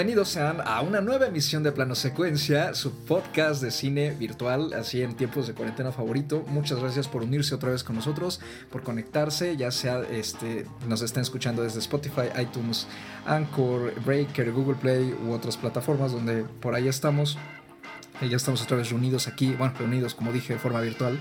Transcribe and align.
bienvenidos 0.00 0.30
sean 0.30 0.62
a 0.64 0.80
una 0.80 1.02
nueva 1.02 1.26
emisión 1.26 1.62
de 1.62 1.72
Plano 1.72 1.94
Secuencia, 1.94 2.72
su 2.72 2.90
podcast 3.04 3.60
de 3.60 3.70
cine 3.70 4.12
virtual, 4.12 4.72
así 4.72 5.02
en 5.02 5.14
tiempos 5.14 5.46
de 5.46 5.52
cuarentena 5.52 5.92
favorito. 5.92 6.42
Muchas 6.48 6.78
gracias 6.80 7.06
por 7.06 7.22
unirse 7.22 7.54
otra 7.54 7.68
vez 7.68 7.84
con 7.84 7.96
nosotros, 7.96 8.40
por 8.72 8.82
conectarse, 8.82 9.58
ya 9.58 9.70
sea 9.70 10.00
este, 10.10 10.66
nos 10.88 11.02
estén 11.02 11.20
escuchando 11.20 11.62
desde 11.62 11.80
Spotify, 11.80 12.30
iTunes, 12.40 12.86
Anchor, 13.26 13.92
Breaker, 14.02 14.50
Google 14.52 14.76
Play 14.76 15.14
u 15.22 15.32
otras 15.32 15.58
plataformas 15.58 16.12
donde 16.12 16.44
por 16.44 16.74
ahí 16.74 16.88
estamos. 16.88 17.36
Ya 18.22 18.38
estamos 18.38 18.62
otra 18.62 18.78
vez 18.78 18.88
reunidos 18.88 19.28
aquí, 19.28 19.52
bueno, 19.52 19.74
reunidos 19.78 20.14
como 20.14 20.32
dije 20.32 20.54
de 20.54 20.58
forma 20.58 20.80
virtual 20.80 21.20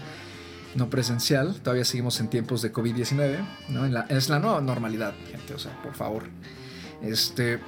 no 0.75 0.89
presencial. 0.89 1.59
Todavía 1.59 1.83
seguimos 1.83 2.17
en 2.21 2.29
tiempos 2.29 2.61
de 2.61 2.71
COVID-19, 2.71 3.39
¿no? 3.67 4.05
es 4.07 4.29
la 4.29 4.39
nueva 4.39 4.61
normalidad, 4.61 5.13
gente, 5.29 5.53
o 5.53 5.59
sea, 5.59 5.73
por 5.83 5.95
favor. 5.95 6.23
Este, 7.01 7.59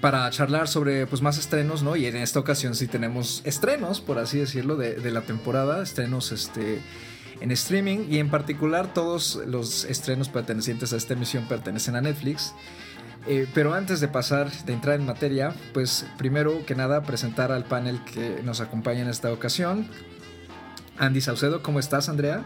para 0.00 0.28
charlar 0.30 0.68
sobre 0.68 1.06
pues, 1.06 1.22
más 1.22 1.38
estrenos, 1.38 1.82
¿no? 1.82 1.96
Y 1.96 2.06
en 2.06 2.16
esta 2.16 2.40
ocasión 2.40 2.74
sí 2.74 2.86
tenemos 2.86 3.42
estrenos, 3.44 4.00
por 4.00 4.18
así 4.18 4.38
decirlo, 4.38 4.76
de, 4.76 5.10
la 5.10 5.22
temporada, 5.22 5.82
estrenos 5.82 6.32
este, 6.32 6.80
en 7.40 7.50
streaming 7.50 8.06
y 8.08 8.18
en 8.18 8.30
particular 8.30 8.92
todos 8.94 9.40
los 9.46 9.84
estrenos 9.84 10.28
pertenecientes 10.28 10.92
a 10.92 10.96
esta 10.96 11.14
emisión 11.14 11.46
pertenecen 11.46 11.96
a 11.96 12.00
Netflix. 12.00 12.54
Eh, 13.26 13.46
pero 13.52 13.74
antes 13.74 14.00
de 14.00 14.08
pasar, 14.08 14.50
de 14.64 14.72
entrar 14.72 14.98
en 14.98 15.04
materia, 15.04 15.54
pues 15.74 16.06
primero 16.16 16.64
que 16.64 16.74
nada 16.74 17.02
presentar 17.02 17.52
al 17.52 17.64
panel 17.64 18.02
que 18.04 18.40
nos 18.42 18.62
acompaña 18.62 19.02
en 19.02 19.08
esta 19.08 19.30
ocasión. 19.30 19.88
Andy 20.96 21.20
Saucedo, 21.20 21.62
¿cómo 21.62 21.78
estás, 21.80 22.08
Andrea? 22.08 22.44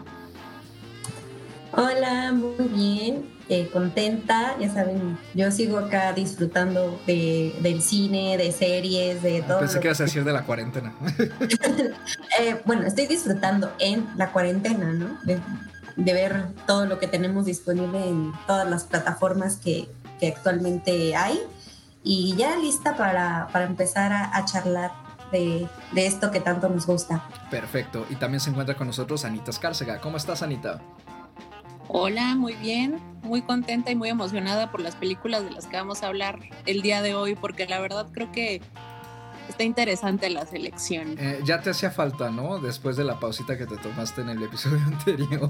Hola, 1.71 2.33
muy 2.33 2.67
bien, 2.69 3.34
eh, 3.47 3.69
contenta, 3.71 4.55
ya 4.59 4.73
saben, 4.73 5.19
yo 5.35 5.51
sigo 5.51 5.77
acá 5.77 6.13
disfrutando 6.13 6.99
de, 7.05 7.55
del 7.61 7.81
cine, 7.81 8.37
de 8.37 8.51
series, 8.51 9.21
de 9.21 9.43
ah, 9.43 9.47
todo. 9.47 9.59
Pensé 9.59 9.79
que 9.79 9.87
ibas 9.87 10.01
a 10.01 10.05
decir 10.05 10.23
de 10.23 10.33
la 10.33 10.43
cuarentena. 10.43 10.93
Eh, 12.37 12.61
bueno, 12.65 12.85
estoy 12.85 13.07
disfrutando 13.07 13.71
en 13.79 14.05
la 14.17 14.33
cuarentena, 14.33 14.91
¿no? 14.91 15.17
De, 15.23 15.39
ver 16.13 16.47
todo 16.67 16.85
lo 16.85 16.99
que 16.99 17.07
tenemos 17.07 17.45
disponible 17.45 18.05
en 18.05 18.33
todas 18.45 18.69
las 18.69 18.83
plataformas 18.83 19.55
que, 19.55 19.87
que 20.19 20.27
actualmente 20.27 21.15
hay 21.15 21.39
y 22.03 22.35
ya 22.35 22.57
lista 22.57 22.97
para, 22.97 23.47
para 23.53 23.65
empezar 23.65 24.11
a, 24.11 24.35
a 24.35 24.43
charlar 24.43 24.91
de, 25.31 25.69
de, 25.93 26.05
esto 26.05 26.29
que 26.31 26.41
tanto 26.41 26.67
nos 26.67 26.85
gusta. 26.85 27.23
Perfecto. 27.49 28.05
Y 28.09 28.15
también 28.15 28.41
se 28.41 28.49
encuentra 28.49 28.75
con 28.75 28.87
nosotros 28.87 29.23
Anita 29.23 29.51
Escárcega. 29.51 30.01
¿Cómo 30.01 30.17
estás, 30.17 30.41
Anita? 30.41 30.81
Hola, 31.87 32.35
muy 32.35 32.53
bien, 32.53 32.99
muy 33.21 33.41
contenta 33.41 33.91
y 33.91 33.95
muy 33.95 34.09
emocionada 34.09 34.71
por 34.71 34.81
las 34.81 34.95
películas 34.95 35.43
de 35.43 35.51
las 35.51 35.67
que 35.67 35.77
vamos 35.77 36.03
a 36.03 36.07
hablar 36.07 36.39
el 36.65 36.81
día 36.81 37.01
de 37.01 37.13
hoy, 37.13 37.35
porque 37.35 37.67
la 37.67 37.79
verdad 37.79 38.07
creo 38.11 38.31
que 38.31 38.61
está 39.49 39.63
interesante 39.63 40.29
la 40.29 40.45
selección. 40.45 41.15
Eh, 41.19 41.39
ya 41.43 41.61
te 41.61 41.69
hacía 41.69 41.91
falta, 41.91 42.31
¿no? 42.31 42.59
Después 42.59 42.97
de 42.97 43.03
la 43.03 43.19
pausita 43.19 43.57
que 43.57 43.67
te 43.67 43.77
tomaste 43.77 44.21
en 44.21 44.29
el 44.29 44.43
episodio 44.43 44.79
anterior. 44.85 45.49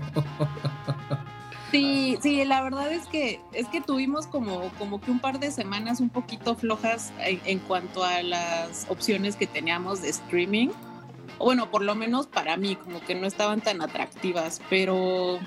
Sí, 1.71 2.17
sí, 2.21 2.43
la 2.45 2.61
verdad 2.61 2.91
es 2.91 3.05
que 3.07 3.41
es 3.53 3.67
que 3.67 3.81
tuvimos 3.81 4.27
como, 4.27 4.69
como 4.77 5.01
que 5.01 5.11
un 5.11 5.19
par 5.19 5.39
de 5.39 5.51
semanas 5.51 5.99
un 5.99 6.09
poquito 6.09 6.55
flojas 6.55 7.11
en, 7.19 7.41
en 7.45 7.59
cuanto 7.59 8.03
a 8.03 8.21
las 8.23 8.85
opciones 8.89 9.35
que 9.35 9.47
teníamos 9.47 10.01
de 10.01 10.09
streaming. 10.09 10.69
Bueno, 11.37 11.69
por 11.69 11.81
lo 11.81 11.95
menos 11.95 12.27
para 12.27 12.55
mí, 12.55 12.75
como 12.75 13.01
que 13.01 13.15
no 13.15 13.27
estaban 13.27 13.61
tan 13.61 13.81
atractivas, 13.81 14.61
pero 14.69 15.39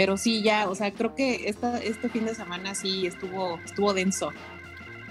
pero 0.00 0.16
sí, 0.16 0.40
ya, 0.40 0.66
o 0.66 0.74
sea, 0.74 0.94
creo 0.94 1.14
que 1.14 1.46
esta, 1.50 1.76
este 1.76 2.08
fin 2.08 2.24
de 2.24 2.34
semana 2.34 2.74
sí 2.74 3.06
estuvo, 3.06 3.58
estuvo 3.62 3.92
denso. 3.92 4.30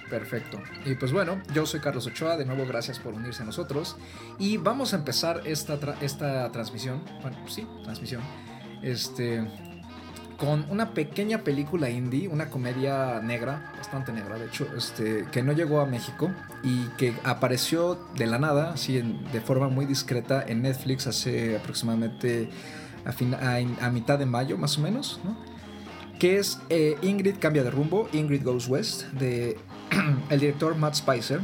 Perfecto. 0.10 0.60
Y 0.84 0.96
pues 0.96 1.12
bueno, 1.12 1.40
yo 1.54 1.68
soy 1.68 1.80
Carlos 1.80 2.08
Ochoa, 2.08 2.38
de 2.38 2.46
nuevo 2.46 2.66
gracias 2.66 2.98
por 2.98 3.14
unirse 3.14 3.44
a 3.44 3.46
nosotros. 3.46 3.98
Y 4.40 4.58
vamos 4.58 4.94
a 4.94 4.96
empezar 4.96 5.44
esta, 5.46 5.78
esta 6.02 6.52
transmisión, 6.52 7.04
bueno, 7.22 7.38
sí, 7.48 7.68
transmisión, 7.84 8.24
este, 8.82 9.48
con 10.40 10.66
una 10.72 10.96
pequeña 10.96 11.44
película 11.44 11.92
indie, 11.92 12.28
una 12.28 12.50
comedia 12.50 13.20
negra, 13.22 13.72
bastante 13.78 14.12
negra 14.12 14.40
de 14.40 14.48
hecho, 14.48 14.68
este, 14.76 15.28
que 15.32 15.44
no 15.44 15.52
llegó 15.52 15.82
a 15.82 15.86
México 15.86 16.32
y 16.64 16.86
que 16.98 17.14
apareció 17.24 18.08
de 18.16 18.26
la 18.26 18.40
nada, 18.40 18.72
así 18.72 19.04
de 19.32 19.42
forma 19.42 19.68
muy 19.68 19.86
discreta 19.86 20.44
en 20.48 20.64
Netflix 20.64 21.06
hace 21.06 21.58
aproximadamente 21.58 22.50
a, 23.06 23.90
mitad 23.90 24.20
de 24.20 24.26
mayo 24.26 24.58
más 24.58 24.78
o 24.78 24.82
menos, 24.82 25.20
que 26.20 26.38
es 26.38 26.60
eh, 26.70 26.98
Ingrid 27.02 27.36
cambia 27.40 27.64
de 27.64 27.72
rumbo, 27.72 28.10
Ingrid 28.14 28.44
Goes 28.44 28.68
West, 28.68 29.04
de 29.14 29.58
el 30.30 30.40
director 30.40 30.76
Matt 30.76 30.96
Spicer, 30.96 31.40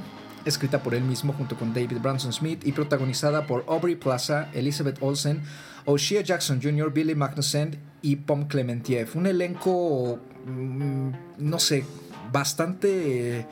escrita 0.46 0.84
por 0.84 0.94
él 0.94 1.04
mismo 1.04 1.34
junto 1.34 1.58
con 1.58 1.74
David 1.74 1.98
Branson 2.02 2.32
Smith 2.32 2.66
y 2.66 2.72
protagonizada 2.72 3.48
por 3.48 3.66
Aubrey 3.68 3.96
Plaza, 3.96 4.50
Elizabeth 4.54 4.98
Olsen, 5.02 5.42
O'Shea 5.86 6.22
Jackson 6.22 6.62
Jr., 6.62 6.92
Billy 6.92 7.16
Magnussen 7.16 7.78
y 8.02 8.18
Pom 8.18 8.48
Clementiev. 8.48 9.10
Un 9.16 9.28
elenco, 9.28 10.20
mm, 10.46 11.10
no 11.40 11.60
sé, 11.60 11.86
bastante 12.32 13.48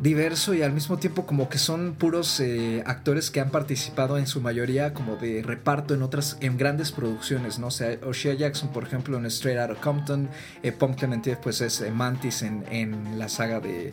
diverso 0.00 0.54
y 0.54 0.62
al 0.62 0.72
mismo 0.72 0.98
tiempo 0.98 1.26
como 1.26 1.48
que 1.48 1.58
son 1.58 1.94
puros 1.94 2.38
eh, 2.40 2.82
actores 2.86 3.30
que 3.30 3.40
han 3.40 3.50
participado 3.50 4.18
en 4.18 4.26
su 4.26 4.40
mayoría 4.40 4.94
como 4.94 5.16
de 5.16 5.42
reparto 5.42 5.94
en 5.94 6.02
otras, 6.02 6.36
en 6.40 6.56
grandes 6.56 6.92
producciones, 6.92 7.58
¿no? 7.58 7.68
O 7.68 7.70
sea, 7.70 7.98
O'Shea 8.06 8.34
Jackson, 8.34 8.70
por 8.70 8.84
ejemplo, 8.84 9.18
en 9.18 9.26
Straight 9.26 9.58
Outta 9.58 9.80
Compton, 9.80 10.28
eh, 10.62 10.72
Pom 10.72 10.94
Clementiev, 10.94 11.40
pues 11.40 11.60
es 11.60 11.80
eh, 11.80 11.90
Mantis 11.90 12.42
en, 12.42 12.64
en, 12.70 13.18
la 13.18 13.28
saga 13.28 13.60
de, 13.60 13.92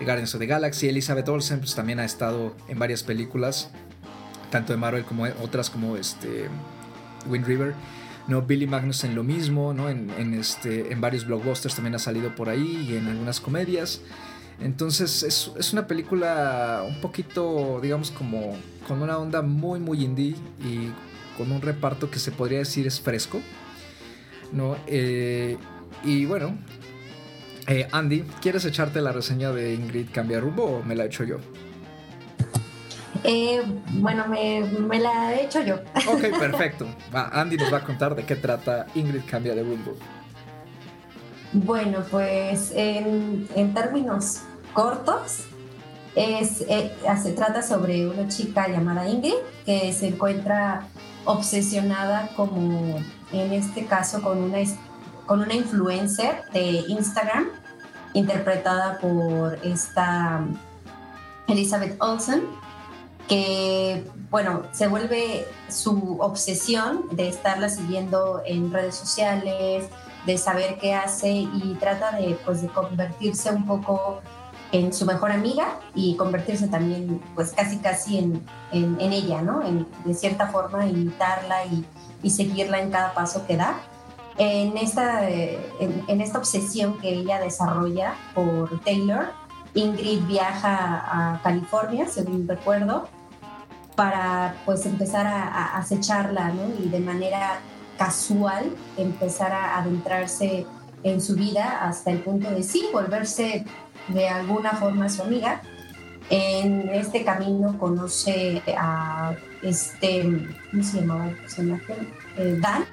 Guardians 0.00 0.34
of 0.34 0.40
the 0.40 0.46
Galaxy, 0.46 0.88
Elizabeth 0.88 1.28
Olsen, 1.28 1.60
pues 1.60 1.74
también 1.74 1.98
ha 2.00 2.04
estado 2.04 2.54
en 2.68 2.78
varias 2.78 3.02
películas, 3.02 3.70
tanto 4.50 4.72
de 4.72 4.76
Marvel 4.76 5.04
como 5.04 5.24
otras 5.42 5.70
como 5.70 5.96
este 5.96 6.48
Wind 7.28 7.46
River. 7.46 7.74
¿no? 8.26 8.42
Billy 8.42 8.66
Magnussen 8.66 9.14
lo 9.14 9.22
mismo, 9.22 9.74
¿no? 9.74 9.90
En, 9.90 10.34
este, 10.34 10.92
en 10.92 11.00
varios 11.00 11.26
blockbusters 11.26 11.74
también 11.74 11.94
ha 11.94 11.98
salido 11.98 12.34
por 12.34 12.48
ahí 12.48 12.88
y 12.88 12.96
en 12.96 13.06
algunas 13.06 13.38
comedias. 13.38 14.00
Entonces 14.60 15.22
es, 15.22 15.72
una 15.72 15.86
película 15.86 16.84
un 16.86 17.00
poquito, 17.00 17.80
digamos, 17.82 18.10
como 18.10 18.56
con 18.86 19.02
una 19.02 19.18
onda 19.18 19.42
muy, 19.42 19.80
muy 19.80 20.04
indie 20.04 20.36
y 20.62 20.90
con 21.36 21.50
un 21.50 21.60
reparto 21.60 22.10
que 22.10 22.18
se 22.18 22.30
podría 22.30 22.58
decir 22.58 22.86
es 22.86 23.00
fresco. 23.00 23.40
¿no? 24.52 24.76
Eh, 24.86 25.56
y 26.04 26.24
bueno, 26.26 26.56
eh, 27.66 27.88
Andy, 27.92 28.22
¿quieres 28.40 28.64
echarte 28.64 29.00
la 29.00 29.12
reseña 29.12 29.50
de 29.52 29.74
Ingrid 29.74 30.08
Cambia 30.12 30.40
Rumbo 30.40 30.64
o 30.64 30.82
me 30.82 30.94
la 30.94 31.04
echo 31.04 31.24
yo? 31.24 31.38
Eh, 33.22 33.62
bueno, 33.92 34.26
me, 34.28 35.00
la 35.00 35.34
he 35.34 35.44
hecho 35.44 35.62
yo. 35.62 35.76
Ok, 36.06 36.20
perfecto. 36.38 36.86
Andy 37.12 37.56
nos 37.56 37.72
va 37.72 37.78
a 37.78 37.84
contar 37.84 38.14
de 38.14 38.24
qué 38.24 38.36
trata 38.36 38.86
Ingrid 38.94 39.22
Cambia 39.28 39.54
de 39.54 39.62
Rumbo. 39.62 39.96
Bueno, 41.54 42.00
pues 42.10 42.72
en, 42.74 43.46
términos 43.74 44.40
cortos, 44.72 45.44
es, 46.16 46.62
eh, 46.62 46.92
se 47.22 47.32
trata 47.32 47.62
sobre 47.62 48.08
una 48.08 48.26
chica 48.26 48.66
llamada 48.66 49.08
Ingrid 49.08 49.34
que 49.64 49.92
se 49.92 50.08
encuentra 50.08 50.88
obsesionada 51.24 52.28
como 52.34 52.98
en 53.32 53.52
este 53.52 53.86
caso 53.86 54.20
con 54.20 54.38
una, 54.38 54.58
con 55.26 55.42
una 55.42 55.54
influencer 55.54 56.42
de 56.52 56.84
Instagram 56.88 57.46
interpretada 58.14 58.98
por 58.98 59.56
esta 59.64 60.44
Elizabeth 61.46 61.96
Olsen 62.00 62.42
que 63.28 64.04
bueno 64.30 64.62
se 64.72 64.88
vuelve 64.88 65.46
su 65.68 66.18
obsesión 66.20 67.04
de 67.12 67.28
estarla 67.28 67.68
siguiendo 67.68 68.42
en 68.44 68.72
redes 68.72 68.96
sociales 68.96 69.88
de 70.26 70.38
saber 70.38 70.78
qué 70.78 70.94
hace 70.94 71.30
y 71.30 71.76
trata 71.78 72.12
de, 72.12 72.38
pues, 72.44 72.62
de 72.62 72.68
convertirse 72.68 73.50
un 73.50 73.66
poco 73.66 74.20
en 74.74 74.92
su 74.92 75.06
mejor 75.06 75.30
amiga 75.30 75.78
y 75.94 76.16
convertirse 76.16 76.66
también 76.66 77.22
pues 77.36 77.52
casi 77.52 77.78
casi 77.78 78.18
en, 78.18 78.44
en, 78.72 79.12
ella, 79.12 79.40
¿no? 79.40 79.62
En, 79.64 79.86
de 80.04 80.14
cierta 80.14 80.48
forma 80.48 80.84
imitarla 80.86 81.64
y, 81.66 81.84
y, 82.24 82.30
seguirla 82.30 82.80
en 82.80 82.90
cada 82.90 83.14
paso 83.14 83.46
que 83.46 83.56
da. 83.56 83.76
En 84.36 84.76
esta, 84.76 85.30
en, 85.30 86.20
esta 86.20 86.38
obsesión 86.38 86.98
que 86.98 87.08
ella 87.10 87.40
desarrolla 87.40 88.14
por 88.34 88.80
Taylor, 88.80 89.26
Ingrid 89.74 90.26
viaja 90.26 91.34
a 91.34 91.40
California, 91.42 92.08
según 92.08 92.48
recuerdo, 92.48 93.06
para 93.94 94.56
pues 94.64 94.86
empezar 94.86 95.24
a, 95.28 95.44
a 95.44 95.78
acecharla, 95.78 96.48
¿no? 96.48 96.62
Y 96.84 96.88
de 96.88 96.98
manera 96.98 97.60
casual 97.96 98.74
empezar 98.96 99.52
a 99.52 99.78
adentrarse 99.78 100.66
en 101.02 101.20
su 101.20 101.34
vida 101.34 101.86
hasta 101.86 102.10
el 102.10 102.20
punto 102.20 102.50
de 102.50 102.62
sí, 102.62 102.86
volverse 102.92 103.64
de 104.08 104.28
alguna 104.28 104.72
forma 104.72 105.08
su 105.08 105.22
amiga. 105.22 105.62
En 106.30 106.88
este 106.88 107.24
camino 107.24 107.78
conoce 107.78 108.62
a 108.76 109.34
este, 109.62 110.48
¿cómo 110.70 110.82
se 110.82 111.00
llamaba 111.00 111.28
el 111.28 111.36
personaje? 111.36 111.94
Eh, 112.38 112.58
Dan, 112.60 112.84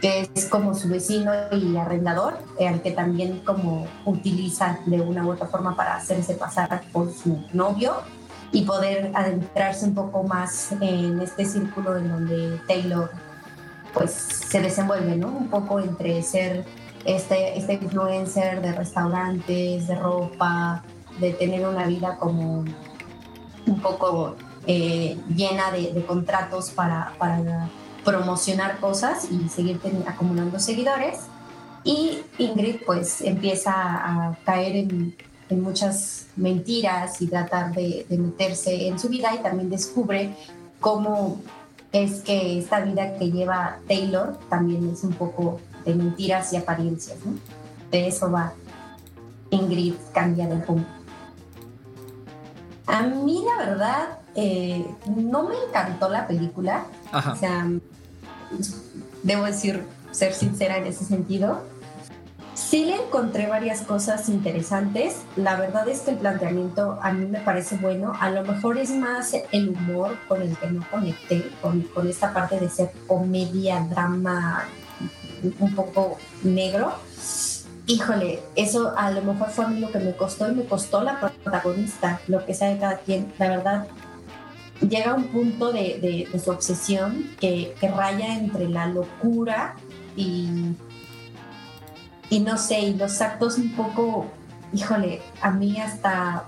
que 0.00 0.28
es 0.34 0.44
como 0.46 0.74
su 0.74 0.88
vecino 0.88 1.32
y 1.52 1.76
arrendador, 1.76 2.38
eh, 2.58 2.68
al 2.68 2.82
que 2.82 2.90
también 2.90 3.40
como 3.40 3.86
utiliza 4.04 4.78
de 4.86 5.00
una 5.00 5.24
u 5.24 5.30
otra 5.30 5.46
forma 5.46 5.74
para 5.74 5.96
hacerse 5.96 6.34
pasar 6.34 6.82
por 6.92 7.12
su 7.12 7.42
novio 7.52 7.94
y 8.52 8.62
poder 8.64 9.10
adentrarse 9.14 9.86
un 9.86 9.94
poco 9.94 10.22
más 10.22 10.72
en 10.80 11.20
este 11.20 11.44
círculo 11.44 11.96
en 11.96 12.08
donde 12.10 12.60
Taylor 12.66 13.10
pues 13.92 14.12
se 14.12 14.60
desenvuelve, 14.60 15.16
¿no? 15.16 15.28
Un 15.28 15.48
poco 15.48 15.80
entre 15.80 16.22
ser 16.22 16.64
este, 17.04 17.58
este 17.58 17.74
influencer 17.74 18.60
de 18.60 18.72
restaurantes, 18.72 19.86
de 19.86 19.94
ropa, 19.94 20.82
de 21.18 21.32
tener 21.32 21.66
una 21.66 21.86
vida 21.86 22.16
como 22.18 22.64
un 23.66 23.80
poco 23.80 24.36
eh, 24.66 25.16
llena 25.34 25.70
de, 25.70 26.04
contratos 26.06 26.70
para, 26.70 27.14
para, 27.18 27.68
promocionar 28.04 28.80
cosas 28.80 29.28
y 29.30 29.48
seguir 29.50 29.78
acumulando 30.06 30.58
seguidores. 30.58 31.18
Y 31.84 32.20
Ingrid 32.38 32.76
pues 32.86 33.20
empieza 33.20 33.72
a 33.74 34.38
caer 34.44 34.76
en, 34.76 35.14
en 35.50 35.62
muchas 35.62 36.26
mentiras 36.34 37.20
y 37.20 37.26
tratar 37.26 37.74
de, 37.74 38.06
de, 38.08 38.18
meterse 38.18 38.88
en 38.88 38.98
su 38.98 39.10
vida 39.10 39.34
y 39.34 39.42
también 39.42 39.68
descubre 39.68 40.34
cómo 40.80 41.40
es 41.92 42.20
que 42.20 42.58
esta 42.58 42.80
vida 42.80 43.18
que 43.18 43.30
lleva 43.30 43.78
Taylor 43.88 44.38
también 44.48 44.90
es 44.90 45.02
un 45.02 45.12
poco 45.12 45.60
de 45.84 45.94
mentiras 45.94 46.52
y 46.52 46.56
apariencias. 46.56 47.18
¿no? 47.24 47.32
De 47.90 48.06
eso 48.06 48.30
va 48.30 48.52
Ingrid 49.50 49.94
cambia 50.12 50.46
de 50.46 50.64
rumbo. 50.64 50.86
A 52.86 53.02
mí 53.02 53.44
la 53.44 53.64
verdad 53.64 54.18
eh, 54.34 54.84
no 55.16 55.44
me 55.44 55.54
encantó 55.68 56.08
la 56.08 56.26
película. 56.26 56.84
O 57.12 57.36
sea, 57.36 57.68
debo 59.22 59.44
decir, 59.44 59.84
ser 60.10 60.32
sincera 60.32 60.78
en 60.78 60.86
ese 60.86 61.04
sentido. 61.04 61.62
Sí 62.60 62.84
le 62.84 62.94
encontré 62.94 63.46
varias 63.46 63.80
cosas 63.80 64.28
interesantes. 64.28 65.22
La 65.34 65.56
verdad 65.56 65.88
es 65.88 66.02
que 66.02 66.10
el 66.10 66.18
planteamiento 66.18 66.98
a 67.00 67.10
mí 67.10 67.24
me 67.24 67.40
parece 67.40 67.76
bueno. 67.76 68.12
A 68.20 68.30
lo 68.30 68.44
mejor 68.44 68.76
es 68.76 68.90
más 68.90 69.34
el 69.50 69.70
humor 69.70 70.16
con 70.28 70.42
el 70.42 70.56
que 70.56 70.70
no 70.70 70.84
conecté, 70.90 71.50
con, 71.62 71.84
esta 72.06 72.34
parte 72.34 72.60
de 72.60 72.68
ser 72.68 72.92
comedia, 73.06 73.80
drama, 73.90 74.64
un 75.58 75.74
poco 75.74 76.18
negro. 76.44 76.92
Híjole, 77.86 78.40
eso 78.54 78.92
a 78.96 79.10
lo 79.10 79.22
mejor 79.22 79.48
fue 79.48 79.64
a 79.64 79.68
mí 79.68 79.80
lo 79.80 79.90
que 79.90 79.98
me 79.98 80.14
costó 80.14 80.48
y 80.48 80.54
me 80.54 80.64
costó 80.64 81.02
la 81.02 81.18
protagonista, 81.18 82.20
lo 82.28 82.44
que 82.44 82.52
sea 82.54 82.68
de 82.68 82.78
cada 82.78 82.98
quien. 82.98 83.32
La 83.38 83.48
verdad, 83.48 83.86
llega 84.86 85.12
a 85.12 85.14
un 85.14 85.24
punto 85.24 85.72
de, 85.72 86.28
su 86.44 86.50
obsesión 86.50 87.30
que, 87.40 87.74
raya 87.80 88.36
entre 88.36 88.68
la 88.68 88.86
locura 88.86 89.76
y, 90.14 90.74
y 92.30 92.40
no 92.40 92.56
sé, 92.56 92.80
y 92.80 92.94
los 92.94 93.20
actos 93.20 93.58
un 93.58 93.72
poco, 93.72 94.26
híjole, 94.72 95.20
a 95.42 95.50
mí 95.50 95.78
hasta 95.80 96.46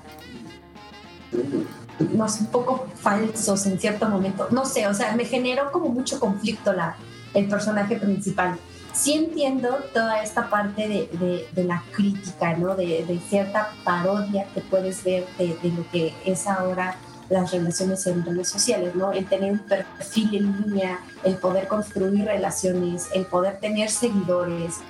sé, 2.29 2.40
un 2.40 2.46
poco 2.46 2.87
falsos 2.94 3.67
en 3.67 3.79
cierto 3.79 4.08
momento. 4.08 4.49
No 4.50 4.64
sé, 4.64 4.87
o 4.87 4.94
sea, 4.94 5.14
me 5.14 5.25
generó 5.25 5.70
como 5.70 5.88
mucho 5.88 6.19
conflicto 6.19 6.73
la, 6.73 6.96
el 7.34 7.49
personaje 7.49 7.96
principal. 7.96 8.58
Sí 8.93 9.14
entiendo 9.14 9.79
toda 9.94 10.23
esta 10.23 10.50
parte 10.50 10.87
de, 10.87 11.49
de, 11.55 11.64
la 11.64 11.82
crítica, 11.93 12.56
¿no? 12.56 12.75
De, 12.76 13.05
de, 13.06 13.19
cierta 13.28 13.73
parodia 13.85 14.46
que 14.55 14.61
puedes 14.61 15.02
ver 15.02 15.25
de, 15.38 15.56
lo 15.76 15.90
que 15.90 16.14
es 16.26 16.46
ahora 16.46 16.96
las 17.31 17.50
relaciones 17.50 18.06
en 18.06 18.23
redes 18.23 18.49
sociales, 18.49 18.94
¿no? 18.94 19.12
El 19.12 19.25
tener 19.25 19.52
un 19.52 19.61
perfil 19.61 20.35
en 20.35 20.62
línea, 20.62 21.00
el 21.25 21.37
poder 21.37 21.69
construir 21.69 22.26
relaciones, 22.26 23.08
el 23.14 23.25
poder 23.25 23.61
tener 23.61 23.88
seguidores, 23.88 24.81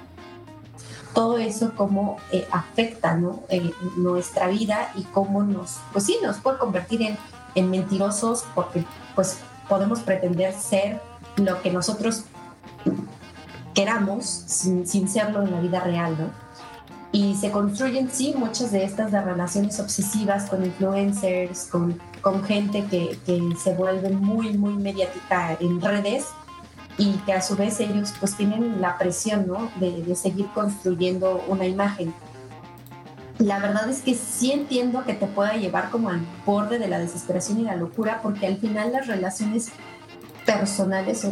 todo 1.14 1.38
eso 1.38 1.72
cómo 1.76 2.16
eh, 2.30 2.46
afecta 2.50 3.14
¿no? 3.14 3.42
Eh, 3.48 3.72
nuestra 3.96 4.48
vida 4.48 4.92
y 4.94 5.02
cómo 5.02 5.42
nos, 5.42 5.78
pues 5.92 6.04
sí, 6.04 6.18
nos 6.22 6.38
puede 6.38 6.58
convertir 6.58 7.02
en, 7.02 7.18
en 7.54 7.70
mentirosos 7.70 8.44
porque 8.54 8.84
pues 9.14 9.38
podemos 9.68 10.00
pretender 10.00 10.54
ser 10.54 11.00
lo 11.36 11.60
que 11.62 11.70
nosotros 11.70 12.24
queramos 13.74 14.26
sin, 14.26 15.08
serlo 15.08 15.42
en 15.42 15.50
la 15.50 15.60
vida 15.60 15.80
real, 15.80 16.16
y 17.14 17.34
se 17.34 17.50
construyen, 17.50 18.10
sí, 18.10 18.34
muchas 18.36 18.72
de 18.72 18.84
estas 18.84 19.12
relaciones 19.12 19.78
obsesivas 19.78 20.48
con 20.48 20.64
influencers, 20.64 21.66
con, 21.66 22.00
con 22.22 22.42
gente 22.42 22.86
que, 22.86 23.18
que, 23.26 23.40
se 23.62 23.74
vuelve 23.74 24.10
muy, 24.10 24.56
muy 24.56 24.74
mediática 24.74 25.56
en 25.60 25.80
redes 25.80 26.24
y 26.98 27.12
que 27.24 27.32
a 27.32 27.42
su 27.42 27.56
vez 27.56 27.80
ellos 27.80 28.12
pues 28.20 28.36
tienen 28.36 28.80
la 28.80 28.98
presión, 28.98 29.46
¿no? 29.46 29.70
De, 29.80 30.02
de 30.02 30.14
seguir 30.14 30.46
construyendo 30.54 31.42
una 31.48 31.66
imagen. 31.66 32.14
La 33.38 33.58
verdad 33.58 33.88
es 33.88 34.02
que 34.02 34.14
sí 34.14 34.52
entiendo 34.52 35.04
que 35.04 35.14
te 35.14 35.26
pueda 35.26 35.54
llevar 35.54 35.90
como 35.90 36.10
al 36.10 36.20
borde 36.46 36.78
de 36.78 36.88
la 36.88 36.98
desesperación 36.98 37.60
y 37.60 37.64
la 37.64 37.76
locura, 37.76 38.20
porque 38.22 38.46
al 38.46 38.58
final 38.58 38.92
las 38.92 39.06
relaciones 39.06 39.70
personales 40.44 41.26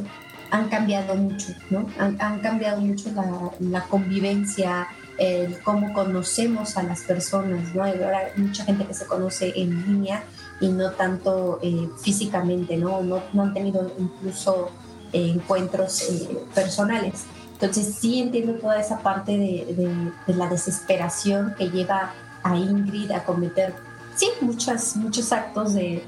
han 0.50 0.68
cambiado 0.68 1.14
mucho, 1.14 1.52
¿no? 1.70 1.86
Han, 1.98 2.20
han 2.20 2.40
cambiado 2.40 2.80
mucho 2.80 3.10
la, 3.12 3.50
la 3.60 3.84
convivencia, 3.84 4.88
el 5.18 5.60
cómo 5.62 5.92
conocemos 5.92 6.76
a 6.76 6.82
las 6.82 7.02
personas, 7.02 7.74
¿no? 7.74 7.84
Hay 7.84 7.94
mucha 8.36 8.64
gente 8.64 8.86
que 8.86 8.94
se 8.94 9.06
conoce 9.06 9.52
en 9.54 9.86
línea 9.86 10.24
y 10.60 10.68
no 10.68 10.90
tanto 10.92 11.58
eh, 11.62 11.88
físicamente, 12.02 12.76
¿no? 12.76 13.02
¿no? 13.02 13.22
¿no? 13.32 13.42
han 13.42 13.54
tenido 13.54 13.92
incluso 13.98 14.70
eh, 15.12 15.32
encuentros 15.34 16.02
eh, 16.02 16.38
personales. 16.54 17.24
Entonces 17.52 17.96
sí 18.00 18.20
entiendo 18.20 18.54
toda 18.54 18.80
esa 18.80 19.00
parte 19.00 19.36
de, 19.36 20.12
la 20.28 20.48
desesperación 20.48 21.54
que 21.58 21.68
lleva 21.70 22.14
a 22.42 22.56
Ingrid 22.56 23.10
a 23.10 23.24
cometer, 23.24 23.74
sí, 24.16 24.28
muchas, 24.40 24.96
muchos 24.96 25.30
actos 25.32 25.74
de, 25.74 26.02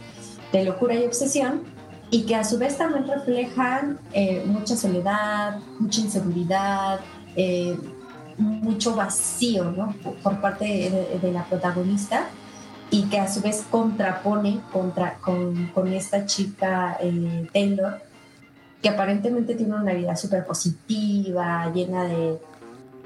locura 0.65 0.95
y 0.95 1.05
obsesión, 1.05 1.63
y 2.11 2.23
que 2.25 2.37
a 2.37 2.45
su 2.45 2.59
vez 2.59 2.77
también 2.77 3.07
reflejan 3.07 3.99
mucha 4.47 4.77
soledad, 4.77 5.59
mucha 5.79 6.01
inseguridad, 6.03 7.01
mucho 8.37 8.95
vacío 8.95 9.65
¿no? 9.71 9.95
por 10.23 10.41
parte 10.41 11.19
de, 11.23 11.33
la 11.33 11.45
protagonista 11.45 12.29
y 12.93 13.05
que 13.05 13.19
a 13.19 13.27
su 13.27 13.41
vez 13.41 13.65
contrapone 13.71 14.61
contra, 14.71 15.15
con, 15.15 15.69
con 15.69 15.89
esta 15.93 16.27
chica 16.27 16.99
eh, 17.01 17.49
Taylor, 17.53 18.03
que 18.83 18.89
aparentemente 18.89 19.55
tiene 19.55 19.75
una 19.75 19.95
vida 19.95 20.17
súper 20.17 20.45
positiva, 20.45 21.71
llena 21.73 22.05
de, 22.05 22.39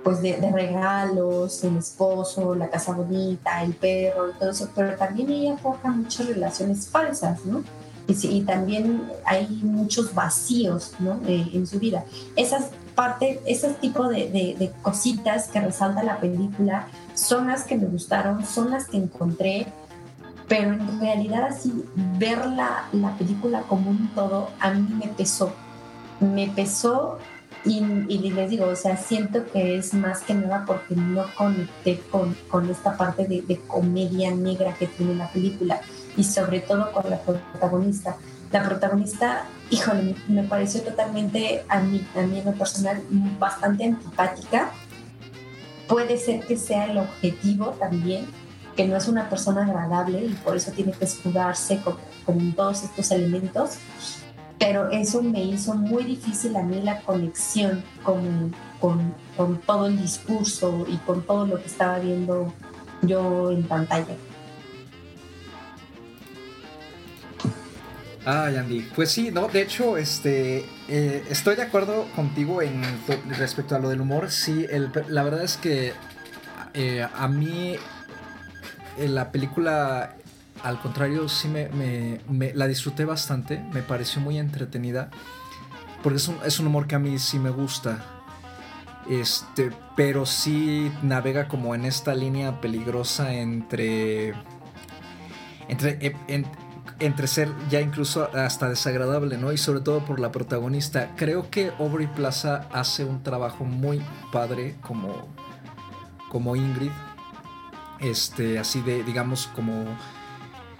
pues 0.02 0.22
de, 0.22 0.38
regalos, 0.52 1.62
el 1.64 1.76
esposo, 1.76 2.54
la 2.54 2.70
casa 2.70 2.92
bonita, 2.92 3.62
el 3.62 3.74
perro 3.74 4.30
y 4.30 4.38
todo 4.38 4.50
eso, 4.50 4.70
pero 4.74 4.96
también 4.96 5.30
ella 5.30 5.56
forja 5.58 5.90
muchas 5.90 6.28
relaciones 6.28 6.88
falsas, 6.88 7.44
¿no? 7.44 7.62
Y, 8.08 8.26
y 8.26 8.42
también 8.42 9.02
hay 9.24 9.48
muchos 9.62 10.14
vacíos, 10.14 10.92
¿no? 10.98 11.20
Eh, 11.26 11.50
en 11.52 11.66
su 11.66 11.78
vida. 11.78 12.04
Esas 12.36 12.70
parte, 12.94 13.40
ese 13.46 13.74
tipo 13.74 14.08
de, 14.08 14.30
de, 14.58 14.72
cositas 14.82 15.48
que 15.48 15.60
resalta 15.60 16.02
la 16.02 16.18
película 16.18 16.88
son 17.14 17.48
las 17.48 17.64
que 17.64 17.76
me 17.76 17.86
gustaron, 17.86 18.44
son 18.44 18.70
las 18.70 18.86
que 18.86 18.96
encontré, 18.96 19.66
pero 20.48 20.72
en 20.72 21.00
realidad 21.00 21.44
así 21.44 21.84
ver 22.18 22.46
la, 22.46 22.88
la 22.92 23.16
película 23.18 23.62
como 23.68 23.90
un 23.90 24.08
todo 24.14 24.50
a 24.60 24.70
mí 24.70 24.88
me 24.94 25.08
pesó, 25.08 25.52
me 26.20 26.48
pesó 26.48 27.18
y, 27.64 27.80
les 27.80 28.50
digo, 28.50 28.66
o 28.66 28.76
sea, 28.76 28.96
siento 28.96 29.44
que 29.52 29.76
es 29.76 29.92
más 29.92 30.20
que 30.20 30.34
nada 30.34 30.64
porque 30.66 30.94
no 30.94 31.24
conecté 31.34 32.00
con, 32.10 32.36
con 32.48 32.70
esta 32.70 32.96
parte 32.96 33.26
de, 33.26 33.42
de 33.42 33.58
comedia 33.58 34.30
negra 34.30 34.74
que 34.74 34.86
tiene 34.86 35.16
la 35.16 35.28
película 35.28 35.80
y 36.16 36.22
sobre 36.22 36.60
todo 36.60 36.92
con 36.92 37.10
la 37.10 37.18
protagonista. 37.18 38.16
La 38.52 38.62
protagonista 38.62 39.46
híjole, 39.70 40.14
me 40.28 40.44
pareció 40.44 40.82
totalmente 40.82 41.64
a 41.68 41.80
mí, 41.80 42.06
a 42.14 42.22
mí 42.22 42.38
en 42.38 42.44
lo 42.44 42.52
personal 42.52 43.02
bastante 43.38 43.84
antipática. 43.84 44.70
Puede 45.88 46.18
ser 46.18 46.40
que 46.40 46.56
sea 46.56 46.86
el 46.86 46.98
objetivo 46.98 47.70
también, 47.78 48.26
que 48.76 48.86
no 48.86 48.96
es 48.96 49.08
una 49.08 49.28
persona 49.28 49.64
agradable 49.64 50.24
y 50.24 50.34
por 50.34 50.56
eso 50.56 50.72
tiene 50.72 50.92
que 50.92 51.04
escudarse 51.04 51.80
con, 51.80 51.96
con 52.24 52.52
todos 52.52 52.84
estos 52.84 53.10
elementos, 53.10 53.78
pero 54.58 54.90
eso 54.90 55.22
me 55.22 55.42
hizo 55.42 55.74
muy 55.74 56.04
difícil 56.04 56.56
a 56.56 56.62
mí 56.62 56.80
la 56.82 57.00
conexión 57.02 57.82
con, 58.02 58.54
con, 58.80 59.14
con 59.36 59.58
todo 59.58 59.86
el 59.86 60.00
discurso 60.00 60.86
y 60.88 60.96
con 60.98 61.22
todo 61.22 61.46
lo 61.46 61.60
que 61.60 61.66
estaba 61.66 61.98
viendo 61.98 62.52
yo 63.02 63.50
en 63.50 63.62
pantalla. 63.64 64.16
Ah, 68.28 68.46
Andy. 68.46 68.80
Pues 68.96 69.12
sí, 69.12 69.30
no, 69.30 69.46
de 69.46 69.62
hecho, 69.62 69.96
este, 69.96 70.66
eh, 70.88 71.24
estoy 71.30 71.54
de 71.54 71.62
acuerdo 71.62 72.06
contigo 72.16 72.60
en 72.60 72.82
respecto 73.38 73.76
a 73.76 73.78
lo 73.78 73.88
del 73.88 74.00
humor. 74.00 74.32
Sí, 74.32 74.66
el, 74.68 74.90
la 75.08 75.22
verdad 75.22 75.44
es 75.44 75.56
que 75.56 75.92
eh, 76.74 77.06
a 77.14 77.28
mí 77.28 77.76
eh, 78.98 79.08
la 79.08 79.30
película, 79.30 80.15
al 80.62 80.80
contrario, 80.80 81.28
sí 81.28 81.48
me, 81.48 82.20
la 82.54 82.66
disfruté 82.66 83.04
bastante. 83.04 83.62
Me 83.72 83.82
pareció 83.82 84.20
muy 84.20 84.38
entretenida. 84.38 85.10
porque 86.02 86.16
es 86.18 86.28
un, 86.28 86.38
es 86.44 86.58
un 86.60 86.66
humor 86.66 86.86
que 86.86 86.94
a 86.94 86.98
mí 86.98 87.18
sí 87.18 87.38
me 87.38 87.50
gusta. 87.50 88.04
Este, 89.08 89.70
pero 89.96 90.26
sí 90.26 90.90
navega 91.02 91.46
como 91.46 91.74
en 91.74 91.84
esta 91.84 92.14
línea 92.14 92.60
peligrosa 92.60 93.34
entre. 93.34 94.34
Entre, 95.68 96.14
entre 96.98 97.26
ser 97.26 97.50
ya 97.68 97.80
incluso 97.80 98.30
hasta 98.34 98.68
desagradable, 98.68 99.36
¿no? 99.36 99.52
Y 99.52 99.58
sobre 99.58 99.80
todo 99.80 100.04
por 100.04 100.20
la 100.20 100.32
protagonista. 100.32 101.12
Creo 101.16 101.50
que 101.50 101.72
Aubrey 101.78 102.06
Plaza 102.06 102.68
hace 102.72 103.04
un 103.04 103.22
trabajo 103.22 103.64
muy 103.64 104.02
padre 104.32 104.76
como, 104.80 105.28
como 106.30 106.56
Ingrid. 106.56 106.92
Este, 108.00 108.58
así 108.58 108.80
de, 108.82 109.02
digamos, 109.04 109.48
como, 109.54 109.84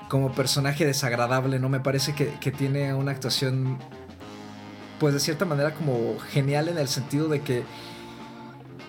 como 0.08 0.32
personaje 0.32 0.84
desagradable, 0.84 1.58
¿no? 1.58 1.68
Me 1.68 1.80
parece 1.80 2.14
que, 2.14 2.34
que 2.40 2.52
tiene 2.52 2.94
una 2.94 3.12
actuación, 3.12 3.78
pues 5.00 5.14
de 5.14 5.20
cierta 5.20 5.44
manera 5.44 5.74
como 5.74 6.18
genial 6.18 6.68
en 6.68 6.78
el 6.78 6.88
sentido 6.88 7.28
de 7.28 7.40
que 7.40 7.64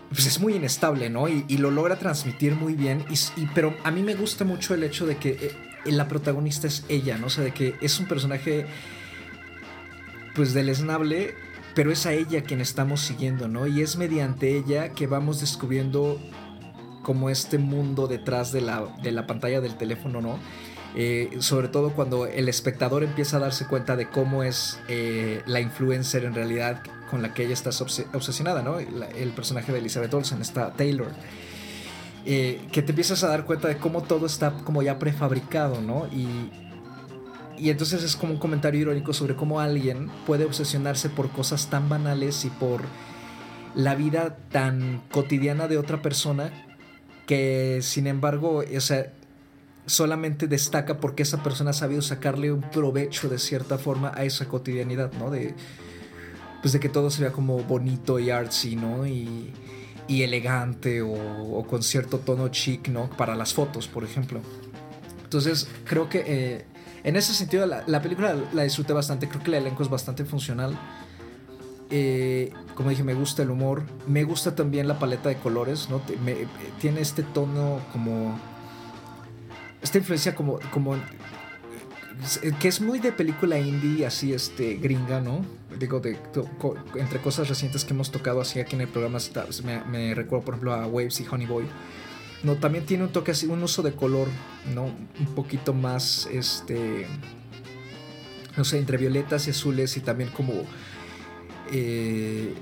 pues 0.09 0.25
es 0.25 0.39
muy 0.39 0.55
inestable, 0.55 1.09
¿no? 1.09 1.27
Y, 1.27 1.57
lo 1.57 1.71
logra 1.71 1.97
transmitir 1.97 2.55
muy 2.55 2.73
bien. 2.73 3.05
Y, 3.35 3.45
pero 3.47 3.75
a 3.83 3.91
mí 3.91 4.03
me 4.03 4.15
gusta 4.15 4.45
mucho 4.45 4.73
el 4.73 4.83
hecho 4.83 5.05
de 5.05 5.17
que 5.17 5.31
eh, 5.85 5.91
la 5.91 6.07
protagonista 6.07 6.67
es 6.67 6.85
ella, 6.89 7.17
¿no? 7.17 7.27
O 7.27 7.29
sea, 7.29 7.43
de 7.43 7.51
que 7.51 7.75
es 7.81 7.99
un 7.99 8.07
personaje, 8.07 8.65
pues 10.33 10.53
deleznable, 10.53 11.35
pero 11.75 11.91
es 11.91 12.05
a 12.05 12.13
ella 12.13 12.41
quien 12.43 12.61
estamos 12.61 13.01
siguiendo, 13.01 13.47
¿no? 13.47 13.67
Y 13.67 13.81
es 13.81 13.97
mediante 13.97 14.57
ella 14.57 14.89
que 14.89 15.07
vamos 15.07 15.41
descubriendo 15.41 16.19
como 17.03 17.29
este 17.29 17.57
mundo 17.57 18.07
detrás 18.07 18.51
de 18.51 18.61
la, 18.61 18.95
de 19.01 19.11
la 19.11 19.27
pantalla 19.27 19.61
del 19.61 19.77
teléfono, 19.77 20.21
¿no? 20.21 20.39
Eh, 20.95 21.37
sobre 21.39 21.67
todo 21.67 21.91
cuando 21.91 22.25
el 22.25 22.49
espectador 22.49 23.03
empieza 23.03 23.37
a 23.37 23.39
darse 23.39 23.67
cuenta 23.67 23.95
de 23.95 24.09
cómo 24.09 24.43
es 24.43 24.79
eh, 24.87 25.43
la 25.45 25.59
influencer 25.59 26.25
en 26.25 26.33
realidad 26.33 26.81
con 27.09 27.21
la 27.21 27.33
que 27.33 27.43
ella 27.43 27.53
está 27.53 27.69
obsesionada, 28.13 28.63
¿no? 28.63 28.79
el 28.79 29.29
personaje 29.31 29.71
de 29.71 29.79
Elizabeth 29.79 30.13
Olsen, 30.13 30.41
está 30.41 30.73
Taylor. 30.73 31.11
Eh, 32.25 32.67
que 32.73 32.81
te 32.81 32.91
empiezas 32.91 33.23
a 33.23 33.29
dar 33.29 33.45
cuenta 33.45 33.69
de 33.69 33.77
cómo 33.77 34.03
todo 34.03 34.25
está 34.25 34.51
como 34.51 34.81
ya 34.81 34.99
prefabricado, 34.99 35.79
¿no? 35.81 36.07
Y, 36.07 36.51
y 37.57 37.69
entonces 37.69 38.03
es 38.03 38.17
como 38.17 38.33
un 38.33 38.39
comentario 38.39 38.81
irónico 38.81 39.13
sobre 39.13 39.37
cómo 39.37 39.61
alguien 39.61 40.09
puede 40.25 40.43
obsesionarse 40.43 41.09
por 41.09 41.29
cosas 41.29 41.69
tan 41.69 41.87
banales 41.87 42.43
y 42.43 42.49
por 42.49 42.81
la 43.75 43.95
vida 43.95 44.35
tan 44.51 45.01
cotidiana 45.09 45.69
de 45.69 45.77
otra 45.77 46.01
persona 46.01 46.51
que 47.25 47.79
sin 47.81 48.07
embargo, 48.07 48.63
o 48.75 48.81
sea, 48.81 49.13
solamente 49.87 50.47
destaca 50.47 50.99
porque 50.99 51.23
esa 51.23 51.41
persona 51.41 51.71
ha 51.71 51.73
sabido 51.73 52.01
sacarle 52.01 52.51
un 52.51 52.61
provecho 52.61 53.29
de 53.29 53.39
cierta 53.39 53.77
forma 53.77 54.11
a 54.13 54.23
esa 54.25 54.47
cotidianidad, 54.47 55.11
¿no? 55.13 55.31
De, 55.31 55.55
pues 56.61 56.73
de 56.73 56.79
que 56.79 56.89
todo 56.89 57.09
se 57.09 57.21
vea 57.21 57.31
como 57.31 57.57
bonito 57.63 58.19
y 58.19 58.29
artsy, 58.29 58.75
¿no? 58.75 59.07
Y, 59.07 59.53
y 60.07 60.23
elegante 60.23 61.01
o, 61.01 61.65
con 61.67 61.83
cierto 61.83 62.19
tono 62.19 62.49
chic, 62.49 62.89
¿no? 62.89 63.09
Para 63.09 63.35
las 63.35 63.53
fotos, 63.53 63.87
por 63.87 64.03
ejemplo. 64.03 64.41
Entonces, 65.23 65.67
creo 65.85 66.09
que 66.09 66.23
eh, 66.25 66.65
en 67.03 67.15
ese 67.15 67.33
sentido 67.33 67.65
la, 67.65 68.01
película 68.01 68.35
la 68.53 68.63
disfruté 68.63 68.93
bastante, 68.93 69.27
creo 69.27 69.41
que 69.41 69.49
el 69.49 69.55
elenco 69.55 69.83
es 69.83 69.89
bastante 69.89 70.25
funcional. 70.25 70.77
Eh, 71.89 72.51
como 72.75 72.89
dije, 72.89 73.03
me 73.03 73.13
gusta 73.13 73.43
el 73.43 73.49
humor, 73.49 73.83
me 74.07 74.25
gusta 74.25 74.55
también 74.55 74.87
la 74.89 74.99
paleta 74.99 75.29
de 75.29 75.37
colores, 75.37 75.89
¿no? 75.89 76.01
tiene 76.81 76.99
este 76.99 77.23
tono 77.23 77.79
como 77.93 78.37
esta 79.81 79.97
influencia 79.97 80.35
como, 80.35 80.59
como 80.71 80.95
que 82.59 82.67
es 82.67 82.81
muy 82.81 82.99
de 82.99 83.11
película 83.11 83.59
indie, 83.59 84.05
así 84.05 84.33
este 84.33 84.75
gringa, 84.75 85.21
¿no? 85.21 85.45
Digo, 85.77 85.99
de, 85.99 86.17
entre 86.95 87.19
cosas 87.19 87.47
recientes 87.47 87.85
que 87.85 87.93
hemos 87.93 88.11
tocado 88.11 88.41
así 88.41 88.59
aquí 88.59 88.75
en 88.75 88.81
el 88.81 88.87
programa, 88.87 89.19
me, 89.87 90.15
recuerdo 90.15 90.45
por 90.45 90.53
ejemplo 90.55 90.73
a 90.73 90.87
Waves 90.87 91.19
y 91.21 91.27
Honey 91.29 91.45
Boy. 91.45 91.65
No, 92.43 92.55
también 92.55 92.85
tiene 92.85 93.03
un 93.03 93.11
toque 93.11 93.31
así, 93.31 93.47
un 93.47 93.61
uso 93.63 93.81
de 93.81 93.93
color, 93.93 94.27
¿no? 94.73 94.85
Un 94.85 95.35
poquito 95.35 95.73
más, 95.73 96.27
este, 96.31 97.07
no 98.55 98.63
sé, 98.63 98.79
entre 98.79 98.97
violetas 98.97 99.47
y 99.47 99.51
azules 99.51 99.97
y 99.97 100.01
también 100.01 100.29
como, 100.31 100.53
eh, 101.71 102.53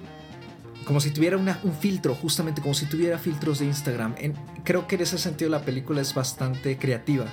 como 0.85 0.99
si 1.01 1.11
tuviera 1.11 1.37
un 1.37 1.73
filtro, 1.73 2.15
justamente 2.15 2.61
como 2.61 2.73
si 2.73 2.85
tuviera 2.85 3.17
filtros 3.17 3.59
de 3.59 3.65
Instagram. 3.65 4.15
creo 4.63 4.87
que 4.87 4.95
en 4.95 5.01
ese 5.01 5.17
sentido 5.17 5.49
la 5.49 5.61
película 5.61 6.01
es 6.01 6.13
bastante 6.13 6.77
creativa. 6.77 7.25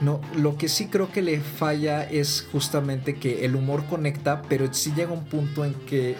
No, 0.00 0.20
lo 0.36 0.56
que 0.56 0.68
sí 0.68 0.86
creo 0.86 1.10
que 1.10 1.22
le 1.22 1.40
falla 1.40 2.04
es 2.04 2.46
justamente 2.52 3.16
que 3.16 3.44
el 3.44 3.56
humor 3.56 3.86
conecta, 3.86 4.42
pero 4.42 4.72
sí 4.72 4.92
llega 4.94 5.12
un 5.12 5.24
punto 5.24 5.64
en 5.64 5.74
que 5.74 6.16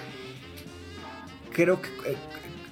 creo 1.53 1.81
que 1.81 1.89
eh, 1.89 2.17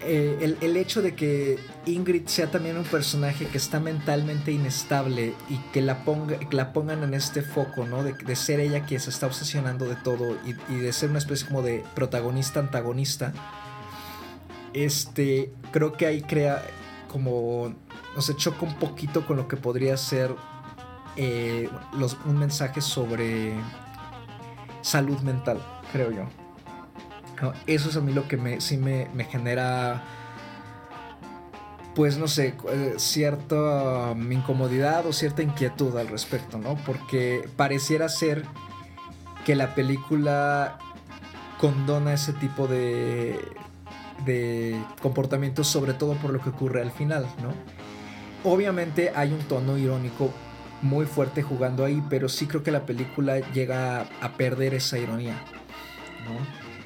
eh, 0.07 0.57
el, 0.61 0.77
hecho 0.77 1.01
de 1.03 1.15
que 1.15 1.59
Ingrid 1.87 2.27
sea 2.27 2.51
también 2.51 2.77
un 2.77 2.85
personaje 2.85 3.47
que 3.47 3.57
está 3.57 3.81
mentalmente 3.81 4.51
inestable 4.51 5.35
y 5.49 5.57
que 5.73 5.83
la, 5.83 6.05
ponga, 6.05 6.39
la 6.51 6.73
pongan 6.73 7.03
en 7.03 7.15
este 7.15 7.43
foco, 7.43 7.87
¿no? 7.87 8.03
De, 8.03 8.37
ser 8.37 8.61
ella 8.61 8.85
quien 8.85 9.01
se 9.01 9.11
está 9.11 9.27
obsesionando 9.27 9.87
de 9.87 9.97
todo 9.97 10.37
y, 10.47 10.55
y, 10.73 10.77
de 10.79 10.93
ser 10.93 11.11
una 11.11 11.19
especie 11.19 11.47
como 11.47 11.63
de 11.63 11.85
protagonista 11.95 12.61
antagonista, 12.61 13.33
este, 14.75 15.53
creo 15.71 15.93
que 15.93 16.07
ahí 16.07 16.21
crea 16.23 16.63
como, 17.11 17.73
no 18.15 18.21
sé, 18.21 18.37
choca 18.37 18.67
un 18.67 18.75
poquito 18.75 19.25
con 19.25 19.37
lo 19.37 19.49
que 19.49 19.57
podría 19.57 19.97
ser 19.97 20.35
eh, 21.17 21.71
un 22.25 22.39
mensaje 22.39 22.81
sobre 22.81 23.55
salud 24.83 25.19
mental, 25.21 25.61
creo 25.93 26.11
yo. 26.11 26.25
eso 27.67 27.89
es 27.89 27.97
a 27.97 28.01
mí 28.01 28.13
lo 28.13 28.27
que 28.27 28.37
me, 28.37 28.61
sí 28.61 28.77
me, 28.77 29.09
genera, 29.31 30.03
pues 31.95 32.19
no 32.19 32.27
sé, 32.27 32.57
eh, 32.69 32.95
cierta 32.97 34.11
um, 34.11 34.33
incomodidad 34.33 35.07
o 35.07 35.13
cierta 35.13 35.43
inquietud 35.43 35.97
al 35.97 36.09
respecto, 36.09 36.59
¿no? 36.59 36.75
Porque 36.85 37.49
pareciera 37.57 38.09
ser 38.09 38.45
que 39.45 39.55
la 39.55 39.75
película 39.77 40.79
condona 41.59 42.13
ese 42.13 42.33
tipo 42.33 42.67
de, 42.67 43.39
de 44.25 44.81
comportamientos, 45.03 45.67
sobre 45.67 45.95
todo 45.95 46.15
por 46.15 46.33
lo 46.33 46.41
que 46.41 46.51
ocurre 46.51 46.83
al 46.83 46.91
final, 46.91 47.27
¿no? 47.43 47.53
Obviamente 48.51 49.11
hay 49.15 49.33
un 49.33 49.41
tono 49.41 49.79
irónico 49.79 50.33
muy 50.83 51.07
fuerte 51.07 51.43
jugando 51.43 51.85
ahí, 51.85 52.03
pero 52.11 52.29
sí 52.29 52.47
creo 52.47 52.63
que 52.63 52.71
la 52.71 52.85
película 52.85 53.41
llega 53.53 54.03
a 54.21 54.33
perder 54.37 54.75
esa 54.75 54.99
ironía. 54.99 55.43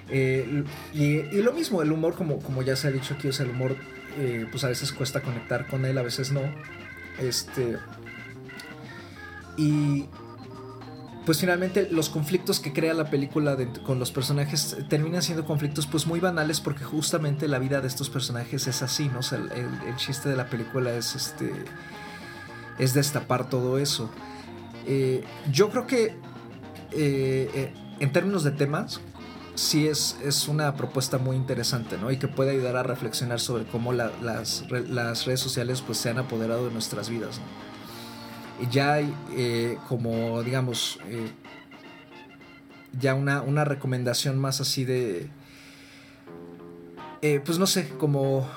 Eh, 0.09 0.65
y, 0.95 1.43
lo 1.43 1.53
mismo, 1.53 1.83
el 1.83 1.93
humor, 1.93 2.15
como, 2.15 2.39
como 2.39 2.63
ya 2.63 2.77
se 2.77 2.89
ha 2.89 2.91
dicho 2.91 3.15
aquí, 3.15 3.29
o 3.29 3.33
sea, 3.33 3.45
el 3.45 3.53
humor, 3.53 3.77
eh, 4.19 4.47
pues 4.51 4.65
a 4.65 4.69
veces 4.69 4.93
cuesta 4.93 5.21
conectar 5.21 5.67
con 5.67 5.85
él, 5.85 5.99
a 5.99 6.03
veces 6.03 6.33
no. 6.33 6.43
Este. 7.19 7.77
Y. 9.57 10.07
Pues 11.29 11.41
finalmente 11.41 11.89
los 11.91 12.09
conflictos 12.09 12.59
que 12.59 12.73
crea 12.73 12.95
la 12.95 13.11
película 13.11 13.55
con 13.83 13.99
los 13.99 14.11
personajes 14.11 14.79
terminan 14.89 15.21
siendo 15.21 15.45
conflictos 15.45 15.87
pues 15.87 16.07
muy 16.07 16.21
banales 16.21 16.59
porque 16.59 16.85
justamente 16.85 17.49
la 17.49 17.59
vida 17.59 17.83
de 17.83 17.87
estos 17.87 18.09
personajes 18.09 18.67
es 18.67 18.81
así, 18.81 19.11
¿no? 19.11 19.19
O 19.19 19.23
sea, 19.23 19.37
el, 19.37 19.97
chiste 19.97 20.31
de 20.31 20.37
la 20.37 20.49
película 20.49 20.91
es 20.95 21.15
este 21.15 21.53
es 22.79 22.95
destapar 22.95 23.51
todo 23.51 23.77
eso. 23.77 24.11
Eh, 24.87 25.23
yo 25.53 25.69
creo 25.69 25.87
que 25.87 26.17
eh, 26.93 27.51
eh, 27.53 27.75
en 28.01 28.11
términos 28.11 28.43
de 28.43 28.53
temas, 28.53 28.99
sí 29.55 29.87
es, 29.87 30.17
es, 30.25 30.49
una 30.49 30.77
propuesta 30.77 31.19
muy 31.19 31.37
interesante, 31.37 31.99
¿no? 31.99 32.11
Y 32.11 32.17
que 32.17 32.29
puede 32.29 32.53
ayudar 32.53 32.77
a 32.77 32.85
reflexionar 32.85 33.39
sobre 33.39 33.67
cómo 33.67 33.93
las, 33.93 34.65
redes 34.71 35.41
sociales 35.41 35.83
pues, 35.83 35.99
se 35.99 36.09
han 36.09 36.17
apoderado 36.17 36.69
de 36.69 36.73
nuestras 36.73 37.11
vidas. 37.11 37.39
Ya 38.71 38.95
hay 38.95 39.15
como, 39.89 40.43
digamos, 40.43 40.99
ya 42.99 43.15
una, 43.15 43.43
una, 43.43 43.65
recomendación 43.65 44.39
más 44.39 44.61
así 44.61 44.85
de, 44.85 45.29
pues 47.45 47.59
no 47.59 47.67
sé, 47.67 47.89
como 47.91 48.49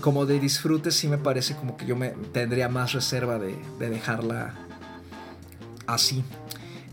como 0.00 0.26
de 0.26 0.40
disfrute 0.40 0.90
sí 0.90 1.08
me 1.08 1.18
parece 1.18 1.54
como 1.54 1.76
que 1.76 1.86
yo 1.86 1.96
me 1.96 2.10
tendría 2.32 2.68
más 2.68 2.92
reserva 2.92 3.38
de, 3.38 3.56
dejarla 3.78 4.54
así, 5.86 6.24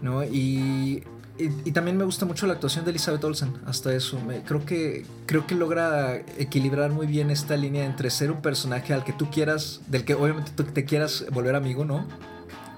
¿no? 0.02 0.24
Y, 0.24 1.04
y, 1.40 1.72
también 1.72 1.98
me 1.98 2.04
gusta 2.04 2.26
mucho 2.26 2.46
la 2.48 2.54
actuación 2.54 2.86
de 2.86 2.92
Elizabeth 2.92 3.24
Olsen, 3.24 3.54
hasta 3.66 3.94
eso. 3.94 4.20
Me, 4.22 4.42
creo, 4.44 4.66
que, 4.66 5.06
creo 5.26 5.48
que 5.48 5.56
logra 5.56 6.18
equilibrar 6.38 6.92
muy 6.92 7.08
bien 7.08 7.32
esta 7.32 7.56
línea 7.56 7.86
entre 7.86 8.10
ser 8.10 8.32
un 8.32 8.42
personaje 8.42 8.94
al 8.94 9.04
que 9.04 9.14
tú 9.14 9.30
quieras, 9.30 9.82
del 9.88 10.06
que 10.06 10.14
obviamente 10.14 10.52
tú 10.56 10.64
te 10.64 10.86
quieras 10.86 11.26
volver 11.32 11.56
amigo, 11.56 11.86
¿no? 11.86 12.06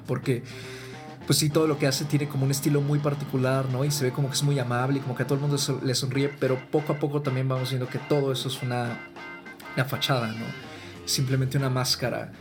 Porque 0.07 0.43
pues 1.25 1.39
sí, 1.39 1.49
todo 1.49 1.67
lo 1.67 1.77
que 1.77 1.87
hace 1.87 2.05
tiene 2.05 2.27
como 2.27 2.45
un 2.45 2.51
estilo 2.51 2.81
muy 2.81 2.99
particular, 2.99 3.65
¿no? 3.69 3.85
Y 3.85 3.91
se 3.91 4.05
ve 4.05 4.11
como 4.11 4.27
que 4.27 4.33
es 4.33 4.43
muy 4.43 4.59
amable 4.59 4.97
y 4.97 5.01
como 5.01 5.15
que 5.15 5.23
a 5.23 5.27
todo 5.27 5.35
el 5.35 5.41
mundo 5.41 5.57
le 5.83 5.95
sonríe, 5.95 6.29
pero 6.39 6.59
poco 6.71 6.93
a 6.93 6.99
poco 6.99 7.21
también 7.21 7.47
vamos 7.47 7.69
viendo 7.69 7.87
que 7.87 7.99
todo 7.99 8.31
eso 8.31 8.49
es 8.49 8.61
una 8.61 8.99
una 9.75 9.85
fachada, 9.85 10.27
¿no? 10.27 10.45
Simplemente 11.05 11.57
una 11.57 11.69
máscara. 11.69 12.31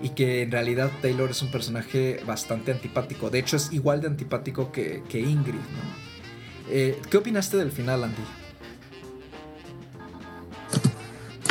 Y 0.00 0.10
que 0.10 0.42
en 0.42 0.50
realidad 0.50 0.90
Taylor 1.00 1.30
es 1.30 1.40
un 1.42 1.50
personaje 1.50 2.20
bastante 2.26 2.72
antipático. 2.72 3.30
De 3.30 3.38
hecho, 3.38 3.56
es 3.56 3.72
igual 3.72 4.00
de 4.00 4.08
antipático 4.08 4.70
que, 4.72 5.02
Ingrid, 5.12 5.54
¿no? 5.54 6.70
Eh, 6.70 7.00
¿Qué 7.10 7.16
opinaste 7.16 7.56
del 7.56 7.70
final, 7.70 8.04
Andy? 8.04 8.22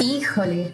Híjole. 0.03 0.73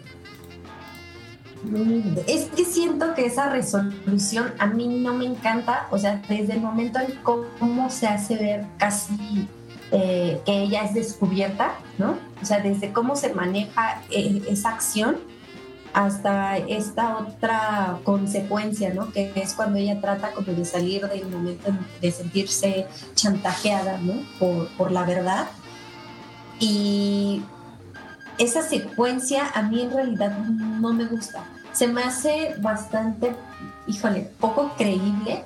Es 2.26 2.46
que 2.56 2.64
siento 2.64 3.14
que 3.14 3.26
esa 3.26 3.50
resolución 3.50 4.52
a 4.58 4.66
mí 4.66 4.88
no 4.88 5.12
me 5.14 5.26
encanta, 5.26 5.88
o 5.90 5.98
sea, 5.98 6.22
desde 6.26 6.54
el 6.54 6.60
momento 6.60 6.98
en 6.98 7.14
cómo 7.22 7.90
se 7.90 8.06
hace 8.06 8.36
ver 8.36 8.64
casi 8.78 9.46
eh, 9.92 10.40
que 10.46 10.62
ella 10.62 10.84
es 10.84 10.94
descubierta, 10.94 11.74
¿no? 11.98 12.16
O 12.40 12.44
sea, 12.44 12.60
desde 12.60 12.92
cómo 12.92 13.16
se 13.16 13.34
maneja 13.34 14.02
eh, 14.10 14.40
esa 14.48 14.70
acción 14.70 15.18
hasta 15.92 16.56
esta 16.56 17.18
otra 17.18 17.98
consecuencia, 18.04 18.94
¿no? 18.94 19.10
Que 19.12 19.32
es 19.34 19.54
cuando 19.54 19.78
ella 19.78 20.00
trata 20.00 20.32
como 20.32 20.52
de 20.52 20.64
salir 20.64 21.06
del 21.08 21.28
momento 21.28 21.70
de 22.00 22.12
sentirse 22.12 22.86
chantajeada, 23.14 23.98
¿no? 23.98 24.14
Por, 24.38 24.90
la 24.92 25.04
verdad. 25.04 25.48
Y 26.58 27.42
esa 28.38 28.62
secuencia 28.62 29.50
a 29.54 29.62
mí 29.62 29.82
en 29.82 29.90
realidad 29.90 30.38
no 30.38 30.92
me 30.92 31.06
gusta. 31.06 31.44
Se 31.72 31.86
me 31.86 32.02
hace 32.02 32.54
bastante, 32.58 33.34
híjole, 33.86 34.30
poco 34.38 34.72
creíble 34.76 35.44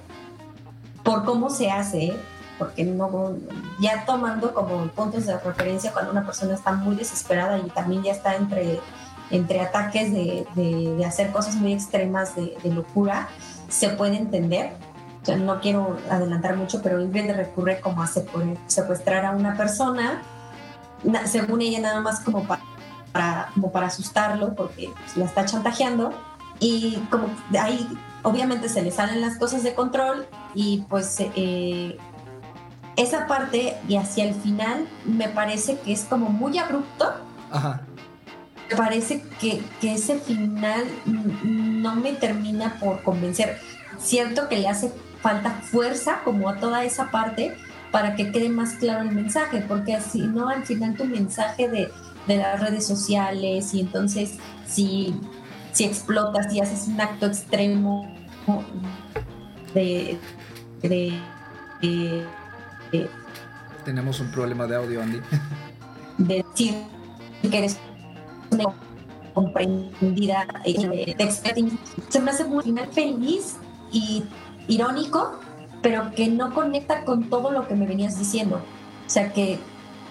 por 1.02 1.24
cómo 1.24 1.50
se 1.50 1.70
hace, 1.70 2.06
¿eh? 2.06 2.16
porque 2.58 2.84
no, 2.84 3.36
ya 3.80 4.04
tomando 4.06 4.54
como 4.54 4.86
puntos 4.88 5.26
de 5.26 5.38
referencia 5.38 5.92
cuando 5.92 6.12
una 6.12 6.24
persona 6.24 6.54
está 6.54 6.72
muy 6.72 6.96
desesperada 6.96 7.58
y 7.58 7.68
también 7.70 8.02
ya 8.02 8.12
está 8.12 8.36
entre, 8.36 8.80
entre 9.30 9.60
ataques 9.60 10.12
de, 10.12 10.46
de, 10.54 11.04
hacer 11.04 11.32
cosas 11.32 11.56
muy 11.56 11.72
extremas 11.72 12.36
de, 12.36 12.56
de, 12.62 12.72
locura, 12.72 13.28
se 13.68 13.90
puede 13.90 14.16
entender. 14.16 14.72
No 15.38 15.60
quiero 15.60 15.96
adelantar 16.10 16.56
mucho, 16.56 16.82
pero 16.82 17.00
Ingrid 17.00 17.30
recurre 17.32 17.80
como 17.80 18.02
a 18.02 18.06
secuestrar 18.06 19.24
a 19.24 19.30
una 19.30 19.56
persona, 19.56 20.22
según 21.24 21.62
ella 21.62 21.80
nada 21.80 22.00
más 22.00 22.20
como 22.20 22.44
para 22.44 22.62
para, 23.14 23.48
como 23.54 23.70
para 23.70 23.86
asustarlo 23.86 24.54
porque 24.54 24.90
pues, 24.92 25.16
la 25.16 25.26
está 25.26 25.44
chantajeando 25.44 26.12
y 26.58 26.96
como 27.10 27.28
de 27.50 27.60
ahí 27.60 27.88
obviamente 28.24 28.68
se 28.68 28.82
le 28.82 28.90
salen 28.90 29.20
las 29.20 29.38
cosas 29.38 29.62
de 29.62 29.72
control 29.72 30.26
y 30.52 30.84
pues 30.88 31.16
eh, 31.20 31.96
esa 32.96 33.28
parte 33.28 33.76
y 33.88 33.96
hacia 33.96 34.24
el 34.24 34.34
final 34.34 34.88
me 35.04 35.28
parece 35.28 35.78
que 35.78 35.92
es 35.92 36.04
como 36.04 36.28
muy 36.28 36.58
abrupto. 36.58 37.14
Ajá. 37.52 37.82
Me 38.70 38.76
parece 38.76 39.22
que, 39.40 39.62
que 39.80 39.94
ese 39.94 40.18
final 40.18 40.84
no 41.44 41.96
me 41.96 42.12
termina 42.12 42.78
por 42.80 43.02
convencer. 43.02 43.58
Cierto 43.98 44.48
que 44.48 44.58
le 44.58 44.68
hace 44.68 44.92
falta 45.20 45.50
fuerza 45.50 46.20
como 46.24 46.48
a 46.48 46.56
toda 46.56 46.84
esa 46.84 47.10
parte 47.10 47.56
para 47.90 48.16
que 48.16 48.32
quede 48.32 48.48
más 48.48 48.74
claro 48.74 49.02
el 49.02 49.12
mensaje, 49.12 49.64
porque 49.68 50.00
si 50.00 50.22
no, 50.22 50.48
al 50.48 50.64
final 50.64 50.96
tu 50.96 51.04
mensaje 51.04 51.68
de 51.68 51.90
de 52.26 52.36
las 52.36 52.60
redes 52.60 52.86
sociales 52.86 53.74
y 53.74 53.80
entonces 53.80 54.38
si, 54.66 55.14
si 55.72 55.84
explotas 55.84 56.52
y 56.52 56.60
haces 56.60 56.88
un 56.88 57.00
acto 57.00 57.26
extremo 57.26 58.10
de, 59.74 60.18
tenemos 63.84 64.20
un 64.20 64.30
problema 64.30 64.66
de 64.66 64.76
audio 64.76 65.02
Andy 65.02 65.20
de 66.18 66.44
decir 66.50 66.74
que 67.42 67.58
eres 67.58 67.78
comprendida 69.32 70.46
eh, 70.64 71.16
se 72.08 72.20
me 72.20 72.30
hace 72.30 72.44
muy 72.44 72.62
final 72.62 72.88
feliz 72.92 73.56
y 73.92 74.22
irónico 74.68 75.40
pero 75.82 76.12
que 76.12 76.28
no 76.28 76.54
conecta 76.54 77.04
con 77.04 77.28
todo 77.28 77.50
lo 77.50 77.66
que 77.66 77.74
me 77.74 77.86
venías 77.86 78.18
diciendo 78.18 78.60
o 79.06 79.10
sea 79.10 79.32
que 79.32 79.58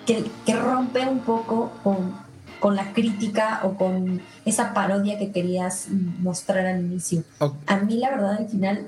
que, 0.06 0.56
rompe 0.56 1.06
un 1.08 1.20
poco 1.20 1.72
con, 1.84 2.16
con, 2.60 2.76
la 2.76 2.94
crítica 2.94 3.62
o 3.64 3.76
con 3.76 4.22
esa 4.46 4.74
parodia 4.74 5.18
que 5.18 5.32
querías 5.32 5.88
mostrar 6.20 6.66
al 6.66 6.82
inicio. 6.82 7.24
A 7.68 7.78
mí 7.78 7.98
la 7.98 8.12
verdad 8.12 8.38
al 8.40 8.50
final 8.50 8.88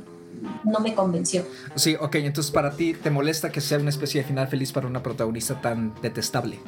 no 0.64 0.80
me 0.80 0.94
convenció. 0.94 1.46
Sí, 1.76 1.96
ok, 2.00 2.16
entonces 2.16 2.52
para 2.52 2.72
ti 2.72 2.94
te 2.94 3.10
molesta 3.10 3.52
que 3.52 3.62
sea 3.62 3.80
una 3.80 3.90
especie 3.90 4.22
de 4.22 4.28
final 4.28 4.48
feliz 4.48 4.72
para 4.72 4.88
una 4.88 5.02
protagonista 5.02 5.62
tan 5.62 5.94
detestable. 6.02 6.60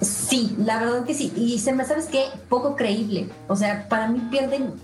Sí, 0.00 0.56
la 0.58 0.78
verdad 0.78 1.04
que 1.04 1.14
sí. 1.14 1.32
Y 1.36 1.58
se 1.58 1.72
me, 1.72 1.84
¿sabes 1.84 2.06
qué? 2.06 2.24
Poco 2.48 2.74
creíble. 2.74 3.28
O 3.48 3.56
sea, 3.56 3.86
para 3.88 4.08
mí 4.08 4.20
pierden 4.30 4.74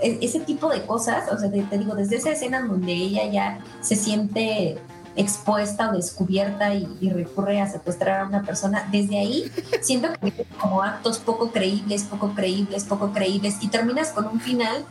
e, 0.00 0.18
ese 0.22 0.40
tipo 0.40 0.68
de 0.70 0.82
cosas. 0.82 1.30
O 1.30 1.38
sea, 1.38 1.50
te, 1.50 1.78
digo, 1.78 1.94
desde 1.94 2.16
esa 2.16 2.30
escena 2.30 2.62
donde 2.62 2.92
ella 2.92 3.26
ya 3.26 3.58
se 3.80 3.96
siente 3.96 4.78
expuesta 5.14 5.90
o 5.90 5.92
descubierta 5.92 6.74
y, 6.74 7.10
recurre 7.10 7.60
a 7.60 7.68
secuestrar 7.68 8.20
a 8.20 8.26
una 8.26 8.42
persona, 8.42 8.88
desde 8.90 9.18
ahí 9.18 9.52
siento 9.82 10.08
que 10.20 10.46
como 10.58 10.82
actos 10.82 11.18
poco 11.18 11.52
creíbles, 11.52 12.04
poco 12.04 12.32
creíbles, 12.34 12.84
poco 12.84 13.12
creíbles 13.12 13.56
y 13.60 13.68
terminas 13.68 14.08
con 14.10 14.26
un 14.26 14.40
final 14.40 14.86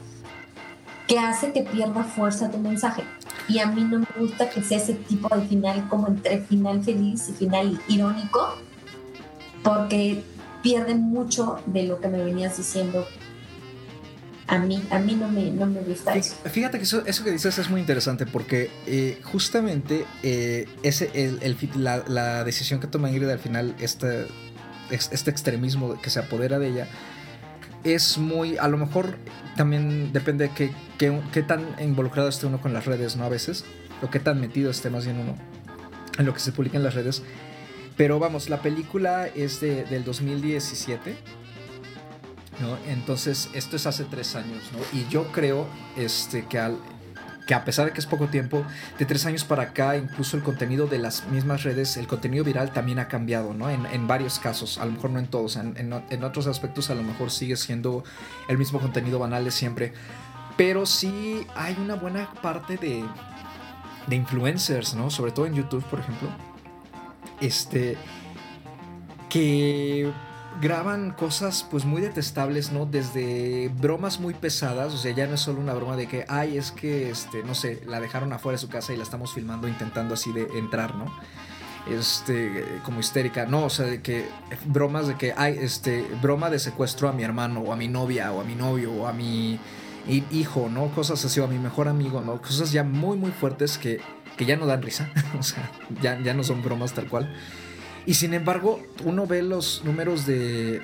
que 1.08 1.18
hace 1.18 1.52
que 1.52 1.64
pierda 1.64 2.04
fuerza 2.04 2.52
tu 2.52 2.60
mensaje. 2.60 3.04
Y 3.48 3.60
a 3.60 3.66
mí 3.66 3.84
no 3.84 4.00
me 4.00 4.08
gusta 4.20 4.50
que 4.50 4.62
sea 4.62 4.78
ese 4.78 4.94
tipo 4.94 5.36
de 5.36 5.42
final 5.48 5.90
como 5.90 6.08
entre 6.08 6.40
final 6.42 6.84
feliz 6.84 7.28
y 7.30 7.34
final 7.34 7.82
irónico, 7.88 8.56
porque 9.64 10.24
pierde 10.62 10.96
mucho 10.96 11.60
de 11.66 11.84
lo 11.84 12.00
que 12.00 12.08
me 12.08 12.24
venías 12.24 12.58
diciendo 12.58 13.06
a 14.52 14.60
mí, 14.60 14.84
a 14.90 15.00
mí 15.00 15.16
no 15.16 15.30
me, 15.30 15.50
no 15.50 15.66
me 15.66 15.80
gusta 15.80 16.14
eso. 16.14 16.36
Fíjate 16.44 16.78
que 16.78 16.84
eso, 16.84 17.04
que 17.04 17.32
dices 17.32 17.58
es 17.58 17.70
muy 17.70 17.80
interesante 17.80 18.26
porque 18.26 18.70
eh, 18.86 19.18
justamente 19.24 20.06
eh, 20.24 20.68
ese, 20.84 21.10
el, 21.14 21.58
la, 21.78 22.44
decisión 22.44 22.82
que 22.82 22.88
toma 22.88 23.10
Ingrid 23.10 23.30
al 23.30 23.40
final, 23.40 23.76
este, 23.80 24.28
este 24.90 25.32
extremismo 25.32 26.00
que 26.02 26.10
se 26.10 26.20
apodera 26.20 26.60
de 26.60 26.68
ella, 26.68 26.88
es 27.86 28.18
muy, 28.18 28.58
a 28.58 28.68
lo 28.68 28.78
mejor 28.78 29.16
también 29.56 30.12
depende 30.12 30.50
de 30.50 30.54
qué, 30.54 30.72
qué, 31.32 31.44
tan 31.44 31.66
involucrado 31.80 32.28
esté 32.28 32.46
uno 32.46 32.60
con 32.62 32.74
las 32.74 32.86
redes, 32.86 33.16
¿no? 33.16 33.24
A 33.24 33.30
veces, 33.30 33.64
o 34.02 34.10
qué 34.10 34.20
tan 34.20 34.42
metido 34.42 34.70
esté 34.70 34.90
más 34.90 35.06
bien 35.06 35.18
uno 35.18 35.36
en 36.18 36.26
lo 36.26 36.34
que 36.34 36.42
se 36.42 36.52
publica 36.52 36.76
en 36.76 36.84
las 36.84 36.94
redes. 36.94 37.24
Pero 38.02 38.18
vamos, 38.18 38.50
la 38.50 38.64
película 38.64 39.28
es 39.28 39.62
de, 39.62 39.84
del 39.84 40.04
2017 40.04 41.16
entonces, 42.88 43.48
esto 43.54 43.76
es 43.76 43.86
hace 43.86 44.06
tres 44.06 44.36
años, 44.36 44.64
Y 44.92 45.08
yo 45.08 45.32
creo 45.32 45.68
este, 45.96 46.48
que, 46.48 46.58
al, 46.58 46.80
que 47.46 47.54
a 47.54 47.64
pesar 47.64 47.86
de 47.86 47.92
que 47.92 48.00
es 48.00 48.08
poco 48.08 48.26
tiempo, 48.26 48.66
de 48.98 49.06
tres 49.06 49.28
años 49.28 49.44
para 49.44 49.62
acá, 49.62 49.98
incluso 49.98 50.36
el 50.36 50.42
contenido 50.42 50.88
de 50.88 50.98
las 50.98 51.28
mismas 51.28 51.62
redes, 51.62 51.96
el 51.96 52.08
contenido 52.08 52.44
viral 52.44 52.74
también 52.74 52.98
ha 52.98 53.08
cambiado, 53.08 53.54
¿no? 53.54 53.70
En, 53.70 54.08
varios 54.08 54.40
casos, 54.40 54.80
a 54.80 54.86
lo 54.86 54.94
mejor 54.94 55.12
no 55.12 55.20
en 55.20 55.28
todos, 55.28 55.56
en, 55.56 56.24
otros 56.24 56.48
aspectos 56.48 56.90
a 56.90 56.96
lo 56.96 57.04
mejor 57.04 57.30
sigue 57.30 57.56
siendo 57.56 58.04
el 58.48 58.58
mismo 58.58 58.80
contenido 58.80 59.20
banal 59.20 59.46
de 59.46 59.52
siempre, 59.52 59.94
pero 60.58 60.88
sí 60.88 61.46
hay 61.54 61.78
una 61.80 61.94
buena 61.94 62.34
parte 62.42 62.78
de, 62.78 63.06
de 64.08 64.16
influencers, 64.16 64.96
¿no? 64.96 65.12
Sobre 65.12 65.32
todo 65.32 65.46
en 65.46 65.54
YouTube, 65.54 65.84
por 65.84 66.00
ejemplo, 66.00 66.30
este, 67.42 67.98
que 69.30 70.12
graban 70.60 71.12
cosas 71.12 71.66
pues 71.70 71.86
muy 71.86 72.02
detestables, 72.02 72.72
¿no? 72.72 72.86
Desde 72.86 73.70
bromas 73.70 74.20
muy 74.20 74.34
pesadas, 74.34 74.94
o 74.94 74.98
sea, 74.98 75.14
ya 75.14 75.28
no 75.28 75.36
es 75.36 75.42
solo 75.42 75.60
una 75.60 75.74
broma 75.74 75.96
de 75.96 76.08
que, 76.08 76.26
ay, 76.28 76.58
es 76.58 76.72
que, 76.72 77.10
este, 77.10 77.44
no 77.44 77.56
sé, 77.56 77.82
la 77.88 78.00
dejaron 78.00 78.34
afuera 78.34 78.56
de 78.56 78.62
su 78.62 78.70
casa 78.70 78.94
y 78.94 78.98
la 78.98 79.04
estamos 79.04 79.34
filmando 79.34 79.68
intentando 79.68 80.14
así 80.14 80.32
de 80.32 80.48
entrar, 80.58 80.96
¿no? 80.96 81.06
Este, 81.90 82.80
como 82.84 83.00
histérica, 83.00 83.46
no, 83.46 83.66
o 83.66 83.70
sea, 83.70 83.86
de 83.86 84.02
que 84.02 84.28
bromas 84.66 85.08
de 85.08 85.16
que, 85.16 85.34
ay, 85.36 85.58
este, 85.60 86.06
broma 86.22 86.50
de 86.50 86.60
secuestro 86.60 87.10
a 87.10 87.14
mi 87.14 87.24
hermano, 87.24 87.62
o 87.62 87.74
a 87.74 87.76
mi 87.76 87.88
novia, 87.88 88.32
o 88.32 88.42
a 88.42 88.44
mi 88.44 88.56
novio, 88.56 88.92
o 88.94 89.08
a 89.08 89.14
mi 89.14 89.60
hijo, 90.08 90.70
¿no? 90.70 90.88
Cosas 90.90 91.24
así, 91.26 91.40
o 91.40 91.46
a 91.46 91.48
mi 91.48 91.58
mejor 91.58 91.88
amigo, 91.88 92.22
¿no? 92.22 92.40
Cosas 92.42 92.72
ya 92.72 92.84
muy, 92.84 93.18
muy 93.18 93.32
fuertes 93.32 93.78
que, 93.78 94.00
que 94.38 94.46
ya 94.46 94.56
no 94.56 94.66
dan 94.66 94.82
risa, 94.82 95.10
o 95.40 95.44
sea, 95.44 95.72
ya, 96.02 96.20
ya 96.22 96.34
no 96.34 96.44
son 96.44 96.64
bromas 96.64 96.94
tal 96.94 97.08
cual. 97.08 97.34
Y 98.06 98.16
sin 98.16 98.34
embargo, 98.34 98.82
uno 99.04 99.28
ve 99.28 99.44
los 99.44 99.84
números 99.84 100.26
de. 100.26 100.82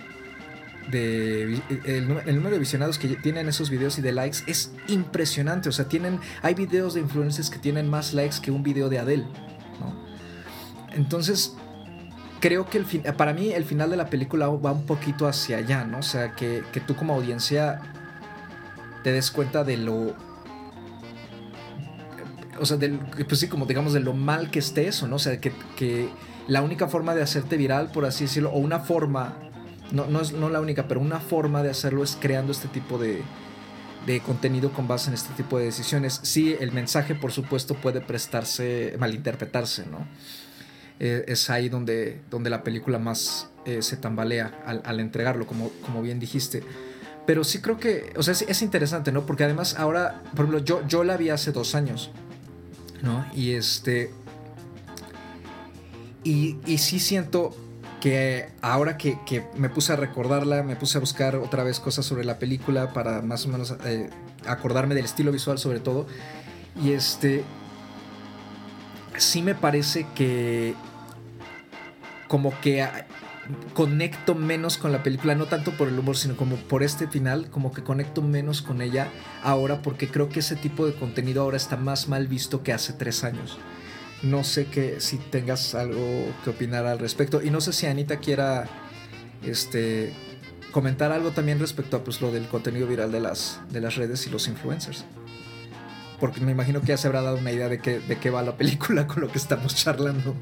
de 0.91 1.60
el, 1.86 2.07
número 2.07 2.51
de 2.51 2.60
visionados 2.60 2.99
que 2.99 3.07
tienen 3.15 3.47
esos 3.47 3.69
videos 3.69 3.97
y 3.97 4.01
de 4.01 4.12
likes 4.12 4.39
es 4.47 4.71
impresionante. 4.88 5.69
O 5.69 5.71
sea, 5.71 5.86
tienen. 5.86 6.19
Hay 6.41 6.53
videos 6.53 6.93
de 6.93 7.01
influencers 7.01 7.49
que 7.49 7.60
tienen 7.60 7.89
más 7.89 8.13
likes 8.13 8.38
que 8.41 8.51
un 8.51 8.63
video 8.63 8.89
de 8.89 8.99
Adele. 8.99 9.25
¿no? 9.79 9.95
Entonces. 10.93 11.55
Creo 12.39 12.69
que 12.69 12.77
el 12.77 12.86
fin, 12.86 13.01
para 13.17 13.33
mí 13.33 13.51
el 13.51 13.65
final 13.65 13.89
de 13.89 13.97
la 13.97 14.12
película 14.12 14.47
va 14.47 14.71
un 14.71 14.86
poquito 14.86 15.27
hacia 15.27 15.57
allá, 15.57 15.86
¿no? 15.86 15.97
O 15.97 16.03
sea, 16.03 16.36
que, 16.36 16.62
que 16.71 16.79
tú 16.79 16.95
como 16.95 17.15
audiencia 17.15 17.81
te 19.03 19.12
des 19.12 19.31
cuenta 19.31 19.63
de 19.63 19.75
lo 19.75 20.13
o 22.60 22.65
sea, 22.65 22.78
del, 22.78 23.00
pues 23.28 23.39
sí, 23.39 23.48
como 23.48 23.65
digamos, 23.65 23.93
de 23.93 24.00
lo 24.00 24.13
mal 24.13 24.52
que 24.52 24.60
esté 24.60 24.88
eso, 24.88 25.08
¿no? 25.08 25.17
O 25.17 25.20
sea, 25.20 25.39
que, 25.39 25.52
que 25.76 26.10
la 26.48 26.62
única 26.62 26.88
forma 26.88 27.15
de 27.15 27.22
hacerte 27.22 27.58
viral, 27.58 27.91
por 27.91 28.06
así 28.06 28.26
decirlo, 28.26 28.52
o 28.52 28.60
una 28.60 28.80
forma, 28.80 29.38
no, 29.91 30.06
no 30.08 30.22
es 30.22 30.34
no 30.34 30.50
la 30.50 30.62
única, 30.62 30.88
pero 30.88 31.00
una 31.00 31.20
forma 31.20 31.63
de 31.63 31.70
hacerlo 31.70 32.04
es 32.04 32.17
creando 32.20 32.52
este 32.52 32.67
tipo 32.67 32.98
de, 32.98 33.22
de 34.06 34.20
contenido 34.22 34.72
con 34.72 34.88
base 34.88 35.10
en 35.10 35.13
este 35.13 35.34
tipo 35.34 35.58
de 35.58 35.65
decisiones. 35.65 36.20
Sí, 36.24 36.56
el 36.60 36.72
mensaje, 36.72 37.15
por 37.15 37.32
supuesto, 37.32 37.76
puede 37.76 38.02
prestarse, 38.02 38.96
malinterpretarse, 39.00 39.86
¿no? 39.86 40.08
eh, 41.00 41.26
es 41.28 41.50
ahí 41.50 41.70
donde, 41.70 42.22
donde 42.30 42.50
la 42.50 42.63
película 42.63 43.00
más 43.00 43.50
eh, 43.65 43.82
se 43.82 43.98
tambalea 43.98 44.62
al, 44.65 45.00
entregarlo, 45.00 45.46
como, 45.46 45.70
como 45.86 46.02
bien 46.02 46.20
dijiste. 46.20 46.63
Pero 47.26 47.43
sí 47.43 47.60
creo 47.60 47.78
que, 47.78 48.13
o 48.15 48.24
sea, 48.24 48.34
es, 48.34 48.62
interesante, 48.62 49.12
¿no? 49.12 49.26
Porque 49.26 49.43
además 49.43 49.76
ahora, 49.78 50.24
por 50.36 50.46
ejemplo, 50.46 50.60
yo, 50.60 50.88
yo 50.88 51.04
la 51.04 51.17
vi 51.17 51.30
hace 51.30 51.52
dos 51.52 51.76
años, 51.76 52.12
¿no? 53.01 53.25
Y 53.33 53.51
este... 53.51 54.12
Y, 56.23 56.57
y 56.65 56.79
sí 56.79 56.99
siento 56.99 57.55
que 57.99 58.49
ahora 58.62 58.97
que, 58.97 59.43
me 59.55 59.69
puse 59.69 59.93
a 59.93 59.95
recordarla, 59.95 60.63
me 60.63 60.75
puse 60.75 60.97
a 60.97 61.01
buscar 61.01 61.36
otra 61.36 61.63
vez 61.63 61.79
cosas 61.79 62.05
sobre 62.05 62.23
la 62.23 62.38
película 62.38 62.93
para 62.93 63.21
más 63.21 63.45
o 63.45 63.49
menos 63.49 63.75
eh, 63.86 64.10
acordarme 64.45 64.95
del 64.95 65.05
estilo 65.05 65.31
visual 65.31 65.57
sobre 65.57 65.79
todo. 65.79 66.07
Y 66.81 66.91
este, 66.91 67.43
sí 69.17 69.41
me 69.41 69.55
parece 69.55 70.05
que 70.15 70.75
como 72.27 72.53
que 72.62 72.88
conecto 73.73 74.36
menos 74.36 74.77
con 74.77 74.91
la 74.91 75.03
película, 75.03 75.36
no 75.36 75.45
tanto 75.45 75.71
por 75.71 75.88
el 75.88 75.97
humor, 75.97 76.17
sino 76.17 76.36
como 76.36 76.55
por 76.55 76.83
este 76.83 77.07
final, 77.07 77.49
como 77.49 77.71
que 77.71 77.83
conecto 77.83 78.21
menos 78.21 78.62
con 78.62 78.81
ella 78.81 79.10
ahora 79.43 79.81
porque 79.81 80.07
creo 80.07 80.29
que 80.29 80.39
ese 80.39 80.55
tipo 80.55 80.86
de 80.86 80.93
contenido 80.93 81.43
ahora 81.43 81.57
está 81.57 81.77
más 81.77 82.07
mal 82.07 82.27
visto 82.27 82.63
que 82.63 82.73
hace 82.73 82.93
tres 82.93 83.23
años. 83.23 83.57
No 84.23 84.43
sé 84.43 84.65
que, 84.65 84.99
si 84.99 85.17
tengas 85.17 85.75
algo 85.75 86.25
que 86.43 86.49
opinar 86.49 86.86
al 86.86 86.99
respecto. 86.99 87.41
Y 87.43 87.51
no 87.51 87.62
sé 87.62 87.71
si 87.71 87.86
Anita 87.86 88.17
quiera 88.17 88.67
este, 89.43 90.12
comentar 90.71 91.12
algo 91.12 91.31
también 91.31 91.60
respecto 91.60 91.97
a 91.97 92.03
pues, 92.03 92.21
lo 92.21 92.31
del 92.31 92.47
contenido 92.47 92.88
viral 92.88 93.12
de 93.12 93.19
las, 93.19 93.62
de 93.71 93.79
las 93.79 93.95
redes 93.95 94.25
y 94.25 94.31
los 94.31 94.47
influencers. 94.47 95.05
Porque 96.19 96.41
me 96.41 96.51
imagino 96.51 96.81
que 96.81 96.88
ya 96.88 96.97
se 96.97 97.07
habrá 97.07 97.21
dado 97.21 97.38
una 97.38 97.51
idea 97.51 97.69
de, 97.69 97.79
qué, 97.79 97.99
de 97.99 98.17
qué 98.17 98.31
va 98.31 98.41
la 98.41 98.57
película 98.57 99.05
con 99.07 99.21
lo 99.21 99.27
que 99.27 99.38
estamos 99.38 99.75
charlando. 99.75 100.36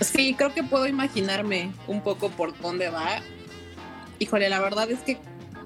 Sí, 0.00 0.34
creo 0.34 0.54
que 0.54 0.62
puedo 0.62 0.86
imaginarme 0.86 1.72
un 1.86 2.02
poco 2.02 2.30
por 2.30 2.58
dónde 2.60 2.90
va. 2.90 3.20
Híjole, 4.18 4.48
la 4.48 4.60
verdad 4.60 4.90
es 4.90 5.00
que 5.00 5.18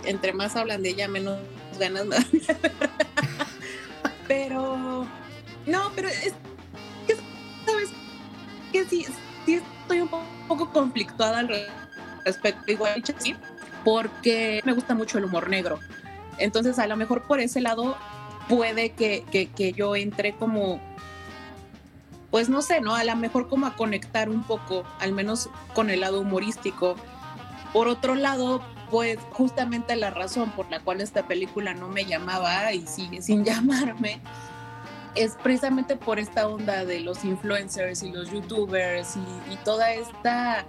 entre 0.05 0.33
más 0.33 0.57
hablan 0.57 0.83
de 0.83 0.91
ella, 0.91 1.09
menos 1.09 1.39
ganas 1.79 2.07
me 2.07 2.17
pero, 4.29 5.07
no, 5.67 5.93
pero 5.95 6.09
es, 6.09 6.35
¿sabes? 7.67 7.91
Que 8.73 8.85
sí, 8.85 9.07
sí 9.45 9.55
estoy 9.55 10.01
un 10.01 10.09
poco 10.49 10.71
conflictuada 10.71 11.41
al 11.41 11.69
respecto, 12.25 12.71
igual 12.71 13.03
sí, 13.19 13.37
porque 13.85 14.61
me 14.65 14.73
gusta 14.73 14.95
mucho 14.95 15.19
el 15.19 15.25
humor 15.25 15.49
negro. 15.49 15.79
Entonces, 16.39 16.79
a 16.79 16.87
lo 16.87 16.97
mejor 16.97 17.23
por 17.23 17.41
ese 17.41 17.61
lado 17.61 17.97
puede 18.49 18.91
que, 18.91 19.25
que, 19.31 19.73
yo 19.73 19.97
entre 19.97 20.35
como, 20.35 20.81
pues 22.33 22.49
no 22.49 22.63
sé, 22.63 22.81
¿no? 22.81 22.97
A 22.97 23.05
lo 23.05 23.15
mejor 23.15 23.49
como 23.49 23.67
a 23.67 23.77
conectar 23.77 24.29
un 24.29 24.43
poco, 24.43 24.83
al 24.99 25.13
menos 25.13 25.51
con 25.75 25.91
el 25.91 26.01
lado 26.01 26.21
humorístico. 26.21 26.97
Por 27.73 27.87
otro 27.87 28.17
lado, 28.17 28.63
pues 28.91 29.19
justamente 29.31 29.95
la 29.95 30.11
razón 30.11 30.51
por 30.51 30.69
la 30.71 30.81
cual 30.81 31.01
esta 31.01 31.29
película 31.29 31.75
no 31.75 31.89
me 31.89 32.07
llamaba 32.07 32.73
y 32.73 32.87
sigue 32.87 33.23
sin 33.23 33.45
llamarme 33.45 34.21
es 35.15 35.37
precisamente 35.43 35.97
por 35.97 36.19
esta 36.19 36.49
onda 36.49 36.85
de 36.85 37.01
los 37.01 37.25
influencers 37.25 38.03
y 38.03 38.11
los 38.13 38.31
youtubers 38.31 39.17
y, 39.51 39.57
toda 39.57 39.93
esta, 39.93 40.65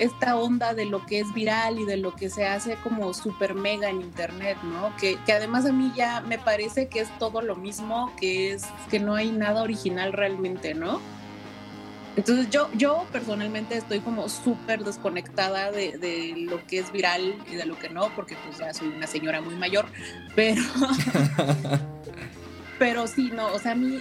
esta 0.00 0.36
onda 0.36 0.74
de 0.74 0.86
lo 0.86 1.06
que 1.06 1.20
es 1.20 1.32
viral 1.34 1.78
y 1.78 1.84
de 1.84 1.96
lo 1.96 2.16
que 2.16 2.30
se 2.30 2.46
hace 2.46 2.76
como 2.82 3.14
súper 3.14 3.54
mega 3.54 3.88
en 3.88 4.00
internet, 4.00 4.58
¿no? 4.62 4.94
Que, 4.96 5.18
además 5.32 5.66
a 5.66 5.72
mí 5.72 5.92
ya 5.94 6.20
me 6.22 6.38
parece 6.38 6.88
que 6.88 7.00
es 7.00 7.18
todo 7.18 7.42
lo 7.42 7.54
mismo, 7.54 8.12
que 8.18 8.52
es 8.52 8.64
que 8.90 8.98
no 8.98 9.14
hay 9.14 9.30
nada 9.30 9.62
original 9.62 10.12
realmente, 10.12 10.74
¿no? 10.74 11.00
Entonces 12.16 12.50
yo, 12.50 12.68
yo 12.74 13.06
personalmente 13.12 13.76
estoy 13.76 14.00
como 14.00 14.28
súper 14.28 14.82
desconectada 14.82 15.70
de, 15.70 15.96
de, 15.96 16.34
lo 16.36 16.66
que 16.66 16.80
es 16.80 16.90
viral 16.90 17.36
y 17.50 17.54
de 17.54 17.66
lo 17.66 17.78
que 17.78 17.88
no, 17.88 18.10
porque 18.16 18.36
pues 18.44 18.58
ya 18.58 18.74
soy 18.74 18.88
una 18.88 19.06
señora 19.06 19.40
muy 19.40 19.54
mayor, 19.54 19.86
pero... 20.34 20.62
Pero 22.80 23.06
sí, 23.06 23.30
no, 23.30 23.46
o 23.48 23.58
sea, 23.58 23.72
a 23.72 23.74
mí 23.74 24.00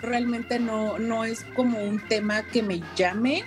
realmente 0.00 0.60
no, 0.60 0.96
no 0.96 1.24
es 1.24 1.44
como 1.56 1.82
un 1.82 1.98
tema 1.98 2.44
que 2.44 2.62
me 2.62 2.80
llame. 2.94 3.44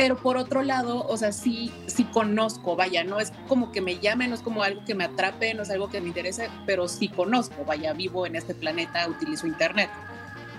Pero 0.00 0.16
por 0.16 0.38
otro 0.38 0.62
lado, 0.62 1.06
o 1.06 1.16
sea, 1.18 1.30
sí, 1.30 1.70
sí 1.86 2.04
conozco, 2.04 2.74
vaya, 2.74 3.04
no 3.04 3.20
es 3.20 3.34
como 3.46 3.70
que 3.70 3.82
me 3.82 3.98
llame, 3.98 4.28
no 4.28 4.34
es 4.34 4.40
como 4.40 4.62
algo 4.62 4.82
que 4.82 4.94
me 4.94 5.04
atrape, 5.04 5.52
no 5.52 5.62
es 5.62 5.68
algo 5.68 5.90
que 5.90 6.00
me 6.00 6.08
interese, 6.08 6.48
pero 6.64 6.88
sí 6.88 7.08
conozco, 7.08 7.66
vaya, 7.66 7.92
vivo 7.92 8.24
en 8.24 8.34
este 8.34 8.54
planeta, 8.54 9.06
utilizo 9.06 9.46
internet. 9.46 9.90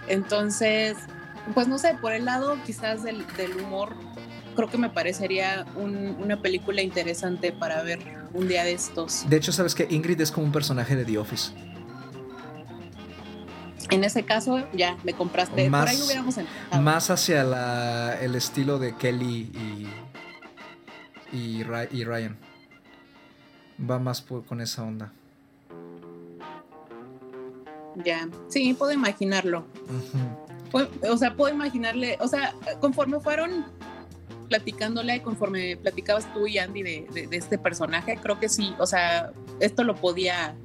Entonces, 0.08 0.96
pues 1.56 1.68
no 1.68 1.80
sé, 1.80 1.96
por 2.00 2.14
el 2.14 2.26
lado 2.26 2.56
quizás 2.68 3.02
del, 3.02 3.26
humor, 3.60 3.96
creo 4.56 4.70
que 4.70 4.78
me 4.78 4.92
parecería 4.92 5.66
una 5.76 6.40
película 6.40 6.84
interesante 6.84 7.52
para 7.52 7.82
ver 7.82 7.98
un 8.36 8.48
día 8.48 8.64
de 8.64 8.74
estos. 8.74 9.28
De 9.28 9.38
hecho, 9.38 9.52
sabes 9.52 9.74
que 9.74 9.88
Ingrid 9.90 10.22
es 10.22 10.32
como 10.32 10.46
un 10.46 10.52
personaje 10.52 10.96
de 10.96 11.04
The 11.04 11.18
Office. 11.18 11.52
En 13.92 14.06
ese 14.06 14.24
caso, 14.24 14.66
ya 14.74 14.98
me 15.04 15.14
compraste. 15.14 15.70
Más, 15.70 15.82
por 15.82 15.90
ahí 15.90 16.02
hubiéramos 16.02 16.36
Más 16.82 17.10
hacia 17.10 18.18
el 18.22 18.36
estilo 18.36 18.80
de 18.80 18.96
Kelly 18.96 19.52
y, 21.32 21.38
y, 21.38 21.64
Ryan. 21.64 22.38
Va 23.80 24.00
más 24.00 24.22
con 24.22 24.62
esa 24.62 24.84
onda. 24.84 25.12
Ya, 28.06 28.30
sí, 28.48 28.74
puedo 28.74 28.94
imaginarlo. 28.94 29.66
o 31.10 31.18
sea, 31.18 31.36
puedo 31.36 31.54
imaginarle, 31.54 32.18
o 32.22 32.28
sea, 32.30 32.56
conforme 32.80 33.20
fueron 33.20 33.66
platicándole, 34.48 35.22
conforme 35.22 35.76
platicabas 35.76 36.32
tú 36.34 36.48
y 36.48 36.60
Andy 36.60 36.84
de 36.84 37.28
este 37.32 37.58
personaje, 37.58 38.18
creo 38.22 38.40
que 38.40 38.48
sí, 38.48 38.74
o 38.80 38.86
sea, 38.86 39.32
esto 39.60 39.84
lo 39.84 39.96
podía 39.96 40.56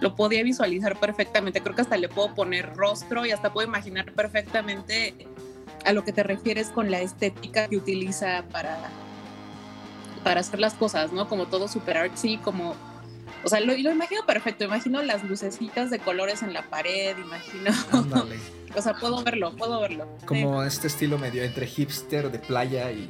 lo 0.00 0.14
podía 0.14 0.42
visualizar 0.42 0.98
perfectamente. 0.98 1.60
Creo 1.60 1.74
que 1.74 1.82
hasta 1.82 1.96
le 1.96 2.08
puedo 2.08 2.34
poner 2.34 2.74
rostro 2.76 3.26
y 3.26 3.30
hasta 3.30 3.52
puedo 3.52 3.66
imaginar 3.66 4.12
perfectamente 4.12 5.14
a 5.84 5.92
lo 5.92 6.04
que 6.04 6.12
te 6.12 6.22
refieres 6.22 6.68
con 6.68 6.90
la 6.90 7.00
estética 7.00 7.68
que 7.68 7.76
utiliza 7.76 8.44
para, 8.50 8.78
para 10.22 10.40
hacer 10.40 10.60
las 10.60 10.74
cosas, 10.74 11.12
¿no? 11.12 11.28
Como 11.28 11.46
todo 11.46 11.68
super 11.68 11.96
artsy, 11.96 12.38
como... 12.38 12.74
O 13.42 13.48
sea, 13.48 13.60
lo, 13.60 13.76
lo 13.76 13.90
imagino 13.90 14.24
perfecto, 14.26 14.64
imagino 14.64 15.02
las 15.02 15.22
lucecitas 15.22 15.90
de 15.90 15.98
colores 15.98 16.42
en 16.42 16.54
la 16.54 16.62
pared, 16.62 17.16
imagino... 17.18 17.70
o 18.74 18.82
sea, 18.82 18.94
puedo 18.94 19.22
verlo, 19.22 19.54
puedo 19.54 19.80
verlo. 19.80 20.08
Como 20.24 20.62
este 20.62 20.86
estilo 20.86 21.18
medio 21.18 21.44
entre 21.44 21.66
hipster 21.66 22.30
de 22.30 22.38
playa 22.38 22.90
y 22.90 23.08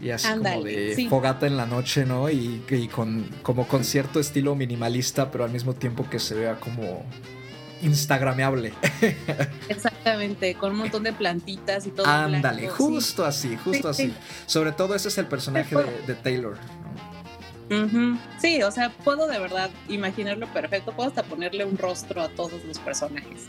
y 0.00 0.10
así 0.10 0.28
como 0.28 0.62
de 0.62 1.06
fogata 1.08 1.46
en 1.46 1.56
la 1.56 1.66
noche, 1.66 2.04
¿no? 2.04 2.28
Y, 2.28 2.62
con 2.92 3.24
como 3.42 3.66
con 3.66 3.84
cierto 3.84 4.20
estilo 4.20 4.54
minimalista, 4.54 5.30
pero 5.30 5.44
al 5.44 5.50
mismo 5.50 5.74
tiempo 5.74 6.08
que 6.08 6.18
se 6.18 6.34
vea 6.34 6.56
como 6.56 7.04
instagrameable. 7.82 8.72
Exactamente, 9.68 10.54
con 10.54 10.72
un 10.72 10.78
montón 10.78 11.02
de 11.02 11.12
plantitas 11.12 11.86
y 11.86 11.90
todo. 11.90 12.06
Ándale, 12.06 12.68
justo 12.68 13.24
así, 13.24 13.56
justo 13.56 13.88
así. 13.88 14.14
Sobre 14.46 14.72
todo 14.72 14.94
ese 14.94 15.08
es 15.08 15.18
el 15.18 15.26
personaje 15.26 15.76
de, 16.06 16.14
Taylor. 16.14 16.58
Sí, 18.40 18.62
o 18.62 18.70
sea, 18.70 18.90
puedo 18.90 19.26
de 19.26 19.38
verdad 19.38 19.70
imaginarlo 19.88 20.46
perfecto, 20.52 20.92
puedo 20.92 21.08
hasta 21.08 21.24
ponerle 21.24 21.64
un 21.64 21.76
rostro 21.76 22.22
a 22.22 22.28
todos 22.28 22.64
los 22.64 22.78
personajes. 22.78 23.46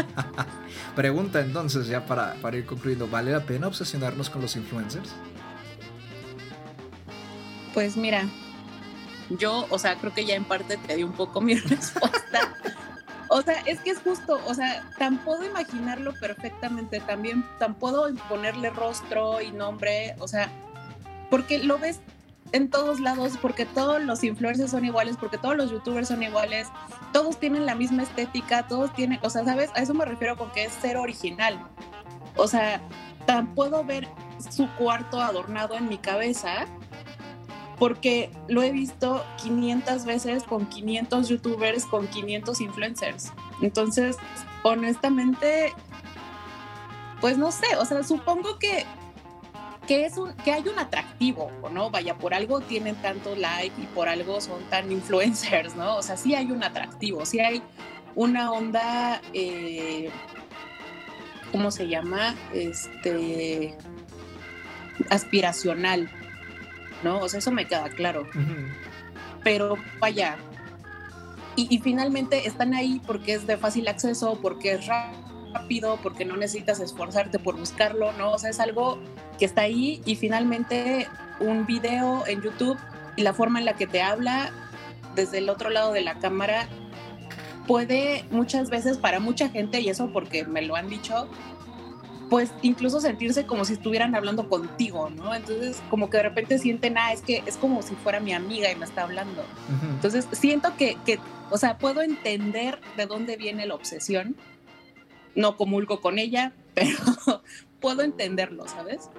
Pregunta 0.96 1.40
entonces, 1.40 1.86
ya 1.86 2.06
para, 2.06 2.34
para 2.40 2.56
ir 2.56 2.64
concluyendo, 2.64 3.08
¿vale 3.08 3.32
la 3.32 3.44
pena 3.44 3.66
obsesionarnos 3.66 4.30
con 4.30 4.40
los 4.40 4.56
influencers? 4.56 5.10
Pues 7.76 7.94
mira, 7.94 8.26
yo, 9.28 9.66
o 9.68 9.78
sea, 9.78 9.96
creo 9.96 10.14
que 10.14 10.24
ya 10.24 10.34
en 10.34 10.44
parte 10.44 10.78
te 10.78 10.96
di 10.96 11.02
un 11.02 11.12
poco 11.12 11.42
mi 11.42 11.54
respuesta. 11.56 12.54
O 13.28 13.42
sea, 13.42 13.60
es 13.66 13.80
que 13.80 13.90
es 13.90 13.98
justo, 13.98 14.40
o 14.46 14.54
sea, 14.54 14.82
tan 14.98 15.18
puedo 15.18 15.44
imaginarlo 15.44 16.14
perfectamente, 16.18 17.00
también 17.00 17.44
tan 17.58 17.74
puedo 17.74 18.08
ponerle 18.30 18.70
rostro 18.70 19.42
y 19.42 19.50
nombre, 19.52 20.16
o 20.20 20.26
sea, 20.26 20.50
porque 21.28 21.58
lo 21.58 21.76
ves 21.76 22.00
en 22.52 22.70
todos 22.70 22.98
lados, 22.98 23.34
porque 23.42 23.66
todos 23.66 24.02
los 24.02 24.24
influencers 24.24 24.70
son 24.70 24.86
iguales, 24.86 25.18
porque 25.20 25.36
todos 25.36 25.54
los 25.54 25.70
youtubers 25.70 26.08
son 26.08 26.22
iguales, 26.22 26.68
todos 27.12 27.38
tienen 27.38 27.66
la 27.66 27.74
misma 27.74 28.04
estética, 28.04 28.66
todos 28.68 28.94
tienen, 28.94 29.18
o 29.22 29.28
sea, 29.28 29.44
¿sabes? 29.44 29.68
A 29.74 29.82
eso 29.82 29.92
me 29.92 30.06
refiero 30.06 30.38
con 30.38 30.50
que 30.52 30.64
es 30.64 30.72
ser 30.72 30.96
original. 30.96 31.62
O 32.36 32.48
sea, 32.48 32.80
tan 33.26 33.54
puedo 33.54 33.84
ver 33.84 34.08
su 34.50 34.66
cuarto 34.76 35.20
adornado 35.20 35.74
en 35.76 35.90
mi 35.90 35.98
cabeza 35.98 36.66
porque 37.78 38.30
lo 38.48 38.62
he 38.62 38.70
visto 38.70 39.24
500 39.42 40.04
veces 40.04 40.42
con 40.44 40.66
500 40.66 41.28
youtubers, 41.28 41.84
con 41.86 42.06
500 42.06 42.60
influencers. 42.60 43.32
Entonces, 43.60 44.16
honestamente, 44.62 45.72
pues 47.20 47.38
no 47.38 47.50
sé, 47.50 47.66
o 47.78 47.84
sea, 47.84 48.02
supongo 48.02 48.58
que, 48.58 48.84
que, 49.86 50.10
hay 50.52 50.68
un 50.68 50.78
atractivo, 50.78 51.50
¿no? 51.72 51.90
Vaya, 51.90 52.16
por 52.16 52.34
algo 52.34 52.60
tienen 52.60 52.96
tanto 52.96 53.36
like 53.36 53.80
y 53.80 53.86
por 53.86 54.08
algo 54.08 54.40
son 54.40 54.62
tan 54.70 54.90
influencers, 54.90 55.76
¿no? 55.76 55.96
O 55.96 56.02
sea, 56.02 56.16
sí 56.16 56.34
hay 56.34 56.50
un 56.50 56.64
atractivo, 56.64 57.24
sí 57.26 57.40
hay 57.40 57.62
una 58.14 58.52
onda... 58.52 59.20
Eh, 59.32 60.10
¿cómo 61.52 61.70
se 61.70 61.88
llama? 61.88 62.34
Este, 62.52 63.76
aspiracional, 65.10 66.10
¿no? 67.02 67.20
O 67.20 67.28
sea, 67.28 67.38
eso 67.38 67.50
me 67.50 67.66
queda 67.66 67.88
claro. 67.90 68.26
Pero 69.42 69.76
vaya, 70.00 70.36
y, 71.54 71.74
y, 71.74 71.78
finalmente 71.78 72.46
están 72.46 72.74
ahí 72.74 73.00
porque 73.06 73.34
es 73.34 73.46
de 73.46 73.56
fácil 73.56 73.88
acceso, 73.88 74.38
porque 74.42 74.72
es 74.72 74.86
rápido, 74.86 75.98
porque 76.02 76.24
no 76.24 76.36
necesitas 76.36 76.80
esforzarte 76.80 77.38
por 77.38 77.56
buscarlo, 77.56 78.12
¿no? 78.12 78.32
O 78.32 78.38
sea, 78.38 78.50
es 78.50 78.60
algo 78.60 78.98
que 79.38 79.44
está 79.46 79.62
ahí 79.62 80.02
y 80.04 80.16
finalmente 80.16 81.08
un 81.40 81.66
video 81.66 82.26
en 82.26 82.42
YouTube 82.42 82.78
y 83.16 83.22
la 83.22 83.32
forma 83.32 83.58
en 83.58 83.64
la 83.64 83.74
que 83.74 83.86
te 83.86 84.02
habla 84.02 84.50
desde 85.14 85.38
el 85.38 85.48
otro 85.48 85.70
lado 85.70 85.92
de 85.92 86.02
la 86.02 86.18
cámara 86.18 86.68
puede 87.66 88.24
muchas 88.30 88.70
veces 88.70 88.98
para 88.98 89.18
mucha 89.18 89.48
gente, 89.48 89.80
y 89.80 89.88
eso 89.88 90.10
porque 90.12 90.44
me 90.44 90.62
lo 90.62 90.76
han 90.76 90.88
dicho, 90.88 91.28
pues 92.28 92.52
incluso 92.62 93.00
sentirse 93.00 93.46
como 93.46 93.64
si 93.64 93.74
estuvieran 93.74 94.14
hablando 94.14 94.48
contigo, 94.48 95.10
¿no? 95.10 95.34
Entonces, 95.34 95.80
como 95.90 96.10
que 96.10 96.16
de 96.16 96.24
repente 96.24 96.58
sienten, 96.58 96.98
ah, 96.98 97.12
es 97.12 97.22
que 97.22 97.42
es 97.46 97.56
como 97.56 97.82
si 97.82 97.94
fuera 97.94 98.20
mi 98.20 98.32
amiga 98.32 98.70
y 98.70 98.76
me 98.76 98.84
está 98.84 99.02
hablando. 99.02 99.44
Entonces, 99.82 100.26
siento 100.32 100.76
que, 100.76 100.96
que, 101.04 101.20
o 101.50 101.58
sea, 101.58 101.78
puedo 101.78 102.02
entender 102.02 102.80
de 102.96 103.06
dónde 103.06 103.36
viene 103.36 103.66
la 103.66 103.74
obsesión. 103.74 104.36
No 105.34 105.56
comulgo 105.56 106.00
con 106.00 106.18
ella, 106.18 106.52
pero 106.74 107.42
puedo 107.80 108.02
entenderlo, 108.02 108.66
¿sabes? 108.66 109.10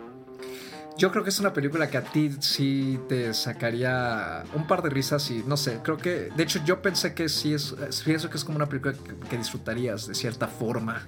Yo 0.98 1.12
creo 1.12 1.24
que 1.24 1.30
es 1.30 1.40
una 1.40 1.54
película 1.54 1.92
que 1.92 1.98
a 1.98 2.04
ti 2.04 2.32
sí 2.40 3.00
te 3.08 3.32
sacaría 3.36 4.44
un 4.56 4.66
par 4.66 4.82
de 4.82 4.90
risas 4.90 5.30
y 5.30 5.44
no 5.46 5.56
sé, 5.56 5.80
creo 5.84 5.98
que, 5.98 6.32
de 6.36 6.44
hecho 6.44 6.60
yo 6.66 6.82
pensé 6.82 7.14
que 7.14 7.30
sí 7.30 7.54
es, 7.54 7.76
pienso 8.04 8.32
que 8.32 8.38
es 8.38 8.44
como 8.44 8.56
una 8.56 8.68
película 8.68 8.96
que, 9.30 9.38
disfrutarías 9.38 10.08
de 10.08 10.16
cierta 10.16 10.48
forma, 10.48 11.06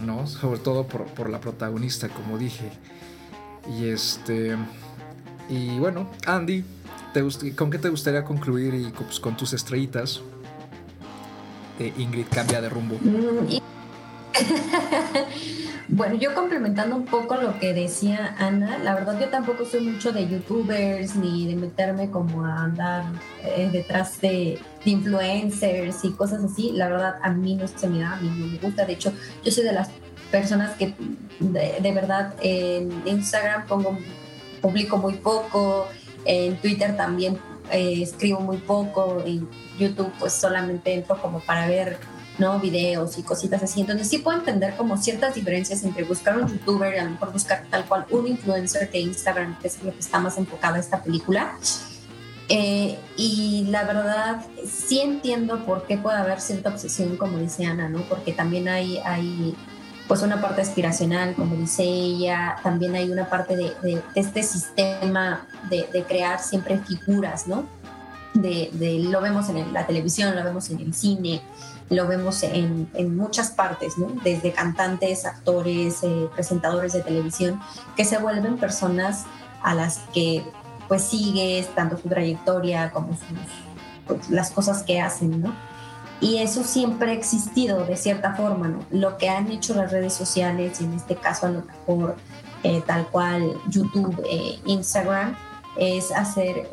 ¿no? 0.00 0.26
Sobre 0.26 0.58
todo 0.58 0.86
por, 0.86 1.30
la 1.30 1.40
protagonista, 1.40 2.08
como 2.08 2.38
dije. 2.38 2.70
Y 3.78 3.88
este, 3.88 4.56
y 5.48 5.78
bueno, 5.78 6.10
Andy, 6.26 6.64
¿te, 7.12 7.54
¿con 7.54 7.70
qué 7.70 7.78
te 7.78 7.88
gustaría 7.88 8.24
concluir 8.24 8.74
y 8.74 8.90
pues, 8.90 9.20
con 9.20 9.36
tus 9.36 9.52
estrellitas? 9.52 10.22
Ingrid 11.98 12.26
cambia 12.30 12.60
de 12.60 12.68
rumbo. 12.68 12.96
Bueno, 15.94 16.14
yo 16.14 16.34
complementando 16.34 16.96
un 16.96 17.04
poco 17.04 17.36
lo 17.36 17.58
que 17.58 17.74
decía 17.74 18.34
Ana, 18.38 18.78
la 18.78 18.94
verdad 18.94 19.20
yo 19.20 19.28
tampoco 19.28 19.66
soy 19.66 19.82
mucho 19.82 20.10
de 20.10 20.26
youtubers 20.26 21.16
ni 21.16 21.46
de 21.46 21.54
meterme 21.54 22.10
como 22.10 22.46
a 22.46 22.62
andar 22.62 23.04
eh, 23.44 23.68
detrás 23.70 24.18
de, 24.22 24.58
influencers 24.86 26.02
y 26.04 26.12
cosas 26.12 26.42
así. 26.44 26.72
La 26.72 26.88
verdad 26.88 27.16
a 27.22 27.30
mí 27.30 27.56
no 27.56 27.68
se 27.68 27.88
me 27.88 27.98
da, 28.00 28.14
a 28.14 28.20
no 28.22 28.46
me 28.46 28.56
gusta. 28.56 28.86
De 28.86 28.94
hecho, 28.94 29.12
yo 29.44 29.52
soy 29.52 29.64
de 29.64 29.74
las 29.74 29.90
personas 30.30 30.76
que 30.78 30.94
de, 31.40 31.92
verdad 31.92 32.32
en 32.40 32.90
Instagram 33.04 33.66
pongo, 33.66 33.98
publico 34.62 34.96
muy 34.96 35.16
poco, 35.16 35.88
en 36.24 36.56
Twitter 36.56 36.96
también 36.96 37.38
eh, 37.70 38.00
escribo 38.00 38.40
muy 38.40 38.56
poco, 38.56 39.22
en 39.26 39.46
YouTube 39.78 40.10
pues 40.18 40.32
solamente 40.32 40.94
entro 40.94 41.20
como 41.20 41.40
para 41.40 41.66
ver 41.66 41.98
¿no? 42.38 42.58
Videos 42.58 43.18
y 43.18 43.22
cositas 43.22 43.62
así. 43.62 43.80
Entonces 43.80 44.08
sí 44.08 44.18
puedo 44.18 44.38
entender 44.38 44.74
como 44.76 44.96
ciertas 44.96 45.34
diferencias 45.34 45.82
entre 45.84 46.04
buscar 46.04 46.38
un 46.38 46.48
youtuber 46.48 46.94
y 46.94 46.98
a 46.98 47.04
lo 47.04 47.10
mejor 47.10 47.32
buscar 47.32 47.64
tal 47.70 47.84
cual 47.86 48.06
un 48.10 48.26
influencer 48.26 48.90
de 48.90 49.00
Instagram, 49.00 49.58
que 49.58 49.68
es 49.68 49.82
lo 49.82 49.92
que 49.92 50.00
está 50.00 50.18
más 50.18 50.38
enfocada 50.38 50.78
esta 50.78 51.02
película. 51.02 51.56
Eh, 52.48 52.98
y 53.16 53.66
la 53.70 53.84
verdad, 53.84 54.44
sí 54.66 55.00
entiendo 55.00 55.64
por 55.64 55.86
qué 55.86 55.96
puede 55.96 56.18
haber 56.18 56.40
cierta 56.40 56.70
obsesión, 56.70 57.16
como 57.16 57.38
dice 57.38 57.64
Ana, 57.64 57.88
¿no? 57.88 58.02
Porque 58.02 58.32
también 58.32 58.68
hay, 58.68 58.98
hay 58.98 59.56
pues 60.08 60.22
una 60.22 60.40
parte 60.40 60.60
aspiracional, 60.60 61.34
como 61.34 61.56
dice 61.56 61.82
ella, 61.82 62.56
también 62.62 62.94
hay 62.94 63.10
una 63.10 63.30
parte 63.30 63.56
de, 63.56 64.02
este 64.14 64.42
sistema 64.42 65.46
de, 65.70 65.88
de, 65.92 66.04
crear 66.04 66.40
siempre 66.40 66.78
figuras, 66.78 67.46
¿no? 67.46 67.64
De, 68.34 68.70
lo 69.10 69.20
vemos 69.20 69.48
en 69.48 69.72
la 69.72 69.86
televisión, 69.86 70.34
lo 70.34 70.44
vemos 70.44 70.68
en 70.70 70.80
el 70.80 70.92
cine, 70.92 71.42
lo 71.90 72.06
vemos 72.06 72.42
en, 72.42 72.88
en 72.94 73.16
muchas 73.16 73.50
partes, 73.50 73.98
¿no? 73.98 74.08
desde 74.24 74.52
cantantes, 74.52 75.24
actores, 75.24 76.02
eh, 76.02 76.28
presentadores 76.34 76.92
de 76.92 77.02
televisión, 77.02 77.60
que 77.96 78.04
se 78.04 78.18
vuelven 78.18 78.56
personas 78.58 79.24
a 79.62 79.74
las 79.74 79.98
que 80.14 80.44
pues 80.88 81.02
sigues 81.02 81.74
tanto 81.74 81.96
su 81.96 82.08
trayectoria 82.08 82.90
como 82.90 83.12
sus, 83.14 83.22
pues, 84.06 84.30
las 84.30 84.50
cosas 84.50 84.82
que 84.82 85.00
hacen, 85.00 85.42
¿no? 85.42 85.54
Y 86.20 86.38
eso 86.38 86.62
siempre 86.62 87.10
ha 87.10 87.14
existido 87.14 87.84
de 87.84 87.96
cierta 87.96 88.34
forma, 88.34 88.68
¿no? 88.68 88.80
Lo 88.90 89.16
que 89.16 89.28
han 89.28 89.50
hecho 89.50 89.74
las 89.74 89.90
redes 89.90 90.12
sociales, 90.12 90.80
y 90.80 90.84
en 90.84 90.94
este 90.94 91.16
caso 91.16 91.46
a 91.46 91.50
lo 91.50 91.62
mejor 91.62 92.16
eh, 92.62 92.82
tal 92.86 93.06
cual 93.08 93.54
YouTube, 93.68 94.22
eh, 94.30 94.60
Instagram, 94.66 95.36
es 95.78 96.12
hacer 96.12 96.70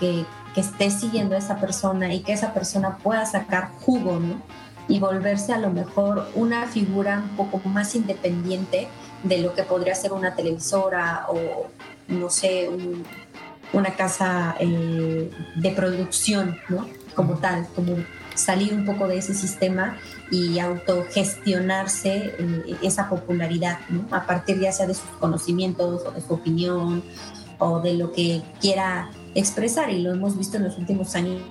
que 0.00 0.26
que 0.54 0.60
esté 0.60 0.90
siguiendo 0.90 1.34
a 1.34 1.38
esa 1.38 1.56
persona 1.56 2.12
y 2.12 2.20
que 2.20 2.32
esa 2.32 2.52
persona 2.52 2.98
pueda 2.98 3.24
sacar 3.26 3.70
jugo, 3.80 4.18
¿no? 4.18 4.42
Y 4.88 4.98
volverse 4.98 5.52
a 5.52 5.58
lo 5.58 5.70
mejor 5.70 6.28
una 6.34 6.66
figura 6.66 7.22
un 7.30 7.36
poco 7.36 7.68
más 7.68 7.94
independiente 7.94 8.88
de 9.22 9.38
lo 9.38 9.54
que 9.54 9.62
podría 9.62 9.94
ser 9.94 10.12
una 10.12 10.34
televisora 10.34 11.26
o, 11.28 11.68
no 12.08 12.28
sé, 12.30 12.68
una 13.72 13.94
casa 13.94 14.56
eh, 14.58 15.30
de 15.56 15.70
producción, 15.70 16.58
¿no? 16.68 16.86
Como 17.14 17.34
tal, 17.34 17.66
como 17.74 17.96
salir 18.34 18.74
un 18.74 18.84
poco 18.84 19.08
de 19.08 19.18
ese 19.18 19.34
sistema 19.34 19.96
y 20.30 20.58
autogestionarse 20.58 22.34
eh, 22.38 22.76
esa 22.82 23.08
popularidad, 23.08 23.78
¿no? 23.88 24.06
A 24.10 24.26
partir 24.26 24.58
ya 24.60 24.72
sea 24.72 24.86
de 24.86 24.94
sus 24.94 25.08
conocimientos 25.20 26.02
o 26.06 26.10
de 26.10 26.20
su 26.20 26.34
opinión 26.34 27.02
o 27.58 27.80
de 27.80 27.94
lo 27.94 28.12
que 28.12 28.42
quiera 28.60 29.10
expresar 29.34 29.90
y 29.90 30.02
lo 30.02 30.12
hemos 30.12 30.36
visto 30.36 30.56
en 30.56 30.64
los 30.64 30.78
últimos 30.78 31.14
años, 31.14 31.42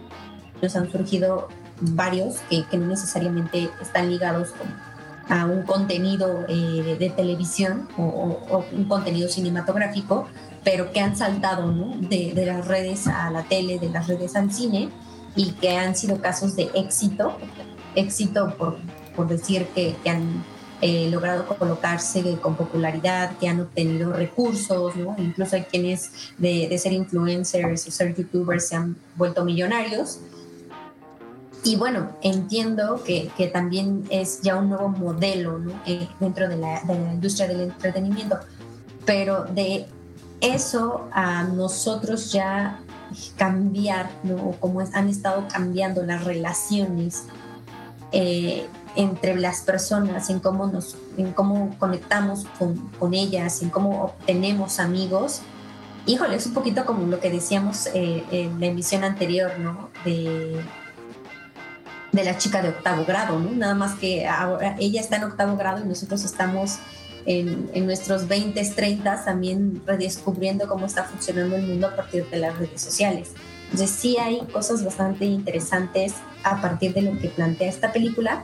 nos 0.62 0.76
han 0.76 0.92
surgido 0.92 1.48
varios 1.82 2.38
que, 2.50 2.66
no 2.78 2.88
necesariamente 2.88 3.70
están 3.82 4.10
ligados 4.10 4.50
a 5.30 5.46
un 5.46 5.64
contenido 5.64 6.46
eh, 6.48 6.98
de 7.00 7.10
televisión 7.10 7.88
o, 7.98 8.64
un 8.72 8.86
contenido 8.86 9.30
cinematográfico, 9.30 10.28
pero 10.64 10.92
que 10.92 11.00
han 11.00 11.16
saltado 11.16 11.74
de, 12.02 12.34
las 12.46 12.68
redes 12.68 13.08
a 13.08 13.32
la 13.32 13.44
tele, 13.44 13.80
de 13.80 13.90
las 13.90 14.08
redes 14.08 14.36
al 14.36 14.52
cine 14.52 14.90
y 15.36 15.52
que 15.54 15.78
han 15.78 15.96
sido 15.96 16.22
casos 16.22 16.56
de 16.56 16.70
éxito, 16.76 17.38
éxito 17.96 18.56
por, 18.58 18.78
por 19.16 19.28
decir 19.28 19.68
que, 19.74 19.96
que 20.04 20.10
han 20.10 20.44
eh, 20.82 21.10
logrado 21.12 21.46
colocarse 21.46 22.38
con 22.42 22.56
popularidad, 22.56 23.38
que 23.38 23.48
han 23.48 23.62
obtenido 23.62 24.14
recursos, 24.14 24.96
¿no? 24.96 25.16
Incluso 25.18 25.56
hay 25.56 25.64
quienes 25.64 26.12
de, 26.38 26.76
ser 26.78 26.94
influencers 26.94 27.88
o 27.88 27.92
ser 27.92 28.16
youtubers 28.16 28.68
se 28.68 28.76
han 28.76 28.96
vuelto 29.16 29.46
millonarios. 29.46 30.20
Y 31.64 31.76
bueno, 31.76 32.10
entiendo 32.24 33.04
que, 33.04 33.30
que 33.38 33.48
también 33.48 34.06
es 34.10 34.42
ya 34.42 34.56
un 34.56 34.70
nuevo 34.70 34.90
modelo 34.90 35.60
¿no? 35.60 35.80
Eh, 35.86 36.08
dentro 36.20 36.50
de 36.50 36.58
la, 36.58 36.82
de 36.82 36.96
la 36.96 37.14
industria 37.14 37.48
del 37.48 37.62
entretenimiento, 37.62 38.40
pero 39.06 39.44
de 39.46 39.86
eso 40.42 41.08
a 41.12 41.44
nosotros 41.44 42.32
ya 42.32 42.80
cambiar, 43.38 44.10
¿no? 44.24 44.56
Como 44.60 44.80
han 44.80 45.10
estado 45.10 45.48
cambiando 45.48 46.04
las 46.04 46.24
relaciones 46.24 47.26
eh, 48.12 48.68
entre 48.96 49.36
las 49.36 49.62
personas, 49.62 50.30
en 50.30 50.40
cómo, 50.40 50.68
nos, 50.68 50.98
en 51.18 51.32
cómo 51.34 51.76
conectamos 51.80 52.46
con, 52.58 52.78
con 53.00 53.14
ellas, 53.14 53.62
en 53.62 53.70
cómo 53.70 54.04
obtenemos 54.04 54.80
amigos. 54.80 55.42
Híjole, 56.06 56.36
es 56.36 56.46
un 56.48 56.54
poquito 56.54 56.86
como 56.86 57.06
lo 57.08 57.20
que 57.20 57.30
decíamos 57.30 57.88
eh, 57.94 58.24
en 58.32 58.60
la 58.60 58.68
emisión 58.68 59.04
anterior, 59.04 59.60
¿no? 59.60 59.90
De, 60.04 60.60
de 62.12 62.24
la 62.24 62.38
chica 62.38 62.62
de 62.62 62.70
octavo 62.70 63.06
grado, 63.06 63.40
¿no? 63.40 63.52
Nada 63.52 63.76
más 63.76 63.96
que 63.96 64.28
ahora 64.28 64.76
ella 64.80 65.00
está 65.00 65.18
en 65.18 65.24
octavo 65.26 65.56
grado 65.56 65.84
y 65.84 65.88
nosotros 65.88 66.24
estamos 66.26 66.80
en, 67.26 67.70
en, 67.74 67.86
nuestros 67.86 68.28
20, 68.28 68.62
30 68.76 69.24
también 69.24 69.82
redescubriendo 69.86 70.68
cómo 70.68 70.88
está 70.88 71.04
funcionando 71.04 71.56
el 71.56 71.68
mundo 71.68 71.88
a 71.88 71.96
partir 71.96 72.26
de 72.30 72.38
las 72.38 72.58
redes 72.58 72.82
sociales. 72.82 73.32
Entonces 73.72 73.92
sí 73.92 74.18
hay 74.18 74.42
cosas 74.52 74.84
bastante 74.84 75.26
interesantes 75.26 76.16
a 76.44 76.60
partir 76.60 76.94
de 76.94 77.04
lo 77.04 77.18
que 77.20 77.30
plantea 77.30 77.70
esta 77.70 77.94
película, 77.94 78.44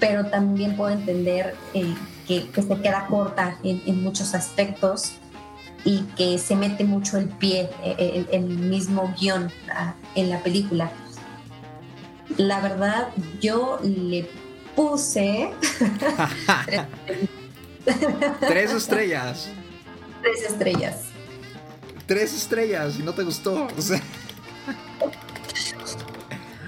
pero 0.00 0.26
también 0.26 0.76
puedo 0.76 0.90
entender 0.90 1.54
eh, 1.74 1.94
que, 2.26 2.50
se 2.54 2.80
queda 2.80 3.06
corta 3.06 3.58
en, 3.62 4.02
muchos 4.02 4.34
aspectos 4.34 5.12
y 5.84 6.00
que 6.16 6.38
se 6.38 6.56
mete 6.56 6.84
mucho 6.84 7.18
el 7.18 7.28
pie, 7.28 7.70
eh, 7.84 8.26
el, 8.32 8.44
mismo 8.44 9.14
guion 9.18 9.52
ah, 9.72 9.94
en 10.14 10.30
la 10.30 10.42
película. 10.42 10.90
La 12.36 12.60
verdad, 12.60 13.08
yo 13.40 13.78
le 13.82 14.28
puse 14.74 15.50
tres 18.40 18.72
estrellas. 18.72 19.48
Tres 20.22 20.42
estrellas. 20.42 20.96
Tres 22.06 22.34
estrellas 22.34 22.98
y 22.98 23.02
no 23.02 23.12
te 23.12 23.22
gustó. 23.22 23.68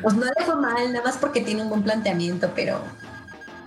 Pues 0.03 0.17
no 0.17 0.27
dejo 0.37 0.57
mal, 0.57 0.93
nada 0.93 1.05
más 1.05 1.17
porque 1.17 1.41
tiene 1.43 1.63
un 1.63 1.69
buen 1.69 1.83
planteamiento, 1.83 2.51
pero 2.57 2.83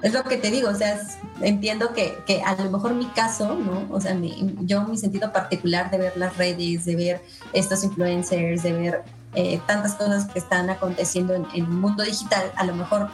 es 0.06 0.14
lo 0.14 0.24
que 0.24 0.38
te 0.38 0.52
digo, 0.52 0.70
o 0.70 0.76
sea, 0.76 1.02
entiendo 1.42 1.92
que, 1.92 2.16
que, 2.28 2.44
a 2.44 2.54
lo 2.56 2.70
mejor 2.70 2.94
mi 2.94 3.08
caso, 3.08 3.56
¿no? 3.56 3.88
O 3.90 4.00
sea, 4.00 4.16
yo 4.62 4.84
mi 4.84 4.98
sentido 4.98 5.34
particular 5.34 5.90
de 5.90 5.98
ver 5.98 6.16
las 6.16 6.38
redes, 6.38 6.86
de 6.86 6.96
ver 6.96 7.22
estos 7.54 7.84
influencers, 7.84 8.62
de 8.62 8.72
ver 8.72 9.04
eh, 9.34 9.60
tantas 9.66 9.96
cosas 9.96 10.28
que 10.28 10.38
están 10.38 10.70
aconteciendo 10.70 11.34
en, 11.34 11.48
en, 11.56 11.64
el 11.64 11.68
mundo 11.68 12.04
digital, 12.04 12.52
a 12.56 12.66
lo 12.66 12.76
mejor 12.76 13.10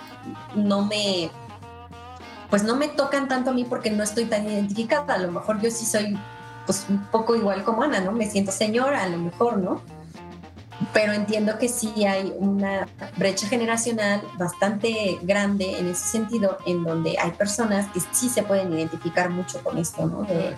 no 0.54 0.84
me, 0.84 1.32
pues 2.49 2.63
no 2.63 2.75
me 2.75 2.89
tocan 2.89 3.30
tanto 3.30 3.51
a 3.51 3.54
mí 3.54 3.63
porque 3.63 3.89
no 3.89 4.04
estoy 4.04 4.25
tan 4.25 4.45
identificada, 4.45 5.13
a 5.13 5.17
lo 5.17 5.32
mejor 5.32 5.62
yo 5.62 5.71
sí 5.71 5.86
soy 5.86 6.19
pues 6.65 6.88
un 6.89 7.06
poco 7.06 7.38
igual 7.38 7.63
como 7.63 7.84
Ana, 7.84 8.01
¿no? 8.01 8.12
Me 8.12 8.30
siento 8.30 8.51
señora, 8.51 9.01
a 9.01 9.08
lo 9.08 9.17
mejor, 9.17 9.60
¿no? 9.60 9.82
Pero 10.94 11.13
entiendo 11.13 11.58
que 11.58 11.70
sí 11.70 12.06
hay 12.06 12.34
una 12.38 12.88
brecha 13.17 13.48
generacional 13.48 14.22
bastante 14.38 15.20
grande 15.22 15.78
en 15.80 15.88
ese 15.88 16.06
sentido, 16.06 16.58
en 16.65 16.84
donde 16.84 17.17
hay 17.20 17.32
personas 17.32 17.88
que 17.91 18.00
sí 18.12 18.30
se 18.30 18.44
pueden 18.44 18.74
identificar 18.74 19.30
mucho 19.30 19.63
con 19.63 19.78
esto, 19.78 20.06
¿no? 20.06 20.24
De, 20.24 20.56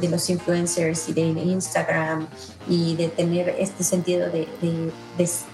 de, 0.00 0.08
los 0.08 0.30
influencers 0.30 1.08
y 1.08 1.12
de, 1.12 1.22
Instagram 1.22 2.26
y 2.68 2.96
de 2.96 3.08
tener 3.08 3.54
este 3.58 3.84
sentido 3.84 4.30
de, 4.30 4.48
de, 4.62 4.90
pues 5.16 5.44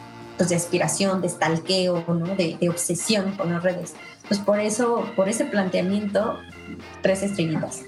de 0.49 0.57
aspiración, 0.57 1.21
de 1.21 1.29
stalkeo, 1.29 2.05
¿no? 2.09 2.35
de, 2.35 2.59
obsesión 2.69 3.33
con 3.37 3.53
las 3.53 3.63
redes. 3.63 3.95
Pues 4.29 4.41
por 4.41 4.61
eso, 4.61 5.11
por 5.17 5.29
ese 5.29 5.45
planteamiento, 5.45 6.39
tres 7.03 7.23
estrellitas. 7.23 7.83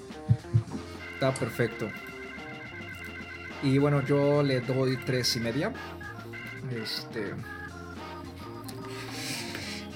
Está 1.13 1.33
perfecto. 1.33 1.89
Y 3.65 3.79
bueno, 3.79 4.05
yo 4.05 4.43
le 4.43 4.61
doy 4.61 4.95
tres 4.95 5.35
y 5.35 5.39
media. 5.39 5.73
Este. 6.71 7.33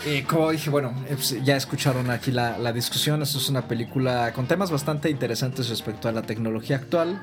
Eh, 0.08 0.26
como 0.28 0.50
dije, 0.50 0.72
bueno, 0.72 0.94
ya 1.44 1.56
escucharon 1.56 2.10
aquí 2.10 2.32
la, 2.32 2.74
discusión. 2.74 3.22
Esto 3.22 3.38
es 3.38 3.48
una 3.48 3.68
película 3.68 4.34
con 4.34 4.48
temas 4.48 4.72
bastante 4.72 5.12
interesantes 5.12 5.70
respecto 5.70 6.10
a 6.10 6.12
la 6.12 6.24
tecnología 6.24 6.78
actual. 6.78 7.22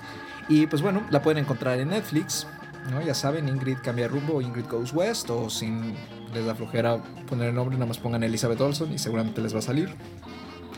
Y 0.48 0.68
pues 0.68 0.82
bueno, 0.82 1.04
la 1.10 1.20
pueden 1.20 1.42
encontrar 1.42 1.80
en 1.80 1.88
Netflix. 1.88 2.46
¿no? 2.92 3.02
Ya 3.02 3.14
saben, 3.14 3.48
Ingrid 3.48 3.78
cambia 3.82 4.06
rumbo 4.06 4.40
Ingrid 4.40 4.66
Goes 4.70 4.92
West. 4.92 5.28
O 5.30 5.50
sin 5.50 5.96
les 6.32 6.46
da 6.46 6.54
flojera 6.54 7.02
poner 7.28 7.48
el 7.48 7.56
nombre, 7.56 7.74
nada 7.74 7.86
más 7.86 7.98
pongan 7.98 8.22
Elizabeth 8.22 8.60
Olson 8.60 8.92
y 8.92 8.98
seguramente 8.98 9.40
les 9.40 9.52
va 9.52 9.58
a 9.58 9.62
salir. 9.62 9.92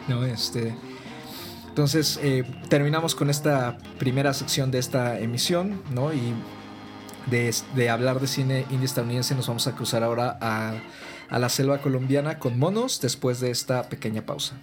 ¿no? 0.08 0.24
Este. 0.24 0.74
Entonces, 1.78 2.18
eh, 2.24 2.42
terminamos 2.68 3.14
con 3.14 3.30
esta 3.30 3.78
primera 4.00 4.34
sección 4.34 4.72
de 4.72 4.80
esta 4.80 5.20
emisión, 5.20 5.80
¿no? 5.92 6.12
Y 6.12 6.34
de, 7.30 7.88
hablar 7.88 8.18
de 8.18 8.26
cine 8.26 8.66
indie 8.70 8.86
estadounidense 8.86 9.36
nos 9.36 9.46
vamos 9.46 9.68
a 9.68 9.76
cruzar 9.76 10.02
ahora 10.02 10.36
a 10.40 11.38
la 11.38 11.48
selva 11.48 11.80
colombiana 11.80 12.40
con 12.40 12.58
monos 12.58 13.00
después 13.00 13.38
de 13.38 13.52
esta 13.52 13.84
pequeña 13.84 14.22
pausa. 14.26 14.54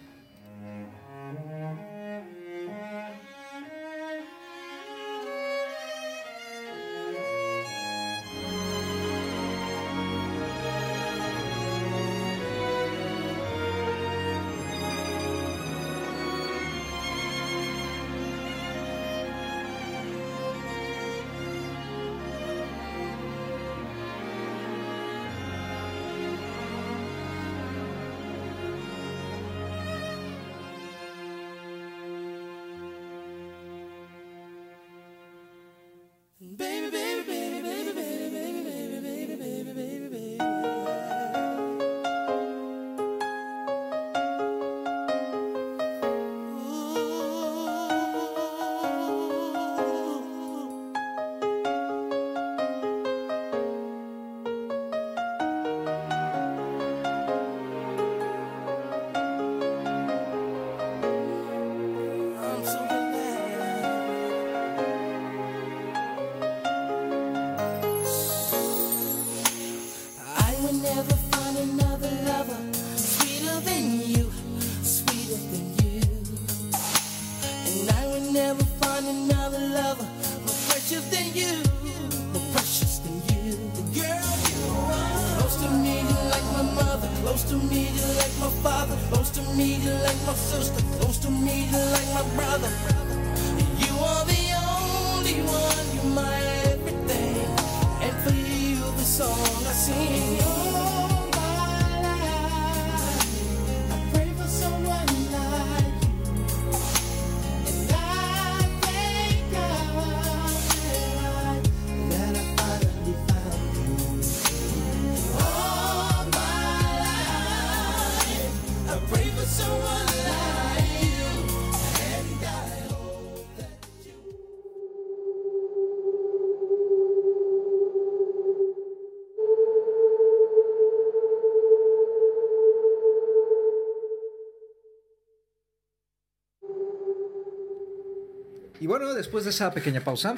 Bueno, 138.98 139.14
después 139.14 139.44
de 139.44 139.50
esa 139.50 139.72
pequeña 139.72 140.00
pausa, 140.00 140.36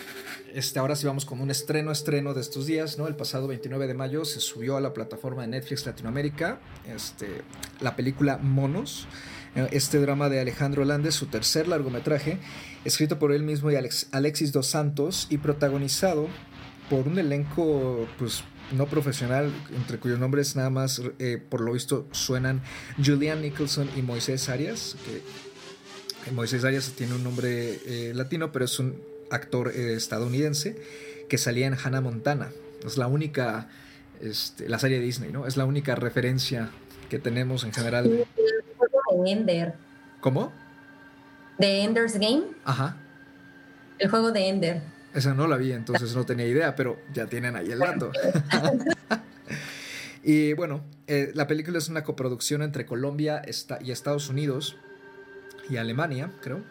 este, 0.52 0.80
ahora 0.80 0.96
sí 0.96 1.06
vamos 1.06 1.26
con 1.26 1.42
un 1.42 1.52
estreno, 1.52 1.92
estreno 1.92 2.34
de 2.34 2.42
estos 2.42 2.66
días, 2.66 2.98
¿no? 2.98 3.06
El 3.08 3.16
pasado 3.16 3.48
29 3.48 3.86
de 3.86 3.94
mayo 3.94 4.26
se 4.26 4.40
subió 4.40 4.78
a 4.78 4.82
la 4.82 4.96
plataforma 4.96 5.44
de 5.44 5.50
Netflix 5.50 5.86
Latinoamérica 5.86 6.60
este, 6.88 7.44
la 7.82 7.96
película 7.96 8.40
Monos, 8.40 9.08
eh, 9.54 9.68
este 9.74 10.00
drama 10.00 10.30
de 10.30 10.40
Alejandro 10.40 10.86
Landes, 10.86 11.14
su 11.14 11.28
tercer 11.28 11.68
largometraje, 11.68 12.40
escrito 12.84 13.20
por 13.20 13.32
él 13.32 13.44
mismo 13.44 13.70
y 13.70 13.76
Alexis 13.76 14.52
Dos 14.52 14.66
Santos 14.66 15.28
y 15.30 15.38
protagonizado 15.38 16.28
por 16.90 17.08
un 17.08 17.20
elenco, 17.20 18.08
pues 18.18 18.44
no 18.72 18.88
profesional, 18.88 19.52
entre 19.76 20.00
cuyos 20.00 20.18
nombres 20.18 20.56
nada 20.56 20.72
más, 20.72 21.00
eh, 21.20 21.38
por 21.38 21.62
lo 21.62 21.74
visto, 21.74 22.08
suenan 22.12 22.64
Julian 23.06 23.44
Nicholson 23.44 23.88
y 23.96 24.02
Moisés 24.02 24.50
Arias, 24.50 24.96
Moisés 26.32 26.64
Arias 26.64 26.92
tiene 26.96 27.14
un 27.14 27.24
nombre 27.24 27.80
eh, 27.86 28.14
latino, 28.14 28.52
pero 28.52 28.66
es 28.66 28.80
un 28.80 29.02
actor 29.30 29.72
eh, 29.74 29.94
estadounidense 29.94 30.80
que 31.30 31.38
salía 31.38 31.68
en 31.68 31.76
Hannah 31.76 32.02
Montana. 32.02 32.52
Es 32.86 32.98
la 32.98 33.08
única, 33.08 33.70
este, 34.22 34.70
la 34.70 34.80
serie 34.80 35.00
de 35.00 35.06
Disney, 35.06 35.32
¿no? 35.32 35.48
Es 35.48 35.58
la 35.58 35.66
única 35.66 35.96
referencia 35.96 36.70
que 37.10 37.20
tenemos 37.20 37.64
en 37.64 37.74
general. 37.74 38.06
El 38.06 38.26
juego 38.76 39.24
de 39.24 39.32
Ender. 39.32 39.74
¿Cómo? 40.22 40.54
De 41.58 41.84
Ender's 41.84 42.14
Game. 42.14 42.44
Ajá. 42.64 42.98
El 44.00 44.10
juego 44.10 44.32
de 44.32 44.48
Ender. 44.48 44.82
Esa 45.14 45.34
no 45.34 45.48
la 45.48 45.58
vi, 45.58 45.72
entonces 45.72 46.16
no 46.16 46.26
tenía 46.26 46.46
idea, 46.46 46.76
pero 46.76 47.00
ya 47.14 47.26
tienen 47.26 47.56
ahí 47.56 47.72
el 47.72 47.80
dato. 47.80 48.12
y 50.24 50.54
bueno, 50.54 50.84
eh, 51.08 51.32
la 51.34 51.48
película 51.48 51.80
es 51.80 51.90
una 51.90 52.04
coproducción 52.04 52.62
entre 52.62 52.86
Colombia 52.86 53.42
y 53.82 53.92
Estados 53.92 54.30
Unidos 54.30 54.78
y 55.70 55.78
Alemania, 55.78 56.32
creo. 56.42 56.62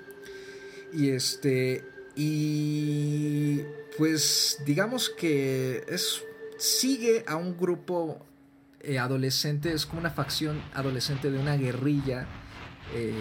Y 0.92 1.10
este. 1.10 1.84
Y. 2.14 3.62
Pues 3.98 4.58
digamos 4.64 5.10
que 5.10 5.84
es. 5.88 6.22
Sigue 6.58 7.22
a 7.26 7.36
un 7.36 7.56
grupo 7.58 8.26
eh, 8.80 8.98
adolescente, 8.98 9.72
es 9.72 9.84
como 9.84 10.00
una 10.00 10.10
facción 10.10 10.62
adolescente 10.72 11.30
de 11.30 11.38
una 11.38 11.56
guerrilla 11.56 12.26
eh, 12.94 13.12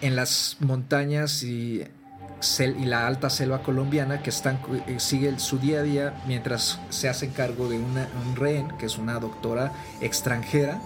en 0.00 0.14
las 0.14 0.58
montañas 0.60 1.42
y, 1.42 1.82
y, 1.82 2.84
la 2.84 3.06
alta 3.06 3.30
selva 3.30 3.62
colombiana 3.62 4.22
que 4.22 4.28
están, 4.28 4.60
eh, 4.86 5.00
sigue 5.00 5.38
su 5.38 5.58
día 5.58 5.80
a 5.80 5.82
día 5.82 6.22
mientras 6.26 6.78
se 6.90 7.08
hacen 7.08 7.30
cargo 7.30 7.68
de 7.68 7.78
un 7.78 8.36
rehén, 8.36 8.68
que 8.76 8.86
es 8.86 8.98
una 8.98 9.18
doctora 9.18 9.72
extranjera. 10.02 10.80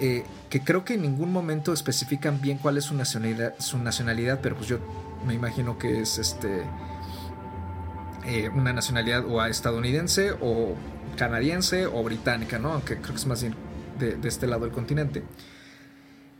Que 0.00 0.60
creo 0.64 0.84
que 0.84 0.94
en 0.94 1.02
ningún 1.02 1.30
momento 1.30 1.72
especifican 1.72 2.40
bien 2.40 2.58
cuál 2.58 2.78
es 2.78 2.84
su 2.84 2.94
nacionalidad, 2.94 3.54
su 3.58 3.78
nacionalidad 3.78 4.40
pero 4.42 4.56
pues 4.56 4.66
yo 4.66 4.78
me 5.26 5.34
imagino 5.34 5.78
que 5.78 6.00
es 6.00 6.18
este 6.18 6.64
una 8.54 8.72
nacionalidad 8.72 9.24
o 9.26 9.44
estadounidense 9.44 10.32
o 10.40 10.74
canadiense 11.16 11.86
o 11.86 12.02
británica, 12.02 12.58
¿no? 12.58 12.72
Aunque 12.72 12.96
creo 12.96 13.10
que 13.10 13.20
es 13.20 13.26
más 13.26 13.42
bien 13.42 13.54
de, 13.98 14.16
este 14.26 14.46
lado 14.46 14.64
del 14.64 14.72
continente. 14.72 15.22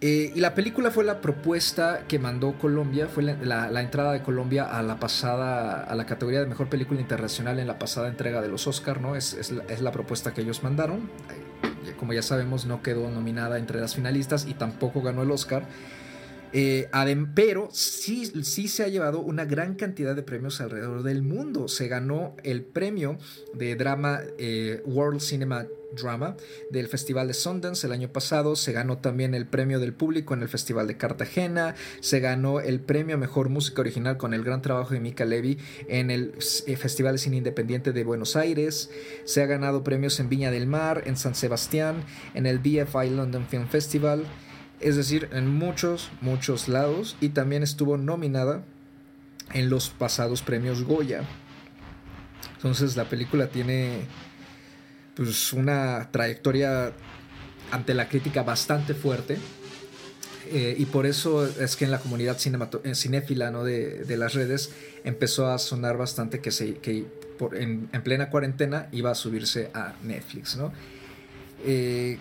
Eh, 0.00 0.32
y 0.34 0.40
la 0.40 0.54
película 0.54 0.90
fue 0.90 1.04
la 1.04 1.20
propuesta 1.20 2.04
que 2.08 2.18
mandó 2.18 2.54
Colombia, 2.58 3.06
fue 3.06 3.22
la, 3.22 3.80
entrada 3.82 4.12
de 4.12 4.22
Colombia 4.22 4.64
a 4.64 4.82
la 4.82 4.98
pasada, 4.98 5.84
a 5.84 5.94
la 5.94 6.06
categoría 6.06 6.40
de 6.40 6.46
mejor 6.46 6.68
película 6.70 6.98
internacional 7.00 7.58
en 7.58 7.66
la 7.66 7.78
pasada 7.78 8.08
entrega 8.08 8.40
de 8.40 8.48
los 8.48 8.66
Oscar, 8.66 9.02
¿no? 9.02 9.14
Es, 9.14 9.34
es, 9.34 9.80
la, 9.82 9.92
propuesta 9.92 10.32
que 10.32 10.40
ellos 10.40 10.62
mandaron. 10.62 11.10
Como 11.98 12.12
ya 12.12 12.22
sabemos, 12.22 12.66
no 12.66 12.82
quedó 12.82 13.10
nominada 13.10 13.58
entre 13.58 13.80
las 13.80 13.94
finalistas 13.94 14.46
y 14.46 14.54
tampoco 14.54 15.02
ganó 15.02 15.22
el 15.22 15.30
Oscar. 15.30 15.64
Eh, 16.52 16.88
pero 17.34 17.68
sí, 17.72 18.26
sí 18.42 18.68
se 18.68 18.84
ha 18.84 18.88
llevado 18.88 19.20
una 19.20 19.44
gran 19.44 19.74
cantidad 19.74 20.16
de 20.16 20.22
premios 20.22 20.60
alrededor 20.60 21.02
del 21.02 21.22
mundo. 21.22 21.68
Se 21.68 21.88
ganó 21.88 22.36
el 22.42 22.62
premio 22.62 23.18
de 23.54 23.76
drama 23.76 24.20
eh, 24.38 24.82
World 24.84 25.20
Cinema 25.20 25.66
Drama 25.92 26.36
del 26.70 26.88
Festival 26.88 27.28
de 27.28 27.34
Sundance 27.34 27.86
el 27.86 27.92
año 27.92 28.12
pasado, 28.12 28.56
se 28.56 28.72
ganó 28.72 28.98
también 28.98 29.34
el 29.34 29.46
premio 29.46 29.80
del 29.80 29.92
público 29.92 30.34
en 30.34 30.42
el 30.42 30.48
Festival 30.48 30.86
de 30.86 30.96
Cartagena, 30.96 31.74
se 32.00 32.20
ganó 32.20 32.60
el 32.60 32.80
premio 32.80 33.16
a 33.16 33.18
Mejor 33.18 33.48
Música 33.48 33.80
Original 33.80 34.16
con 34.16 34.34
el 34.34 34.44
gran 34.44 34.62
trabajo 34.62 34.94
de 34.94 35.00
Mika 35.00 35.24
Levy 35.24 35.58
en 35.88 36.10
el 36.10 36.34
eh, 36.66 36.76
Festival 36.76 37.14
de 37.14 37.18
Cine 37.18 37.38
Independiente 37.38 37.92
de 37.92 38.04
Buenos 38.04 38.36
Aires, 38.36 38.90
se 39.24 39.42
ha 39.42 39.46
ganado 39.46 39.82
premios 39.82 40.20
en 40.20 40.28
Viña 40.28 40.50
del 40.50 40.66
Mar, 40.66 41.02
en 41.06 41.16
San 41.16 41.34
Sebastián, 41.34 42.04
en 42.34 42.46
el 42.46 42.58
BFI 42.58 43.10
London 43.10 43.46
Film 43.48 43.66
Festival, 43.66 44.24
es 44.80 44.96
decir, 44.96 45.28
en 45.32 45.48
muchos, 45.48 46.10
muchos 46.20 46.68
lados 46.68 47.16
y 47.20 47.30
también 47.30 47.62
estuvo 47.62 47.96
nominada 47.96 48.62
en 49.52 49.70
los 49.70 49.90
pasados 49.90 50.42
premios 50.42 50.84
Goya. 50.84 51.22
Entonces 52.56 52.96
la 52.96 53.04
película 53.04 53.48
tiene 53.48 54.02
pues 55.14 55.52
una 55.52 56.08
trayectoria 56.10 56.92
ante 57.70 57.94
la 57.94 58.08
crítica 58.08 58.42
bastante 58.42 58.94
fuerte 58.94 59.38
eh, 60.52 60.74
y 60.76 60.86
por 60.86 61.06
eso 61.06 61.46
es 61.46 61.76
que 61.76 61.84
en 61.84 61.90
la 61.90 61.98
comunidad 61.98 62.36
eh, 62.84 62.94
cinéfila 62.94 63.50
¿no? 63.50 63.62
de, 63.62 64.16
las 64.16 64.34
redes 64.34 64.72
empezó 65.04 65.48
a 65.48 65.58
sonar 65.58 65.96
bastante 65.96 66.40
que, 66.40 66.50
se, 66.50 66.74
que 66.74 67.06
en, 67.52 67.88
plena 68.02 68.30
cuarentena 68.30 68.88
iba 68.90 69.10
a 69.10 69.14
subirse 69.14 69.70
a 69.74 69.94
Netflix. 70.02 70.56
¿no? 70.56 70.72
Eh, 71.64 72.18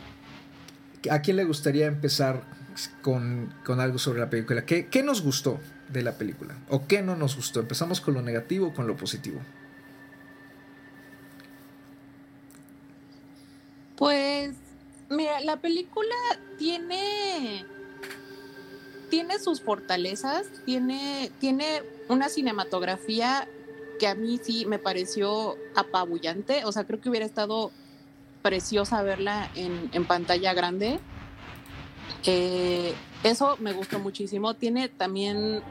¿A 1.10 1.22
quién 1.22 1.38
le 1.38 1.46
gustaría 1.46 1.86
empezar 1.86 2.44
con, 3.02 3.54
algo 3.66 3.98
sobre 3.98 4.20
la 4.20 4.30
película? 4.30 4.66
¿Qué, 4.66 4.88
¿Qué, 4.88 5.04
nos 5.04 5.22
gustó 5.22 5.60
de 5.90 6.04
la 6.04 6.18
película? 6.18 6.58
¿O 6.70 6.88
qué 6.88 7.02
no 7.02 7.16
nos 7.16 7.36
gustó? 7.36 7.62
¿Empezamos 7.62 8.02
con 8.02 8.14
lo 8.14 8.22
negativo 8.22 8.68
o 8.68 8.74
con 8.74 8.88
lo 8.88 8.98
positivo? 8.98 9.40
Pues, 13.96 14.56
mira, 15.10 15.42
la 15.42 15.58
película 15.58 16.16
tiene. 16.58 17.66
Tiene 19.10 19.40
sus 19.40 19.60
fortalezas, 19.62 20.46
tiene, 20.66 21.32
tiene 21.40 21.82
una 22.10 22.30
cinematografía 22.30 23.48
que 24.00 24.08
a 24.08 24.16
mí 24.16 24.40
sí 24.42 24.66
me 24.66 24.80
pareció 24.80 25.58
apabullante. 25.76 26.64
O 26.64 26.72
sea, 26.72 26.86
creo 26.86 27.02
que 27.02 27.10
hubiera 27.10 27.26
estado 27.26 27.72
preciosa 28.42 29.02
verla 29.02 29.50
en, 29.56 30.06
pantalla 30.06 30.54
grande. 30.54 31.00
Eh, 32.26 32.94
eso 33.24 33.58
me 33.60 33.74
gustó 33.74 34.00
muchísimo. 34.00 34.54
Tiene 34.54 34.90
también, 34.90 35.62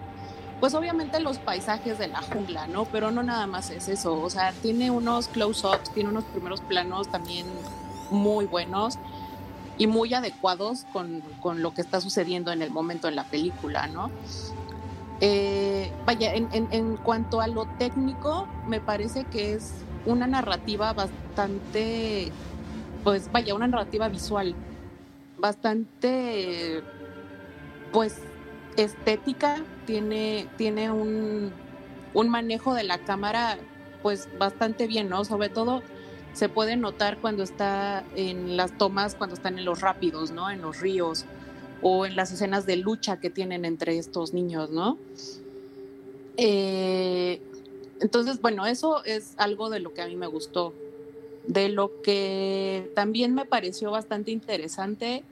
pues 0.60 0.74
obviamente 0.74 1.20
los 1.20 1.38
paisajes 1.38 1.98
de 1.98 2.08
la 2.08 2.22
jungla, 2.22 2.66
¿no? 2.66 2.84
Pero 2.86 3.10
no 3.10 3.22
nada 3.22 3.46
más 3.46 3.70
es 3.70 3.88
eso. 3.88 4.20
O 4.20 4.30
sea, 4.30 4.52
tiene 4.52 4.90
unos 4.90 5.28
close-ups, 5.28 5.92
tiene 5.92 6.10
unos 6.10 6.24
primeros 6.24 6.60
planos 6.62 7.10
también 7.10 7.46
muy 8.10 8.46
buenos 8.46 8.98
y 9.76 9.86
muy 9.86 10.12
adecuados 10.12 10.84
con, 10.92 11.22
con, 11.40 11.62
lo 11.62 11.72
que 11.72 11.80
está 11.80 12.00
sucediendo 12.00 12.50
en 12.52 12.62
el 12.62 12.70
momento 12.70 13.06
en 13.08 13.16
la 13.16 13.24
película, 13.24 13.86
¿no? 13.86 14.10
Eh, 15.20 15.92
vaya, 16.04 16.34
en, 16.34 16.48
en 16.52 16.96
cuanto 16.96 17.40
a 17.40 17.46
lo 17.46 17.66
técnico, 17.78 18.48
me 18.66 18.80
parece 18.80 19.24
que 19.24 19.54
es 19.54 19.72
una 20.06 20.26
narrativa 20.26 20.92
bastante 20.92 22.32
pues 23.08 23.32
vaya, 23.32 23.54
una 23.54 23.66
narrativa 23.66 24.06
visual 24.10 24.54
bastante, 25.38 26.82
pues, 27.90 28.18
estética, 28.76 29.64
tiene, 29.86 30.46
tiene 30.58 30.90
un, 30.90 31.50
un 32.12 32.28
manejo 32.28 32.74
de 32.74 32.82
la 32.82 32.98
cámara, 32.98 33.56
pues, 34.02 34.28
bastante 34.38 34.86
bien, 34.86 35.08
¿no? 35.08 35.24
Sobre 35.24 35.48
todo 35.48 35.82
se 36.34 36.50
puede 36.50 36.76
notar 36.76 37.16
cuando 37.16 37.42
está 37.42 38.04
en 38.14 38.58
las 38.58 38.76
tomas, 38.76 39.14
cuando 39.14 39.36
están 39.36 39.58
en 39.58 39.64
los 39.64 39.80
rápidos, 39.80 40.30
¿no? 40.30 40.50
En 40.50 40.60
los 40.60 40.80
ríos 40.80 41.24
o 41.80 42.04
en 42.04 42.14
las 42.14 42.30
escenas 42.30 42.66
de 42.66 42.76
lucha 42.76 43.20
que 43.20 43.30
tienen 43.30 43.64
entre 43.64 43.96
estos 43.96 44.34
niños, 44.34 44.68
¿no? 44.68 44.98
Eh, 46.36 47.40
entonces, 48.02 48.42
bueno, 48.42 48.66
eso 48.66 49.02
es 49.06 49.32
algo 49.38 49.70
de 49.70 49.80
lo 49.80 49.94
que 49.94 50.02
a 50.02 50.06
mí 50.06 50.14
me 50.14 50.26
gustó 50.26 50.74
de 51.48 51.70
lo 51.70 52.02
que 52.02 52.92
también 52.94 53.34
me 53.34 53.46
pareció 53.46 53.90
bastante 53.90 54.30
interesante, 54.30 55.24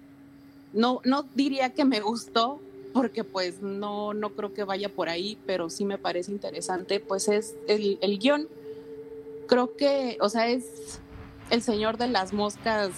no, 0.73 1.01
no 1.05 1.27
diría 1.35 1.75
que 1.75 1.85
me 1.85 2.01
gustó, 2.01 2.59
porque 2.95 3.23
pues 3.23 3.61
no, 3.61 4.15
no 4.15 4.31
creo 4.31 4.55
que 4.55 4.65
vaya 4.65 4.89
por 4.89 5.11
ahí, 5.11 5.39
pero 5.47 5.69
sí 5.69 5.85
me 5.85 5.99
parece 5.99 6.33
interesante, 6.33 7.01
pues 7.01 7.29
es 7.29 7.55
el, 7.69 7.99
el 8.01 8.19
guion. 8.19 8.49
Creo 9.47 9.77
que, 9.77 10.17
o 10.21 10.31
sea, 10.31 10.49
es 10.49 11.01
el 11.51 11.61
señor 11.61 11.99
de 11.99 12.09
las 12.09 12.33
moscas 12.33 12.91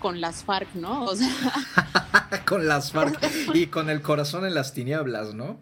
con 0.00 0.22
las 0.22 0.42
FARC, 0.42 0.74
¿no? 0.74 1.04
O 1.04 1.14
sea... 1.14 1.28
con 2.48 2.66
las 2.66 2.90
FARC 2.92 3.20
y 3.54 3.66
con 3.66 3.90
el 3.90 4.00
corazón 4.00 4.46
en 4.46 4.54
las 4.54 4.72
tinieblas, 4.72 5.34
¿no? 5.34 5.58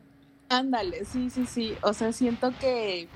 Ándale, 0.48 1.04
sí, 1.04 1.28
sí, 1.28 1.44
sí. 1.44 1.74
O 1.82 1.92
sea, 1.92 2.12
siento 2.12 2.52
que, 2.60 3.08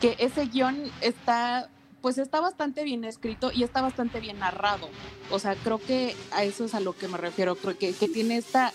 que 0.00 0.14
ese 0.20 0.46
guion 0.46 0.90
está 1.00 1.68
pues 2.02 2.18
está 2.18 2.40
bastante 2.40 2.82
bien 2.84 3.04
escrito 3.04 3.52
y 3.52 3.62
está 3.62 3.80
bastante 3.80 4.20
bien 4.20 4.40
narrado. 4.40 4.88
O 5.30 5.38
sea, 5.38 5.54
creo 5.54 5.78
que 5.78 6.14
a 6.32 6.42
eso 6.42 6.64
es 6.64 6.74
a 6.74 6.80
lo 6.80 6.94
que 6.94 7.08
me 7.08 7.16
refiero, 7.16 7.54
creo 7.54 7.78
que, 7.78 7.94
que 7.94 8.08
tiene 8.08 8.36
esta, 8.36 8.72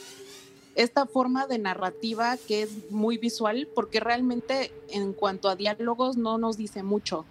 esta 0.76 1.06
forma 1.06 1.46
de 1.46 1.60
narrativa 1.60 2.38
que 2.38 2.64
es 2.64 2.90
muy 2.90 3.18
visual, 3.18 3.68
porque 3.76 4.00
realmente 4.00 4.72
en 4.90 5.12
cuanto 5.12 5.50
a 5.50 5.56
diálogos 5.56 6.16
no 6.16 6.38
nos 6.38 6.56
dice 6.56 6.84
mucho, 6.84 7.26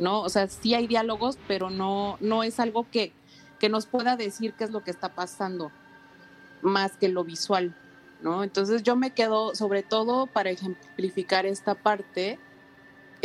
¿no? 0.00 0.22
O 0.22 0.28
sea, 0.28 0.48
sí 0.48 0.74
hay 0.74 0.88
diálogos, 0.88 1.38
pero 1.46 1.70
no, 1.70 2.18
no 2.20 2.42
es 2.42 2.58
algo 2.58 2.86
que, 2.90 3.12
que 3.60 3.68
nos 3.68 3.86
pueda 3.86 4.16
decir 4.16 4.54
qué 4.54 4.64
es 4.64 4.70
lo 4.70 4.82
que 4.82 4.90
está 4.90 5.14
pasando, 5.14 5.70
más 6.62 6.96
que 6.96 7.08
lo 7.08 7.22
visual, 7.22 7.76
¿no? 8.22 8.42
Entonces 8.42 8.82
yo 8.82 8.96
me 8.96 9.12
quedo, 9.12 9.54
sobre 9.54 9.84
todo 9.84 10.26
para 10.26 10.50
ejemplificar 10.50 11.46
esta 11.46 11.74
parte, 11.76 12.40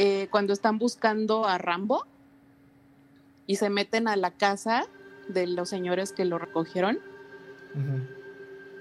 eh, 0.03 0.29
cuando 0.31 0.51
están 0.51 0.79
buscando 0.79 1.45
a 1.45 1.59
Rambo 1.59 2.07
y 3.45 3.57
se 3.57 3.69
meten 3.69 4.07
a 4.07 4.15
la 4.15 4.31
casa 4.31 4.87
de 5.27 5.45
los 5.45 5.69
señores 5.69 6.11
que 6.11 6.25
lo 6.25 6.39
recogieron 6.39 6.97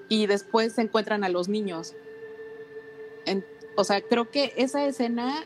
y 0.08 0.26
después 0.26 0.72
se 0.72 0.80
encuentran 0.80 1.22
a 1.22 1.28
los 1.28 1.46
niños. 1.46 1.94
o 3.76 3.84
sea, 3.84 4.00
creo 4.00 4.30
que 4.30 4.54
esa 4.56 4.86
escena, 4.86 5.44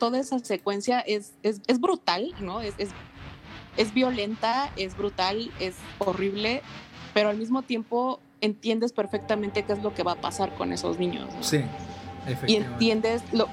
toda 0.00 0.18
esa 0.18 0.40
secuencia 0.40 0.98
es, 0.98 1.34
es, 1.44 1.80
brutal, 1.80 2.34
¿no? 2.40 2.60
Es, 2.60 2.74
es, 3.76 3.94
violenta, 3.94 4.72
es 4.76 4.96
brutal, 4.96 5.52
es 5.60 5.76
horrible, 5.98 6.62
pero 7.14 7.28
al 7.28 7.36
mismo 7.36 7.62
tiempo 7.62 8.18
entiendes 8.40 8.92
perfectamente 8.92 9.62
qué 9.62 9.72
es 9.72 9.84
lo 9.84 9.94
que 9.94 10.02
va 10.02 10.12
a 10.12 10.20
pasar 10.20 10.56
con 10.56 10.72
esos 10.72 10.98
niños. 10.98 11.32
Sí, 11.42 11.58
efectivamente. 12.26 12.52
Y 12.52 12.56
entiendes 12.90 13.22
lo, 13.32 13.48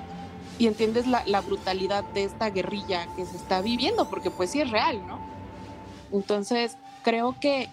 y 0.59 0.67
entiendes 0.67 1.07
la, 1.07 1.41
brutalidad 1.41 2.03
de 2.13 2.23
esta 2.23 2.49
guerrilla 2.49 3.07
que 3.15 3.25
se 3.25 3.35
está 3.35 3.61
viviendo, 3.61 4.09
porque 4.09 4.29
pues 4.29 4.51
sí 4.51 4.61
es 4.61 4.69
real, 4.69 5.05
¿no? 5.07 5.19
Entonces, 6.11 6.77
creo 7.03 7.35
que, 7.39 7.69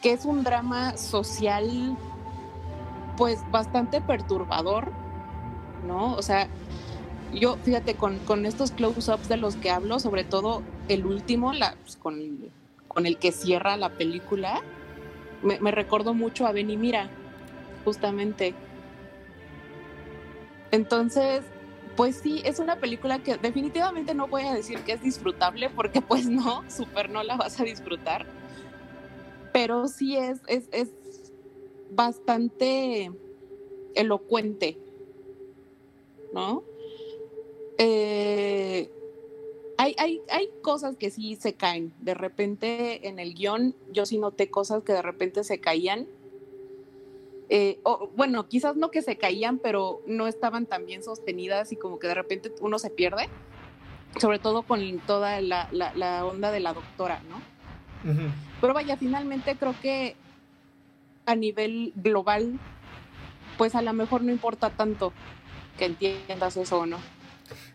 que 0.00 0.12
es 0.12 0.24
un 0.24 0.44
drama 0.44 0.96
social 0.96 1.96
pues 3.16 3.40
bastante 3.50 4.00
perturbador, 4.00 4.92
¿no? 5.86 6.14
O 6.14 6.22
sea, 6.22 6.48
yo, 7.32 7.56
fíjate, 7.56 7.94
con, 7.94 8.18
con 8.20 8.46
estos 8.46 8.70
close-ups 8.70 9.28
de 9.28 9.36
los 9.36 9.56
que 9.56 9.70
hablo, 9.70 9.98
sobre 9.98 10.24
todo 10.24 10.62
el 10.88 11.04
último, 11.04 11.52
la, 11.52 11.74
pues, 11.82 11.96
con, 11.96 12.20
con, 12.88 13.06
el 13.06 13.18
que 13.18 13.32
cierra 13.32 13.76
la 13.76 13.90
película, 13.90 14.62
me, 15.42 15.58
me 15.60 15.72
recordó 15.72 16.14
mucho 16.14 16.46
a 16.46 16.52
Benny 16.52 16.76
Mira, 16.76 17.10
justamente. 17.84 18.54
Entonces, 20.74 21.44
pues 21.96 22.16
sí, 22.16 22.42
es 22.44 22.58
una 22.58 22.80
película 22.80 23.22
que 23.22 23.36
definitivamente 23.36 24.12
no 24.12 24.26
voy 24.26 24.42
a 24.42 24.52
decir 24.52 24.80
que 24.80 24.94
es 24.94 25.02
disfrutable, 25.02 25.70
porque 25.70 26.00
pues 26.02 26.26
no, 26.26 26.68
súper 26.68 27.10
no 27.10 27.22
la 27.22 27.36
vas 27.36 27.60
a 27.60 27.64
disfrutar. 27.64 28.26
Pero 29.52 29.86
sí 29.86 30.16
es, 30.16 30.40
es, 30.48 30.68
es 30.72 30.90
bastante 31.92 33.12
elocuente, 33.94 34.76
¿no? 36.32 36.64
Eh, 37.78 38.90
hay, 39.78 39.94
hay, 39.96 40.22
hay, 40.28 40.48
cosas 40.60 40.96
que 40.96 41.12
sí 41.12 41.36
se 41.36 41.54
caen. 41.54 41.94
De 42.00 42.14
repente 42.14 43.06
en 43.06 43.20
el 43.20 43.34
guion 43.34 43.76
yo 43.92 44.06
sí 44.06 44.18
noté 44.18 44.50
cosas 44.50 44.82
que 44.82 44.92
de 44.92 45.02
repente 45.02 45.44
se 45.44 45.60
caían. 45.60 46.08
Eh, 47.48 47.78
o, 47.82 48.10
bueno, 48.16 48.48
quizás 48.48 48.76
no 48.76 48.90
que 48.90 49.02
se 49.02 49.16
caían, 49.16 49.58
pero 49.58 50.00
no 50.06 50.26
estaban 50.26 50.66
tan 50.66 50.86
bien 50.86 51.02
sostenidas 51.02 51.72
y 51.72 51.76
como 51.76 51.98
que 51.98 52.06
de 52.06 52.14
repente 52.14 52.52
uno 52.60 52.78
se 52.78 52.90
pierde. 52.90 53.28
Sobre 54.20 54.38
todo 54.38 54.62
con 54.62 54.98
toda 55.00 55.40
la, 55.40 55.68
la, 55.72 56.24
onda 56.24 56.52
de 56.52 56.60
la 56.60 56.72
doctora, 56.72 57.20
¿no? 57.28 57.42
Pero 58.60 58.74
vaya, 58.74 58.96
finalmente 58.96 59.56
creo 59.56 59.74
que 59.80 60.14
a 61.26 61.34
nivel 61.34 61.92
global, 61.96 62.58
pues 63.56 63.74
a 63.74 63.82
lo 63.82 63.92
mejor 63.92 64.22
no 64.22 64.30
importa 64.30 64.70
tanto 64.70 65.12
que 65.78 65.86
entiendas 65.86 66.56
eso 66.56 66.80
o 66.80 66.86
no. 66.86 66.98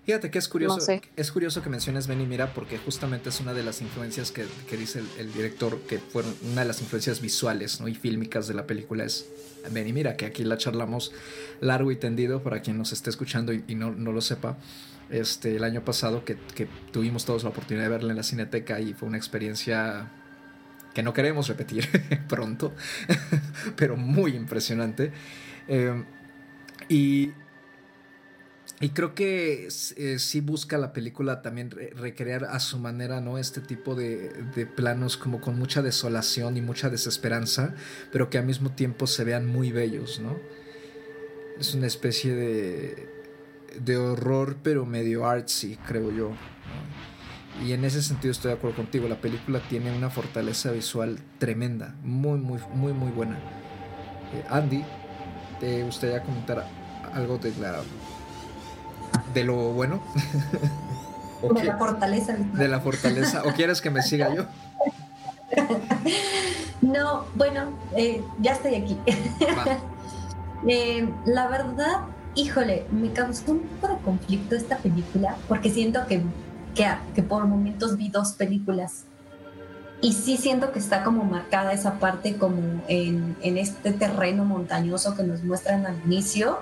Fíjate 0.10 0.32
que 0.32 0.40
es 0.40 0.48
curioso, 0.48 0.80
es 1.16 1.32
curioso 1.32 1.62
que 1.62 1.70
menciones 1.70 2.08
Benny 2.08 2.26
Mira 2.26 2.52
porque 2.56 2.80
justamente 2.80 3.30
es 3.30 3.40
una 3.42 3.54
de 3.54 3.62
las 3.62 3.80
influencias 3.80 4.32
que, 4.32 4.48
dice 4.76 5.04
el, 5.20 5.32
director 5.32 5.80
que 5.82 6.00
fueron 6.00 6.34
una 6.52 6.62
de 6.62 6.68
las 6.68 6.82
influencias 6.82 7.22
visuales 7.22 7.80
¿no? 7.80 7.88
y 7.88 7.94
fílmicas 7.94 8.48
de 8.48 8.56
la 8.56 8.66
película 8.66 9.04
es 9.04 9.28
Benny 9.70 9.94
Mira, 9.94 10.18
que 10.18 10.26
aquí 10.26 10.44
la 10.44 10.58
charlamos 10.58 11.12
largo 11.62 11.92
y 11.92 11.96
tendido 11.96 12.42
para 12.42 12.64
quien 12.64 12.76
nos 12.76 12.92
esté 12.92 13.12
escuchando 13.12 13.54
y, 13.54 13.76
no, 13.76 13.92
lo 13.92 14.20
sepa. 14.22 14.58
Este, 15.12 15.58
el 15.58 15.64
año 15.64 15.86
pasado 15.86 16.26
que, 16.26 16.40
tuvimos 16.92 17.26
todos 17.26 17.44
la 17.44 17.50
oportunidad 17.50 17.84
de 17.84 17.90
verla 17.90 18.10
en 18.10 18.18
la 18.18 18.24
cineteca 18.24 18.82
y 18.82 18.96
fue 18.96 19.08
una 19.08 19.18
experiencia 19.18 20.10
que 20.96 21.04
no 21.04 21.14
queremos 21.14 21.48
repetir 21.48 21.88
pronto, 22.28 22.74
pero 23.76 23.96
muy 23.96 24.36
impresionante. 24.36 25.12
Eh, 25.68 26.04
y 26.88 27.30
y 28.82 28.90
creo 28.90 29.14
que 29.14 29.68
eh, 29.98 30.20
sí 30.20 30.40
busca 30.40 30.78
la 30.78 30.94
película 30.94 31.42
también 31.42 31.70
recrear 31.70 32.46
a 32.46 32.60
su 32.62 32.80
manera, 32.80 33.20
¿no? 33.20 33.38
Este 33.38 33.60
tipo 33.60 33.94
de, 33.94 34.68
planos 34.76 35.18
como 35.18 35.42
con 35.42 35.60
mucha 35.60 35.82
desolación 35.82 36.56
y 36.56 36.62
mucha 36.62 36.90
desesperanza, 36.90 37.76
pero 38.12 38.30
que 38.30 38.38
al 38.38 38.46
mismo 38.46 38.72
tiempo 38.72 39.06
se 39.06 39.26
vean 39.26 39.46
muy 39.48 39.74
bellos, 39.74 40.22
¿no? 40.22 40.38
Es 41.60 41.76
una 41.76 41.88
especie 41.88 42.34
de, 42.34 43.10
de 43.82 43.98
horror, 43.98 44.58
pero 44.64 44.86
medio 44.86 45.28
artsy, 45.28 45.76
creo 45.86 46.12
yo. 46.12 46.32
Y 47.66 47.74
en 47.74 47.84
ese 47.84 48.02
sentido 48.02 48.32
estoy 48.32 48.52
de 48.52 48.58
acuerdo 48.58 48.78
contigo. 48.78 49.10
La 49.10 49.20
película 49.20 49.60
tiene 49.68 49.92
una 49.92 50.10
fortaleza 50.10 50.72
visual 50.72 51.20
tremenda, 51.38 51.96
muy, 52.02 52.40
muy, 52.40 52.62
muy, 52.74 52.94
muy 52.94 53.12
buena. 53.12 53.38
Eh, 54.34 54.46
Andy, 54.50 54.86
¿te 55.60 55.84
gustaría 55.84 56.22
comentar 56.24 56.66
algo 57.14 57.38
de 57.38 57.52
la 57.60 57.82
de 59.34 59.44
lo 59.44 59.56
bueno. 59.74 60.00
de 61.56 61.64
la 61.64 61.78
fortaleza. 61.78 62.36
De 62.54 62.68
la 62.68 62.80
fortaleza. 62.80 63.44
¿O 63.46 63.54
quieres 63.54 63.82
que 63.82 63.90
me 63.90 64.02
siga 64.02 64.34
yo? 64.34 64.46
No, 66.82 67.26
bueno, 67.36 67.74
eh, 67.96 68.24
ya 68.40 68.54
estoy 68.54 68.76
aquí. 68.76 68.98
Eh, 70.68 71.08
la 71.26 71.48
verdad, 71.48 72.02
híjole, 72.36 72.86
me 72.92 73.14
causó 73.14 73.54
un 73.54 73.60
poco 73.62 73.94
de 73.94 74.02
conflicto 74.02 74.58
esta 74.58 74.76
película 74.78 75.38
porque 75.48 75.70
siento 75.70 76.06
que, 76.06 76.22
que, 76.76 77.24
por 77.24 77.46
momentos 77.46 77.96
vi 77.96 78.10
dos 78.10 78.34
películas 78.34 79.06
y 80.02 80.12
sí 80.12 80.36
siento 80.36 80.74
que 80.74 80.80
está 80.80 81.06
como 81.06 81.24
marcada 81.24 81.72
esa 81.72 81.94
parte 81.94 82.36
como 82.36 82.84
en, 82.90 83.38
en, 83.42 83.58
este 83.58 83.94
terreno 83.94 84.44
montañoso 84.44 85.16
que 85.16 85.24
nos 85.24 85.46
muestran 85.46 85.86
al 85.86 85.96
inicio 86.04 86.60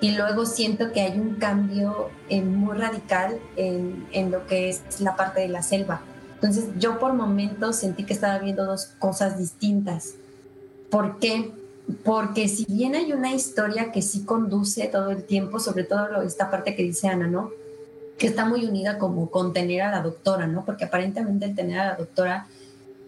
y 0.00 0.12
luego 0.12 0.46
siento 0.46 0.92
que 0.92 1.02
hay 1.02 1.18
un 1.18 1.34
cambio 1.34 2.10
eh, 2.28 2.42
muy 2.42 2.76
radical 2.76 3.38
en, 3.56 4.06
en, 4.12 4.30
lo 4.30 4.46
que 4.46 4.70
es 4.70 5.00
la 5.00 5.14
parte 5.14 5.40
de 5.40 5.48
la 5.48 5.62
selva. 5.62 6.00
Entonces 6.34 6.70
yo 6.78 6.98
por 6.98 7.12
momentos 7.12 7.76
sentí 7.76 8.04
que 8.04 8.14
estaba 8.14 8.38
viendo 8.38 8.64
dos 8.64 8.86
cosas 8.98 9.38
distintas. 9.38 10.14
¿Por 10.90 11.18
qué? 11.18 11.52
Porque 12.02 12.48
si 12.48 12.64
bien 12.64 12.94
hay 12.94 13.12
una 13.12 13.34
historia 13.34 13.92
que 13.92 14.00
sí 14.00 14.24
conduce 14.24 14.86
todo 14.86 15.10
el 15.10 15.24
tiempo, 15.24 15.60
sobre 15.60 15.84
todo 15.84 16.22
esta 16.22 16.50
parte 16.50 16.74
que 16.74 16.82
dice 16.82 17.08
Ana, 17.08 17.26
¿no? 17.26 17.50
Que 18.16 18.26
está 18.26 18.46
muy 18.46 18.64
unida 18.64 18.98
como 18.98 19.30
con 19.30 19.52
tener 19.52 19.82
a 19.82 19.90
la 19.90 20.00
doctora, 20.00 20.46
¿no? 20.46 20.64
Porque 20.64 20.84
aparentemente 20.84 21.44
el 21.44 21.54
tener 21.54 21.78
a 21.78 21.86
la 21.88 21.96
doctora, 21.96 22.46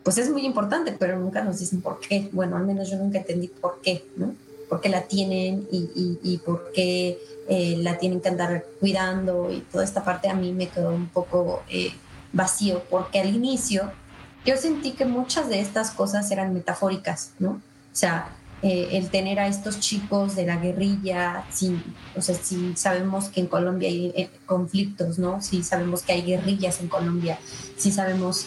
pues 0.03 0.19
es 0.19 0.31
muy 0.31 0.45
importante, 0.45 0.95
pero 0.99 1.19
nunca 1.19 1.43
nos 1.43 1.59
dicen 1.59 1.81
por 1.81 2.01
qué. 2.01 2.29
Bueno, 2.33 2.57
al 2.57 2.67
menos 2.67 2.91
yo 2.91 2.99
nunca 2.99 3.19
entendí 3.19 3.49
por 3.49 3.81
qué, 3.81 4.05
¿no? 4.17 4.35
Por 4.73 4.81
qué 4.81 4.89
la 4.89 5.03
tienen 5.03 5.69
y, 5.71 6.19
y, 6.23 6.39
por 6.39 6.73
qué 6.73 7.19
eh, 7.47 7.77
la 7.81 7.99
tienen 7.99 8.23
que 8.23 8.31
andar 8.31 8.65
cuidando 8.81 9.53
y 9.53 9.61
toda 9.71 9.85
esta 9.85 10.03
parte 10.03 10.31
a 10.31 10.35
mí 10.35 10.51
me 10.55 10.69
quedó 10.69 10.95
un 10.95 11.09
poco 11.09 11.63
eh, 11.69 11.93
vacío 12.33 12.83
porque 12.89 13.21
al 13.21 13.37
inicio 13.37 13.93
yo 14.47 14.57
sentí 14.57 14.93
que 14.93 15.05
muchas 15.05 15.51
de 15.51 15.61
estas 15.61 15.91
cosas 15.91 16.31
eran 16.31 16.55
metafóricas, 16.55 17.33
¿no? 17.39 17.51
O 17.51 17.61
sea, 17.93 18.35
eh, 18.63 18.89
el 18.93 19.11
tener 19.11 19.41
a 19.41 19.47
estos 19.47 19.79
chicos 19.79 20.37
de 20.37 20.47
la 20.47 20.57
guerrilla, 20.57 21.45
sin, 21.51 21.85
o 22.17 22.23
sea, 22.23 22.35
si 22.35 22.75
sabemos 22.75 23.29
que 23.29 23.41
en 23.41 23.49
Colombia 23.49 23.91
hay 23.91 24.31
conflictos, 24.47 25.19
¿no? 25.19 25.43
Si 25.43 25.63
sabemos 25.63 26.01
que 26.01 26.15
hay 26.15 26.23
guerrillas 26.23 26.81
en 26.81 26.89
Colombia, 26.89 27.39
si 27.77 27.93
sabemos 27.93 28.47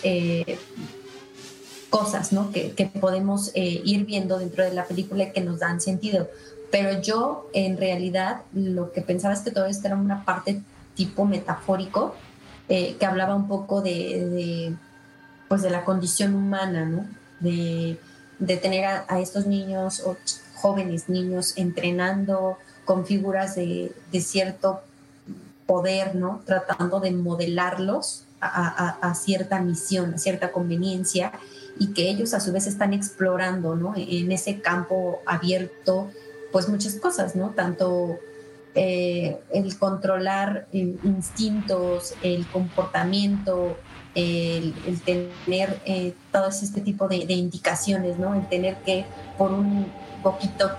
cosas 1.95 2.33
¿no? 2.33 2.51
que, 2.51 2.91
podemos 2.99 3.51
eh, 3.53 3.81
ir 3.85 4.05
viendo 4.05 4.37
dentro 4.37 4.65
de 4.65 4.73
la 4.73 4.83
película 4.83 5.23
y 5.23 5.31
que 5.31 5.39
nos 5.39 5.59
dan 5.59 5.79
sentido. 5.79 6.27
Pero 6.69 7.01
yo 7.01 7.49
en 7.53 7.77
realidad 7.77 8.41
lo 8.53 8.91
que 8.91 9.01
pensaba 9.01 9.33
es 9.33 9.39
que 9.39 9.51
todo 9.51 9.65
esto 9.65 9.87
era 9.87 9.95
una 9.95 10.25
parte 10.25 10.61
tipo 10.93 11.23
metafórico, 11.23 12.13
eh, 12.67 12.97
que 12.99 13.05
hablaba 13.05 13.33
un 13.35 13.47
poco 13.47 13.81
de, 13.81 14.75
pues 15.47 15.61
de 15.61 15.69
la 15.69 15.85
condición 15.85 16.35
humana, 16.35 17.09
de, 17.39 17.97
de 18.39 18.57
tener 18.57 18.83
a, 18.85 19.19
estos 19.21 19.45
niños 19.45 20.01
o 20.01 20.17
jóvenes 20.55 21.07
niños 21.07 21.53
entrenando 21.55 22.57
con 22.83 23.05
figuras 23.05 23.55
de, 23.55 23.93
cierto 24.19 24.81
poder, 25.65 26.13
¿no? 26.15 26.41
tratando 26.45 26.99
de 26.99 27.11
modelarlos 27.11 28.23
a, 28.41 29.13
cierta 29.15 29.61
misión, 29.61 30.13
a 30.13 30.17
cierta 30.17 30.51
conveniencia 30.51 31.31
y 31.79 31.93
que 31.93 32.09
ellos 32.09 32.33
a 32.33 32.39
su 32.39 32.51
vez 32.51 32.67
están 32.67 32.93
explorando, 32.93 33.75
¿no? 33.75 33.93
En 33.95 34.31
ese 34.31 34.61
campo 34.61 35.21
abierto, 35.25 36.09
pues 36.51 36.69
muchas 36.69 36.95
cosas, 36.95 37.35
¿no? 37.35 37.49
Tanto 37.51 38.19
eh, 38.75 39.39
el 39.53 39.77
controlar 39.77 40.67
instintos, 40.71 42.13
el 42.21 42.47
comportamiento, 42.47 43.77
el, 44.15 44.73
tener 45.03 45.81
eh, 45.85 46.13
todo 46.31 46.47
este 46.47 46.81
tipo 46.81 47.07
de, 47.07 47.17
indicaciones, 47.33 48.17
¿no? 48.17 48.33
El 48.33 48.47
tener 48.47 48.75
que, 48.77 49.05
por 49.37 49.51
un 49.51 49.91
poquito 50.23 50.71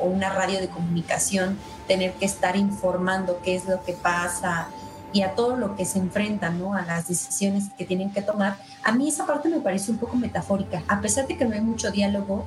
o 0.00 0.06
una 0.06 0.30
radio 0.30 0.60
de 0.60 0.68
comunicación, 0.68 1.58
tener 1.86 2.12
que 2.14 2.24
estar 2.24 2.56
informando 2.56 3.40
qué 3.44 3.56
es 3.56 3.66
lo 3.66 3.84
que 3.84 3.92
pasa, 3.92 4.68
y 5.14 5.22
a 5.22 5.36
todo 5.36 5.56
lo 5.56 5.76
que 5.76 5.84
se 5.84 6.00
enfrenta, 6.00 6.50
¿no? 6.50 6.74
A 6.74 6.84
las 6.84 7.06
decisiones 7.06 7.66
que 7.78 7.86
tienen 7.86 8.10
que 8.10 8.20
tomar. 8.20 8.56
A 8.82 8.90
mí 8.92 9.08
esa 9.08 9.24
parte 9.24 9.48
me 9.48 9.60
parece 9.60 9.92
un 9.92 9.98
poco 9.98 10.16
metafórica, 10.16 10.82
a 10.88 11.00
pesar 11.00 11.28
de 11.28 11.38
que 11.38 11.44
no 11.44 11.54
hay 11.54 11.60
mucho 11.60 11.92
diálogo, 11.92 12.44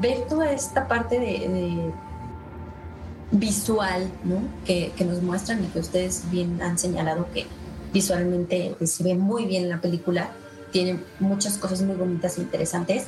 ver 0.00 0.24
toda 0.28 0.50
esta 0.52 0.86
parte 0.86 1.18
de, 1.18 1.92
visual, 3.32 4.08
¿no? 4.22 4.36
Que, 4.64 4.92
que, 4.96 5.04
nos 5.04 5.20
muestran 5.22 5.64
y 5.64 5.66
que 5.66 5.80
ustedes 5.80 6.30
bien 6.30 6.62
han 6.62 6.78
señalado 6.78 7.26
que 7.34 7.46
visualmente 7.92 8.76
pues, 8.78 8.92
se 8.92 9.02
ve 9.02 9.16
muy 9.16 9.46
bien 9.46 9.68
la 9.68 9.80
película, 9.80 10.30
tiene 10.70 11.00
muchas 11.18 11.58
cosas 11.58 11.82
muy 11.82 11.96
bonitas 11.96 12.38
e 12.38 12.42
interesantes. 12.42 13.06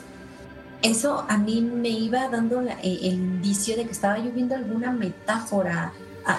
Eso 0.82 1.24
a 1.28 1.38
mí 1.38 1.60
me 1.60 1.90
iba 1.90 2.28
dando 2.28 2.60
el 2.60 3.04
indicio 3.04 3.76
de 3.76 3.84
que 3.84 3.92
estaba 3.92 4.18
yo 4.18 4.32
viendo 4.32 4.56
alguna 4.56 4.90
metáfora 4.90 5.92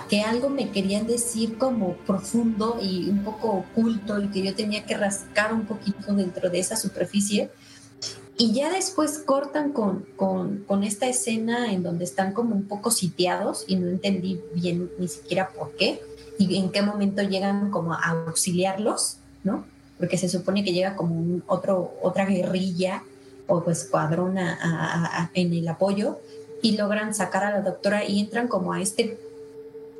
que 0.09 0.21
algo 0.21 0.49
me 0.49 0.71
querían 0.71 1.07
decir 1.07 1.57
como 1.57 1.93
profundo 1.97 2.77
y 2.81 3.09
un 3.09 3.23
poco 3.23 3.49
oculto 3.49 4.21
y 4.21 4.27
que 4.29 4.41
yo 4.41 4.53
tenía 4.53 4.85
que 4.85 4.97
rascar 4.97 5.53
un 5.53 5.65
poquito 5.65 6.13
dentro 6.13 6.49
de 6.49 6.59
esa 6.59 6.75
superficie. 6.75 7.49
Y 8.37 8.53
ya 8.53 8.71
después 8.71 9.19
cortan 9.19 9.71
con, 9.71 10.05
con, 10.15 10.83
esta 10.83 11.07
escena 11.07 11.71
en 11.71 11.83
donde 11.83 12.03
están 12.03 12.33
como 12.33 12.53
un 12.53 12.67
poco 12.67 12.91
sitiados 12.91 13.63
y 13.67 13.77
no 13.77 13.87
entendí 13.87 14.41
bien 14.53 14.91
ni 14.99 15.07
siquiera 15.07 15.49
por 15.49 15.75
qué 15.75 16.01
y 16.37 16.57
en 16.57 16.71
qué 16.71 16.83
momento 16.83 17.23
llegan 17.23 17.71
como 17.71 17.93
a 17.93 18.23
auxiliarlos, 18.27 19.17
¿no? 19.43 19.65
porque 19.97 20.17
se 20.17 20.29
supone 20.29 20.63
que 20.63 20.73
llega 20.73 20.95
como 20.95 21.15
un 21.15 21.43
otro, 21.47 21.95
otra 22.01 22.25
guerrilla 22.25 23.03
o 23.47 23.63
pues, 23.63 23.83
escuadrón 23.83 24.37
en 24.37 25.53
el 25.53 25.67
apoyo 25.67 26.19
y 26.61 26.77
logran 26.77 27.13
sacar 27.13 27.43
a 27.43 27.51
la 27.51 27.61
doctora 27.61 28.03
y 28.05 28.19
entran 28.19 28.47
como 28.47 28.73
a 28.73 28.81
este 28.81 29.19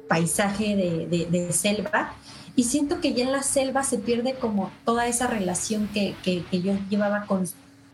paisaje 0.08 0.76
de, 0.76 1.51
selva 1.51 2.14
y 2.55 2.64
siento 2.64 3.01
que 3.01 3.14
ya 3.14 3.26
en 3.26 3.32
la 3.32 3.43
selva 3.43 3.84
se 3.84 3.97
pierde 3.97 4.34
como 4.34 4.72
toda 4.84 5.08
esa 5.08 5.28
relación 5.28 5.88
que, 5.93 6.16
yo 6.51 6.74
llevaba 6.89 7.26
con, 7.26 7.45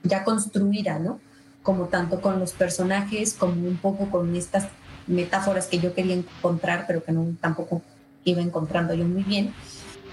ya 0.04 0.24
construida, 0.24 1.00
¿no? 1.00 1.20
Como 1.64 1.86
tanto 1.86 2.22
con 2.22 2.40
los 2.40 2.54
personajes 2.54 3.34
como 3.34 3.68
un 3.68 3.78
poco 3.78 4.10
con 4.10 4.36
estas 4.36 4.68
metáforas 5.08 5.68
que 5.68 5.80
yo 5.80 5.94
quería 5.94 6.16
encontrar, 6.16 6.86
pero 6.88 7.04
que 7.04 7.12
no 7.12 7.36
tampoco 7.42 7.82
iba 8.24 8.42
encontrando 8.42 8.94
yo 8.94 9.06
muy 9.06 9.24
bien. 9.24 9.54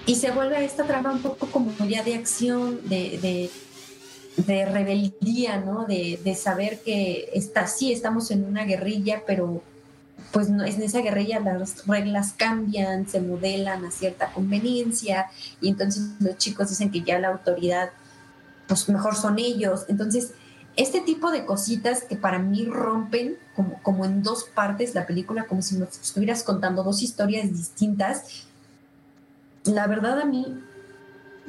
Y 0.07 0.17
se 0.17 0.33
vuelve 0.33 0.65
esta 0.65 0.85
trama 0.85 1.13
un 1.13 1.23
poco 1.23 1.47
como 1.47 1.73
ya 1.87 2.03
de 2.03 2.15
acción, 2.15 2.81
de, 2.89 3.51
de, 4.37 4.65
rebeldía, 4.65 5.59
¿no? 5.61 5.85
De, 5.85 6.19
de, 6.25 6.35
saber 6.35 6.81
que 6.81 7.31
está, 7.35 7.67
sí, 7.67 7.93
estamos 7.93 8.31
en 8.31 8.45
una 8.45 8.65
guerrilla, 8.65 9.23
pero 9.27 9.63
pues 10.33 10.49
no, 10.49 10.65
en 10.65 10.83
esa 10.83 11.01
guerrilla 11.01 11.41
las 11.41 11.87
reglas 11.87 12.35
cambian, 12.37 13.09
se 13.09 13.21
modelan 13.21 13.85
a 13.85 13.91
cierta 13.91 14.33
conveniencia 14.33 15.27
y 15.61 15.69
entonces 15.69 16.03
los 16.21 16.37
chicos 16.39 16.69
dicen 16.69 16.91
que 16.91 17.03
ya 17.03 17.19
la 17.19 17.29
autoridad, 17.29 17.91
pues 18.67 18.89
mejor 18.89 19.17
son 19.17 19.39
ellos. 19.39 19.85
Entonces, 19.89 20.33
este 20.77 21.01
tipo 21.01 21.31
de 21.31 21.45
cositas 21.45 22.05
que 22.05 22.17
para 22.17 22.39
mí 22.39 22.65
rompen 22.65 23.37
como, 23.55 23.83
como 23.83 24.05
en 24.05 24.23
dos 24.23 24.45
partes 24.45 24.95
la 24.95 25.07
película, 25.07 25.47
como 25.47 25.63
si 25.63 25.77
nos 25.77 25.99
estuvieras 26.01 26.43
contando 26.43 26.83
dos 26.83 27.03
historias 27.03 27.51
distintas, 27.51 28.47
la 29.65 29.87
verdad 29.87 30.21
a 30.21 30.25
mí 30.25 30.63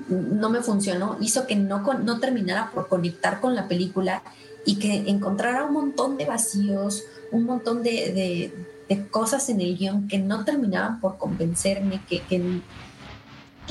no 0.07 0.49
me 0.49 0.61
funcionó, 0.61 1.17
hizo 1.19 1.45
que 1.47 1.55
no, 1.55 1.81
no 1.81 2.19
terminara 2.19 2.71
por 2.71 2.87
conectar 2.87 3.39
con 3.39 3.55
la 3.55 3.67
película 3.67 4.23
y 4.65 4.77
que 4.77 5.09
encontrara 5.09 5.65
un 5.65 5.73
montón 5.73 6.17
de 6.17 6.25
vacíos, 6.25 7.03
un 7.31 7.45
montón 7.45 7.83
de, 7.83 8.51
cosas 9.09 9.47
en 9.49 9.61
el 9.61 9.77
guion 9.77 10.07
que 10.07 10.19
no 10.19 10.43
terminaban 10.43 10.99
por 10.99 11.17
convencerme, 11.17 12.01
que, 12.09 12.21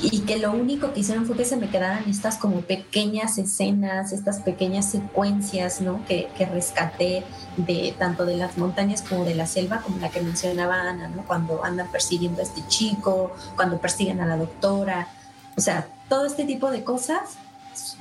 y 0.02 0.20
que 0.20 0.38
lo 0.38 0.52
único 0.52 0.92
que 0.92 1.00
hicieron 1.00 1.26
fue 1.26 1.36
que 1.36 1.44
se 1.44 1.56
me 1.56 1.68
quedaran 1.68 2.08
estas 2.08 2.38
como 2.38 2.62
pequeñas 2.62 3.36
escenas, 3.36 4.12
estas 4.12 4.40
pequeñas 4.40 4.90
secuencias, 4.90 5.80
¿no? 5.82 6.04
Que, 6.06 6.28
que, 6.38 6.46
rescaté 6.46 7.22
de 7.58 7.94
tanto 7.98 8.24
de 8.24 8.36
las 8.36 8.56
montañas 8.56 9.02
como 9.02 9.24
de 9.24 9.34
la 9.34 9.46
selva, 9.46 9.82
como 9.82 9.98
la 9.98 10.08
que 10.08 10.22
mencionaba 10.22 10.80
Ana, 10.80 11.08
¿no? 11.08 11.22
Cuando 11.26 11.62
andan 11.64 11.90
persiguiendo 11.90 12.40
a 12.40 12.44
este 12.44 12.66
chico, 12.68 13.32
cuando 13.56 13.78
persiguen 13.78 14.20
a 14.20 14.26
la 14.26 14.36
doctora, 14.36 15.08
o 15.56 15.60
sea, 15.60 15.86
todo 16.08 16.24
este 16.24 16.44
tipo 16.44 16.70
de 16.70 16.82
cosas, 16.82 17.36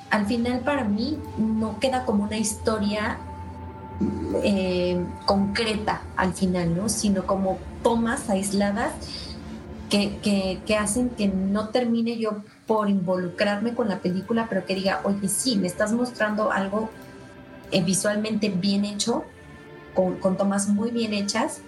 al 0.10 0.26
final 0.26 0.62
para 0.62 0.86
mí 0.86 1.18
no 1.38 1.80
queda 1.80 2.06
como 2.06 2.24
una 2.24 2.38
historia 2.38 3.18
eh, 4.44 5.04
concreta 5.26 6.02
al 6.16 6.34
final, 6.34 6.76
¿no? 6.76 6.88
Sino 6.88 7.26
como 7.26 7.60
tomas 7.84 8.30
aisladas 8.30 8.94
que, 9.90 10.60
que, 10.66 10.76
hacen 10.78 11.10
que 11.10 11.28
no 11.28 11.70
termine 11.70 12.18
yo 12.18 12.44
por 12.68 12.90
involucrarme 12.90 13.74
con 13.74 13.90
la 13.90 14.00
película, 14.00 14.46
pero 14.48 14.66
que 14.66 14.76
diga, 14.76 15.02
oye, 15.04 15.28
sí, 15.28 15.58
me 15.58 15.68
estás 15.68 15.92
mostrando 15.92 16.52
algo 16.52 16.90
eh, 17.72 17.84
visualmente 17.84 18.50
bien 18.50 18.86
hecho, 18.86 19.24
con, 19.94 20.38
tomas 20.38 20.70
muy 20.70 20.92
bien 20.92 21.14
hechas 21.14 21.62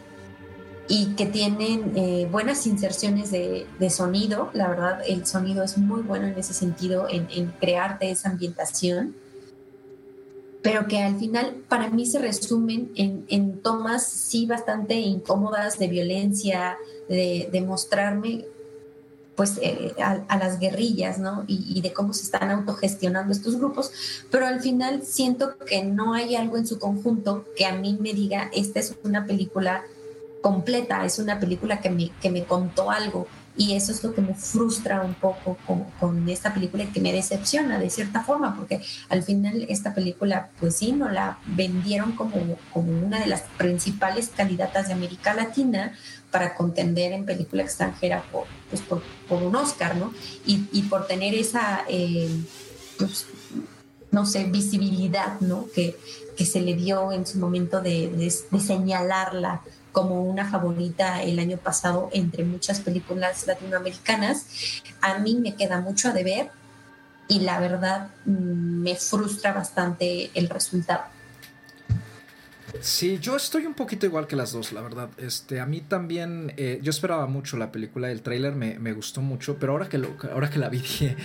y 0.87 1.15
que 1.15 1.25
tienen 1.25 1.91
eh, 1.95 2.29
buenas 2.31 2.65
inserciones 2.67 3.31
de, 3.31 3.67
de, 3.79 3.89
sonido. 3.89 4.51
La 4.53 4.69
verdad, 4.69 5.01
el 5.05 5.25
sonido 5.25 5.63
es 5.63 5.77
muy 5.77 6.01
bueno 6.01 6.27
en 6.27 6.37
ese 6.37 6.53
sentido, 6.53 7.07
en, 7.09 7.27
en 7.31 7.47
crearte 7.59 8.11
esa 8.11 8.29
ambientación 8.29 9.15
pero 10.61 10.87
que 10.87 10.99
al 10.99 11.17
final 11.17 11.63
para 11.67 11.89
mí 11.89 12.05
se 12.05 12.19
resumen 12.19 12.91
en, 12.95 13.25
en 13.29 13.61
tomas 13.61 14.05
sí 14.05 14.45
bastante 14.45 14.95
incómodas 14.95 15.79
de 15.79 15.87
violencia, 15.87 16.77
de, 17.09 17.63
mostrarme 17.65 18.45
pues 19.35 19.57
eh, 19.61 19.93
a, 19.97 20.37
las 20.37 20.59
guerrillas, 20.59 21.17
¿no? 21.17 21.43
Y, 21.47 21.77
y, 21.77 21.81
de 21.81 21.93
cómo 21.93 22.13
se 22.13 22.23
están 22.23 22.51
autogestionando 22.51 23.31
estos 23.31 23.57
grupos, 23.57 23.91
pero 24.29 24.45
al 24.45 24.61
final 24.61 25.01
siento 25.03 25.57
que 25.57 25.83
no 25.83 26.13
hay 26.13 26.35
algo 26.35 26.57
en 26.57 26.67
su 26.67 26.79
conjunto 26.79 27.45
que 27.55 27.65
a 27.65 27.73
mí 27.75 27.97
me 27.99 28.13
diga, 28.13 28.49
esta 28.53 28.79
es 28.79 28.95
una 29.03 29.25
película 29.25 29.83
completa, 30.41 31.05
es 31.05 31.17
una 31.17 31.39
película 31.39 31.81
que 31.81 31.89
me, 31.89 32.11
que 32.21 32.29
me 32.29 32.43
contó 32.45 32.91
algo, 32.91 33.27
y 33.57 33.73
eso 33.73 33.91
es 33.91 34.03
lo 34.03 34.13
que 34.13 34.21
me 34.21 34.33
frustra 34.33 35.01
un 35.01 35.13
poco 35.13 35.57
con, 35.99 36.29
esta 36.29 36.53
película 36.53 36.83
y 36.83 36.87
que 36.87 37.01
me 37.01 37.11
decepciona 37.11 37.77
de 37.77 37.89
cierta 37.89 38.23
forma, 38.23 38.55
porque 38.55 38.81
al 39.09 39.23
final 39.23 39.65
esta 39.69 39.93
película, 39.93 40.49
pues 40.59 40.77
sí, 40.77 40.93
no 40.93 41.09
la 41.09 41.39
vendieron 41.45 42.13
como, 42.13 42.57
como 42.73 42.91
una 43.05 43.19
de 43.19 43.27
las 43.27 43.41
principales 43.57 44.29
candidatas 44.35 44.87
de 44.87 44.93
América 44.93 45.33
Latina 45.33 45.97
para 46.31 46.55
contender 46.55 47.11
en 47.11 47.25
película 47.25 47.63
extranjera 47.63 48.23
por, 48.31 48.45
pues 48.69 48.81
por, 48.81 49.01
un 49.29 49.55
Oscar, 49.55 49.97
¿no? 49.97 50.13
Y, 50.45 50.83
por 50.83 51.07
tener 51.07 51.35
esa, 51.35 51.83
eh, 51.89 52.29
pues, 52.97 53.25
no 54.11 54.25
sé, 54.25 54.45
visibilidad, 54.45 55.39
¿no? 55.41 55.67
Que, 55.75 55.97
que 56.37 56.45
se 56.45 56.61
le 56.61 56.75
dio 56.75 57.11
en 57.11 57.25
su 57.27 57.37
momento 57.37 57.81
de, 57.81 58.07
de 58.09 58.59
señalarla 58.59 59.61
como 59.91 60.23
una 60.23 60.49
favorita 60.49 61.21
el 61.23 61.39
año 61.39 61.57
pasado 61.57 62.09
entre 62.13 62.43
muchas 62.43 62.79
películas 62.79 63.45
latinoamericanas. 63.47 64.45
A 65.01 65.19
mí 65.19 65.35
me 65.35 65.55
queda 65.55 65.81
mucho 65.81 66.09
a 66.09 66.13
deber 66.13 66.49
y 67.27 67.41
la 67.41 67.59
verdad 67.59 68.09
mm, 68.25 68.81
me 68.81 68.95
frustra 68.95 69.53
bastante 69.53 70.31
el 70.33 70.49
resultado. 70.49 71.03
Sí, 72.79 73.19
yo 73.19 73.35
estoy 73.35 73.65
un 73.65 73.73
poquito 73.73 74.05
igual 74.05 74.27
que 74.27 74.35
las 74.35 74.53
dos, 74.53 74.71
la 74.71 74.81
verdad. 74.81 75.09
Este, 75.17 75.59
a 75.59 75.65
mí 75.65 75.81
también, 75.81 76.53
eh, 76.55 76.79
yo 76.81 76.89
esperaba 76.89 77.27
mucho 77.27 77.57
la 77.57 77.71
película, 77.71 78.09
el 78.11 78.21
tráiler 78.21 78.55
me, 78.55 78.79
me, 78.79 78.93
gustó 78.93 79.21
mucho, 79.21 79.57
pero 79.59 79.73
ahora 79.73 79.89
que, 79.89 79.97
lo, 79.97 80.15
ahora 80.31 80.49
que 80.49 80.57
la 80.57 80.69
vi 80.69 80.81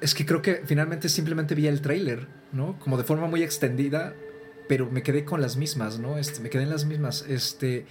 es 0.00 0.14
que 0.14 0.26
creo 0.26 0.42
que 0.42 0.62
finalmente 0.66 1.08
simplemente 1.08 1.54
vi 1.54 1.68
el 1.68 1.80
tráiler, 1.80 2.26
¿no? 2.52 2.78
Como 2.80 2.96
de 2.96 3.04
forma 3.04 3.28
muy 3.28 3.42
extendida, 3.42 4.14
pero 4.68 4.90
me 4.90 5.02
quedé 5.02 5.24
con 5.24 5.40
las 5.40 5.56
mismas, 5.56 5.98
¿no? 5.98 6.18
Este, 6.18 6.40
me 6.40 6.50
quedé 6.50 6.64
en 6.64 6.70
las 6.70 6.84
mismas. 6.84 7.24
Este, 7.28 7.86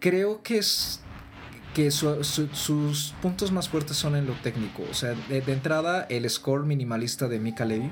creo 0.00 0.42
que 0.42 0.58
es 0.58 1.00
que 1.74 1.90
sus 1.90 3.14
puntos 3.22 3.52
más 3.52 3.68
fuertes 3.68 3.96
son 3.96 4.16
en 4.16 4.26
lo 4.26 4.34
técnico. 4.34 4.82
O 4.90 4.94
sea, 4.94 5.14
de, 5.28 5.38
entrada, 5.46 6.06
el 6.08 6.28
score 6.28 6.64
minimalista 6.64 7.28
de 7.28 7.38
Mika 7.38 7.64
Levy. 7.64 7.90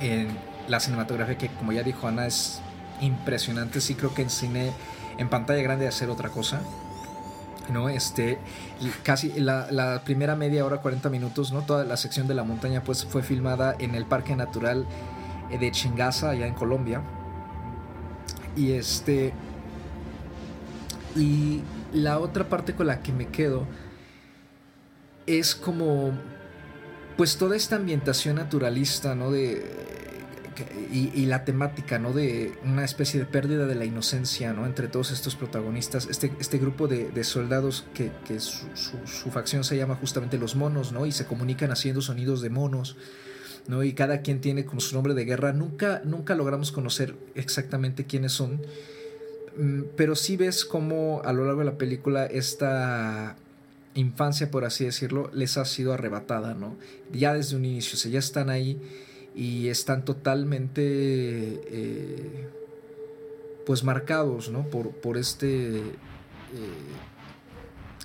En 0.00 0.28
la 0.66 0.80
cinematografía, 0.80 1.36
que 1.36 1.48
como 1.48 1.72
ya 1.72 1.82
dijo 1.82 2.08
Ana, 2.08 2.26
es 2.26 2.60
impresionante. 3.02 3.82
Sí, 3.82 3.94
creo 3.94 4.14
que 4.14 4.22
en 4.22 4.30
cine, 4.30 4.72
en 5.18 5.28
pantalla 5.28 5.62
grande, 5.62 5.86
hacer 5.86 6.08
otra 6.08 6.30
cosa. 6.30 6.62
¿no? 7.70 7.88
Este, 7.88 8.38
casi 9.02 9.32
la, 9.38 10.00
primera 10.04 10.36
media 10.36 10.64
hora, 10.64 10.78
40 10.78 11.10
minutos, 11.10 11.52
¿no? 11.52 11.60
Toda 11.60 11.84
la 11.84 11.96
sección 11.96 12.26
de 12.26 12.34
la 12.34 12.44
montaña, 12.44 12.82
pues 12.82 13.04
fue 13.04 13.22
filmada 13.22 13.76
en 13.78 13.94
el 13.94 14.06
Parque 14.06 14.34
Natural 14.34 14.86
de 15.58 15.70
Chingaza, 15.70 16.30
allá 16.30 16.46
en 16.46 16.54
Colombia. 16.54 17.02
Y 18.56 18.72
este. 18.72 19.32
Y 21.16 21.62
la 21.92 22.18
otra 22.18 22.48
parte 22.48 22.74
con 22.74 22.86
la 22.86 23.02
que 23.02 23.12
me 23.12 23.28
quedo 23.28 23.66
es 25.26 25.54
como. 25.54 26.12
Pues 27.16 27.36
toda 27.36 27.56
esta 27.56 27.76
ambientación 27.76 28.36
naturalista, 28.36 29.14
¿no? 29.14 29.30
De. 29.30 29.78
Y, 30.92 31.24
la 31.24 31.44
temática, 31.44 31.98
¿no? 31.98 32.12
De 32.12 32.52
una 32.64 32.84
especie 32.84 33.18
de 33.18 33.24
pérdida 33.24 33.66
de 33.66 33.74
la 33.74 33.86
inocencia, 33.86 34.52
¿no? 34.52 34.66
Entre 34.66 34.88
todos 34.88 35.10
estos 35.10 35.34
protagonistas. 35.34 36.06
Este, 36.10 36.32
este 36.38 36.58
grupo 36.58 36.86
de, 36.86 37.24
soldados 37.24 37.86
que, 37.94 38.40
su, 38.40 38.66
su, 39.06 39.30
facción 39.30 39.64
se 39.64 39.78
llama 39.78 39.94
justamente 39.94 40.36
los 40.36 40.56
monos, 40.56 40.92
¿no? 40.92 41.06
Y 41.06 41.12
se 41.12 41.24
comunican 41.24 41.70
haciendo 41.70 42.02
sonidos 42.02 42.42
de 42.42 42.50
monos. 42.50 42.96
¿No? 43.68 43.82
Y 43.82 43.92
cada 43.92 44.22
quien 44.22 44.40
tiene 44.40 44.64
como 44.64 44.80
su 44.80 44.94
nombre 44.94 45.14
de 45.14 45.24
guerra. 45.24 45.52
Nunca, 45.52 46.02
nunca 46.04 46.34
logramos 46.34 46.72
conocer 46.72 47.14
exactamente 47.34 48.04
quiénes 48.04 48.32
son. 48.32 48.60
Mm, 49.56 49.82
pero 49.96 50.14
sí 50.14 50.36
ves 50.36 50.64
cómo 50.64 51.22
a 51.24 51.32
lo 51.32 51.44
largo 51.44 51.60
de 51.60 51.66
la 51.66 51.78
película 51.78 52.26
esta 52.26 53.36
infancia, 53.94 54.50
por 54.50 54.64
así 54.64 54.84
decirlo, 54.84 55.30
les 55.32 55.56
ha 55.56 55.64
sido 55.64 55.92
arrebatada, 55.92 56.54
¿no? 56.54 56.76
Ya 57.12 57.34
desde 57.34 57.56
un 57.56 57.64
inicio, 57.64 57.98
o 57.98 58.12
ya 58.12 58.18
están 58.18 58.50
ahí 58.50 58.80
y 59.34 59.68
están 59.68 60.04
totalmente 60.04 60.82
eh, 60.84 62.48
pues 63.66 63.84
marcados, 63.84 64.50
¿no? 64.50 64.64
Por, 64.68 64.90
por 64.90 65.16
este... 65.16 65.78
Eh, 65.78 67.10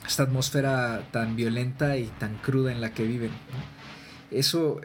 esta 0.08 0.24
atmósfera 0.24 1.08
tan 1.12 1.36
violenta 1.36 1.98
y 1.98 2.06
tan 2.20 2.38
cruda 2.38 2.72
en 2.72 2.82
la 2.82 2.94
que 2.94 3.04
viven. 3.06 3.32
Eso 4.32 4.80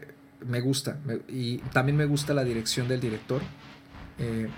me 0.46 0.60
gusta. 0.60 0.98
y 1.28 1.58
también 1.72 1.96
me 1.96 2.06
gusta 2.06 2.34
la 2.34 2.44
dirección 2.44 2.88
del 2.88 3.00
director. 3.00 3.42
Eh, 4.20 4.48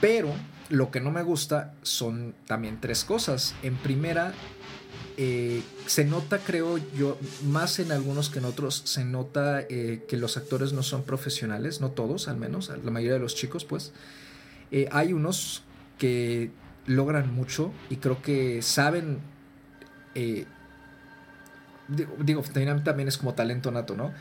pero 0.00 0.32
lo 0.70 0.90
que 0.90 1.00
no 1.00 1.10
me 1.10 1.22
gusta 1.22 1.74
son 1.82 2.34
también 2.46 2.78
tres 2.80 3.04
cosas. 3.04 3.54
En 3.62 3.76
primera, 3.76 4.32
eh, 5.16 5.62
se 5.86 6.04
nota, 6.04 6.38
creo 6.38 6.78
yo, 6.96 7.18
más 7.44 7.78
en 7.78 7.92
algunos 7.92 8.30
que 8.30 8.38
en 8.38 8.46
otros, 8.46 8.82
se 8.86 9.04
nota 9.04 9.60
eh, 9.60 10.04
que 10.08 10.16
los 10.16 10.36
actores 10.36 10.72
no 10.72 10.82
son 10.82 11.02
profesionales, 11.02 11.80
no 11.80 11.90
todos 11.90 12.28
al 12.28 12.36
menos, 12.36 12.70
la 12.70 12.90
mayoría 12.90 13.14
de 13.14 13.20
los 13.20 13.34
chicos 13.34 13.64
pues. 13.64 13.92
Hay 14.90 15.12
unos 15.12 15.64
que 15.98 16.50
logran 16.86 17.34
mucho 17.34 17.72
y 17.90 17.96
creo 17.96 18.22
que 18.22 18.62
saben, 18.62 19.18
digo, 20.14 20.46
digo, 22.24 22.42
también 22.82 23.06
es 23.06 23.18
como 23.18 23.34
talento 23.34 23.70
nato, 23.70 23.94
¿no? 23.94 24.14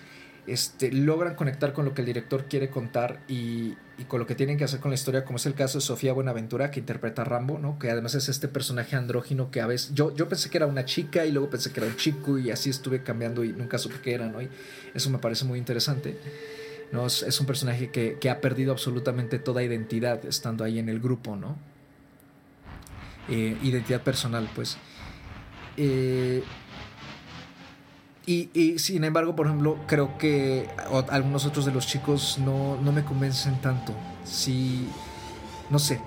Este, 0.52 0.91
logran 0.91 1.36
conectar 1.36 1.72
con 1.72 1.86
lo 1.86 1.93
que 1.93 2.02
el 2.02 2.08
director 2.08 2.43
quiere 2.43 2.70
contar 2.70 3.22
y, 3.30 3.78
con 4.10 4.20
lo 4.20 4.28
que 4.28 4.36
tienen 4.36 4.58
que 4.58 4.66
hacer 4.66 4.82
con 4.82 4.91
la 4.91 4.95
historia, 4.95 5.24
como 5.24 5.38
es 5.38 5.45
el 5.45 5.54
caso 5.54 5.78
de 5.78 5.82
Sofía 5.82 6.12
Buenaventura, 6.12 6.72
que 6.72 6.82
interpreta 6.82 7.22
a 7.22 7.26
Rambo, 7.26 7.58
¿no? 7.58 7.80
que 7.80 7.89
además 7.89 8.16
es 8.16 8.28
este 8.28 8.49
personaje 8.49 8.97
andrógino 8.97 9.49
que 9.49 9.62
a 9.62 9.68
veces 9.68 9.93
yo, 9.93 10.14
yo 10.14 10.28
pensé 10.28 10.49
que 10.49 10.58
era 10.58 10.68
una 10.68 10.84
chica 10.84 11.26
y 11.26 11.32
luego 11.32 11.49
pensé 11.49 11.72
que 11.72 11.80
era 11.80 11.88
un 11.88 11.95
chico 11.95 12.38
y 12.38 12.52
así 12.52 12.70
estuve 12.70 13.02
cambiando 13.02 13.45
y 13.45 13.54
nunca 13.54 13.78
supe 13.78 14.02
qué 14.04 14.14
era, 14.14 14.28
¿no? 14.28 14.41
y 14.41 14.49
eso 14.93 15.10
me 15.10 15.20
parece 15.20 15.45
muy 15.45 15.58
interesante. 15.58 16.18
¿no? 16.91 17.06
Es, 17.06 17.39
un 17.39 17.45
personaje 17.45 17.89
que, 17.89 18.18
que, 18.20 18.30
ha 18.30 18.41
perdido 18.41 18.74
absolutamente 18.74 19.39
toda 19.39 19.64
identidad 19.64 20.26
estando 20.26 20.66
ahí 20.66 20.80
en 20.80 20.89
el 20.89 20.99
grupo, 20.99 21.38
¿no? 21.38 21.58
Eh, 23.30 23.58
identidad 23.64 24.02
personal, 24.02 24.49
pues. 24.54 24.76
Eh, 25.78 26.43
y, 28.26 28.78
sin 28.78 29.03
embargo, 29.03 29.36
por 29.36 29.47
ejemplo, 29.47 29.78
creo 29.88 30.17
que 30.17 30.69
algunos 31.09 31.45
otros 31.45 31.65
de 31.65 31.72
los 31.72 31.88
chicos 31.88 32.38
no, 32.39 32.78
me 32.91 33.03
convencen 33.03 33.59
tanto. 33.61 33.93
Sí, 34.24 34.88
no 35.69 35.80
sé, 35.80 35.99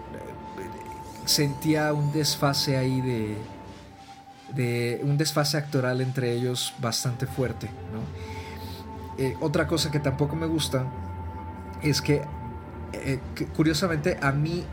sentía 1.24 1.92
un 1.92 2.12
desfase 2.12 2.76
ahí 2.76 3.00
de, 3.00 3.36
de 4.54 5.00
un 5.02 5.18
desfase 5.18 5.56
actoral 5.56 6.00
entre 6.00 6.32
ellos 6.32 6.74
bastante 6.80 7.26
fuerte. 7.26 7.68
Eh, 9.18 9.36
otra 9.40 9.66
cosa 9.66 9.90
que 9.90 10.00
tampoco 10.00 10.36
me 10.36 10.46
gusta 10.46 10.84
es 11.82 12.02
eh, 12.08 13.20
que, 13.34 13.46
curiosamente 13.46 14.18
a 14.20 14.32
mí 14.32 14.64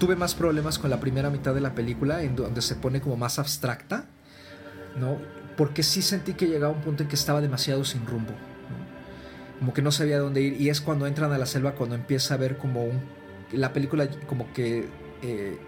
tuve 0.00 0.16
más 0.16 0.34
problemas 0.34 0.78
con 0.78 0.90
la 0.90 0.98
primera 0.98 1.30
mitad 1.30 1.54
de 1.54 1.60
la 1.60 1.74
película, 1.74 2.22
en 2.22 2.34
donde 2.34 2.62
se 2.62 2.74
pone 2.74 3.00
como 3.00 3.16
más 3.16 3.38
abstracta, 3.38 4.06
¿no? 4.96 5.18
Porque 5.56 5.82
sí 5.82 6.02
sentí 6.02 6.34
que 6.34 6.46
llegaba 6.46 6.72
un 6.72 6.80
punto 6.80 7.02
en 7.02 7.08
que 7.08 7.14
estaba 7.14 7.40
demasiado 7.40 7.84
sin 7.84 8.06
rumbo. 8.06 8.32
Como 9.58 9.72
que 9.72 9.82
no 9.82 9.92
sabía 9.92 10.18
dónde 10.18 10.42
ir. 10.42 10.60
Y 10.60 10.68
es 10.68 10.80
cuando 10.80 11.06
entran 11.06 11.32
a 11.32 11.38
la 11.38 11.46
selva, 11.46 11.74
cuando 11.74 11.94
empieza 11.94 12.34
a 12.34 12.36
ver 12.36 12.58
como 12.58 12.84
un, 12.84 13.00
la 13.52 13.72
película 13.72 14.08
como 14.26 14.52
que 14.52 14.86
eh, 15.22 15.58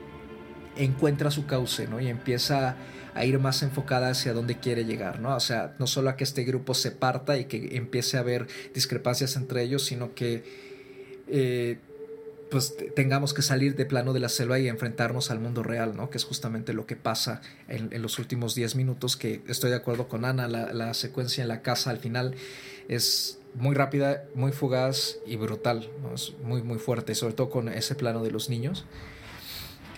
encuentra 0.76 1.30
su 1.30 1.46
cauce, 1.46 1.86
¿no? 1.86 2.00
Y 2.00 2.08
empieza 2.08 2.76
a 3.14 3.24
ir 3.24 3.38
más 3.38 3.62
enfocada 3.62 4.10
hacia 4.10 4.34
dónde 4.34 4.58
quiere 4.58 4.84
llegar, 4.84 5.20
¿no? 5.20 5.34
O 5.34 5.40
sea, 5.40 5.74
no 5.78 5.86
solo 5.86 6.10
a 6.10 6.16
que 6.16 6.24
este 6.24 6.44
grupo 6.44 6.74
se 6.74 6.90
parta 6.90 7.38
y 7.38 7.46
que 7.46 7.76
empiece 7.76 8.18
a 8.18 8.20
haber 8.20 8.46
discrepancias 8.74 9.36
entre 9.36 9.62
ellos, 9.62 9.84
sino 9.84 10.14
que 10.14 10.44
eh, 11.28 11.78
pues 12.50 12.76
tengamos 12.94 13.34
que 13.34 13.42
salir 13.42 13.74
de 13.74 13.86
plano 13.86 14.12
de 14.12 14.20
la 14.20 14.28
selva 14.28 14.58
y 14.58 14.68
enfrentarnos 14.68 15.30
al 15.30 15.40
mundo 15.40 15.62
real, 15.62 15.96
¿no? 15.96 16.10
Que 16.10 16.18
es 16.18 16.24
justamente 16.24 16.72
lo 16.72 16.86
que 16.86 16.96
pasa 16.96 17.40
en, 17.68 17.90
los 18.00 18.18
últimos 18.18 18.54
10 18.54 18.76
minutos, 18.76 19.16
que 19.16 19.42
estoy 19.48 19.70
de 19.70 19.76
acuerdo 19.76 20.08
con 20.08 20.24
Ana, 20.24 20.48
la, 20.48 20.94
secuencia 20.94 21.42
en 21.42 21.48
la 21.48 21.62
casa 21.62 21.90
al 21.90 21.98
final 21.98 22.34
es 22.88 23.40
muy 23.54 23.74
rápida, 23.74 24.24
muy 24.34 24.52
fugaz 24.52 25.16
y 25.26 25.36
brutal, 25.36 25.90
¿no? 26.02 26.14
Es 26.14 26.34
muy, 26.42 26.62
muy 26.62 26.78
fuerte, 26.78 27.14
sobre 27.14 27.34
todo 27.34 27.50
con 27.50 27.68
ese 27.68 27.94
plano 27.94 28.22
de 28.22 28.30
los 28.30 28.48
niños. 28.48 28.84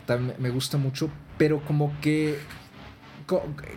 También 0.07 0.34
me 0.38 0.51
gusta 0.51 0.78
mucho, 0.78 1.11
pero 1.36 1.62
como 1.64 1.99
que 2.01 2.38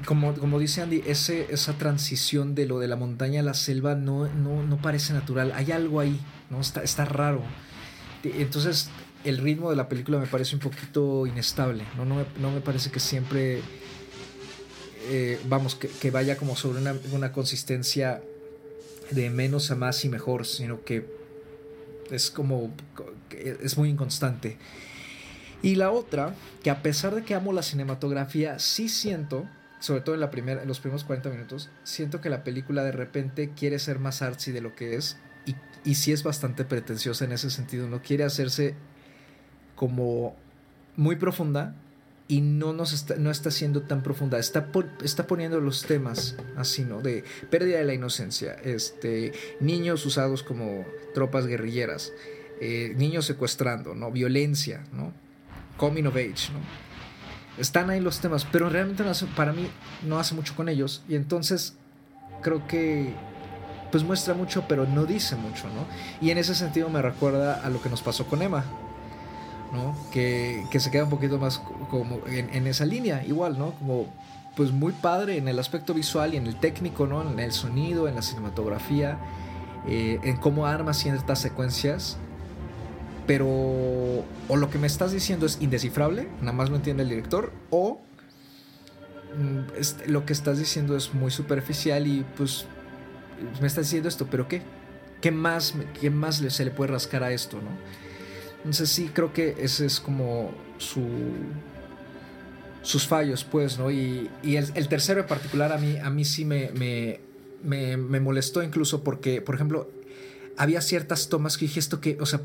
como, 0.05 0.34
como 0.34 0.59
dice 0.59 0.82
Andy, 0.82 1.03
ese, 1.05 1.53
esa 1.53 1.74
transición 1.74 2.55
de 2.55 2.65
lo 2.65 2.80
de 2.80 2.88
la 2.88 2.95
montaña 2.95 3.41
a 3.41 3.43
la 3.43 3.53
selva 3.53 3.95
no, 3.95 4.28
no, 4.28 4.63
no 4.63 4.78
parece 4.78 5.11
natural. 5.11 5.51
Hay 5.53 5.74
algo 5.74 5.99
ahí, 5.99 6.17
¿no? 6.49 6.61
Está, 6.61 6.84
está 6.84 7.03
raro. 7.03 7.41
Entonces, 8.24 8.89
el 9.24 9.38
ritmo 9.38 9.69
de 9.69 9.76
la 9.76 9.88
película 9.89 10.17
me 10.17 10.28
parece 10.28 10.55
un 10.55 10.61
poquito 10.61 11.26
inestable. 11.28 11.84
No, 11.97 12.05
no, 12.05 12.51
me, 12.51 12.61
parece 12.61 12.91
que 12.91 12.99
siempre, 12.99 13.61
eh, 15.09 15.39
vamos, 15.47 15.76
que, 15.76 16.11
vaya 16.11 16.38
como 16.38 16.55
sobre 16.55 16.80
una, 17.11 17.32
consistencia 17.32 18.22
de 19.11 19.30
menos 19.30 19.72
a 19.72 19.76
más 19.76 20.03
y 20.05 20.09
mejor, 20.09 20.45
sino 20.45 20.84
que 20.84 21.05
es 22.09 22.32
como, 22.32 22.74
es 23.32 23.78
muy 23.78 23.89
inconstante. 23.89 24.57
Y 25.63 25.76
la 25.76 25.91
otra, 25.91 26.36
que 26.63 26.72
a 26.72 26.82
pesar 26.82 27.13
de 27.13 27.24
que 27.24 27.36
amo 27.36 27.53
la 27.53 27.61
cinematografía, 27.61 28.57
sí 28.57 28.89
siento, 28.89 29.47
sobre 29.80 30.01
todo 30.01 30.15
en, 30.15 30.22
la 30.22 30.32
primera, 30.32 30.63
en 30.63 30.67
los 30.67 30.80
primeros 30.80 31.03
40 31.03 31.30
minutos, 31.30 31.69
siento 31.84 32.19
que 32.19 32.30
la 32.30 32.43
película 32.43 32.84
de 32.84 32.91
repente 32.91 33.51
quiere 33.55 33.78
ser 33.78 33.99
más 33.99 34.24
artsy 34.24 34.51
de 34.51 34.61
lo 34.61 34.76
que 34.76 34.95
es 34.95 35.17
y 35.84 35.96
sí 35.96 36.12
es 36.12 36.24
bastante 36.24 36.66
pretenciosa 36.66 37.26
en 37.26 37.32
ese 37.32 37.50
sentido, 37.50 37.88
no 37.88 38.02
quiere 38.02 38.24
hacerse 38.24 38.76
como 39.76 40.36
muy 40.96 41.16
profunda 41.16 41.76
y 42.28 42.42
no, 42.42 42.72
nos 42.72 42.94
está, 42.94 43.16
no 43.16 43.30
está 43.30 43.52
siendo 43.52 43.82
tan 43.82 44.04
profunda, 44.04 44.40
está, 44.40 44.70
está 45.04 45.28
poniendo 45.28 45.60
los 45.60 45.84
temas 45.84 46.38
así, 46.56 46.84
¿no? 46.84 47.02
De 47.02 47.24
pérdida 47.50 47.80
de 47.80 47.84
la 47.84 47.94
inocencia, 47.94 48.54
este, 48.64 49.34
niños 49.60 50.06
usados 50.06 50.44
como 50.44 50.86
tropas 51.14 51.46
guerrilleras, 51.46 52.14
eh, 52.62 52.94
niños 52.96 53.26
secuestrando, 53.26 53.96
¿no? 53.96 54.12
Violencia, 54.12 54.86
¿no? 54.94 55.12
Coming 55.78 56.06
of 56.06 56.16
age, 56.16 56.54
¿no? 56.54 56.60
Están 57.58 57.90
ahí 57.90 58.00
los 58.00 58.22
temas, 58.22 58.46
pero 58.50 58.70
realmente 58.70 59.04
para 59.36 59.52
mí 59.52 59.68
no 60.08 60.18
hace 60.18 60.34
mucho 60.34 60.56
con 60.56 60.70
ellos 60.70 61.04
y 61.10 61.16
entonces 61.16 61.76
creo 62.42 62.66
que 62.66 63.14
pues 63.92 64.04
muestra 64.04 64.34
mucho, 64.34 64.64
pero 64.68 64.86
no 64.86 65.06
dice 65.06 65.36
mucho, 65.36 65.68
¿no? 65.68 65.86
Y 66.26 66.32
en 66.32 66.38
ese 66.38 66.56
sentido 66.56 66.89
me 66.89 67.02
recuerda 67.02 67.62
a 67.64 67.70
lo 67.70 67.82
que 67.82 67.89
nos 67.89 68.02
pasó 68.02 68.26
con 68.26 68.42
Emma, 68.42 68.64
¿no? 69.74 69.96
Que, 70.12 70.66
se 70.72 70.92
queda 70.92 71.04
un 71.04 71.10
poquito 71.10 71.38
más 71.38 71.62
como 71.89 72.20
en, 72.28 72.68
esa 72.68 72.86
línea, 72.86 73.24
igual, 73.26 73.60
¿no? 73.60 73.72
Como 73.72 74.08
pues 74.56 74.72
muy 74.72 74.92
padre 74.92 75.38
en 75.38 75.48
el 75.48 75.60
aspecto 75.60 75.94
visual 75.94 76.34
y 76.34 76.38
en 76.38 76.48
el 76.48 76.56
técnico, 76.56 77.06
¿no? 77.06 77.30
En 77.30 77.39
el 77.39 77.52
sonido, 77.52 78.08
en 78.08 78.16
la 78.16 78.22
cinematografía, 78.22 79.18
eh, 79.88 80.20
en 80.24 80.38
cómo 80.38 80.66
arma 80.66 80.94
ciertas 80.94 81.39
secuencias, 81.39 82.18
pero 83.28 83.48
o 83.48 84.56
lo 84.58 84.70
que 84.70 84.78
me 84.78 84.88
estás 84.88 85.12
diciendo 85.12 85.46
es 85.46 85.58
indescifrable, 85.62 86.28
nada 86.39 86.54
más 86.54 86.70
lo 86.70 86.78
entiende 86.78 87.04
el 87.04 87.10
director, 87.10 87.52
o 87.70 88.02
mm, 89.38 90.10
lo 90.10 90.26
que 90.26 90.34
estás 90.34 90.60
diciendo 90.60 90.96
es 90.96 91.14
muy 91.14 91.32
superficial 91.32 92.08
y 92.08 92.26
pues 92.36 92.66
me 93.60 93.68
está 93.68 93.82
diciendo 93.82 94.10
esto, 94.10 94.28
pero 94.30 94.48
¿qué? 94.48 94.62
¿Qué 95.22 95.32
más, 95.32 95.76
qué 96.00 96.10
más 96.10 96.38
se 96.38 96.66
le 96.66 96.72
puede 96.72 96.92
rascar 96.92 97.24
a 97.24 97.32
esto, 97.32 97.58
no? 97.58 97.70
Entonces 98.58 98.89
sí, 98.89 99.10
creo 99.14 99.34
que 99.34 99.56
ese 99.60 99.86
es 99.86 100.00
como 100.00 100.52
su, 100.78 101.02
sus 102.82 103.08
fallos, 103.08 103.44
pues, 103.44 103.78
¿no? 103.78 103.92
Y, 103.92 104.30
el, 104.44 104.88
tercero 104.88 105.22
en 105.22 105.28
particular 105.28 105.72
a 105.72 105.78
mí, 105.78 105.98
a 105.98 106.10
mí 106.10 106.26
sí 106.26 106.46
me, 106.46 106.72
me, 107.64 108.20
molestó 108.20 108.64
incluso 108.64 109.04
porque, 109.04 109.42
por 109.42 109.56
ejemplo, 109.56 109.89
había 110.58 110.82
ciertas 110.82 111.30
tomas 111.30 111.58
que 111.58 111.66
dije 111.66 111.80
esto 111.80 112.02
que, 112.02 112.18
o 112.20 112.26
sea, 112.26 112.42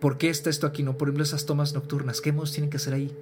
¿por 0.00 0.18
qué 0.18 0.28
está 0.28 0.50
esto 0.50 0.66
aquí? 0.66 0.82
No, 0.82 0.96
por 0.96 1.08
ejemplo, 1.08 1.24
esas 1.24 1.46
tomas 1.46 1.72
nocturnas, 1.74 2.20
¿qué 2.20 2.32
modos 2.32 2.52
tienen 2.52 2.70
que 2.70 2.76
hacer 2.76 2.94
ahí? 2.94 3.12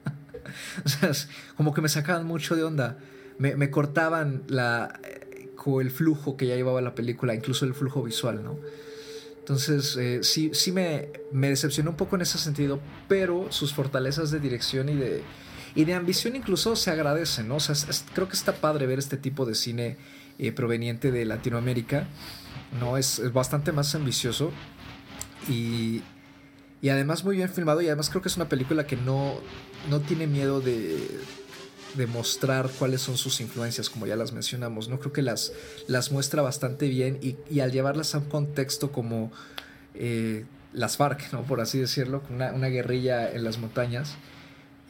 o 0.84 0.88
sea, 0.88 1.10
como 1.56 1.74
que 1.74 1.80
me 1.80 1.88
sacaban 1.88 2.26
mucho 2.26 2.56
de 2.56 2.64
onda. 2.64 2.98
me 3.38 3.70
cortaban 3.70 4.42
la, 4.48 5.00
el 5.80 5.90
flujo 5.90 6.36
que 6.36 6.46
ya 6.46 6.54
llevaba 6.54 6.80
la 6.80 6.94
película, 6.94 7.34
incluso 7.34 7.64
el 7.64 7.74
flujo 7.74 8.02
visual, 8.02 8.42
¿no? 8.42 8.58
Entonces, 9.38 9.96
eh, 9.96 10.20
sí, 10.22 10.50
sí 10.54 10.72
me, 10.72 11.08
me, 11.30 11.48
decepcionó 11.48 11.90
un 11.90 11.96
poco 11.96 12.16
en 12.16 12.22
ese 12.22 12.38
sentido, 12.38 12.80
pero 13.08 13.46
sus 13.50 13.72
fortalezas 13.72 14.30
de 14.30 14.40
dirección 14.40 14.88
y 14.88 14.94
de, 14.94 15.22
y 15.76 15.84
de 15.84 15.94
ambición 15.94 16.34
incluso 16.34 16.74
se 16.74 16.90
agradecen, 16.90 17.46
¿no? 17.48 17.56
O 17.56 17.60
sea, 17.60 17.74
creo 18.12 18.28
que 18.28 18.34
está 18.34 18.56
padre 18.56 18.86
ver 18.86 18.98
este 18.98 19.16
tipo 19.16 19.44
de 19.44 19.54
cine 19.54 19.98
eh, 20.38 20.50
proveniente 20.50 21.12
de 21.12 21.24
Latinoamérica, 21.24 22.08
¿no? 22.80 22.96
Es, 22.96 23.20
es 23.20 23.32
bastante 23.32 23.70
más 23.70 23.94
ambicioso 23.94 24.50
y, 25.48 26.02
y, 26.82 26.88
además 26.88 27.24
muy 27.24 27.36
bien 27.36 27.48
filmado 27.48 27.80
y 27.82 27.86
además 27.86 28.10
creo 28.10 28.22
que 28.22 28.28
es 28.28 28.36
una 28.36 28.48
película 28.48 28.86
que 28.86 28.96
no, 28.96 29.34
no 29.88 30.00
tiene 30.00 30.26
miedo 30.26 30.60
de, 30.60 31.06
demostrar 31.96 32.70
cuáles 32.78 33.00
son 33.00 33.16
sus 33.16 33.40
influencias, 33.40 33.90
como 33.90 34.06
ya 34.06 34.16
las 34.16 34.32
mencionamos. 34.32 34.88
No 34.88 34.98
creo 34.98 35.12
que 35.12 35.22
las, 35.22 35.52
las 35.88 36.12
muestra 36.12 36.42
bastante 36.42 36.88
bien 36.88 37.18
y, 37.22 37.60
al 37.60 37.72
llevarlas 37.72 38.14
a 38.14 38.18
un 38.18 38.26
contexto 38.26 38.92
como 38.92 39.32
eh, 39.94 40.44
las 40.72 40.96
FARC, 40.96 41.32
¿no? 41.32 41.42
por 41.42 41.60
así 41.60 41.78
decirlo, 41.78 42.22
una, 42.30 42.52
una 42.52 42.68
guerrilla 42.68 43.30
en 43.30 43.44
las 43.44 43.58
montañas, 43.58 44.16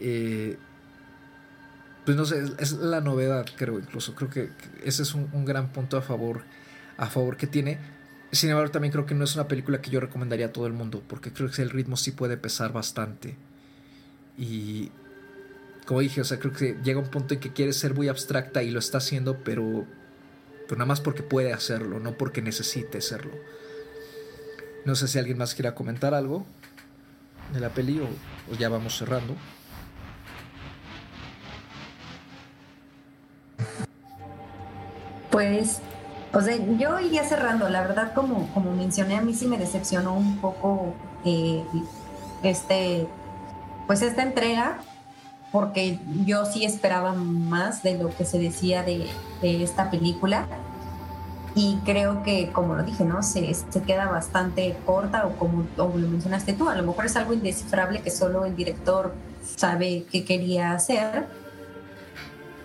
eh, 0.00 0.56
pues 2.04 2.16
no 2.16 2.24
sé, 2.24 2.42
es, 2.58 2.72
la 2.72 3.00
novedad, 3.00 3.46
creo 3.56 3.78
incluso. 3.78 4.14
Creo 4.14 4.30
que 4.30 4.50
ese 4.84 5.02
es 5.02 5.14
un, 5.14 5.28
un, 5.32 5.44
gran 5.44 5.72
punto 5.72 5.96
a 5.96 6.02
favor, 6.02 6.42
a 6.96 7.06
favor 7.06 7.36
que 7.36 7.48
tiene. 7.48 7.78
Sin 8.30 8.50
embargo, 8.50 8.70
también 8.70 8.92
creo 8.92 9.06
que 9.06 9.14
no 9.14 9.24
es 9.24 9.34
una 9.34 9.48
película 9.48 9.80
que 9.80 9.90
yo 9.90 9.98
recomendaría 9.98 10.46
a 10.46 10.52
todo 10.52 10.66
el 10.66 10.72
mundo, 10.72 11.02
porque 11.08 11.32
creo 11.32 11.50
que 11.50 11.62
el 11.62 11.70
ritmo 11.70 11.96
sí 11.96 12.12
puede 12.12 12.36
pesar 12.36 12.72
bastante. 12.72 13.36
Y 14.38 14.92
como 15.86 16.00
dije, 16.00 16.20
o 16.20 16.24
sea, 16.24 16.38
creo 16.38 16.52
que 16.52 16.76
llega 16.82 16.98
un 16.98 17.06
punto 17.06 17.34
en 17.34 17.40
que 17.40 17.52
quiere 17.52 17.72
ser 17.72 17.94
muy 17.94 18.08
abstracta 18.08 18.62
y 18.62 18.70
lo 18.70 18.78
está 18.78 18.98
haciendo, 18.98 19.38
pero, 19.44 19.86
pero 20.64 20.76
nada 20.76 20.86
más 20.86 21.00
porque 21.00 21.22
puede 21.22 21.52
hacerlo, 21.52 22.00
no 22.00 22.18
porque 22.18 22.42
necesite 22.42 23.00
serlo. 23.00 23.32
No 24.84 24.94
sé 24.96 25.08
si 25.08 25.18
alguien 25.18 25.38
más 25.38 25.54
quiera 25.54 25.74
comentar 25.74 26.12
algo 26.12 26.44
de 27.52 27.60
la 27.60 27.70
peli 27.70 28.00
o, 28.00 28.08
o 28.52 28.56
ya 28.56 28.68
vamos 28.68 28.98
cerrando. 28.98 29.34
Pues, 35.30 35.80
o 36.32 36.40
sea, 36.40 36.56
yo 36.78 36.98
iría 36.98 37.22
cerrando. 37.24 37.68
La 37.68 37.82
verdad, 37.82 38.12
como, 38.14 38.52
como 38.54 38.74
mencioné, 38.74 39.16
a 39.16 39.22
mí 39.22 39.34
sí 39.34 39.46
me 39.46 39.58
decepcionó 39.58 40.14
un 40.14 40.38
poco 40.38 40.94
eh, 41.24 41.62
este, 42.42 43.06
pues 43.86 44.02
esta 44.02 44.22
entrega, 44.22 44.78
porque 45.52 45.98
yo 46.24 46.44
sí 46.44 46.64
esperaba 46.64 47.12
más 47.14 47.82
de 47.82 47.98
lo 47.98 48.14
que 48.14 48.24
se 48.24 48.38
decía 48.38 48.82
de, 48.82 49.06
de 49.42 49.62
esta 49.62 49.90
película. 49.90 50.46
Y 51.54 51.78
creo 51.86 52.22
que, 52.22 52.50
como 52.52 52.74
lo 52.74 52.82
dije, 52.82 53.04
¿no? 53.04 53.22
Se, 53.22 53.54
se 53.54 53.82
queda 53.82 54.10
bastante 54.10 54.76
corta, 54.84 55.26
o 55.26 55.38
como 55.38 55.66
o 55.78 55.88
lo 55.96 56.08
mencionaste 56.08 56.52
tú, 56.52 56.68
a 56.68 56.74
lo 56.74 56.82
mejor 56.82 57.06
es 57.06 57.16
algo 57.16 57.32
indescifrable 57.32 58.02
que 58.02 58.10
solo 58.10 58.44
el 58.44 58.54
director 58.54 59.14
sabe 59.56 60.04
qué 60.10 60.24
quería 60.24 60.72
hacer 60.72 61.26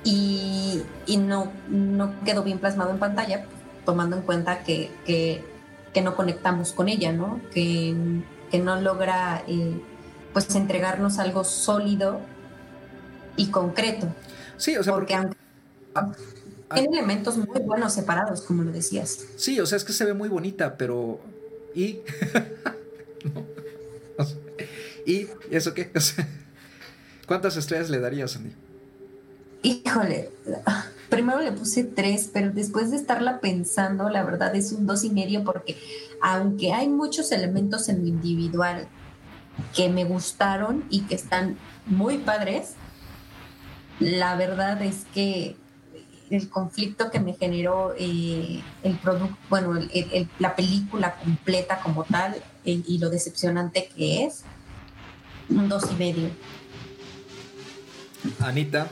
y, 0.04 0.82
y 1.06 1.18
no, 1.18 1.52
no 1.70 2.20
quedó 2.26 2.44
bien 2.44 2.60
plasmado 2.60 2.92
en 2.92 3.00
pantalla, 3.00 3.46
tomando 3.86 4.18
en 4.18 4.24
cuenta 4.24 4.64
que, 4.64 4.92
que, 5.06 5.42
que 5.94 6.02
no 6.02 6.16
conectamos 6.16 6.74
con 6.74 6.90
ella, 6.90 7.14
¿no? 7.14 7.40
Que, 7.54 7.96
que 8.50 8.60
no 8.60 8.80
logra 8.82 9.44
eh, 9.48 9.82
pues 10.34 10.54
entregarnos 10.56 11.20
algo 11.20 11.44
sólido 11.44 12.20
y 13.38 13.48
concreto. 13.48 14.08
Sí, 14.58 14.78
o 14.78 14.84
sea, 14.84 14.94
porque, 14.94 15.16
porque 15.16 15.36
aunque, 15.94 16.20
tiene 16.74 17.00
elementos 17.00 17.38
muy 17.38 17.60
buenos 17.62 17.94
separados, 17.94 18.42
como 18.42 18.64
lo 18.64 18.72
decías. 18.72 19.26
Sí, 19.36 19.60
o 19.60 19.66
sea, 19.66 19.78
es 19.78 19.84
que 19.84 19.94
se 19.94 20.06
ve 20.06 20.14
muy 20.14 20.30
bonita, 20.30 20.78
pero. 20.78 21.20
¿Y? 21.76 22.00
no. 23.34 23.46
O 24.18 24.26
sea, 24.26 24.38
¿Y 25.06 25.28
eso 25.50 25.74
qué? 25.74 25.92
O 25.96 26.00
sea, 26.00 26.28
¿Cuántas 27.28 27.56
estrellas 27.56 27.90
le 27.90 28.00
darías, 28.00 28.36
Andy? 28.36 28.52
Híjole, 29.64 30.32
primero 31.10 31.40
le 31.40 31.52
puse 31.52 31.84
tres, 31.84 32.30
pero 32.34 32.52
después 32.52 32.92
de 32.92 32.98
estarla 32.98 33.40
pensando, 33.40 34.10
la 34.10 34.24
verdad 34.24 34.56
es 34.56 34.72
un 34.72 34.86
dos 34.88 35.04
y 35.04 35.12
medio, 35.12 35.44
porque 35.44 35.78
aunque 36.22 36.74
hay 36.74 36.90
muchos 36.90 37.32
elementos 37.32 37.88
en 37.90 38.02
lo 38.02 38.08
individual 38.08 38.88
que 39.76 39.90
me 39.90 40.04
gustaron 40.04 40.84
y 40.90 41.02
que 41.02 41.16
están 41.16 41.58
muy 41.86 42.18
padres, 42.18 42.74
la 44.02 44.36
verdad 44.36 44.82
es 44.82 45.06
que 45.14 45.56
el 46.32 46.50
conflicto 46.50 47.12
que 47.12 47.20
me 47.20 47.34
generó 47.34 47.94
eh, 47.98 48.62
el 48.84 48.98
producto, 48.98 49.38
bueno, 49.50 49.78
el, 49.78 49.90
el, 49.94 50.28
la 50.40 50.56
película 50.56 51.16
completa 51.18 51.80
como 51.82 52.04
tal 52.04 52.36
eh, 52.66 52.82
y 52.88 52.98
lo 52.98 53.10
decepcionante 53.10 53.90
que 53.96 54.26
es, 54.26 54.44
un 55.50 55.70
dos 55.70 55.84
y 55.92 55.96
medio. 55.96 56.30
Anita. 58.40 58.90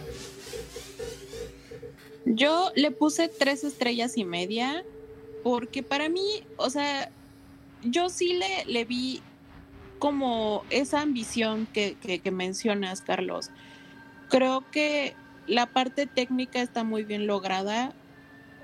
Yo 2.26 2.72
le 2.76 2.92
puse 2.92 3.30
tres 3.30 3.64
estrellas 3.64 4.16
y 4.18 4.26
media 4.26 4.84
porque 5.44 5.82
para 5.82 6.10
mí, 6.10 6.44
o 6.58 6.70
sea, 6.70 7.10
yo 7.82 8.10
sí 8.10 8.34
le, 8.34 8.66
le 8.66 8.86
vi 8.86 9.22
como 9.98 10.64
esa 10.70 11.02
ambición 11.02 11.68
que, 11.74 11.96
que, 11.96 12.20
que 12.20 12.32
mencionas, 12.32 13.02
Carlos. 13.02 13.50
Creo 14.30 14.64
que 14.72 15.16
la 15.48 15.66
parte 15.66 16.06
técnica 16.06 16.62
está 16.62 16.84
muy 16.84 17.04
bien 17.04 17.28
lograda. 17.28 17.94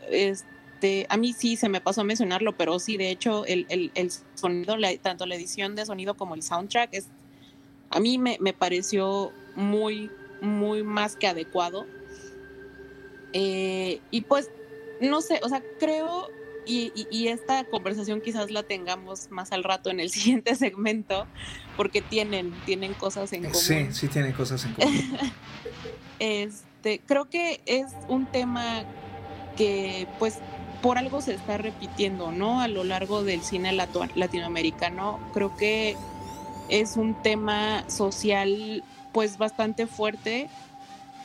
Este, 0.09 1.07
a 1.09 1.17
mí 1.17 1.33
sí 1.33 1.57
se 1.57 1.69
me 1.69 1.81
pasó 1.81 2.01
a 2.01 2.03
mencionarlo, 2.03 2.55
pero 2.55 2.79
sí, 2.79 2.97
de 2.97 3.09
hecho, 3.09 3.45
el, 3.45 3.65
el, 3.69 3.91
el 3.95 4.11
sonido, 4.35 4.75
tanto 5.01 5.25
la 5.25 5.35
edición 5.35 5.75
de 5.75 5.85
sonido 5.85 6.15
como 6.15 6.35
el 6.35 6.43
soundtrack, 6.43 6.93
es, 6.93 7.07
a 7.89 7.99
mí 7.99 8.17
me, 8.17 8.37
me 8.39 8.53
pareció 8.53 9.31
muy, 9.55 10.11
muy 10.41 10.83
más 10.83 11.15
que 11.15 11.27
adecuado. 11.27 11.87
Eh, 13.33 13.99
y 14.11 14.21
pues, 14.21 14.49
no 15.01 15.21
sé, 15.21 15.39
o 15.43 15.49
sea, 15.49 15.63
creo, 15.79 16.29
y, 16.65 16.91
y, 16.95 17.07
y, 17.11 17.27
esta 17.27 17.63
conversación 17.65 18.21
quizás 18.21 18.51
la 18.51 18.63
tengamos 18.63 19.29
más 19.31 19.51
al 19.51 19.63
rato 19.63 19.89
en 19.89 19.99
el 19.99 20.09
siguiente 20.11 20.55
segmento, 20.55 21.27
porque 21.77 22.01
tienen, 22.01 22.53
tienen 22.65 22.93
cosas 22.93 23.31
en 23.33 23.43
común. 23.43 23.55
Sí, 23.55 23.87
sí 23.91 24.07
tienen 24.07 24.33
cosas 24.33 24.65
en 24.65 24.73
común. 24.73 25.17
este, 26.19 26.99
creo 27.05 27.29
que 27.29 27.61
es 27.65 27.87
un 28.07 28.25
tema 28.25 28.83
que 29.57 30.07
pues 30.19 30.39
por 30.81 30.97
algo 30.97 31.21
se 31.21 31.33
está 31.33 31.57
repitiendo, 31.57 32.31
¿no? 32.31 32.61
A 32.61 32.67
lo 32.67 32.83
largo 32.83 33.23
del 33.23 33.41
cine 33.41 33.71
latinoamericano. 33.73 35.19
Creo 35.33 35.55
que 35.55 35.95
es 36.69 36.95
un 36.97 37.21
tema 37.21 37.89
social 37.89 38.83
pues 39.11 39.37
bastante 39.37 39.87
fuerte 39.87 40.49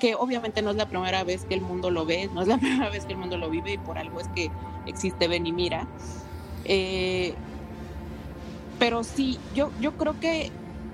que 0.00 0.14
obviamente 0.14 0.62
no 0.62 0.70
es 0.70 0.76
la 0.76 0.88
primera 0.88 1.24
vez 1.24 1.44
que 1.44 1.54
el 1.54 1.60
mundo 1.60 1.90
lo 1.90 2.06
ve, 2.06 2.28
no 2.32 2.42
es 2.42 2.48
la 2.48 2.58
primera 2.58 2.88
vez 2.88 3.04
que 3.04 3.12
el 3.12 3.18
mundo 3.18 3.36
lo 3.36 3.50
vive 3.50 3.74
y 3.74 3.78
por 3.78 3.98
algo 3.98 4.20
es 4.20 4.28
que 4.28 4.50
existe 4.86 5.28
Ven 5.28 5.46
y 5.46 5.52
Mira. 5.52 5.86
Eh, 6.64 7.34
pero 8.78 9.04
sí, 9.04 9.38
yo, 9.54 9.70
yo 9.80 9.92
creo 9.92 10.18
que 10.20 10.50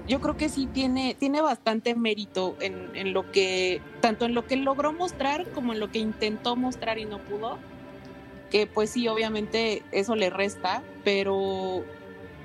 yo 0.08 0.20
creo 0.20 0.36
que 0.36 0.48
sí 0.48 0.66
tiene, 0.66 1.16
tiene 1.18 1.40
bastante 1.40 1.94
mérito 1.94 2.56
en, 2.60 2.90
en, 2.94 3.12
lo 3.12 3.30
que, 3.32 3.80
tanto 4.00 4.24
en 4.24 4.34
lo 4.34 4.46
que 4.46 4.56
logró 4.56 4.92
mostrar 4.92 5.48
como 5.50 5.72
en 5.72 5.80
lo 5.80 5.90
que 5.90 5.98
intentó 5.98 6.54
mostrar 6.56 6.98
y 6.98 7.04
no 7.04 7.18
pudo. 7.18 7.58
Que 8.50 8.66
pues 8.66 8.90
sí, 8.90 9.08
obviamente 9.08 9.82
eso 9.90 10.14
le 10.14 10.30
resta, 10.30 10.84
pero, 11.02 11.84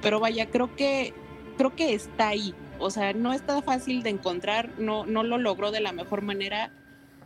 pero 0.01 0.19
vaya, 0.19 0.47
creo 0.47 0.75
que, 0.75 1.13
creo 1.57 1.75
que 1.75 1.93
está 1.93 2.29
ahí. 2.29 2.55
O 2.79 2.89
sea, 2.89 3.13
no 3.13 3.31
está 3.31 3.61
fácil 3.61 4.01
de 4.01 4.09
encontrar, 4.09 4.71
no, 4.79 5.05
no 5.05 5.21
lo 5.21 5.37
logró 5.37 5.69
de 5.69 5.81
la 5.81 5.91
mejor 5.91 6.23
manera, 6.23 6.71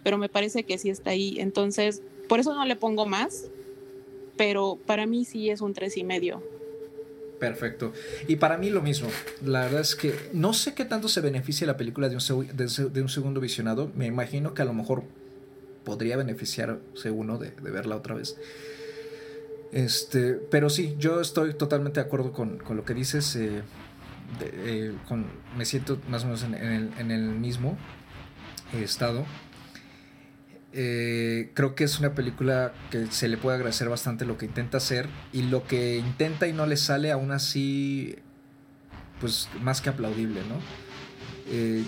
pero 0.03 0.17
me 0.17 0.27
parece 0.27 0.63
que 0.63 0.77
sí 0.77 0.89
está 0.89 1.11
ahí. 1.11 1.37
Entonces, 1.39 2.01
por 2.27 2.41
eso 2.41 2.53
no 2.53 2.65
le 2.65 2.75
pongo 2.75 3.05
más, 3.05 3.45
pero 4.37 4.77
para 4.85 5.05
mí 5.05 5.25
sí 5.25 5.49
es 5.49 5.61
un 5.61 5.73
tres 5.73 5.97
y 5.97 6.03
medio. 6.03 6.43
Perfecto. 7.39 7.91
Y 8.27 8.37
para 8.37 8.57
mí 8.57 8.69
lo 8.69 8.81
mismo. 8.81 9.09
La 9.43 9.61
verdad 9.61 9.81
es 9.81 9.95
que 9.95 10.15
no 10.33 10.53
sé 10.53 10.73
qué 10.73 10.85
tanto 10.85 11.09
se 11.09 11.21
beneficia 11.21 11.67
la 11.67 11.77
película 11.77 12.09
de 12.09 12.15
un, 12.15 12.47
de, 12.47 12.89
de 12.89 13.01
un 13.01 13.09
segundo 13.09 13.41
visionado. 13.41 13.91
Me 13.95 14.05
imagino 14.05 14.53
que 14.53 14.61
a 14.61 14.65
lo 14.65 14.73
mejor 14.73 15.03
podría 15.85 16.17
beneficiarse 16.17 17.11
uno 17.11 17.37
de, 17.37 17.51
verla 17.61 17.95
otra 17.95 18.15
vez. 18.15 18.35
Este, 19.71 20.33
pero 20.33 20.69
sí, 20.69 20.95
yo 20.99 21.21
estoy 21.21 21.53
totalmente 21.53 22.01
de 22.01 22.05
acuerdo 22.05 22.33
con, 22.33 22.57
con 22.57 22.75
lo 22.75 22.83
que 22.83 22.93
dices. 22.93 23.35
Eh, 23.37 23.61
eh, 24.41 24.93
me 25.55 25.65
siento 25.65 25.99
más 26.09 26.23
o 26.23 26.25
menos 26.25 26.43
en, 26.43 26.55
en, 26.55 26.67
el, 26.73 26.89
en 26.99 27.11
el, 27.11 27.23
mismo 27.23 27.77
estado. 28.73 29.25
Eh, 30.77 31.51
creo 31.53 31.73
que 31.73 31.85
es 31.85 31.99
una 31.99 32.13
película 32.15 32.73
que 32.91 33.07
se 33.07 33.29
le 33.29 33.37
puede 33.37 33.55
agradecer 33.55 33.87
bastante 33.87 34.25
lo 34.25 34.37
que 34.37 34.45
intenta 34.45 34.75
hacer 34.75 35.07
y 35.31 35.43
lo 35.43 35.65
que 35.65 35.95
intenta 35.95 36.47
y 36.47 36.53
no 36.53 36.65
le 36.65 36.75
sale 36.75 37.13
aún 37.13 37.31
así 37.31 38.17
pues 39.21 39.47
más 39.61 39.79
que 39.79 39.87
aplaudible 39.87 40.41
no 40.41 40.59
eh, 41.49 41.81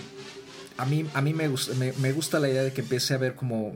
a 0.78 0.86
mí 0.86 1.06
a 1.14 1.22
mí 1.22 1.34
me 1.34 1.50
gusta 1.50 1.74
me, 1.74 1.92
me, 2.00 2.14
gusta 2.14 2.40
la 2.40 2.48
idea 2.48 2.64
de 2.64 2.72
que 2.72 2.80
empiece 2.80 3.14
a 3.14 3.18
ver 3.18 3.36
como 3.36 3.76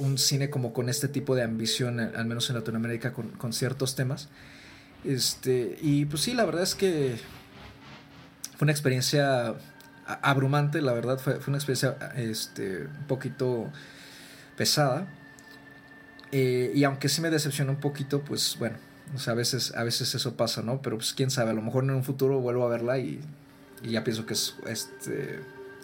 un 0.00 0.18
cine 0.18 0.50
como 0.50 0.72
con 0.72 0.88
este 0.88 1.06
tipo 1.06 1.36
de 1.36 1.42
ambición 1.42 2.00
al 2.00 2.26
menos 2.26 2.50
en 2.50 2.56
Latinoamérica 2.56 3.12
con, 3.12 3.28
con 3.30 3.52
ciertos 3.52 3.94
temas. 3.94 4.28
Este 5.04 5.78
y 5.80 6.06
pues 6.06 6.22
sí 6.22 6.34
la 6.34 6.44
verdad 6.44 6.62
es 6.62 6.74
que 6.74 7.16
fue 8.56 8.64
una 8.64 8.72
experiencia 8.72 9.54
abrumante, 10.14 10.80
la 10.82 10.92
verdad, 10.92 11.18
fue, 11.18 11.40
fue 11.40 11.50
una 11.50 11.58
experiencia 11.58 11.96
este, 12.16 12.84
un 12.84 13.06
poquito 13.06 13.70
pesada. 14.56 15.06
Eh, 16.32 16.72
y 16.74 16.84
aunque 16.84 17.08
sí 17.08 17.20
me 17.20 17.30
decepcionó 17.30 17.72
un 17.72 17.80
poquito, 17.80 18.22
pues 18.22 18.56
bueno, 18.58 18.76
o 19.14 19.18
sea, 19.18 19.32
a 19.32 19.36
veces, 19.36 19.74
a 19.74 19.82
veces 19.82 20.14
eso 20.14 20.36
pasa, 20.36 20.62
¿no? 20.62 20.80
Pero 20.82 20.96
pues 20.96 21.12
quién 21.12 21.30
sabe, 21.30 21.50
a 21.50 21.54
lo 21.54 21.62
mejor 21.62 21.84
en 21.84 21.90
un 21.90 22.04
futuro 22.04 22.40
vuelvo 22.40 22.64
a 22.64 22.68
verla 22.68 22.98
y, 22.98 23.20
y 23.82 23.90
ya 23.90 24.04
pienso 24.04 24.26
que 24.26 24.34
es 24.34 24.54
este, 24.66 25.40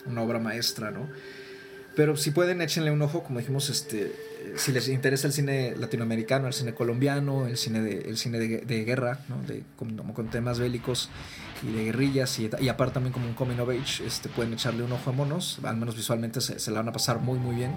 una 0.07 0.23
obra 0.23 0.39
maestra, 0.39 0.91
¿no? 0.91 1.09
Pero 1.97 2.17
si 2.17 2.31
pueden, 2.31 2.61
échenle 2.61 2.91
un 2.91 3.03
ojo, 3.03 3.23
como 3.25 3.39
dijimos, 3.39 3.71
este, 3.71 4.15
si 4.57 4.73
les 4.73 4.89
interesa 4.89 5.27
el 5.27 5.33
cine 5.33 5.75
latinoamericano, 5.77 6.47
el 6.47 6.53
cine 6.53 6.75
colombiano, 6.75 7.47
el 7.47 7.57
cine 7.57 7.81
de, 7.81 8.01
el 8.09 8.17
cine 8.17 8.39
de, 8.39 8.85
guerra, 8.85 9.21
¿no? 9.29 9.43
de, 9.43 9.65
como 9.77 10.15
con 10.15 10.29
temas 10.29 10.59
bélicos 10.59 11.11
y 11.63 11.73
de 11.73 11.85
guerrillas, 11.85 12.39
y, 12.39 12.51
y, 12.61 12.69
aparte 12.69 12.95
también 12.95 13.13
como 13.13 13.27
un 13.27 13.35
coming 13.35 13.59
of 13.59 13.71
age, 13.71 14.05
este, 14.07 14.29
pueden 14.29 14.53
echarle 14.53 14.83
un 14.83 14.93
ojo 14.93 15.11
a 15.11 15.13
monos, 15.13 15.59
al 15.63 15.77
menos 15.77 15.97
visualmente 15.97 16.41
se, 16.41 16.71
la 16.71 16.79
van 16.81 16.89
a 16.89 16.93
pasar 16.93 17.21
muy 17.21 17.39
muy 17.39 17.57
bien. 17.57 17.73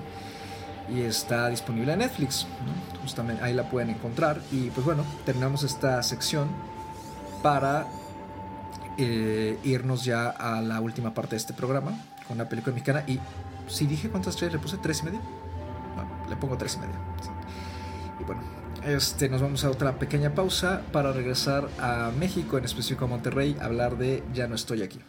Y 0.92 1.02
está 1.02 1.50
disponible 1.50 1.94
en 1.94 2.00
Netflix, 2.00 2.48
¿no? 2.66 3.02
justamente 3.02 3.44
ahí 3.44 3.54
la 3.54 3.70
pueden 3.70 3.92
encontrar. 3.92 4.42
Y 4.52 4.72
pues 4.72 4.84
bueno, 4.84 5.06
terminamos 5.24 5.62
esta 5.62 6.02
sección 6.02 6.50
para 7.44 7.86
eh, 8.98 9.60
irnos 9.64 10.04
ya 10.04 10.30
a 10.30 10.62
la 10.62 10.82
última 10.82 11.14
parte 11.14 11.32
de 11.32 11.38
este 11.38 11.54
programa 11.54 11.92
con 12.28 12.38
una 12.38 12.50
película 12.50 12.74
mexicana. 12.74 13.04
Y 13.06 13.20
si 13.68 13.86
dije 13.86 14.10
cuántas 14.10 14.34
estrellas 14.34 14.56
le 14.56 14.60
puse, 14.60 14.78
tres 14.78 15.02
y 15.02 15.06
media. 15.06 15.22
Le 16.30 16.36
pongo 16.36 16.58
tres 16.58 16.76
y 16.76 16.80
media. 16.80 16.96
Y 18.20 18.24
bueno, 18.24 18.42
este, 18.86 19.30
nos 19.30 19.42
vamos 19.42 19.64
a 19.66 19.70
otra 19.70 19.98
pequeña 19.98 20.34
pausa 20.34 20.82
para 20.92 21.12
regresar 21.12 21.68
a 21.80 22.12
México, 22.18 22.58
en 22.58 22.66
específico 22.66 23.06
a 23.06 23.08
Monterrey, 23.08 23.58
a 23.60 23.66
hablar 23.66 23.98
de 23.98 24.24
Ya 24.34 24.48
no 24.48 24.56
estoy 24.56 24.84
aquí. 24.84 25.00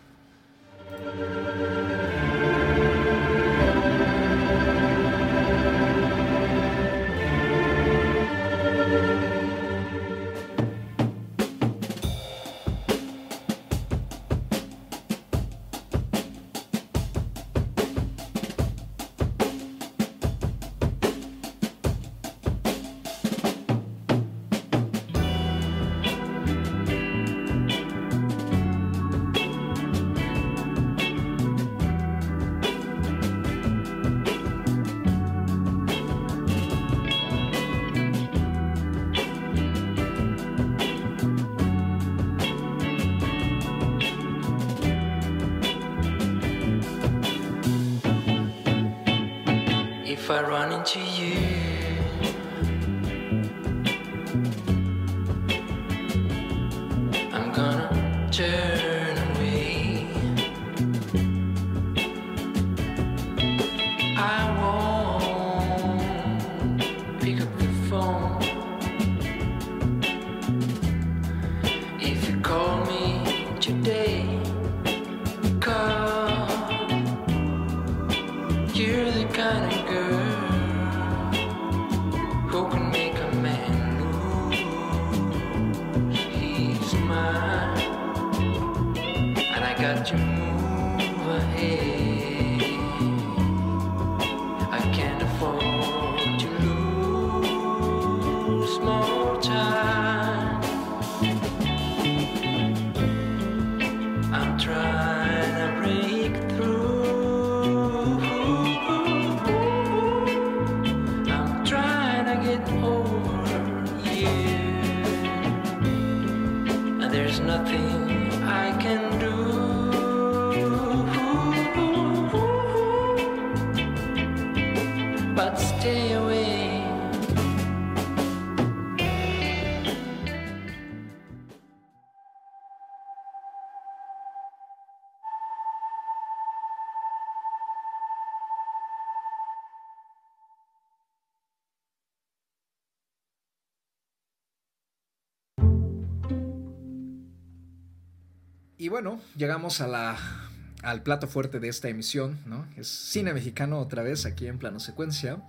Bueno, 148.91 149.21
llegamos 149.37 149.81
al 149.81 151.03
plato 151.03 151.27
fuerte 151.29 151.61
de 151.61 151.69
esta 151.69 151.89
emisión, 151.89 152.39
¿no? 152.45 152.67
Es 152.77 152.89
cine 152.89 153.33
mexicano 153.33 153.79
otra 153.79 154.03
vez 154.03 154.27
aquí 154.27 154.47
en 154.47 154.59
plano 154.59 154.81
secuencia. 154.81 155.43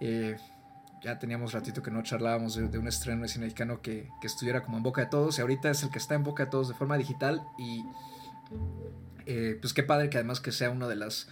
Eh, 0.00 0.36
ya 1.02 1.18
teníamos 1.18 1.52
ratito 1.52 1.82
que 1.82 1.90
no 1.90 2.02
charlábamos 2.02 2.54
de, 2.54 2.78
un 2.78 2.88
estreno 2.88 3.22
de 3.22 3.28
cine 3.28 3.46
mexicano 3.46 3.82
que, 3.82 4.08
que, 4.20 4.26
estuviera 4.26 4.62
como 4.62 4.76
en 4.76 4.82
boca 4.82 5.02
de 5.02 5.08
todos 5.08 5.38
y 5.38 5.40
ahorita 5.40 5.70
es 5.70 5.82
el 5.82 5.90
que 5.90 5.98
está 5.98 6.14
en 6.14 6.24
boca 6.24 6.44
de 6.44 6.50
todos 6.50 6.68
de 6.68 6.74
forma 6.74 6.96
digital 6.96 7.42
y 7.58 7.84
eh, 9.26 9.58
pues 9.60 9.72
qué 9.72 9.82
padre 9.82 10.10
que 10.10 10.18
además 10.18 10.40
que 10.40 10.52
sea 10.52 10.70
uno 10.70 10.88
de 10.88 10.96
las 10.96 11.28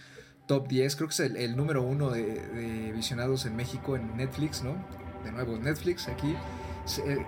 top 0.47 0.67
10, 0.67 0.95
creo 0.95 1.07
que 1.07 1.13
es 1.13 1.19
el, 1.19 1.55
número 1.55 1.83
uno 1.83 2.09
de, 2.09 2.91
visionados 2.95 3.45
en 3.45 3.55
México 3.55 3.95
en 3.95 4.17
Netflix, 4.17 4.63
¿no? 4.63 4.75
De 5.23 5.31
nuevo 5.31 5.57
Netflix 5.57 6.07
aquí. 6.07 6.35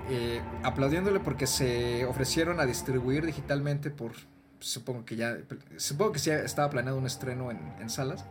Eh, 0.09 0.41
aplaudiéndole 0.63 1.19
porque 1.19 1.45
se 1.45 2.05
ofrecieron 2.05 2.59
a 2.59 2.65
distribuir 2.65 3.25
digitalmente 3.25 3.91
por, 3.91 4.13
supongo 4.59 5.05
que 5.05 5.15
ya, 5.15 5.37
supongo 5.77 6.13
que 6.13 6.19
estaba 6.19 6.69
planeado 6.69 6.97
un 6.97 7.05
estreno 7.05 7.51
en, 7.51 7.89
salas. 7.89 8.25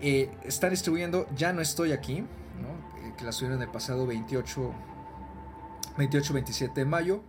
Eh, 0.00 0.30
está 0.44 0.68
distribuyendo 0.68 1.28
Ya 1.36 1.52
no 1.52 1.62
estoy 1.62 1.92
aquí, 1.92 2.18
eh, 2.18 2.24
que 3.16 3.24
la 3.24 3.32
subieron 3.32 3.62
el 3.62 3.68
pasado 3.68 4.06
28, 4.06 4.74
28 5.96 6.34
27 6.34 6.80
de 6.80 6.84
mayo, 6.86 7.22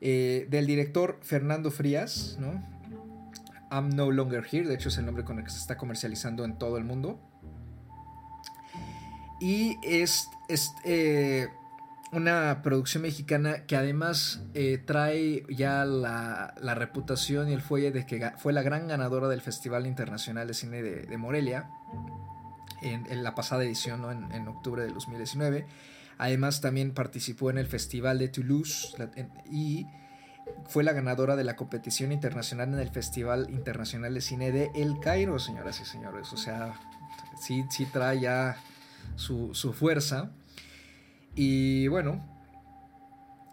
del 0.00 0.66
director 0.66 1.18
Fernando 1.22 1.70
Frías, 1.70 2.36
¿no? 2.38 2.62
I'm 3.70 3.88
No 3.88 4.10
Longer 4.10 4.44
Here, 4.50 4.68
de 4.68 4.74
hecho 4.74 4.90
es 4.90 4.98
el 4.98 5.06
nombre 5.06 5.24
con 5.24 5.38
el 5.38 5.44
que 5.44 5.50
se 5.50 5.58
está 5.58 5.78
comercializando 5.78 6.44
en 6.44 6.58
todo 6.58 6.76
el 6.76 6.84
mundo. 6.84 7.18
Y 9.40 9.78
es, 9.82 10.28
es 10.48 10.72
una 12.16 12.62
producción 12.62 13.02
mexicana 13.02 13.66
que 13.66 13.76
además 13.76 14.42
eh, 14.54 14.78
trae 14.84 15.44
ya 15.48 15.84
la, 15.84 16.54
reputación 16.74 17.48
y 17.48 17.52
el 17.52 17.62
fuelle 17.62 17.90
de 17.90 18.06
que 18.06 18.32
fue 18.38 18.52
la 18.52 18.62
gran 18.62 18.88
ganadora 18.88 19.28
del 19.28 19.40
Festival 19.40 19.86
Internacional 19.86 20.46
de 20.46 20.54
Cine 20.54 20.82
de, 20.82 21.18
Morelia 21.18 21.68
en, 22.82 23.22
la 23.22 23.34
pasada 23.34 23.64
edición, 23.64 24.30
en, 24.32 24.48
octubre 24.48 24.82
de 24.82 24.92
2019. 24.92 25.66
Además 26.18 26.60
también 26.60 26.92
participó 26.92 27.50
en 27.50 27.58
el 27.58 27.66
Festival 27.66 28.18
de 28.18 28.28
Toulouse 28.28 28.94
y 29.50 29.86
fue 30.66 30.84
la 30.84 30.92
ganadora 30.92 31.36
de 31.36 31.44
la 31.44 31.56
competición 31.56 32.12
internacional 32.12 32.72
en 32.72 32.78
el 32.78 32.90
Festival 32.90 33.48
Internacional 33.50 34.14
de 34.14 34.20
Cine 34.20 34.52
de 34.52 34.70
El 34.74 35.00
Cairo, 35.00 35.38
señoras 35.38 35.80
y 35.80 35.84
señores. 35.84 36.32
O 36.32 36.36
sea, 36.36 36.74
sí, 37.40 37.64
sí 37.70 37.86
trae 37.86 38.20
ya 38.20 38.56
su, 39.16 39.54
su 39.54 39.72
fuerza. 39.72 40.30
Y 41.34 41.88
bueno, 41.88 42.24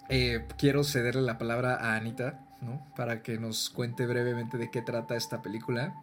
eh, 0.10 0.46
quiero 0.58 0.84
cederle 0.84 1.22
la 1.22 1.38
palabra 1.38 1.76
a 1.76 1.96
Anita, 1.96 2.46
¿no? 2.62 2.86
Para 2.96 3.24
que 3.24 3.38
nos 3.38 3.70
cuente 3.70 4.06
brevemente 4.06 4.58
de 4.58 4.70
qué 4.70 4.82
trata 4.82 5.16
esta 5.16 5.42
película. 5.42 5.96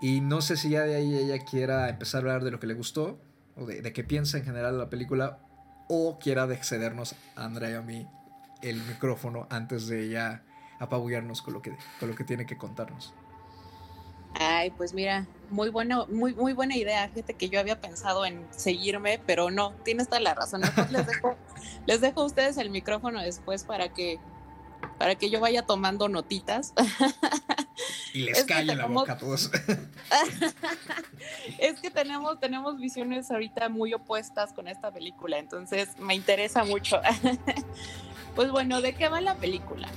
Y 0.00 0.20
no 0.20 0.40
sé 0.40 0.56
si 0.56 0.70
ya 0.70 0.84
de 0.84 0.96
ahí 0.96 1.14
ella 1.14 1.44
quiera 1.44 1.88
empezar 1.88 2.18
a 2.18 2.20
hablar 2.20 2.44
de 2.44 2.50
lo 2.50 2.60
que 2.60 2.66
le 2.66 2.74
gustó, 2.74 3.20
o 3.56 3.66
de, 3.66 3.92
qué 3.92 4.04
piensa 4.04 4.38
en 4.38 4.44
general 4.44 4.78
la 4.78 4.88
película, 4.88 5.40
o 5.88 6.18
quiera 6.18 6.46
cedernos 6.62 7.14
a 7.36 7.44
Andrea 7.44 7.70
y 7.70 7.74
a 7.74 7.82
mí 7.82 8.06
el 8.62 8.82
micrófono 8.84 9.46
antes 9.50 9.88
de 9.88 10.04
ella 10.04 10.44
apabullarnos 10.78 11.42
con 11.42 11.54
lo 11.54 11.62
que, 11.62 11.76
con 11.98 12.08
lo 12.08 12.14
que 12.14 12.24
tiene 12.24 12.46
que 12.46 12.56
contarnos. 12.56 13.12
Ay, 14.34 14.70
pues 14.70 14.94
mira, 14.94 15.26
muy 15.50 15.68
buena, 15.68 16.06
muy, 16.06 16.34
muy 16.34 16.52
buena 16.52 16.76
idea. 16.76 17.08
Fíjate 17.08 17.34
que 17.34 17.48
yo 17.48 17.60
había 17.60 17.80
pensado 17.80 18.24
en 18.24 18.46
seguirme, 18.50 19.20
pero 19.26 19.50
no, 19.50 19.72
tienes 19.84 20.08
toda 20.08 20.20
la 20.20 20.34
razón. 20.34 20.62
les 20.90 21.06
dejo, 21.06 21.36
les 21.86 22.00
dejo 22.00 22.22
a 22.22 22.24
ustedes 22.24 22.56
el 22.58 22.70
micrófono 22.70 23.20
después 23.20 23.64
para 23.64 23.88
que, 23.88 24.18
para 24.98 25.14
que 25.14 25.30
yo 25.30 25.40
vaya 25.40 25.62
tomando 25.62 26.08
notitas. 26.08 26.72
Y 28.12 28.22
les 28.22 28.44
calle 28.44 28.74
la 28.74 28.86
boca 28.86 29.12
a 29.12 29.18
todos. 29.18 29.50
es 31.58 31.80
que 31.80 31.90
tenemos, 31.90 32.40
tenemos 32.40 32.78
visiones 32.78 33.30
ahorita 33.30 33.68
muy 33.68 33.94
opuestas 33.94 34.52
con 34.52 34.68
esta 34.68 34.90
película, 34.90 35.38
entonces 35.38 35.88
me 35.98 36.14
interesa 36.14 36.64
mucho. 36.64 37.00
pues 38.34 38.50
bueno, 38.50 38.80
¿de 38.80 38.94
qué 38.94 39.08
va 39.08 39.20
la 39.20 39.36
película? 39.36 39.88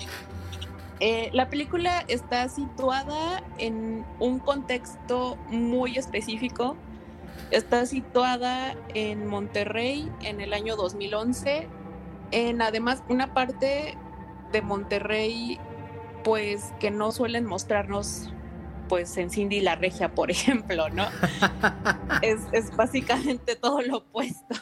Eh, 1.06 1.30
la 1.34 1.50
película 1.50 2.06
está 2.08 2.48
situada 2.48 3.44
en 3.58 4.06
un 4.22 4.40
contexto 4.40 5.36
muy 5.50 5.98
específico. 5.98 6.78
Está 7.52 7.86
situada 7.86 8.78
en 8.94 9.28
Monterrey 9.28 10.10
en 10.22 10.40
el 10.40 10.54
año 10.54 10.78
2011, 10.78 11.68
en 12.32 12.62
además 12.62 13.04
una 13.10 13.34
parte 13.34 13.98
de 14.54 14.62
Monterrey 14.62 15.60
pues 16.24 16.72
que 16.80 16.90
no 16.90 17.12
suelen 17.12 17.44
mostrarnos 17.44 18.32
pues 18.88 19.18
en 19.18 19.30
Cindy 19.30 19.60
la 19.60 19.76
Regia, 19.76 20.16
por 20.16 20.32
ejemplo, 20.32 20.88
¿no? 20.88 21.04
es, 22.22 22.74
básicamente 22.78 23.58
todo 23.58 23.82
lo 23.82 23.98
opuesto. 23.98 24.56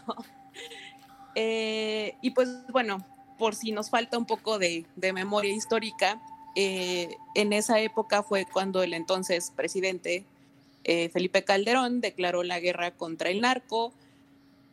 Eh, 1.35 2.17
y 2.21 2.31
pues 2.31 2.49
bueno, 2.71 2.97
por 3.41 3.55
si 3.55 3.71
nos 3.71 3.89
falta 3.89 4.19
un 4.19 4.27
poco 4.27 4.59
de, 4.59 4.85
memoria 5.15 5.51
histórica, 5.51 6.21
eh, 6.55 7.15
en 7.35 7.53
esa 7.53 7.79
época 7.79 8.23
fue 8.23 8.45
cuando 8.45 8.83
el 8.83 8.93
entonces 8.93 9.51
presidente 9.55 10.25
eh, 10.83 11.09
Felipe 11.09 11.43
Calderón 11.43 12.01
declaró 12.01 12.43
la 12.43 12.59
guerra 12.59 12.91
contra 12.91 13.29
el 13.29 13.41
narco 13.41 13.93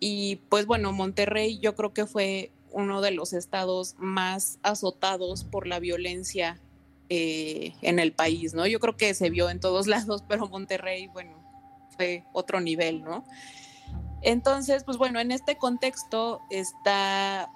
y 0.00 0.36
pues 0.48 0.66
bueno, 0.66 0.92
Monterrey 0.92 1.58
yo 1.58 1.74
creo 1.74 1.92
que 1.92 2.06
fue 2.06 2.50
uno 2.70 3.00
de 3.00 3.10
los 3.10 3.32
estados 3.32 3.94
más 3.98 4.58
azotados 4.62 5.44
por 5.44 5.66
la 5.66 5.80
violencia 5.80 6.60
eh, 7.08 7.74
en 7.82 7.98
el 7.98 8.12
país, 8.12 8.54
¿no? 8.54 8.66
Yo 8.66 8.80
creo 8.80 8.96
que 8.96 9.14
se 9.14 9.30
vio 9.30 9.50
en 9.50 9.60
todos 9.60 9.86
lados, 9.88 10.22
pero 10.28 10.48
Monterrey, 10.48 11.08
bueno, 11.08 11.32
fue 11.96 12.24
otro 12.32 12.60
nivel, 12.60 13.02
¿no? 13.02 13.24
Entonces, 14.22 14.84
pues 14.84 14.96
bueno, 14.98 15.20
en 15.20 15.30
este 15.30 15.56
contexto 15.56 16.40
está 16.50 17.50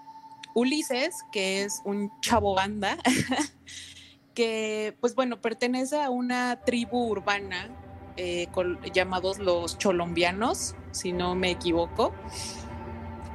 Ulises, 0.54 1.14
que 1.32 1.62
es 1.62 1.80
un 1.84 2.12
chavo 2.20 2.54
banda, 2.54 2.98
que 4.34 4.96
pues 5.00 5.14
bueno, 5.14 5.40
pertenece 5.40 6.00
a 6.00 6.10
una 6.10 6.60
tribu 6.64 7.08
urbana 7.08 7.68
eh, 8.16 8.48
llamados 8.92 9.38
los 9.38 9.78
cholombianos, 9.78 10.74
si 10.90 11.12
no 11.12 11.34
me 11.34 11.50
equivoco 11.50 12.12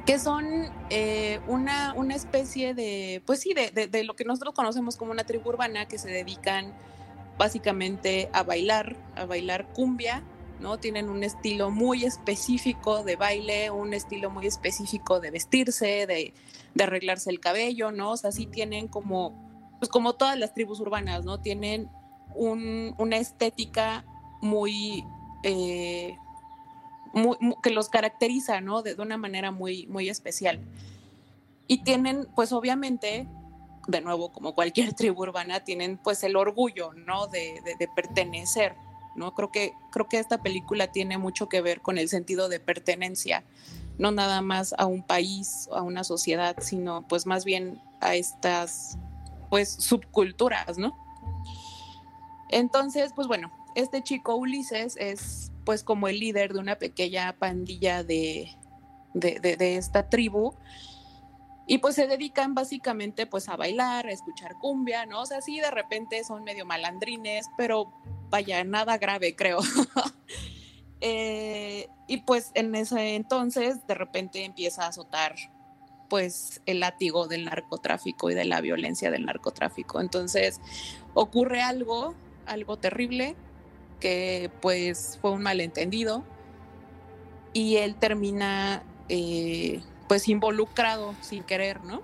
que 0.08 0.18
son 0.18 0.46
eh, 0.88 1.38
una, 1.48 1.92
una, 1.92 2.14
especie 2.14 2.72
de, 2.72 3.22
pues 3.26 3.40
sí, 3.40 3.52
de, 3.52 3.88
de, 3.88 4.04
lo 4.04 4.16
que 4.16 4.24
nosotros 4.24 4.54
conocemos 4.54 4.96
como 4.96 5.10
una 5.10 5.24
tribu 5.24 5.50
urbana 5.50 5.86
que 5.86 5.98
se 5.98 6.08
dedican 6.08 6.72
básicamente 7.36 8.30
a 8.32 8.42
bailar, 8.42 8.96
a 9.16 9.26
bailar 9.26 9.68
cumbia, 9.74 10.22
¿no? 10.60 10.78
Tienen 10.78 11.10
un 11.10 11.24
estilo 11.24 11.70
muy 11.70 12.04
específico 12.04 13.04
de 13.04 13.16
baile, 13.16 13.70
un 13.70 13.92
estilo 13.92 14.30
muy 14.30 14.46
específico 14.46 15.20
de 15.20 15.30
vestirse, 15.30 16.06
de, 16.06 16.32
de 16.74 16.84
arreglarse 16.84 17.28
el 17.28 17.38
cabello, 17.38 17.92
¿no? 17.92 18.12
O 18.12 18.16
sea, 18.16 18.32
sí 18.32 18.46
tienen 18.46 18.88
como, 18.88 19.47
pues 19.78 19.88
como 19.90 20.14
todas 20.14 20.38
las 20.38 20.54
tribus 20.54 20.80
urbanas, 20.80 21.24
¿no? 21.24 21.40
Tienen 21.40 21.88
un, 22.34 22.94
una 22.98 23.16
estética 23.16 24.04
muy... 24.40 25.04
Eh, 25.42 26.16
que 27.62 27.70
los 27.70 27.88
caracteriza, 27.88 28.60
¿no? 28.60 28.82
De, 28.82 28.94
una 28.94 29.16
manera 29.16 29.50
muy, 29.50 29.86
muy 29.86 30.08
especial. 30.08 30.60
Y 31.66 31.82
tienen, 31.82 32.28
pues 32.34 32.52
obviamente, 32.52 33.26
de 33.86 34.00
nuevo, 34.00 34.30
como 34.30 34.54
cualquier 34.54 34.92
tribu 34.94 35.22
urbana, 35.22 35.60
tienen 35.60 35.98
pues 35.98 36.22
el 36.22 36.36
orgullo, 36.36 36.92
¿no? 36.92 37.26
De, 37.26 37.60
de, 37.78 37.88
pertenecer, 37.88 38.74
¿no? 39.16 39.34
Creo 39.34 39.50
que, 39.50 39.72
creo 39.90 40.08
que 40.08 40.18
esta 40.18 40.42
película 40.42 40.92
tiene 40.92 41.18
mucho 41.18 41.48
que 41.48 41.60
ver 41.60 41.80
con 41.80 41.98
el 41.98 42.08
sentido 42.08 42.48
de 42.48 42.60
pertenencia, 42.60 43.44
no 43.98 44.12
nada 44.12 44.42
más 44.42 44.74
a 44.78 44.86
un 44.86 45.02
país, 45.02 45.68
a 45.72 45.82
una 45.82 46.04
sociedad, 46.04 46.56
sino 46.60 47.06
pues 47.08 47.26
más 47.26 47.44
bien 47.44 47.80
a 48.00 48.14
estas, 48.14 48.96
pues, 49.48 49.70
subculturas, 49.70 50.78
¿no? 50.78 50.96
Entonces, 52.48 53.12
pues 53.14 53.28
bueno, 53.28 53.52
este 53.74 54.02
chico 54.02 54.34
Ulises 54.36 54.96
es 54.96 55.52
pues 55.64 55.84
como 55.84 56.08
el 56.08 56.18
líder 56.18 56.54
de 56.54 56.60
una 56.60 56.76
pequeña 56.76 57.34
pandilla 57.38 58.02
de, 58.02 58.56
de, 59.12 59.76
esta 59.76 60.08
tribu 60.08 60.54
y 61.66 61.78
pues 61.78 61.94
se 61.94 62.06
dedican 62.06 62.54
básicamente 62.54 63.26
pues 63.26 63.50
a 63.50 63.56
bailar, 63.56 64.06
a 64.06 64.12
escuchar 64.12 64.54
cumbia, 64.58 65.04
¿no? 65.04 65.20
O 65.20 65.26
sea, 65.26 65.42
sí 65.42 65.60
de 65.60 65.70
repente 65.70 66.24
son 66.24 66.42
medio 66.42 66.64
malandrines, 66.64 67.46
pero 67.58 67.92
vaya, 68.30 68.64
nada 68.64 68.98
grave 68.98 69.36
creo. 69.36 69.58
Eh, 71.00 71.88
y 72.08 72.22
pues 72.22 72.50
en 72.54 72.74
ese 72.74 73.14
entonces 73.14 73.86
de 73.86 73.94
repente 73.94 74.44
empieza 74.44 74.82
a 74.82 74.88
azotar 74.88 75.36
pues 76.08 76.60
el 76.66 76.80
látigo 76.80 77.28
del 77.28 77.44
narcotráfico 77.44 78.30
y 78.30 78.34
de 78.34 78.44
la 78.44 78.60
violencia 78.60 79.10
del 79.10 79.26
narcotráfico. 79.26 80.00
Entonces 80.00 80.60
ocurre 81.14 81.62
algo, 81.62 82.14
algo 82.46 82.76
terrible, 82.76 83.36
que 84.00 84.50
pues 84.60 85.18
fue 85.20 85.32
un 85.32 85.42
malentendido 85.42 86.24
y 87.52 87.76
él 87.76 87.96
termina 87.96 88.82
eh, 89.08 89.82
pues 90.08 90.28
involucrado 90.28 91.14
sin 91.20 91.42
querer, 91.42 91.82
¿no? 91.84 92.02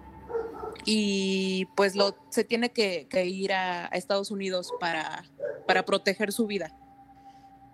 Y 0.85 1.67
pues 1.77 1.95
lo, 1.95 2.17
se 2.29 2.45
tiene 2.45 2.71
que, 2.71 3.09
ir 3.27 3.53
a, 3.53 3.87
Estados 3.87 4.31
Unidos 4.31 4.73
para, 4.81 5.25
para 5.67 5.85
proteger 5.85 6.33
su 6.33 6.47
vida. 6.47 6.75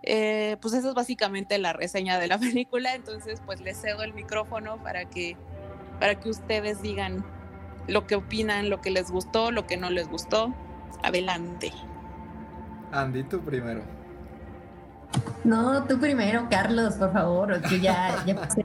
Eh, 0.03 0.57
pues 0.63 0.73
esa 0.75 0.89
es 0.89 0.95
básicamente 0.95 1.59
la 1.59 1.73
reseña 1.73 2.19
de 2.19 2.29
la 2.29 2.39
película, 2.39 2.95
entonces 2.95 3.41
pues 3.45 3.61
les 3.61 3.81
cedo 3.81 4.03
el 4.03 4.15
micrófono 4.15 4.83
para 4.83 5.09
que, 5.09 5.37
para 6.01 6.17
que 6.17 6.31
ustedes 6.31 6.83
digan 6.83 7.25
lo 7.87 8.07
que 8.07 8.17
opinan, 8.17 8.71
lo 8.71 8.81
que 8.81 8.91
les 8.91 9.11
gustó, 9.11 9.53
lo 9.53 9.67
que 9.67 9.77
no 9.77 9.91
les 9.91 10.09
gustó. 10.09 10.55
Adelante. 11.03 11.73
Andy, 12.91 13.23
tú 13.25 13.41
primero. 13.41 13.83
No, 15.45 15.85
tú 15.85 15.99
primero, 15.99 16.47
Carlos, 16.51 16.95
por 16.95 17.13
favor. 17.13 17.61
Yo 17.69 17.77
ya, 17.77 18.25
ya 18.27 18.35
pasé 18.35 18.65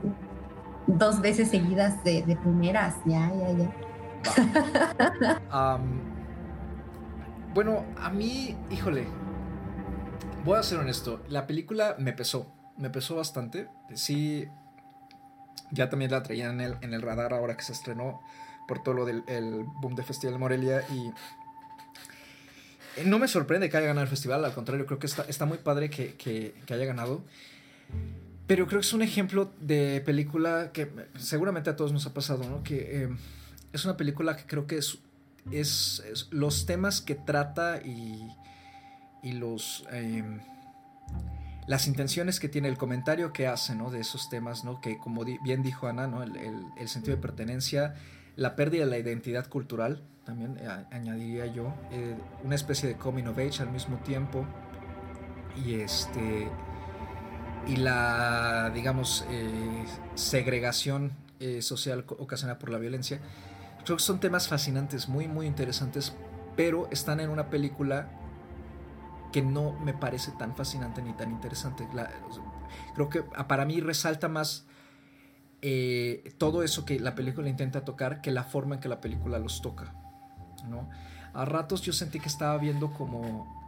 dos 0.88 1.22
veces 1.22 1.50
seguidas 1.50 2.04
de, 2.04 2.38
primeras. 2.42 2.96
Ya, 3.06 3.32
ya, 3.34 3.52
ya. 3.52 3.72
bueno, 7.54 7.86
a 7.98 8.10
mí, 8.10 8.58
híjole, 8.72 9.06
voy 10.44 10.58
a 10.58 10.64
ser 10.64 10.80
honesto. 10.80 11.22
La 11.30 11.48
película 11.48 11.96
me 12.00 12.12
pesó. 12.14 12.52
Me 12.78 12.90
pesó 12.90 13.16
bastante. 13.16 13.70
Sí, 13.94 14.50
ya 15.72 15.90
también 15.90 16.12
la 16.12 16.24
traía 16.24 16.50
en 16.50 16.62
el, 16.62 16.78
en 16.82 16.94
el 16.94 17.02
radar 17.02 17.34
ahora 17.34 17.56
que 17.58 17.64
se 17.64 17.74
estrenó 17.74 18.22
por 18.68 18.82
todo 18.82 18.96
lo 18.96 19.06
del 19.06 19.24
boom 19.82 19.96
de 19.96 20.04
Festival 20.04 20.40
Morelia 20.40 20.84
y 20.90 21.12
no 23.04 23.20
me 23.20 23.28
sorprende 23.28 23.70
que 23.70 23.78
haya 23.78 23.88
ganado 23.88 24.04
el 24.04 24.10
festival, 24.10 24.46
al 24.46 24.54
contrario, 24.54 24.86
creo 24.86 25.00
que 25.00 25.08
está, 25.08 25.24
está 25.24 25.46
muy 25.46 25.58
padre 25.58 25.90
que, 25.90 26.56
haya 26.70 26.86
ganado. 26.86 27.24
Pero 28.48 28.68
creo 28.68 28.80
que 28.80 28.88
es 28.88 28.94
un 28.94 29.02
ejemplo 29.02 29.52
de 29.60 30.02
película 30.06 30.72
que 30.72 30.90
seguramente 31.18 31.70
a 31.70 31.76
todos 31.76 31.92
nos 31.92 32.06
ha 32.06 32.14
pasado, 32.14 32.48
¿no? 32.48 32.64
Que 32.64 33.04
eh, 33.04 33.10
es 33.74 33.86
una 33.86 33.98
película 33.98 34.38
que 34.38 34.44
creo 34.46 34.68
que 34.68 34.78
es, 34.78 35.00
es, 35.52 36.28
los 36.32 36.66
temas 36.66 37.02
que 37.02 37.16
trata 37.16 37.82
y, 37.84 38.32
y 39.24 39.34
los... 39.34 39.86
Em, 39.92 40.40
las 41.68 41.88
intenciones 41.88 42.40
que 42.40 42.50
tiene, 42.50 42.68
el 42.68 42.78
comentario 42.78 43.34
que 43.34 43.48
hace, 43.48 43.76
¿no? 43.76 43.90
De 43.90 44.00
esos 44.00 44.30
temas, 44.30 44.64
¿no? 44.64 44.82
Que 44.82 44.98
como 44.98 45.24
bien 45.24 45.64
dijo 45.64 45.88
Ana, 45.88 46.08
¿no? 46.08 46.24
El, 46.24 46.36
el 46.78 46.90
sentido 46.90 47.16
de 47.16 47.22
pertenencia, 47.22 47.96
la 48.36 48.56
pérdida 48.56 48.86
de 48.86 48.92
la 48.92 48.98
identidad 48.98 49.48
cultural, 49.48 50.04
también 50.26 50.58
eh, 50.60 50.68
añadiría 50.92 51.46
yo, 51.46 51.74
eh, 51.92 52.16
una 52.44 52.56
especie 52.56 52.90
de 52.90 52.96
coming 52.96 53.26
of 53.26 53.38
age 53.38 53.62
al 53.62 53.70
mismo 53.70 53.98
tiempo 53.98 54.46
y 55.56 55.76
este 55.76 56.50
y 57.68 57.78
la 57.78 58.72
digamos 58.74 59.26
eh, 59.30 59.86
segregación 60.16 61.14
social 61.60 62.06
ocasionada 62.08 62.58
por 62.58 62.70
la 62.70 62.80
violencia 62.80 63.20
creo 63.84 63.98
que 63.98 64.04
son 64.04 64.20
temas 64.20 64.48
fascinantes 64.48 65.08
muy 65.08 65.28
muy 65.28 65.46
interesantes 65.46 66.14
pero 66.56 66.88
están 66.92 67.20
en 67.20 67.30
una 67.30 67.50
película 67.50 68.10
que 69.36 69.42
no 69.42 69.74
me 69.74 69.94
parece 69.94 70.32
tan 70.32 70.56
fascinante 70.56 71.02
ni 71.02 71.12
tan 71.12 71.30
interesante 71.30 71.86
creo 72.94 73.10
que 73.10 73.26
ah, 73.36 73.50
para 73.50 73.66
mí 73.66 73.82
resalta 73.82 74.30
más 74.30 74.66
todo 76.38 76.64
eso 76.64 76.86
que 76.86 77.00
la 77.00 77.16
película 77.16 77.50
intenta 77.50 77.84
tocar 77.84 78.22
que 78.22 78.32
la 78.32 78.44
forma 78.44 78.76
en 78.76 78.82
que 78.82 78.88
la 78.88 79.02
película 79.02 79.40
los 79.40 79.62
toca 79.62 79.94
¿no? 80.70 80.90
A 81.34 81.46
ratos 81.46 81.82
yo 81.82 81.94
sentí 81.94 82.20
que 82.20 82.30
estaba 82.30 82.58
viendo 82.58 82.94
como... 82.94 83.66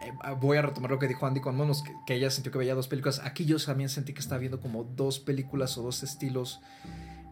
Eh, 0.00 0.12
voy 0.40 0.56
a 0.56 0.62
retomar 0.62 0.90
lo 0.90 0.98
que 0.98 1.08
dijo 1.08 1.26
Andy 1.26 1.40
con 1.40 1.56
Monos, 1.56 1.82
que, 2.06 2.14
ella 2.14 2.30
sintió 2.30 2.52
que 2.52 2.58
veía 2.58 2.74
dos 2.74 2.88
películas. 2.88 3.20
Aquí 3.24 3.44
yo 3.44 3.58
también 3.58 3.88
sentí 3.88 4.12
que 4.12 4.20
estaba 4.20 4.38
viendo 4.38 4.60
como 4.60 4.84
dos 4.84 5.18
películas 5.18 5.76
o 5.78 5.82
dos 5.82 6.02
estilos, 6.02 6.60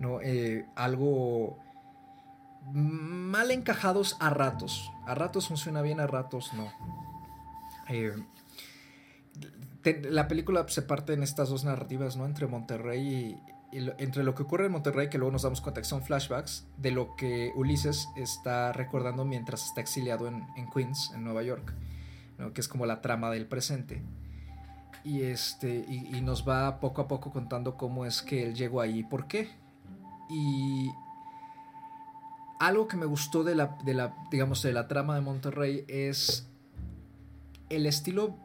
¿no? 0.00 0.20
Eh, 0.22 0.66
algo 0.74 1.58
mal 2.72 3.50
encajados 3.50 4.16
a 4.18 4.30
ratos. 4.30 4.90
A 5.06 5.14
ratos 5.14 5.48
funciona 5.48 5.82
bien, 5.82 6.00
a 6.00 6.06
ratos 6.06 6.52
no. 6.54 6.72
Eh, 7.88 8.12
la 10.10 10.26
película 10.28 10.66
se 10.68 10.82
parte 10.82 11.12
en 11.12 11.22
estas 11.22 11.48
dos 11.48 11.64
narrativas, 11.64 12.16
¿no? 12.16 12.26
Entre 12.26 12.46
Monterrey 12.46 13.38
entre 13.72 14.24
lo 14.24 14.34
que 14.34 14.42
ocurre 14.42 14.66
en 14.66 14.72
Monterrey, 14.72 15.08
que 15.08 15.18
luego 15.18 15.32
nos 15.32 15.42
damos 15.42 15.60
cuenta 15.60 15.80
que 15.80 15.86
son 15.86 16.02
flashbacks, 16.02 16.66
de 16.78 16.90
lo 16.90 17.16
que 17.16 17.52
Ulises 17.56 18.08
está 18.16 18.72
recordando 18.72 19.24
mientras 19.24 19.66
está 19.66 19.80
exiliado 19.80 20.28
en, 20.28 20.46
Queens, 20.74 21.12
en 21.14 21.24
Nueva 21.24 21.42
York, 21.42 21.74
que 22.54 22.60
es 22.60 22.68
como 22.68 22.86
la 22.86 23.00
trama 23.00 23.30
del 23.30 23.46
presente. 23.46 24.02
Y, 25.04 25.22
este, 25.22 25.84
y, 25.88 26.20
nos 26.20 26.48
va 26.48 26.80
poco 26.80 27.02
a 27.02 27.08
poco 27.08 27.30
contando 27.30 27.76
cómo 27.76 28.06
es 28.06 28.22
que 28.22 28.44
él 28.44 28.54
llegó 28.54 28.80
ahí 28.80 29.00
y 29.00 29.04
por 29.04 29.28
qué. 29.28 29.48
Y 30.28 30.90
algo 32.58 32.88
que 32.88 32.96
me 32.96 33.06
gustó 33.06 33.44
de 33.44 33.54
la, 33.54 33.78
de 33.84 33.94
la, 33.94 34.16
digamos, 34.30 34.62
de 34.62 34.72
la 34.72 34.88
trama 34.88 35.14
de 35.14 35.20
Monterrey 35.20 35.84
es 35.86 36.48
el 37.68 37.86
estilo 37.86 38.36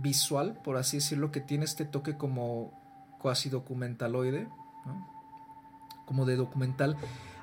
visual, 0.00 0.60
por 0.64 0.76
así 0.76 0.98
decirlo, 0.98 1.30
que 1.30 1.40
tiene 1.40 1.64
este 1.64 1.84
toque 1.84 2.16
como 2.16 2.72
cuasi 3.20 3.48
documentaloide, 3.48 4.48
como 6.04 6.24
de 6.24 6.36
documental. 6.36 6.96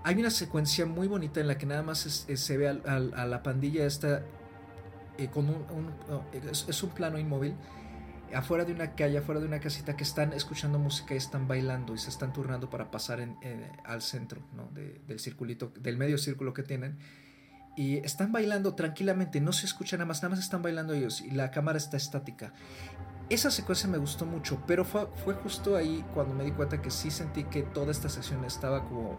Hay 0.03 0.15
una 0.15 0.29
secuencia 0.29 0.85
muy 0.85 1.07
bonita 1.07 1.39
en 1.39 1.47
la 1.47 1.57
que 1.57 1.65
nada 1.65 1.83
más 1.83 1.99
se 1.99 2.57
ve 2.57 2.67
a, 2.67 2.99
la 2.99 3.43
pandilla 3.43 3.85
esta 3.85 4.23
eh, 5.17 5.27
con 5.27 5.49
un, 5.49 5.91
es, 6.51 6.83
un 6.83 6.89
plano 6.89 7.17
inmóvil 7.17 7.55
afuera 8.33 8.65
de 8.65 8.73
una 8.73 8.95
calle, 8.95 9.19
afuera 9.19 9.39
de 9.39 9.47
una 9.47 9.59
casita 9.59 9.95
que 9.95 10.03
están 10.03 10.33
escuchando 10.33 10.79
música 10.79 11.13
y 11.13 11.17
están 11.17 11.47
bailando 11.47 11.93
y 11.93 11.99
se 11.99 12.09
están 12.09 12.33
turnando 12.33 12.69
para 12.69 12.89
pasar 12.89 13.19
en, 13.19 13.37
al 13.83 14.01
centro 14.01 14.41
del 15.05 15.19
circulito, 15.19 15.71
del 15.79 15.97
medio 15.97 16.17
círculo 16.17 16.53
que 16.53 16.63
tienen. 16.63 16.97
Y 17.75 17.97
están 17.97 18.31
bailando 18.31 18.75
tranquilamente, 18.75 19.41
no 19.41 19.51
se 19.51 19.65
escucha 19.65 19.97
nada 19.97 20.05
más, 20.05 20.21
nada 20.21 20.35
más 20.35 20.39
están 20.39 20.61
bailando 20.61 20.93
ellos 20.93 21.21
y 21.21 21.31
la 21.31 21.49
cámara 21.51 21.77
está 21.77 21.97
estática. 21.97 22.53
Esa 23.29 23.49
secuencia 23.49 23.89
me 23.89 23.97
gustó 23.97 24.25
mucho, 24.25 24.61
pero 24.67 24.85
fue, 24.85 25.07
fue 25.23 25.33
justo 25.35 25.75
ahí 25.75 26.05
cuando 26.13 26.35
me 26.35 26.43
di 26.43 26.51
cuenta 26.51 26.81
que 26.81 26.91
sí 26.91 27.09
sentí 27.09 27.45
que 27.45 27.63
toda 27.63 27.91
esta 27.91 28.09
sección 28.09 28.45
estaba 28.45 28.83
como 28.85 29.17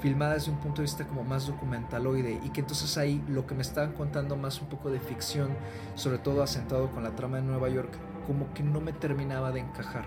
filmada 0.00 0.34
desde 0.34 0.50
un 0.50 0.58
punto 0.58 0.82
de 0.82 0.82
vista 0.82 1.06
como 1.06 1.24
más 1.24 1.46
documentaloide 1.46 2.40
y 2.44 2.50
que 2.50 2.60
entonces 2.60 2.98
ahí 2.98 3.22
lo 3.28 3.46
que 3.46 3.54
me 3.54 3.62
estaban 3.62 3.92
contando 3.92 4.36
más 4.36 4.60
un 4.60 4.68
poco 4.68 4.90
de 4.90 5.00
ficción, 5.00 5.56
sobre 5.94 6.18
todo 6.18 6.42
asentado 6.42 6.90
con 6.90 7.02
la 7.02 7.14
trama 7.14 7.38
de 7.38 7.44
Nueva 7.44 7.68
York, 7.68 7.90
como 8.26 8.52
que 8.52 8.62
no 8.62 8.80
me 8.80 8.92
terminaba 8.92 9.52
de 9.52 9.60
encajar. 9.60 10.06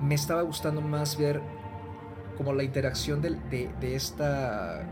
Me 0.00 0.14
estaba 0.14 0.42
gustando 0.42 0.80
más 0.80 1.16
ver 1.16 1.40
como 2.36 2.52
la 2.52 2.62
interacción 2.62 3.20
de, 3.20 3.30
de, 3.80 3.96
esta 3.96 4.86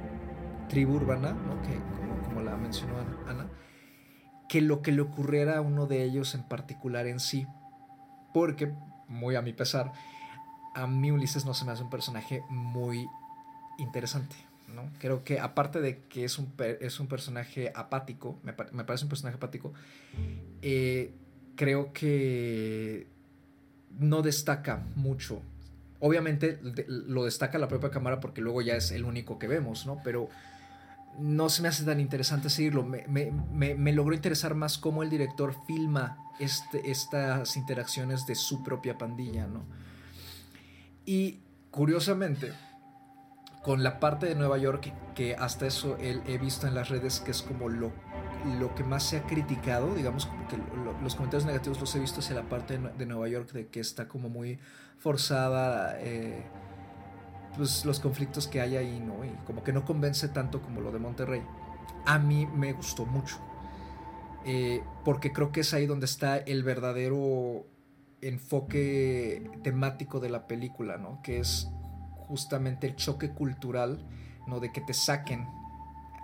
tribu 0.68 0.94
urbana, 0.94 1.36
que, 1.62 1.74
como, 1.98 2.22
como 2.22 2.40
la 2.42 2.56
mencionó 2.56 2.94
Ana, 3.26 3.48
que 4.48 4.60
lo 4.60 4.82
que 4.82 4.92
le 4.92 5.00
ocurriera 5.00 5.58
a 5.58 5.60
uno 5.60 5.86
de 5.86 6.04
ellos 6.04 6.34
en 6.34 6.42
particular 6.42 7.06
en 7.06 7.20
sí. 7.20 7.46
Porque, 8.32 8.72
muy 9.08 9.34
a 9.34 9.42
mi 9.42 9.52
pesar, 9.52 9.92
a 10.74 10.86
mí 10.86 11.10
Ulises 11.10 11.46
no 11.46 11.54
se 11.54 11.64
me 11.64 11.72
hace 11.72 11.82
un 11.82 11.90
personaje 11.90 12.42
muy 12.48 13.08
interesante. 13.78 14.36
¿no? 14.74 14.90
Creo 14.98 15.24
que 15.24 15.40
aparte 15.40 15.80
de 15.80 16.02
que 16.04 16.24
es 16.24 16.38
un, 16.38 16.52
es 16.80 17.00
un 17.00 17.06
personaje 17.06 17.72
apático, 17.74 18.38
me, 18.42 18.54
me 18.72 18.84
parece 18.84 19.04
un 19.04 19.08
personaje 19.08 19.36
apático, 19.36 19.72
eh, 20.62 21.14
creo 21.54 21.92
que 21.92 23.06
no 23.98 24.22
destaca 24.22 24.84
mucho. 24.94 25.40
Obviamente 25.98 26.58
lo 26.86 27.24
destaca 27.24 27.58
la 27.58 27.68
propia 27.68 27.90
cámara 27.90 28.20
porque 28.20 28.40
luego 28.40 28.60
ya 28.60 28.76
es 28.76 28.90
el 28.90 29.04
único 29.04 29.38
que 29.38 29.48
vemos, 29.48 29.86
¿no? 29.86 30.00
Pero 30.04 30.28
no 31.18 31.48
se 31.48 31.62
me 31.62 31.68
hace 31.68 31.84
tan 31.84 32.00
interesante 32.00 32.50
seguirlo. 32.50 32.84
Me, 32.84 33.92
logró 33.92 34.14
interesar 34.14 34.54
más 34.54 34.78
cómo 34.78 35.02
el 35.02 35.10
director 35.10 35.54
filma 35.66 36.18
este, 36.38 36.90
estas 36.90 37.56
interacciones 37.56 38.26
de 38.26 38.34
su 38.34 38.62
propia 38.62 38.98
pandilla, 38.98 39.46
¿no? 39.46 39.64
Y 41.04 41.40
curiosamente, 41.70 42.52
con 43.62 43.82
la 43.82 44.00
parte 44.00 44.26
de 44.26 44.34
Nueva 44.34 44.58
York 44.58 44.92
que 45.14 45.34
hasta 45.36 45.66
eso 45.66 45.96
he 45.98 46.38
visto 46.38 46.66
en 46.66 46.74
las 46.74 46.88
redes 46.88 47.20
que 47.20 47.30
es 47.30 47.42
como 47.42 47.68
lo, 47.68 47.92
lo 48.58 48.74
que 48.74 48.84
más 48.84 49.02
se 49.02 49.18
ha 49.18 49.22
criticado, 49.22 49.94
digamos, 49.94 50.28
que 50.48 50.58
los 51.02 51.14
comentarios 51.14 51.46
negativos 51.46 51.80
los 51.80 51.94
he 51.94 52.00
visto 52.00 52.20
hacia 52.20 52.34
la 52.34 52.48
parte 52.48 52.78
de 52.78 53.06
Nueva 53.06 53.28
York 53.28 53.52
de 53.52 53.68
que 53.68 53.80
está 53.80 54.08
como 54.08 54.28
muy 54.28 54.58
forzada. 54.98 55.96
Eh, 56.00 56.44
pues, 57.56 57.84
los 57.84 58.00
conflictos 58.00 58.46
que 58.46 58.60
hay 58.60 58.76
ahí, 58.76 59.00
¿no? 59.00 59.24
Y 59.24 59.30
como 59.46 59.62
que 59.62 59.72
no 59.72 59.84
convence 59.84 60.28
tanto 60.28 60.62
como 60.62 60.80
lo 60.80 60.92
de 60.92 60.98
Monterrey. 60.98 61.42
A 62.04 62.18
mí 62.18 62.46
me 62.46 62.72
gustó 62.72 63.06
mucho. 63.06 63.38
Eh, 64.44 64.82
porque 65.04 65.32
creo 65.32 65.50
que 65.50 65.60
es 65.60 65.74
ahí 65.74 65.86
donde 65.86 66.06
está 66.06 66.36
el 66.36 66.62
verdadero 66.62 67.66
enfoque 68.20 69.50
temático 69.62 70.20
de 70.20 70.30
la 70.30 70.46
película, 70.46 70.98
¿no? 70.98 71.20
Que 71.22 71.40
es 71.40 71.68
justamente 72.28 72.86
el 72.86 72.94
choque 72.94 73.30
cultural, 73.30 74.06
¿no? 74.46 74.60
De 74.60 74.72
que 74.72 74.80
te 74.80 74.94
saquen 74.94 75.46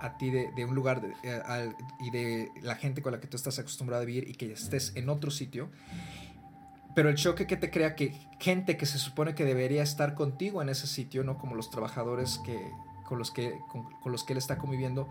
a 0.00 0.16
ti 0.18 0.30
de, 0.30 0.64
un 0.64 0.74
lugar 0.74 1.00
eh, 1.22 1.72
y 2.00 2.10
de 2.10 2.50
la 2.60 2.74
gente 2.74 3.02
con 3.02 3.12
la 3.12 3.20
que 3.20 3.28
tú 3.28 3.36
estás 3.36 3.59
acostumbrado 3.60 4.02
a 4.02 4.04
vivir 4.04 4.28
y 4.28 4.34
que 4.34 4.52
estés 4.52 4.92
en 4.96 5.09
otro 5.09 5.30
sitio 5.30 5.70
pero 6.94 7.09
el 7.09 7.16
choque 7.16 7.47
que 7.47 7.56
te 7.56 7.70
crea 7.70 7.94
que 7.94 8.12
gente 8.39 8.77
que 8.77 8.86
se 8.86 8.98
supone 8.98 9.35
que 9.35 9.44
debería 9.44 9.82
estar 9.82 10.14
contigo 10.14 10.62
en 10.62 10.69
ese 10.69 10.86
sitio, 10.86 11.24
no 11.24 11.39
como 11.39 11.55
los 11.55 11.70
trabajadores 11.70 12.39
que, 12.44 12.70
con, 13.06 13.19
los 13.19 13.31
que, 13.31 13.59
con, 13.70 14.12
los 14.12 14.24
que 14.24 14.35
él 14.35 14.39
está 14.39 14.59
conviviendo, 14.59 15.10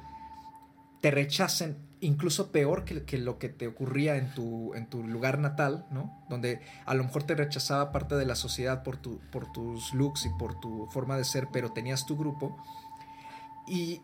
te 1.02 1.10
rechacen 1.10 1.78
incluso 2.00 2.52
peor 2.52 2.86
que, 2.86 3.18
lo 3.18 3.40
que 3.40 3.50
te 3.50 3.68
ocurría 3.68 4.18
en 4.18 4.34
tu, 4.34 4.74
en 4.76 4.88
tu 4.88 5.04
lugar 5.04 5.40
natal, 5.40 5.88
¿no? 5.90 6.24
Donde 6.30 6.62
a 6.86 6.94
lo 6.94 7.04
mejor 7.04 7.24
te 7.24 7.34
rechazaba 7.34 7.92
parte 7.92 8.16
de 8.16 8.26
la 8.26 8.36
sociedad 8.36 8.84
por, 8.84 8.98
tu, 8.98 9.20
por 9.32 9.52
tus 9.52 9.94
looks 9.94 10.26
y 10.26 10.30
por 10.38 10.60
tu 10.60 10.88
forma 10.88 11.18
de 11.18 11.26
ser, 11.26 11.48
pero 11.52 11.72
tenías 11.72 12.06
tu 12.06 12.18
grupo. 12.18 12.64
Y 13.68 14.02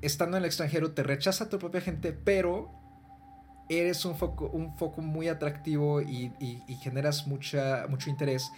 estando 0.00 0.36
en 0.36 0.42
el 0.42 0.46
extranjero 0.46 0.92
te 0.92 1.02
rechaza 1.02 1.50
tu 1.50 1.58
propia 1.58 1.82
gente, 1.82 2.12
pero 2.12 2.79
eres 3.70 4.04
un 4.04 4.16
foco, 4.16 4.48
un 4.48 4.74
foco 4.76 5.00
muy 5.00 5.28
atractivo 5.28 6.02
y, 6.02 6.32
generas 6.80 7.26
mucha, 7.26 7.86
mucho 7.88 8.10
interés 8.10 8.52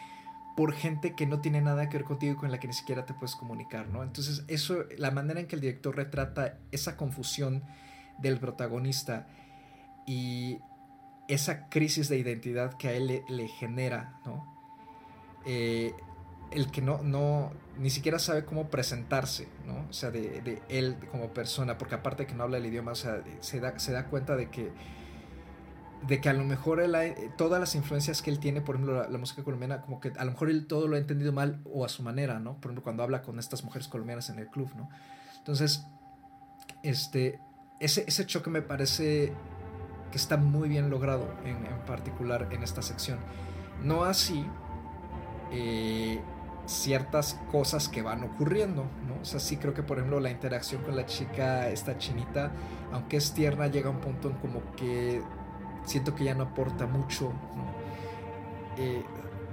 por 0.57 0.73
gente 0.73 1.15
que 1.15 1.27
no 1.27 1.41
tiene 1.41 1.61
nada 1.61 1.89
que 1.89 1.99
ver 1.99 2.05
contigo 2.05 2.33
y 2.33 2.37
con 2.37 2.51
la 2.51 2.59
que 2.59 2.67
ni 2.67 2.73
siquiera 2.73 3.05
te 3.05 3.15
puedes 3.15 3.37
comunicar, 3.37 3.89
¿no? 3.89 4.03
Entonces, 4.03 4.45
eso, 4.49 4.85
la 4.99 5.11
manera 5.11 5.41
en 5.41 5.47
que 5.47 5.55
el 5.55 5.61
director 5.61 5.97
retrata 5.97 6.59
esa 6.73 6.97
confusión 6.97 7.63
del 8.19 8.39
protagonista 8.39 9.27
y 10.07 10.59
esa 11.29 11.69
crisis 11.69 12.09
de 12.09 12.19
identidad 12.19 12.75
que 12.75 12.89
a 12.89 12.93
él 12.93 13.23
le, 13.29 13.49
genera, 13.49 14.19
¿no? 14.25 14.47
Eh, 15.47 15.95
el 16.51 16.71
que 16.71 16.83
no, 16.83 17.03
no, 17.03 17.53
ni 17.79 17.91
siquiera 17.91 18.19
sabe 18.19 18.45
cómo 18.45 18.69
presentarse, 18.69 19.49
¿no? 19.67 19.87
O 19.89 19.93
sea, 19.93 20.11
de, 20.11 20.63
él 20.69 20.97
como 21.11 21.33
persona, 21.33 21.79
porque 21.79 21.95
aparte 21.95 22.25
de 22.25 22.27
que 22.27 22.35
no 22.35 22.45
habla 22.45 22.59
el 22.59 22.67
idioma, 22.67 22.93
o 22.93 22.97
sea, 22.97 23.23
se 23.41 23.61
da, 23.61 23.79
se 23.79 23.93
da 23.93 24.07
cuenta 24.07 24.37
de 24.37 24.51
que 24.51 24.71
de 26.07 26.21
que 26.21 26.29
a 26.29 26.33
lo 26.33 26.45
mejor 26.45 26.81
eh, 26.81 27.31
todas 27.37 27.61
las 27.61 27.75
influencias 27.75 28.23
que 28.23 28.31
él 28.31 28.41
tiene, 28.41 28.61
por 28.61 28.75
ejemplo, 28.75 29.09
la, 29.09 29.19
música 29.19 29.45
colombiana, 29.45 29.83
como 29.83 30.01
que 30.01 30.13
a 30.17 30.25
lo 30.25 30.33
mejor 30.33 30.51
él 30.51 30.67
todo 30.67 30.89
lo 30.89 30.97
ha 30.97 30.99
entendido 30.99 31.33
mal 31.33 31.61
o 31.65 31.85
a 31.85 31.89
su 31.89 32.03
manera, 32.03 32.41
¿no? 32.41 32.55
Por 32.55 32.71
ejemplo, 32.71 32.83
cuando 32.83 33.03
habla 33.03 33.23
con 33.23 33.39
estas 33.39 33.63
mujeres 33.65 33.89
colombianas 33.89 34.29
en 34.31 34.39
el 34.39 34.49
club, 34.49 34.71
¿no? 34.77 34.89
Entonces, 35.39 35.87
este, 36.83 37.39
ese, 37.79 38.05
ese 38.07 38.27
choque 38.27 38.51
me 38.51 38.63
parece 38.63 39.33
que 40.11 40.19
está 40.19 40.37
muy 40.37 40.69
bien 40.69 40.91
logrado 40.91 41.29
en, 41.45 41.57
particular 41.87 42.49
en 42.51 42.63
esta 42.63 42.83
sección. 42.83 43.19
No 43.83 44.05
así 44.05 44.45
eh, 45.53 46.21
ciertas 46.67 47.41
cosas 47.51 47.89
que 47.89 48.03
van 48.03 48.25
ocurriendo, 48.25 48.85
¿no? 49.07 49.21
O 49.23 49.25
sea, 49.25 49.41
sí 49.41 49.57
creo 49.57 49.73
que, 49.73 49.83
por 49.83 49.99
ejemplo, 49.99 50.21
la 50.21 50.31
interacción 50.31 50.83
con 50.83 50.97
la 50.97 51.07
chica, 51.07 51.69
esta 51.69 51.97
chinita, 51.97 52.53
aunque 52.93 53.17
es 53.17 53.33
tierna, 53.35 53.69
llega 53.69 53.89
a 53.89 53.93
un 53.93 54.01
punto 54.01 54.31
en 54.31 54.37
como 54.37 54.61
que 54.77 55.23
siento 55.85 56.15
que 56.15 56.25
ya 56.25 56.35
no 56.35 56.45
aporta 56.45 56.87
mucho. 56.87 57.33
Eh, 58.79 59.03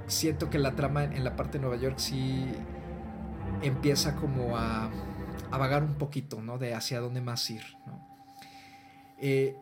siento 0.07 0.49
que 0.49 0.59
la 0.59 0.75
trama 0.75 1.03
en, 1.03 1.23
la 1.23 1.35
parte 1.35 1.57
de 1.57 1.61
Nueva 1.61 1.77
York 1.77 1.97
sí 1.97 2.45
empieza 3.61 4.15
como 4.15 4.57
a, 4.57 4.89
a, 5.51 5.57
vagar 5.57 5.83
un 5.83 5.95
poquito, 5.95 6.41
¿no? 6.41 6.57
De 6.57 6.73
hacia 6.73 6.99
dónde 6.99 7.21
más 7.21 7.49
ir, 7.49 7.63
eh, 9.21 9.55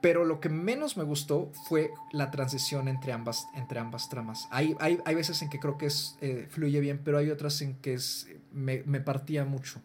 pero 0.00 0.24
lo 0.24 0.40
que 0.40 0.48
menos 0.48 0.96
me 0.96 1.04
gustó 1.04 1.52
fue 1.68 1.90
la 2.12 2.30
transición 2.30 2.88
entre 2.88 3.12
ambas, 3.12 3.46
entre 3.54 3.78
ambas 3.80 4.08
tramas. 4.08 4.48
Hay, 4.50 4.74
hay, 4.80 4.98
hay 5.04 5.14
veces 5.14 5.42
en 5.42 5.50
que 5.50 5.58
creo 5.58 5.76
que 5.76 5.86
es, 5.86 6.16
eh, 6.20 6.46
fluye 6.48 6.80
bien, 6.80 7.00
pero 7.04 7.18
hay 7.18 7.30
otras 7.30 7.60
en 7.60 7.74
que 7.76 7.94
es, 7.94 8.26
me, 8.50 8.82
me 8.86 9.00
partía 9.00 9.44
mucho. 9.44 9.82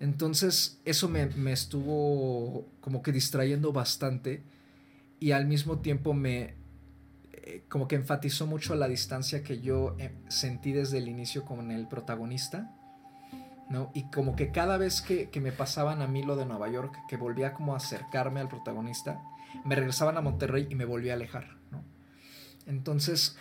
Entonces 0.00 0.80
eso 0.84 1.08
me, 1.08 1.26
me, 1.26 1.52
estuvo 1.52 2.68
como 2.80 3.02
que 3.02 3.10
distrayendo 3.10 3.72
bastante 3.72 4.44
y 5.20 5.32
al 5.32 5.46
mismo 5.46 5.78
tiempo 5.78 6.14
me 6.14 6.58
eh, 7.48 7.64
como 7.70 7.88
que 7.88 7.96
enfatizó 7.96 8.46
mucho 8.46 8.74
la 8.74 8.88
distancia 8.88 9.42
que 9.42 9.60
yo 9.60 9.96
eh, 9.98 10.12
sentí 10.28 10.72
desde 10.72 10.98
el 10.98 11.08
inicio 11.08 11.46
con 11.46 11.70
el 11.70 11.88
protagonista. 11.88 12.74
¿no? 13.70 13.90
Y 13.94 14.10
como 14.10 14.36
que 14.36 14.50
cada 14.50 14.76
vez 14.76 15.00
que, 15.00 15.30
me 15.40 15.52
pasaban 15.52 16.02
a 16.02 16.06
mí 16.06 16.22
lo 16.22 16.36
de 16.36 16.44
Nueva 16.44 16.68
York, 16.68 16.94
que 17.08 17.16
volvía 17.16 17.54
como 17.54 17.72
a 17.72 17.78
acercarme 17.78 18.40
al 18.40 18.48
protagonista, 18.48 19.22
me 19.64 19.74
regresaban 19.74 20.18
a 20.18 20.20
Monterrey 20.20 20.66
y 20.68 20.74
me 20.74 20.84
volvía 20.84 21.12
a 21.12 21.16
alejar. 21.16 21.56
¿no? 21.70 21.82
Entonces, 22.66 23.36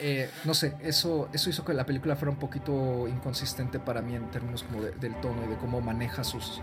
eh, 0.00 0.28
no 0.44 0.54
sé, 0.54 0.76
eso, 0.80 1.28
eso 1.32 1.48
hizo 1.48 1.64
que 1.64 1.74
la 1.74 1.86
película 1.86 2.16
fuera 2.16 2.32
un 2.32 2.38
poquito 2.38 3.06
inconsistente 3.06 3.78
para 3.78 4.02
mí 4.02 4.16
en 4.16 4.30
términos 4.32 4.64
como 4.64 4.82
del 4.82 5.14
tono 5.20 5.44
y 5.44 5.48
de 5.48 5.56
cómo 5.56 5.80
maneja 5.80 6.24
sus, 6.24 6.60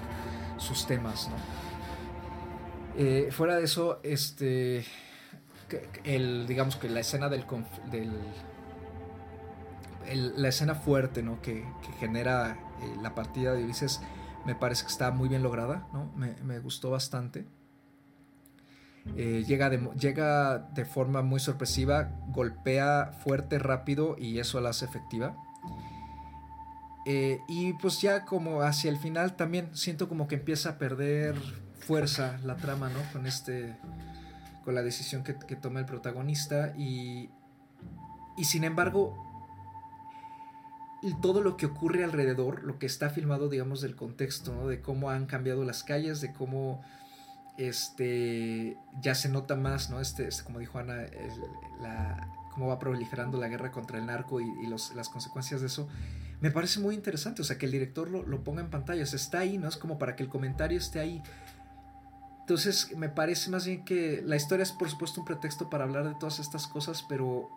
sus 0.58 0.86
temas, 0.88 1.30
eh, 2.98 3.30
fuera 3.32 3.56
de 3.56 3.64
eso, 3.64 4.00
este, 4.04 4.84
el, 6.04 6.46
digamos 6.48 6.76
que 6.76 6.90
la 6.90 7.00
escena 7.00 7.30
del, 7.30 7.46
del 7.90 8.12
la 10.14 10.50
escena 10.50 10.76
fuerte, 10.76 11.24
¿no? 11.24 11.42
Que, 11.42 11.66
genera 12.00 12.58
eh, 12.82 12.96
la 13.02 13.16
partida 13.16 13.54
de 13.54 13.64
Ulises 13.64 14.02
me 14.46 14.56
parece 14.56 14.84
que 14.84 14.92
está 14.92 15.12
muy 15.12 15.30
bien 15.30 15.44
lograda, 15.44 15.88
¿no? 15.94 16.12
Me, 16.16 16.36
me 16.44 16.60
gustó 16.60 16.90
bastante. 16.90 17.46
Eh, 19.16 19.44
llega, 19.48 19.70
de, 19.70 19.80
llega 20.00 20.60
de 20.60 20.86
forma 20.86 21.22
muy 21.22 21.40
sorpresiva, 21.40 22.12
golpea 22.28 23.14
fuerte, 23.24 23.58
rápido 23.58 24.16
y 24.18 24.40
eso 24.40 24.60
la 24.62 24.70
hace 24.70 24.86
efectiva. 24.86 25.36
Y 27.04 27.74
pues 27.74 28.00
ya 28.00 28.26
como 28.26 28.62
hacia 28.62 28.92
el 28.92 28.98
final 28.98 29.36
también 29.36 29.76
siento 29.76 30.08
como 30.08 30.28
que 30.28 30.36
empieza 30.36 30.70
a 30.70 30.78
perder 30.78 31.36
fuerza 31.82 32.40
la 32.44 32.56
trama, 32.56 32.90
¿no? 32.90 33.00
Con 33.12 33.28
este, 33.28 33.76
con 34.64 34.76
la 34.76 34.82
decisión 34.82 35.24
que, 35.24 35.34
toma 35.56 35.80
el 35.80 35.86
protagonista 35.86 36.74
y, 36.78 37.30
y 38.38 38.46
sin 38.46 38.64
embargo 38.64 39.32
todo 41.22 41.42
lo 41.42 41.58
que 41.58 41.66
ocurre 41.66 42.04
alrededor, 42.04 42.64
lo 42.64 42.78
que 42.78 42.86
está 42.86 43.10
filmado, 43.10 43.50
digamos, 43.50 43.82
del 43.82 43.96
contexto, 43.96 44.54
¿no? 44.54 44.68
De 44.68 44.82
cómo 44.82 45.10
han 45.10 45.26
cambiado 45.26 45.64
las 45.64 45.84
calles, 45.84 46.22
de 46.22 46.32
cómo 46.32 46.84
este, 47.58 48.78
ya 49.02 49.16
se 49.16 49.30
nota 49.30 49.56
más, 49.56 49.90
¿no? 49.90 50.00
Este, 50.00 50.28
este 50.28 50.44
como 50.44 50.60
dijo 50.60 50.78
Ana, 50.78 51.06
cómo 52.54 52.68
va 52.68 52.78
proliferando 52.78 53.40
la 53.40 53.48
guerra 53.48 53.72
contra 53.72 53.98
el 53.98 54.06
narco 54.06 54.42
y, 54.42 54.68
las 54.68 55.10
consecuencias 55.10 55.62
de 55.62 55.68
eso. 55.68 55.88
Me 56.40 56.52
parece 56.52 56.80
muy 56.80 56.96
interesante, 56.96 57.42
o 57.42 57.46
sea, 57.46 57.58
que 57.58 57.66
el 57.66 57.72
director 57.72 58.10
lo, 58.10 58.44
ponga 58.44 58.62
en 58.62 58.70
pantalla, 58.70 59.04
o 59.04 59.06
sea, 59.06 59.18
está 59.18 59.40
ahí, 59.40 59.58
¿no? 59.58 59.68
Es 59.68 59.78
como 59.78 59.98
para 59.98 60.16
que 60.16 60.24
el 60.24 60.30
comentario 60.30 60.78
esté 60.78 61.00
ahí. 61.00 61.22
Entonces, 62.52 62.94
me 62.98 63.08
parece 63.08 63.50
más 63.50 63.66
bien 63.66 63.86
que 63.86 64.22
la 64.26 64.36
historia 64.36 64.64
es, 64.64 64.74
por 64.74 64.90
supuesto, 64.90 65.22
un 65.22 65.26
pretexto 65.26 65.70
para 65.70 65.86
hablar 65.86 66.06
de 66.06 66.16
todas 66.16 66.40
estas 66.40 66.68
cosas, 66.68 67.02
pero 67.08 67.50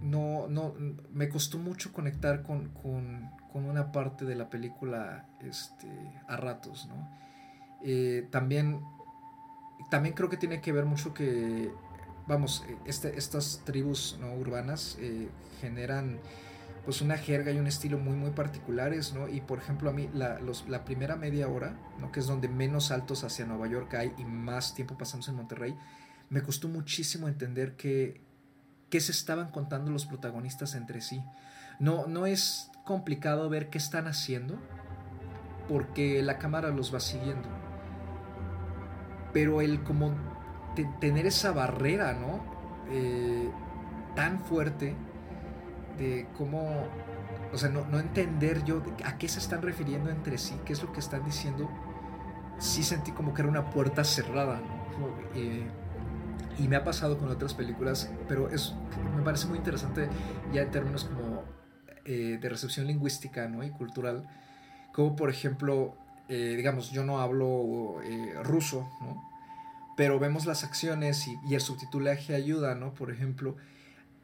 no, 0.00 0.46
no, 0.46 0.74
me 1.10 1.28
costó 1.28 1.58
mucho 1.58 1.92
conectar 1.92 2.44
con, 2.44 2.68
con, 2.68 3.32
con 3.52 3.64
una 3.64 3.90
parte 3.90 4.24
de 4.24 4.36
la 4.36 4.48
película 4.48 5.26
este, 5.40 5.88
a 6.28 6.36
ratos, 6.36 6.86
¿no? 6.86 7.10
Eh, 7.82 8.28
también, 8.30 8.80
también 9.90 10.14
creo 10.14 10.28
que 10.28 10.36
tiene 10.36 10.60
que 10.60 10.70
ver 10.70 10.84
mucho 10.84 11.12
que, 11.12 11.72
vamos, 12.28 12.64
este, 12.84 13.18
estas 13.18 13.62
tribus 13.64 14.18
¿no? 14.20 14.34
urbanas 14.34 14.96
eh, 15.00 15.28
generan 15.60 16.20
pues 16.88 17.02
una 17.02 17.18
jerga 17.18 17.52
y 17.52 17.58
un 17.58 17.66
estilo 17.66 17.98
muy 17.98 18.16
muy 18.16 18.30
particulares, 18.30 19.12
¿no? 19.12 19.28
Y 19.28 19.42
por 19.42 19.58
ejemplo 19.58 19.90
a 19.90 19.92
mí 19.92 20.08
la, 20.14 20.40
primera 20.86 21.16
media 21.16 21.46
hora, 21.46 21.78
¿no? 21.98 22.10
Que 22.10 22.20
es 22.20 22.26
donde 22.26 22.48
menos 22.48 22.86
saltos 22.86 23.24
hacia 23.24 23.44
Nueva 23.44 23.66
York 23.66 23.92
hay 23.92 24.14
y 24.16 24.24
más 24.24 24.74
tiempo 24.74 24.96
pasamos 24.96 25.28
en 25.28 25.34
Monterrey, 25.34 25.76
me 26.30 26.40
costó 26.40 26.66
muchísimo 26.66 27.28
entender 27.28 27.76
que, 27.76 28.22
qué 28.88 29.02
se 29.02 29.12
estaban 29.12 29.50
contando 29.50 29.90
los 29.90 30.06
protagonistas 30.06 30.74
entre 30.74 31.02
sí. 31.02 31.22
No, 31.78 32.06
no 32.06 32.24
es 32.24 32.70
complicado 32.86 33.50
ver 33.50 33.68
qué 33.68 33.76
están 33.76 34.06
haciendo 34.06 34.58
porque 35.68 36.22
la 36.22 36.38
cámara 36.38 36.70
los 36.70 36.94
va 36.94 37.00
siguiendo 37.00 37.50
pero 39.34 39.60
el 39.60 39.82
como 39.82 40.14
tener 41.00 41.26
esa 41.26 41.52
barrera, 41.52 42.14
¿no? 42.14 42.40
Eh, 42.90 43.50
tan 44.14 44.40
fuerte 44.40 44.96
de 45.98 46.26
cómo, 46.36 46.88
o 47.52 47.58
sea, 47.58 47.68
no, 47.68 47.98
entender 47.98 48.64
yo 48.64 48.82
a 49.04 49.18
qué 49.18 49.28
se 49.28 49.38
están 49.38 49.62
refiriendo 49.62 50.10
entre 50.10 50.38
sí, 50.38 50.54
qué 50.64 50.72
es 50.72 50.82
lo 50.82 50.92
que 50.92 51.00
están 51.00 51.24
diciendo, 51.24 51.68
sí 52.58 52.82
sentí 52.82 53.12
como 53.12 53.34
que 53.34 53.42
era 53.42 53.50
una 53.50 53.70
puerta 53.70 54.04
cerrada, 54.04 54.60
¿no? 54.98 55.08
Eh, 55.34 55.66
y 56.58 56.66
me 56.66 56.76
ha 56.76 56.84
pasado 56.84 57.18
con 57.18 57.28
otras 57.28 57.54
películas, 57.54 58.10
pero 58.26 58.48
es, 58.48 58.74
me 59.16 59.22
parece 59.22 59.46
muy 59.46 59.58
interesante 59.58 60.08
ya 60.52 60.62
en 60.62 60.70
términos 60.70 61.04
como 61.04 61.44
eh, 62.04 62.38
de 62.40 62.48
recepción 62.48 62.86
lingüística 62.86 63.46
¿no? 63.48 63.62
y 63.62 63.70
cultural, 63.70 64.28
como 64.92 65.14
por 65.14 65.30
ejemplo 65.30 65.94
eh, 66.28 66.54
digamos, 66.56 66.90
yo 66.90 67.04
no 67.04 67.20
hablo 67.20 68.02
eh, 68.04 68.34
ruso, 68.42 68.90
¿no? 69.00 69.24
Pero 69.96 70.18
vemos 70.18 70.44
las 70.44 70.62
acciones 70.62 71.26
y, 71.26 71.54
el 71.54 71.60
subtitulaje 71.60 72.34
ayuda, 72.34 72.74
¿no? 72.74 72.92
Por 72.92 73.10
ejemplo, 73.10 73.56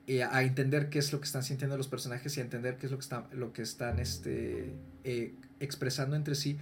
eh, 0.06 0.22
a 0.22 0.43
entender 0.43 0.90
qué 0.90 0.98
es 0.98 1.12
lo 1.12 1.20
que 1.20 1.26
están 1.26 1.43
sintiendo 1.43 1.76
los 1.76 1.89
personajes 1.89 2.36
y 2.36 2.40
a 2.40 2.44
entender 2.44 2.76
qué 2.76 2.86
es 2.86 2.93
lo 2.93 2.98
que, 2.98 3.02
está, 3.02 3.28
lo 3.32 3.52
que 3.52 3.62
están 3.62 3.98
este, 3.98 4.74
expresando 5.60 6.16
entre 6.16 6.35
sí. 6.35 6.59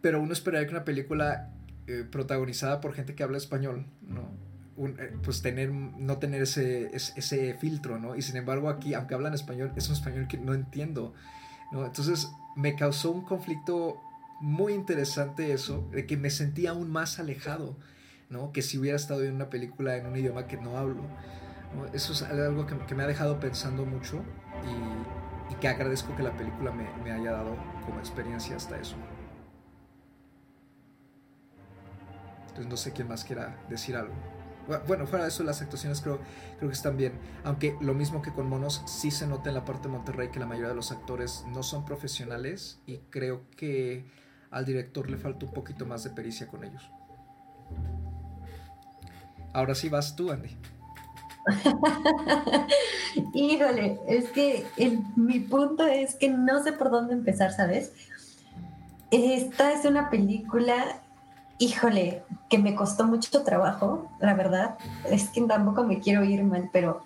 Pero 0.00 0.20
uno 0.20 0.32
esperaría 0.32 0.66
que 0.66 0.74
una 0.74 0.84
película 0.84 1.50
protagonizada 2.12 2.80
por 2.80 2.94
gente 2.94 3.16
que 3.16 3.24
habla 3.24 3.36
español, 3.36 3.84
¿no? 4.00 4.30
pues 5.22 5.42
tener, 5.42 5.70
no 5.70 6.18
tener 6.18 6.42
ese, 6.42 6.90
ese, 6.94 7.54
filtro, 7.54 7.98
¿no? 7.98 8.16
Y 8.16 8.22
sin 8.22 8.36
embargo 8.36 8.70
aquí, 8.70 8.94
aunque 8.94 9.14
hablan 9.14 9.34
español, 9.34 9.72
es 9.76 9.88
un 9.88 9.94
español 9.94 10.26
que 10.26 10.38
no 10.38 10.54
entiendo, 10.54 11.12
¿no? 11.70 11.84
Entonces 11.84 12.30
me 12.56 12.74
causó 12.76 13.10
un 13.10 13.22
conflicto 13.22 14.00
muy 14.40 14.72
interesante 14.72 15.52
eso, 15.52 15.86
de 15.92 16.06
que 16.06 16.16
me 16.16 16.30
sentía 16.30 16.70
aún 16.70 16.90
más 16.90 17.18
alejado, 17.18 17.76
¿no? 18.30 18.52
Que 18.52 18.62
si 18.62 18.78
hubiera 18.78 18.96
estado 18.96 19.22
en 19.22 19.34
una 19.34 19.50
película 19.50 19.96
en 19.96 20.06
un 20.06 20.16
idioma 20.16 20.46
que 20.46 20.56
no 20.56 20.78
hablo. 20.78 21.02
Eso 21.92 22.12
es 22.12 22.22
algo 22.22 22.66
que, 22.66 22.94
me 22.94 23.02
ha 23.02 23.06
dejado 23.06 23.40
pensando 23.40 23.84
mucho 23.84 24.22
y, 24.64 25.54
que 25.56 25.68
agradezco 25.68 26.14
que 26.16 26.22
la 26.22 26.36
película 26.36 26.72
me, 26.72 27.12
haya 27.12 27.32
dado 27.32 27.56
como 27.84 27.98
experiencia 27.98 28.56
hasta 28.56 28.78
eso. 28.78 28.96
Entonces 32.42 32.66
no 32.66 32.76
sé 32.76 32.92
quién 32.92 33.08
más 33.08 33.24
quiera 33.24 33.56
decir 33.68 33.96
algo. 33.96 34.14
Bueno, 34.86 35.06
fuera 35.06 35.24
de 35.24 35.30
eso, 35.30 35.42
las 35.42 35.60
actuaciones 35.62 36.00
creo, 36.00 36.20
creo 36.58 36.70
que 36.70 36.76
están 36.76 36.96
bien. 36.96 37.14
Aunque 37.44 37.76
lo 37.80 37.92
mismo 37.94 38.22
que 38.22 38.32
con 38.32 38.48
Monos, 38.48 38.82
sí 38.86 39.10
se 39.10 39.26
nota 39.26 39.48
en 39.48 39.56
la 39.56 39.64
parte 39.64 39.88
de 39.88 39.94
Monterrey 39.94 40.30
que 40.30 40.38
la 40.38 40.46
mayoría 40.46 40.68
de 40.68 40.76
los 40.76 40.92
actores 40.92 41.44
no 41.48 41.62
son 41.62 41.84
profesionales 41.84 42.78
y 42.86 42.98
creo 43.10 43.42
que 43.56 44.04
al 44.50 44.64
director 44.64 45.10
le 45.10 45.16
falta 45.16 45.46
un 45.46 45.52
poquito 45.52 45.86
más 45.86 46.04
de 46.04 46.10
pericia 46.10 46.46
con 46.46 46.64
ellos. 46.64 46.90
Ahora 49.52 49.74
sí 49.74 49.88
vas 49.88 50.14
tú, 50.14 50.30
Andy. 50.30 50.56
Híjole, 53.34 54.00
es 54.06 54.30
que 54.30 54.66
mi 55.16 55.40
punto 55.40 55.86
es 55.86 56.14
que 56.14 56.28
no 56.28 56.62
sé 56.62 56.72
por 56.72 56.90
dónde 56.90 57.14
empezar, 57.14 57.52
¿sabes? 57.52 57.92
Esta 59.10 59.72
es 59.72 59.84
una 59.84 60.10
película, 60.10 61.00
híjole, 61.58 62.22
que 62.48 62.58
me 62.58 62.74
costó 62.74 63.04
mucho 63.04 63.42
trabajo, 63.42 64.10
la 64.20 64.34
verdad. 64.34 64.76
Es 65.10 65.30
que 65.30 65.40
tampoco 65.42 65.84
me 65.84 66.00
quiero 66.00 66.24
ir 66.24 66.44
mal, 66.44 66.70
pero 66.72 67.02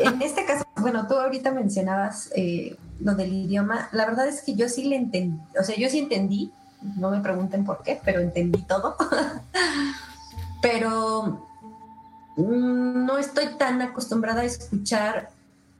en 0.00 0.20
este 0.22 0.44
caso, 0.44 0.64
bueno, 0.76 1.06
tú 1.06 1.14
ahorita 1.14 1.52
mencionabas 1.52 2.30
eh, 2.34 2.76
lo 3.00 3.14
del 3.14 3.32
idioma. 3.32 3.88
La 3.92 4.06
verdad 4.06 4.26
es 4.26 4.42
que 4.42 4.54
yo 4.54 4.68
sí 4.68 4.84
le 4.84 4.96
entendí, 4.96 5.40
o 5.58 5.62
sea, 5.62 5.76
yo 5.76 5.88
sí 5.88 6.00
entendí 6.00 6.52
no 6.96 7.10
me 7.10 7.20
pregunten 7.20 7.64
por 7.64 7.82
qué, 7.82 8.00
pero 8.04 8.20
entendí 8.20 8.62
todo. 8.62 8.96
pero 10.62 11.45
no 12.36 13.18
estoy 13.18 13.56
tan 13.58 13.80
acostumbrada 13.82 14.42
a 14.42 14.44
escuchar, 14.44 15.30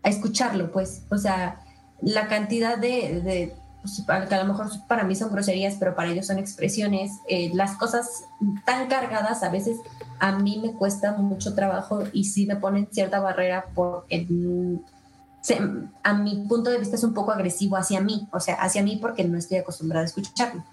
a 0.03 0.09
escucharlo, 0.09 0.73
pues. 0.73 1.03
O 1.11 1.19
sea, 1.19 1.61
la 2.01 2.29
cantidad 2.29 2.79
de, 2.79 3.55
pues, 3.83 4.03
que 4.29 4.35
a 4.35 4.45
lo 4.45 4.53
mejor 4.53 4.69
para 4.89 5.05
mí 5.05 5.15
son 5.15 5.31
groserías, 5.31 5.77
pero 5.79 5.95
para 5.95 6.11
ellos 6.11 6.27
son 6.27 6.39
expresiones, 6.39 7.13
eh, 7.29 7.51
las 7.55 7.77
cosas 7.77 8.25
tan 8.65 8.89
cargadas 8.89 9.43
a 9.43 9.51
veces 9.51 9.79
a 10.19 10.39
mí 10.39 10.59
me 10.63 10.73
cuesta 10.73 11.13
mucho 11.13 11.55
trabajo 11.55 12.03
y 12.13 12.25
sí 12.25 12.47
me 12.47 12.57
ponen 12.57 12.89
cierta 12.91 13.21
barrera 13.21 13.67
porque 13.75 14.27
a 16.03 16.15
mi 16.15 16.47
punto 16.49 16.71
de 16.71 16.79
vista 16.79 16.97
es 16.97 17.05
un 17.05 17.15
poco 17.15 17.33
agresivo 17.33 17.77
hacia 17.77 18.01
mí, 18.01 18.27
o 18.33 18.41
sea, 18.41 18.55
hacia 18.55 18.83
mí 18.83 18.99
porque 19.01 19.25
no 19.25 19.39
estoy 19.39 19.59
acostumbrada 19.59 20.03
a 20.03 20.07
escucharlo 20.07 20.65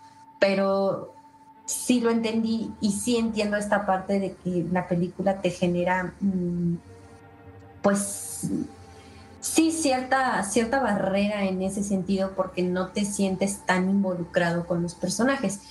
pero 0.43 1.15
sí 1.65 2.01
lo 2.01 2.09
entendí 2.09 2.71
y 2.81 2.91
sí 2.91 3.17
entiendo 3.17 3.57
esta 3.57 3.85
parte 3.85 4.19
de 4.19 4.33
que 4.33 4.65
la 4.71 4.87
película 4.87 5.41
te 5.41 5.49
genera, 5.49 6.13
mm, 6.19 6.75
pues, 7.81 8.47
sí, 9.39 9.71
cierta, 9.71 10.43
cierta 10.43 10.79
barrera 10.79 11.45
en 11.45 11.61
ese 11.61 11.83
sentido 11.83 12.31
porque 12.35 12.63
no 12.63 12.89
te 12.89 13.05
sientes 13.05 13.65
tan 13.65 13.89
involucrado 13.89 14.65
con 14.65 14.81
los 14.81 14.95
personajes. 14.95 15.61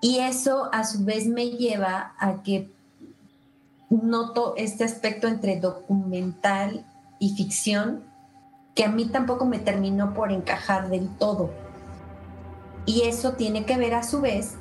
Y 0.00 0.18
eso 0.18 0.68
a 0.72 0.84
su 0.84 1.04
vez 1.04 1.26
me 1.26 1.50
lleva 1.50 2.14
a 2.18 2.42
que 2.42 2.70
noto 3.90 4.54
este 4.56 4.84
aspecto 4.84 5.28
entre 5.28 5.60
documental 5.60 6.84
y 7.18 7.36
ficción 7.36 8.02
que 8.74 8.84
a 8.84 8.88
mí 8.88 9.06
tampoco 9.06 9.44
me 9.44 9.58
terminó 9.58 10.14
por 10.14 10.32
encajar 10.32 10.88
del 10.88 11.08
todo 11.18 11.50
y 12.86 13.02
eso 13.02 13.32
tiene 13.32 13.64
que 13.64 13.76
ver 13.76 13.94
a 13.94 14.02
su 14.02 14.20
vez 14.20 14.54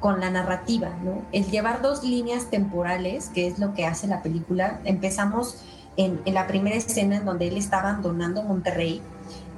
con 0.00 0.20
la 0.20 0.30
narrativa, 0.30 0.90
¿no? 1.02 1.22
El 1.32 1.46
llevar 1.46 1.82
dos 1.82 2.04
líneas 2.04 2.50
temporales, 2.50 3.30
que 3.30 3.46
es 3.46 3.58
lo 3.58 3.74
que 3.74 3.86
hace 3.86 4.06
la 4.06 4.22
película. 4.22 4.80
Empezamos 4.84 5.64
en, 5.96 6.20
la 6.26 6.46
primera 6.46 6.76
escena 6.76 7.16
en 7.16 7.24
donde 7.24 7.48
él 7.48 7.56
está 7.56 7.80
abandonando 7.80 8.42
Monterrey 8.42 9.02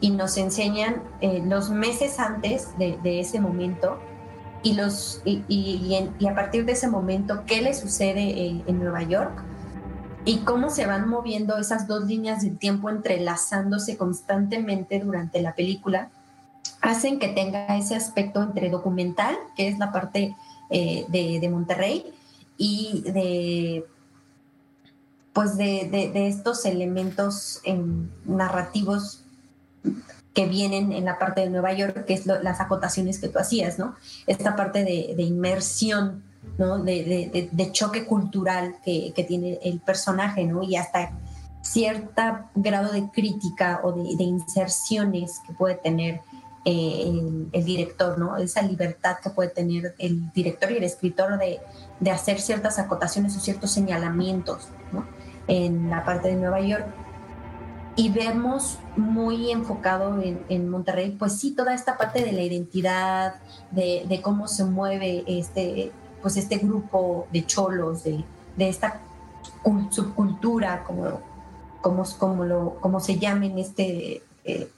y 0.00 0.10
nos 0.10 0.38
enseñan 0.38 1.02
eh, 1.20 1.42
los 1.46 1.70
meses 1.70 2.18
antes 2.18 2.68
de, 2.78 3.20
ese 3.20 3.40
momento 3.40 3.98
y, 4.62 4.72
los, 4.72 5.20
y, 5.26 5.94
a 6.26 6.34
partir 6.34 6.64
de 6.64 6.72
ese 6.72 6.88
momento 6.88 7.44
qué 7.46 7.60
le 7.60 7.74
sucede 7.74 8.46
en, 8.46 8.62
en 8.66 8.78
Nueva 8.78 9.02
York 9.02 9.44
y 10.24 10.38
cómo 10.38 10.70
se 10.70 10.86
van 10.86 11.08
moviendo 11.08 11.58
esas 11.58 11.86
dos 11.86 12.04
líneas 12.04 12.42
de 12.42 12.50
tiempo 12.50 12.88
entrelazándose 12.88 13.96
constantemente 13.96 15.00
durante 15.00 15.40
la 15.42 15.54
película, 15.54 16.10
hacen 16.80 17.18
que 17.18 17.28
tenga 17.28 17.76
ese 17.76 17.94
aspecto 17.94 18.42
entre 18.42 18.70
documental, 18.70 19.36
que 19.56 19.68
es 19.68 19.78
la 19.78 19.92
parte 19.92 20.36
eh, 20.70 21.04
de, 21.08 21.48
Monterrey, 21.48 22.12
y 22.56 23.02
de 23.02 23.84
pues 25.32 25.56
de, 25.56 26.28
estos 26.28 26.64
elementos 26.66 27.62
narrativos 28.24 29.22
que 30.34 30.46
vienen 30.46 30.92
en 30.92 31.04
la 31.04 31.18
parte 31.18 31.42
de 31.42 31.50
Nueva 31.50 31.72
York, 31.72 32.04
que 32.04 32.14
es 32.14 32.26
las 32.26 32.60
acotaciones 32.60 33.18
que 33.18 33.28
tú 33.28 33.38
hacías, 33.38 33.78
¿no? 33.78 33.94
Esta 34.26 34.56
parte 34.56 34.84
de, 34.84 35.22
inmersión 35.22 36.22
¿no? 36.58 36.78
De, 36.78 37.70
choque 37.72 38.06
cultural 38.06 38.76
que, 38.84 39.24
tiene 39.26 39.58
el 39.62 39.80
personaje, 39.80 40.44
¿no? 40.44 40.62
Y 40.62 40.76
hasta 40.76 41.12
cierto 41.62 42.22
grado 42.54 42.92
de 42.92 43.08
crítica 43.10 43.80
o 43.82 43.92
de, 43.92 44.24
inserciones 44.24 45.40
que 45.46 45.52
puede 45.52 45.74
tener 45.76 46.20
eh, 46.64 47.48
el, 47.52 47.64
director, 47.64 48.18
¿no? 48.18 48.36
Esa 48.36 48.62
libertad 48.62 49.16
que 49.22 49.30
puede 49.30 49.48
tener 49.48 49.94
el 49.98 50.30
director 50.32 50.70
y 50.70 50.76
el 50.76 50.84
escritor 50.84 51.38
de, 51.38 51.60
hacer 52.10 52.40
ciertas 52.40 52.78
acotaciones 52.78 53.36
o 53.36 53.40
ciertos 53.40 53.70
señalamientos, 53.70 54.68
¿no? 54.92 55.06
En 55.46 55.88
la 55.90 56.04
parte 56.04 56.28
de 56.28 56.36
Nueva 56.36 56.60
York. 56.60 56.86
Y 57.96 58.10
vemos 58.10 58.78
muy 58.96 59.50
enfocado 59.50 60.20
en, 60.22 60.44
en 60.48 60.68
Monterrey, 60.68 61.16
pues 61.18 61.38
sí, 61.38 61.52
toda 61.52 61.74
esta 61.74 61.96
parte 61.96 62.24
de 62.24 62.32
la 62.32 62.42
identidad, 62.42 63.34
de, 63.70 64.04
de 64.08 64.22
cómo 64.22 64.46
se 64.46 64.64
mueve 64.64 65.24
este, 65.26 65.92
pues 66.22 66.36
este 66.36 66.58
grupo 66.58 67.26
de 67.32 67.46
cholos, 67.46 68.04
de, 68.04 68.24
esta 68.58 69.00
subcultura, 69.90 70.84
como, 70.84 71.20
como, 71.80 72.04
como, 72.18 72.44
lo, 72.44 72.74
como 72.80 73.00
se 73.00 73.18
llame 73.18 73.46
en 73.46 73.58
este, 73.58 74.22
eh, 74.44 74.70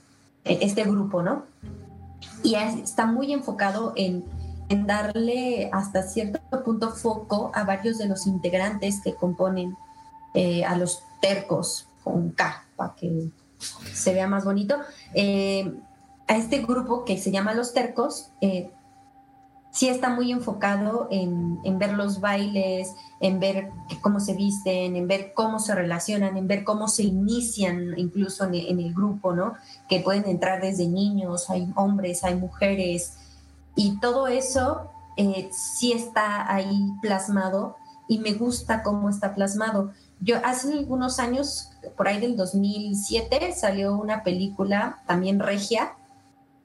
este 0.44 0.84
grupo, 0.84 1.22
¿no? 1.22 1.44
Y 2.42 2.54
está 2.54 3.06
muy 3.06 3.32
enfocado 3.32 3.92
en, 3.96 4.24
darle 4.86 5.68
hasta 5.70 6.02
cierto 6.02 6.40
punto 6.64 6.92
foco 6.92 7.50
a 7.54 7.64
varios 7.64 7.98
de 7.98 8.08
los 8.08 8.26
integrantes 8.26 9.02
que 9.04 9.14
componen 9.14 9.76
eh, 10.32 10.64
a 10.64 10.76
los 10.78 11.02
tercos, 11.20 11.88
con 12.02 12.30
K, 12.30 12.64
para 12.74 12.94
que 12.94 13.28
se 13.58 14.14
vea 14.14 14.26
más 14.26 14.46
bonito. 14.46 14.76
Eh, 15.12 15.74
a 16.26 16.36
este 16.36 16.62
grupo 16.62 17.04
que 17.04 17.18
se 17.18 17.30
llama 17.30 17.52
Los 17.52 17.74
Tercos, 17.74 18.30
sí 19.72 19.88
está 19.88 20.10
muy 20.10 20.30
enfocado 20.30 21.08
en, 21.10 21.78
ver 21.78 21.94
los 21.94 22.20
bailes, 22.20 22.94
en 23.20 23.40
ver 23.40 23.70
cómo 24.02 24.20
se 24.20 24.34
visten, 24.34 24.96
en 24.96 25.08
ver 25.08 25.32
cómo 25.34 25.58
se 25.58 25.74
relacionan, 25.74 26.36
en 26.36 26.46
ver 26.46 26.62
cómo 26.62 26.88
se 26.88 27.04
inician 27.04 27.94
incluso 27.96 28.44
en, 28.44 28.54
el 28.54 28.92
grupo, 28.92 29.32
¿no? 29.34 29.54
Que 29.88 30.00
pueden 30.00 30.26
entrar 30.28 30.60
desde 30.60 30.86
niños, 30.86 31.48
hay 31.48 31.72
hombres, 31.74 32.22
hay 32.22 32.36
mujeres, 32.36 33.14
y 33.74 33.98
todo 33.98 34.26
eso 34.26 34.90
eh, 35.16 35.48
sí 35.50 35.92
está 35.92 36.52
ahí 36.52 36.92
plasmado 37.00 37.76
y 38.08 38.18
me 38.18 38.34
gusta 38.34 38.82
cómo 38.82 39.08
está 39.08 39.34
plasmado. 39.34 39.92
Yo 40.20 40.36
hace 40.44 40.70
algunos 40.74 41.18
años, 41.18 41.70
por 41.96 42.08
ahí 42.08 42.20
del 42.20 42.36
2007, 42.36 43.54
salió 43.54 43.96
una 43.96 44.22
película 44.22 45.02
también 45.06 45.40
regia 45.40 45.94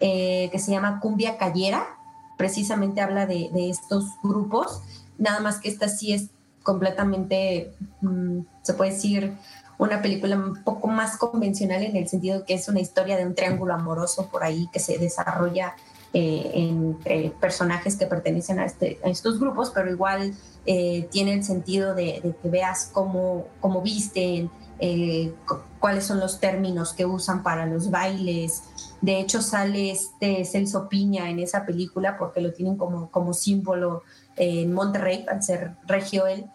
eh, 0.02 0.50
que 0.52 0.60
se 0.60 0.72
llama 0.72 1.00
Cumbia 1.00 1.38
Callera 1.38 1.97
precisamente 2.38 3.02
habla 3.02 3.26
de, 3.26 3.50
estos 3.70 4.06
grupos, 4.24 4.82
nada 5.18 5.40
más 5.40 5.60
que 5.60 5.70
esta 5.70 5.90
sí 5.90 6.14
es 6.14 6.30
completamente, 6.64 7.74
mm, 8.02 8.42
se 8.62 8.74
puede 8.74 8.92
decir, 8.92 9.34
una 9.78 10.02
película 10.02 10.36
un 10.36 10.64
poco 10.64 10.88
más 10.88 11.18
convencional 11.18 11.84
en 11.84 11.96
el 11.96 12.08
sentido 12.08 12.46
que 12.46 12.56
es 12.56 12.68
una 12.68 12.80
historia 12.80 13.18
de 13.18 13.26
un 13.26 13.36
triángulo 13.36 13.74
amoroso 13.74 14.28
por 14.28 14.44
ahí 14.44 14.68
que 14.72 14.80
se 14.80 14.98
desarrolla 14.98 15.76
eh, 16.14 16.52
entre 16.54 17.32
personajes 17.40 17.96
que 17.96 18.08
pertenecen 18.08 18.60
a, 18.60 18.66
este, 18.66 19.00
estos 19.04 19.40
grupos, 19.40 19.72
pero 19.74 19.92
igual 19.92 20.34
eh, 20.66 21.08
tiene 21.12 21.34
el 21.34 21.44
sentido 21.44 21.94
de, 21.94 22.36
que 22.42 22.50
veas 22.50 22.90
cómo, 22.92 23.46
cómo 23.60 23.82
visten, 23.82 24.50
eh, 24.80 25.34
cuáles 25.80 26.06
son 26.06 26.20
los 26.20 26.40
términos 26.40 26.94
que 26.94 27.06
usan 27.06 27.44
para 27.44 27.66
los 27.66 27.92
bailes. 27.92 28.64
De 29.02 29.20
hecho, 29.20 29.42
sale 29.42 29.92
este 29.92 30.44
Celso 30.46 30.90
Piña 30.90 31.30
en 31.30 31.40
esa 31.40 31.66
película 31.66 32.18
porque 32.18 32.42
lo 32.42 32.52
tienen 32.52 32.78
como, 32.78 33.12
como 33.12 33.34
símbolo 33.34 34.04
en 34.36 34.74
Monterrey, 34.74 35.26
al 35.30 35.44
ser 35.44 35.76
regio 35.86 36.26
él, 36.26 36.50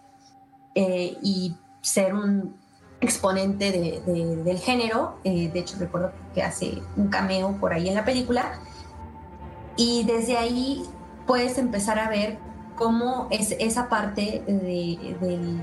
eh, 0.75 1.17
y 1.23 1.55
ser 1.81 2.15
un 2.15 2.57
exponente 3.01 4.03
del 4.07 4.59
género. 4.59 5.19
Eh, 5.25 5.51
de 5.53 5.61
hecho, 5.61 5.77
recuerdo 5.79 6.13
que 6.35 6.43
hace 6.43 6.83
un 6.97 7.09
cameo 7.09 7.57
por 7.61 7.73
ahí 7.73 7.89
en 7.89 7.95
la 7.95 8.05
película. 8.05 8.61
Y 9.77 10.05
desde 10.05 10.37
ahí 10.37 10.85
puedes 11.27 11.59
empezar 11.59 11.99
a 11.99 12.09
ver 12.09 12.39
cómo 12.77 13.29
es 13.31 13.53
esa 13.59 13.89
parte 13.89 14.43
del 14.47 15.61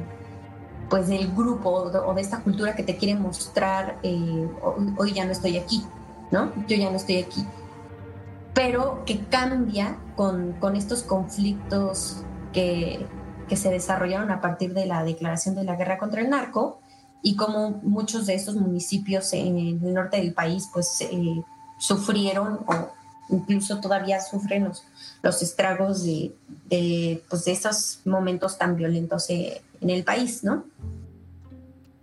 pues 0.90 1.08
del 1.08 1.32
grupo 1.34 1.70
o 1.70 2.14
de 2.14 2.22
esta 2.22 2.40
cultura 2.40 2.76
que 2.76 2.84
te 2.84 2.98
quiere 2.98 3.18
mostrar, 3.18 4.00
eh, 4.04 4.50
hoy, 4.98 5.14
ya 5.14 5.24
no 5.26 5.32
estoy 5.32 5.58
aquí, 5.58 5.84
¿no? 6.32 6.52
Yo 6.68 6.76
ya 6.76 6.90
no 6.90 6.98
estoy 6.98 7.18
aquí. 7.18 7.46
Pero 8.54 9.04
que 9.06 9.20
cambia 9.26 9.98
con, 10.16 10.54
con 10.54 10.76
estos 10.76 11.04
conflictos 11.04 12.24
que, 12.54 13.06
que, 13.48 13.56
se 13.56 13.70
desarrollaron 13.70 14.32
a 14.32 14.42
partir 14.42 14.74
de 14.74 14.86
la 14.86 15.04
declaración 15.04 15.56
de 15.56 15.64
la 15.64 15.76
guerra 15.76 15.98
contra 15.98 16.22
el 16.22 16.30
narco 16.30 16.80
y 17.22 17.36
como 17.36 17.80
muchos 17.84 18.26
de 18.26 18.34
estos 18.34 18.56
municipios 18.56 19.32
en 19.34 19.58
el 19.58 19.94
norte 19.94 20.18
del 20.18 20.34
país 20.34 20.70
pues 20.74 21.02
eh, 21.02 21.44
sufrieron 21.78 22.60
o 22.66 22.90
incluso 23.30 23.80
todavía 23.80 24.22
sufren 24.22 24.66
los, 24.66 24.84
los 25.22 25.42
estragos 25.42 26.04
de, 26.04 26.36
de, 26.66 27.24
pues, 27.30 27.46
de 27.46 27.52
esos 27.52 28.00
momentos 28.06 28.58
tan 28.58 28.76
violentos 28.76 29.30
eh, 29.30 29.62
en 29.82 29.90
el 29.90 30.04
país, 30.04 30.44
¿no? 30.44 30.66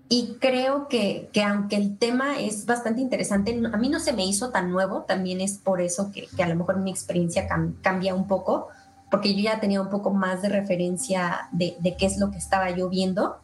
Y 0.08 0.36
creo 0.40 0.86
que, 0.86 1.30
que, 1.32 1.42
aunque 1.42 1.76
el 1.76 1.98
tema 1.98 2.38
es 2.38 2.64
bastante 2.64 3.00
interesante, 3.00 3.60
a 3.72 3.76
mí 3.76 3.88
no 3.88 3.98
se 3.98 4.12
me 4.12 4.24
hizo 4.24 4.50
tan 4.50 4.70
nuevo, 4.70 5.02
también 5.02 5.40
es 5.40 5.58
por 5.58 5.80
eso 5.80 6.12
que, 6.12 6.28
que 6.36 6.42
a 6.44 6.48
lo 6.48 6.54
mejor 6.54 6.78
mi 6.78 6.92
experiencia 6.92 7.48
cambia 7.82 8.14
un 8.14 8.28
poco, 8.28 8.68
porque 9.10 9.34
yo 9.34 9.40
ya 9.40 9.58
tenía 9.58 9.80
un 9.80 9.90
poco 9.90 10.12
más 10.12 10.42
de 10.42 10.48
referencia 10.48 11.48
de, 11.50 11.76
de, 11.80 11.96
qué 11.96 12.06
es 12.06 12.18
lo 12.18 12.30
que 12.30 12.38
estaba 12.38 12.70
yo 12.70 12.88
viendo. 12.88 13.36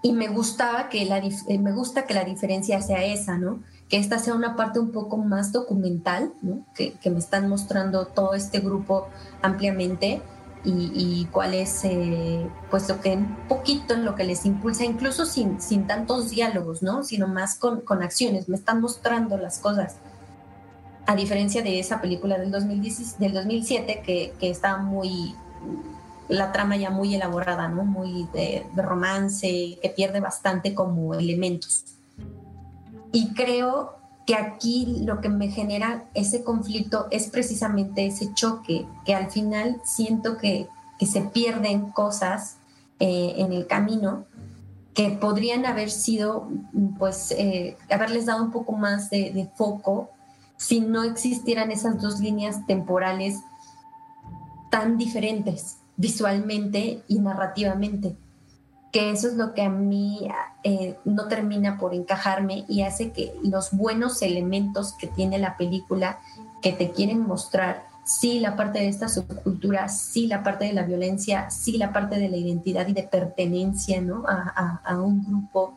Y 0.00 0.12
me 0.12 0.28
gustaba 0.28 0.88
que 0.88 1.04
la, 1.06 1.18
eh, 1.18 1.58
me 1.58 1.72
gusta 1.72 2.04
que 2.04 2.14
la 2.14 2.24
diferencia 2.24 2.80
sea 2.80 3.04
esa, 3.04 3.36
¿no? 3.36 3.62
Que 3.88 3.96
esta 3.96 4.18
sea 4.18 4.34
una 4.34 4.54
parte 4.54 4.78
un 4.78 4.92
poco 4.92 5.16
más 5.16 5.50
documental, 5.50 6.32
¿no? 6.42 6.64
Que, 6.74 6.92
que 6.92 7.10
me 7.10 7.18
están 7.18 7.48
mostrando 7.48 8.06
todo 8.06 8.34
este 8.34 8.60
grupo 8.60 9.08
ampliamente 9.42 10.22
y, 10.64 11.28
cuál 11.30 11.54
es, 11.54 11.84
eh, 11.84 12.48
pues 12.70 12.88
lo 12.88 13.00
que 13.00 13.12
un 13.12 13.36
poquito 13.48 13.94
lo 13.96 14.14
que 14.14 14.24
les 14.24 14.46
impulsa, 14.46 14.84
incluso 14.84 15.26
sin, 15.26 15.60
sin 15.60 15.86
tantos 15.86 16.30
diálogos, 16.30 16.82
¿no? 16.82 17.02
Sino 17.02 17.28
más 17.28 17.58
con, 17.58 17.82
con 17.82 18.02
acciones, 18.02 18.48
me 18.48 18.56
están 18.56 18.80
mostrando 18.80 19.36
las 19.36 19.58
cosas. 19.58 19.96
A 21.06 21.14
diferencia 21.16 21.62
de 21.62 21.78
esa 21.78 22.00
película 22.00 22.38
del, 22.38 22.50
2010, 22.50 23.18
del 23.18 23.34
2007, 23.34 24.02
que, 24.04 24.32
que 24.40 24.48
estaba 24.48 24.78
muy, 24.78 25.34
la 26.28 26.50
trama 26.50 26.76
ya 26.78 26.88
muy 26.88 27.14
elaborada, 27.14 27.68
¿no? 27.68 27.84
Muy 27.84 28.26
de, 28.32 28.66
de 28.74 28.82
romance, 28.82 29.78
que 29.82 29.92
pierde 29.94 30.20
bastante 30.20 30.74
como 30.74 31.12
elementos. 31.12 31.84
Y 33.12 33.34
creo 33.34 34.03
que 34.26 34.34
aquí 34.34 35.00
lo 35.04 35.20
que 35.20 35.28
me 35.28 35.48
genera 35.48 36.04
ese 36.14 36.42
conflicto 36.44 37.06
es 37.10 37.28
precisamente 37.28 38.06
ese 38.06 38.32
choque, 38.34 38.86
que 39.04 39.14
al 39.14 39.30
final 39.30 39.80
siento 39.84 40.38
que, 40.38 40.68
se 41.04 41.20
pierden 41.20 41.90
cosas 41.90 42.56
eh, 42.98 43.34
en 43.36 43.52
el 43.52 43.66
camino 43.66 44.24
que 44.94 45.10
podrían 45.10 45.66
haber 45.66 45.90
sido, 45.90 46.48
pues, 46.98 47.30
eh, 47.32 47.76
haberles 47.90 48.24
dado 48.24 48.42
un 48.42 48.50
poco 48.50 48.72
más 48.72 49.10
de, 49.10 49.30
de, 49.30 49.46
foco 49.54 50.08
si 50.56 50.80
no 50.80 51.02
existieran 51.02 51.70
esas 51.70 52.00
dos 52.00 52.20
líneas 52.20 52.66
temporales 52.66 53.40
tan 54.70 54.96
diferentes 54.96 55.76
visualmente 55.98 57.02
y 57.06 57.18
narrativamente 57.18 58.16
que 58.94 59.10
eso 59.10 59.26
es 59.26 59.34
lo 59.34 59.54
que 59.54 59.62
a 59.62 59.68
mí 59.68 60.28
eh, 60.62 60.96
no 61.04 61.26
termina 61.26 61.78
por 61.78 61.94
encajarme 61.94 62.64
y 62.68 62.82
hace 62.82 63.10
que 63.10 63.34
los 63.42 63.72
buenos 63.72 64.22
elementos 64.22 64.92
que 64.92 65.08
tiene 65.08 65.40
la 65.40 65.56
película 65.56 66.20
que 66.62 66.70
te 66.70 66.92
quieren 66.92 67.26
mostrar 67.26 67.88
sí 68.04 68.38
la 68.38 68.54
parte 68.54 68.78
de 68.78 68.86
esta 68.86 69.08
subcultura, 69.08 69.88
sí 69.88 70.28
la 70.28 70.44
parte 70.44 70.66
de 70.66 70.74
la 70.74 70.84
violencia, 70.84 71.50
sí 71.50 71.76
la 71.76 71.92
parte 71.92 72.20
de 72.20 72.28
la 72.28 72.36
identidad 72.36 72.86
y 72.86 72.92
de 72.92 73.02
pertenencia 73.02 74.00
¿no? 74.00 74.22
a, 74.28 74.80
a, 74.84 75.00
un 75.00 75.24
grupo. 75.24 75.76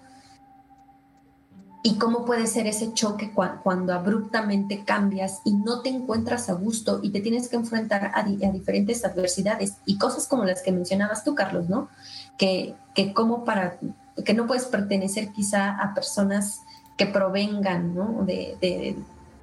Y 1.82 1.96
cómo 1.96 2.24
puede 2.24 2.46
ser 2.46 2.68
ese 2.68 2.94
choque 2.94 3.34
cuando 3.64 3.94
abruptamente 3.94 4.84
cambias 4.84 5.42
y 5.44 5.54
no 5.54 5.82
te 5.82 5.90
encuentras 5.90 6.50
a 6.50 6.54
gusto 6.54 7.00
y 7.02 7.10
te 7.10 7.22
tienes 7.22 7.50
que 7.50 7.56
enfrentar 7.56 8.12
a, 8.14 8.22
diferentes 8.22 9.04
adversidades 9.04 9.78
y 9.88 9.98
cosas 9.98 10.28
como 10.28 10.44
las 10.44 10.62
que 10.62 10.72
mencionabas 10.72 11.24
tú, 11.24 11.34
Carlos, 11.34 11.68
¿no? 11.68 11.90
Que, 12.38 12.76
que 12.94 13.14
como 13.14 13.46
para 13.46 13.80
que 14.24 14.34
no 14.34 14.48
puedes 14.48 14.66
pertenecer 14.66 15.32
quizá 15.32 15.72
a 15.72 15.94
personas 15.94 16.62
que 16.98 17.06
provengan 17.06 17.96
¿no? 17.96 18.24
de, 18.26 18.58
de, 18.62 18.96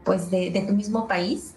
pues 0.04 0.30
de, 0.30 0.64
tu 0.66 0.74
mismo 0.74 1.06
país 1.08 1.54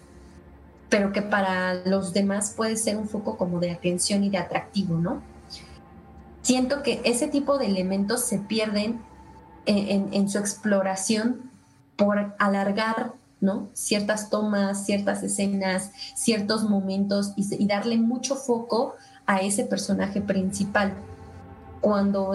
pero 0.88 1.12
que 1.12 1.22
para 1.22 1.74
los 1.84 2.12
demás 2.12 2.54
puede 2.56 2.76
ser 2.76 2.96
un 2.96 3.08
foco 3.08 3.36
como 3.36 3.60
de 3.60 3.70
atención 3.70 4.24
y 4.24 4.30
de 4.30 4.38
atractivo, 4.38 4.96
¿no? 4.96 5.20
Siento 6.40 6.82
que 6.82 7.02
ese 7.04 7.28
tipo 7.28 7.58
de 7.58 7.66
elementos 7.66 8.24
se 8.24 8.38
pierden 8.38 9.00
en, 9.66 10.28
su 10.30 10.38
exploración 10.38 11.50
por 11.96 12.34
alargar 12.38 13.12
¿no? 13.40 13.68
Ciertas 13.72 14.30
tomas, 14.30 14.84
ciertas 14.86 15.22
escenas, 15.22 15.92
ciertos 16.14 16.64
momentos 16.64 17.34
y, 17.36 17.66
darle 17.66 17.98
mucho 17.98 18.34
foco 18.34 18.94
a 19.26 19.42
ese 19.42 19.64
personaje 19.64 20.20
principal, 20.20 20.94
cuando 21.80 22.32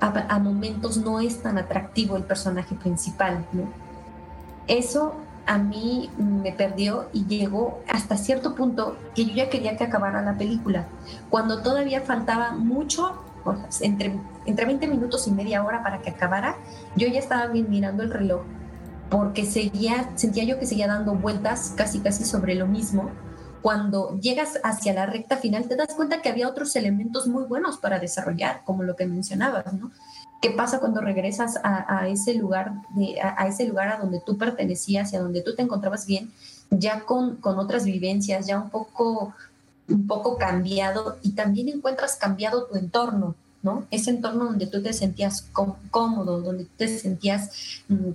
a, 0.00 0.38
momentos 0.38 0.96
no 0.96 1.20
es 1.20 1.42
tan 1.42 1.58
atractivo 1.58 2.16
el 2.16 2.24
personaje 2.24 2.74
principal. 2.74 3.46
¿no? 3.52 3.64
Eso 4.66 5.14
a 5.46 5.58
mí 5.58 6.10
me 6.18 6.52
perdió 6.52 7.08
y 7.12 7.26
llegó 7.26 7.80
hasta 7.88 8.16
cierto 8.16 8.54
punto 8.54 8.96
que 9.14 9.24
yo 9.26 9.34
ya 9.34 9.50
quería 9.50 9.76
que 9.76 9.84
acabara 9.84 10.22
la 10.22 10.38
película, 10.38 10.86
cuando 11.28 11.62
todavía 11.62 12.02
faltaba 12.02 12.52
mucho, 12.52 13.20
entre, 13.80 14.18
entre 14.46 14.66
20 14.66 14.86
minutos 14.86 15.26
y 15.26 15.32
media 15.32 15.64
hora 15.64 15.82
para 15.82 16.02
que 16.02 16.10
acabara, 16.10 16.56
yo 16.94 17.08
ya 17.08 17.18
estaba 17.18 17.46
bien 17.46 17.68
mirando 17.68 18.02
el 18.02 18.10
reloj 18.10 18.42
porque 19.10 19.44
seguía, 19.44 20.10
sentía 20.14 20.44
yo 20.44 20.58
que 20.58 20.66
seguía 20.66 20.86
dando 20.86 21.14
vueltas 21.14 21.74
casi 21.76 21.98
casi 21.98 22.24
sobre 22.24 22.54
lo 22.54 22.66
mismo. 22.66 23.10
Cuando 23.62 24.18
llegas 24.20 24.58
hacia 24.64 24.94
la 24.94 25.06
recta 25.06 25.36
final 25.36 25.68
te 25.68 25.76
das 25.76 25.94
cuenta 25.94 26.22
que 26.22 26.28
había 26.28 26.48
otros 26.48 26.74
elementos 26.76 27.26
muy 27.26 27.44
buenos 27.44 27.78
para 27.78 27.98
desarrollar, 27.98 28.62
como 28.64 28.82
lo 28.82 28.96
que 28.96 29.06
mencionabas, 29.06 29.72
¿no? 29.72 29.90
¿Qué 30.40 30.50
pasa 30.50 30.80
cuando 30.80 31.02
regresas 31.02 31.60
a, 31.62 32.08
ese 32.08 32.32
lugar, 32.32 32.72
a, 33.22 33.46
ese 33.46 33.66
lugar 33.66 33.88
a 33.88 33.98
donde 33.98 34.22
tú 34.24 34.38
pertenecías 34.38 35.12
y 35.12 35.16
a 35.16 35.20
donde 35.20 35.42
tú 35.42 35.54
te 35.54 35.60
encontrabas 35.60 36.06
bien, 36.06 36.32
ya 36.70 37.00
con, 37.00 37.36
con 37.36 37.58
otras 37.58 37.84
vivencias, 37.84 38.46
ya 38.46 38.58
un 38.58 38.70
poco, 38.70 39.34
un 39.88 40.06
poco 40.06 40.38
cambiado 40.38 41.18
y 41.22 41.32
también 41.32 41.68
encuentras 41.68 42.16
cambiado 42.16 42.64
tu 42.64 42.76
entorno, 42.76 43.34
¿no? 43.62 43.86
Ese 43.90 44.10
entorno 44.10 44.46
donde 44.46 44.66
tú 44.66 44.82
te 44.82 44.94
sentías 44.94 45.46
cómodo, 45.90 46.40
donde 46.40 46.66
te 46.76 46.88
sentías, 46.88 47.82
mm, 47.88 48.08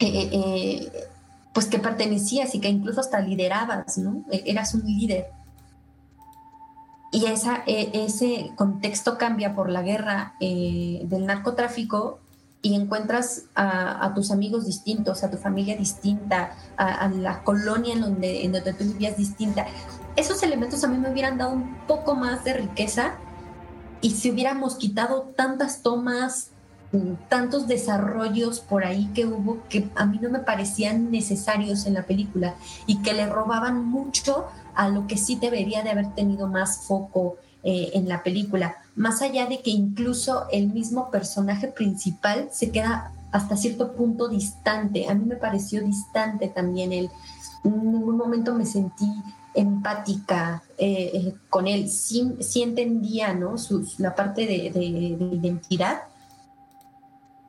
eh, 0.00 0.08
eh, 0.08 0.28
eh, 0.32 1.08
pues 1.54 1.66
que 1.66 1.78
pertenecías 1.78 2.54
y 2.54 2.60
que 2.60 2.68
incluso 2.68 3.00
hasta 3.00 3.20
liderabas, 3.20 3.96
¿no? 3.96 4.24
E, 4.30 4.42
eras 4.46 4.74
un 4.74 4.84
líder 4.84 5.26
y 7.14 7.26
esa, 7.26 7.62
e, 7.64 7.92
ese 7.94 8.50
contexto 8.56 9.16
cambia 9.18 9.54
por 9.54 9.70
la 9.70 9.82
guerra 9.82 10.34
eh, 10.40 11.02
del 11.04 11.26
narcotráfico 11.26 12.18
y 12.60 12.74
encuentras 12.74 13.44
a, 13.54 14.10
tus 14.16 14.32
amigos 14.32 14.66
distintos, 14.66 15.22
a 15.22 15.30
tu 15.30 15.36
familia 15.36 15.76
distinta, 15.76 16.56
a, 16.76 17.08
la 17.08 17.44
colonia 17.44 17.92
en 17.92 18.00
donde, 18.00 18.42
en 18.44 18.52
donde 18.52 18.72
tú 18.72 18.84
vivías 18.84 19.16
distinta. 19.16 19.66
Esos 20.16 20.42
elementos 20.42 20.82
a 20.82 20.88
mí 20.88 20.96
me 20.96 21.10
hubieran 21.10 21.38
dado 21.38 21.52
un 21.52 21.76
poco 21.86 22.16
más 22.16 22.42
de 22.42 22.54
riqueza 22.54 23.12
y 24.00 24.10
si 24.10 24.32
hubiéramos 24.32 24.76
quitado 24.76 25.34
tantas 25.36 25.82
tomas, 25.82 26.50
tantos 27.28 27.66
desarrollos 27.66 28.60
por 28.60 28.84
ahí 28.84 29.10
que 29.14 29.26
hubo 29.26 29.58
que 29.68 29.88
a 29.94 30.06
mí 30.06 30.18
no 30.20 30.30
me 30.30 30.40
parecían 30.40 31.10
necesarios 31.10 31.86
en 31.86 31.94
la 31.94 32.04
película 32.04 32.54
y 32.86 33.02
que 33.02 33.12
le 33.12 33.26
robaban 33.26 33.84
mucho 33.84 34.46
a 34.74 34.88
lo 34.88 35.06
que 35.06 35.16
sí 35.16 35.36
debería 35.36 35.82
de 35.82 35.90
haber 35.90 36.14
tenido 36.14 36.48
más 36.48 36.86
foco 36.86 37.36
eh, 37.62 37.92
en 37.94 38.08
la 38.08 38.22
película, 38.22 38.76
más 38.94 39.22
allá 39.22 39.46
de 39.46 39.60
que 39.60 39.70
incluso 39.70 40.46
el 40.52 40.68
mismo 40.68 41.10
personaje 41.10 41.68
principal 41.68 42.48
se 42.52 42.70
queda 42.70 43.10
hasta 43.32 43.56
cierto 43.56 43.94
punto 43.94 44.28
distante. 44.28 45.08
A 45.08 45.14
mí 45.14 45.24
me 45.24 45.36
pareció 45.36 45.82
distante 45.82 46.48
también 46.48 46.92
él. 46.92 47.10
En 47.64 47.92
ningún 47.92 48.16
momento 48.16 48.54
me 48.54 48.66
sentí 48.66 49.10
empática 49.54 50.62
eh, 50.76 51.10
eh, 51.14 51.34
con 51.48 51.66
él. 51.66 51.88
Sí, 51.88 52.36
entendía 52.56 53.32
¿no? 53.32 53.54
la 53.98 54.14
parte 54.14 54.46
de, 54.46 54.70
identidad, 54.78 56.02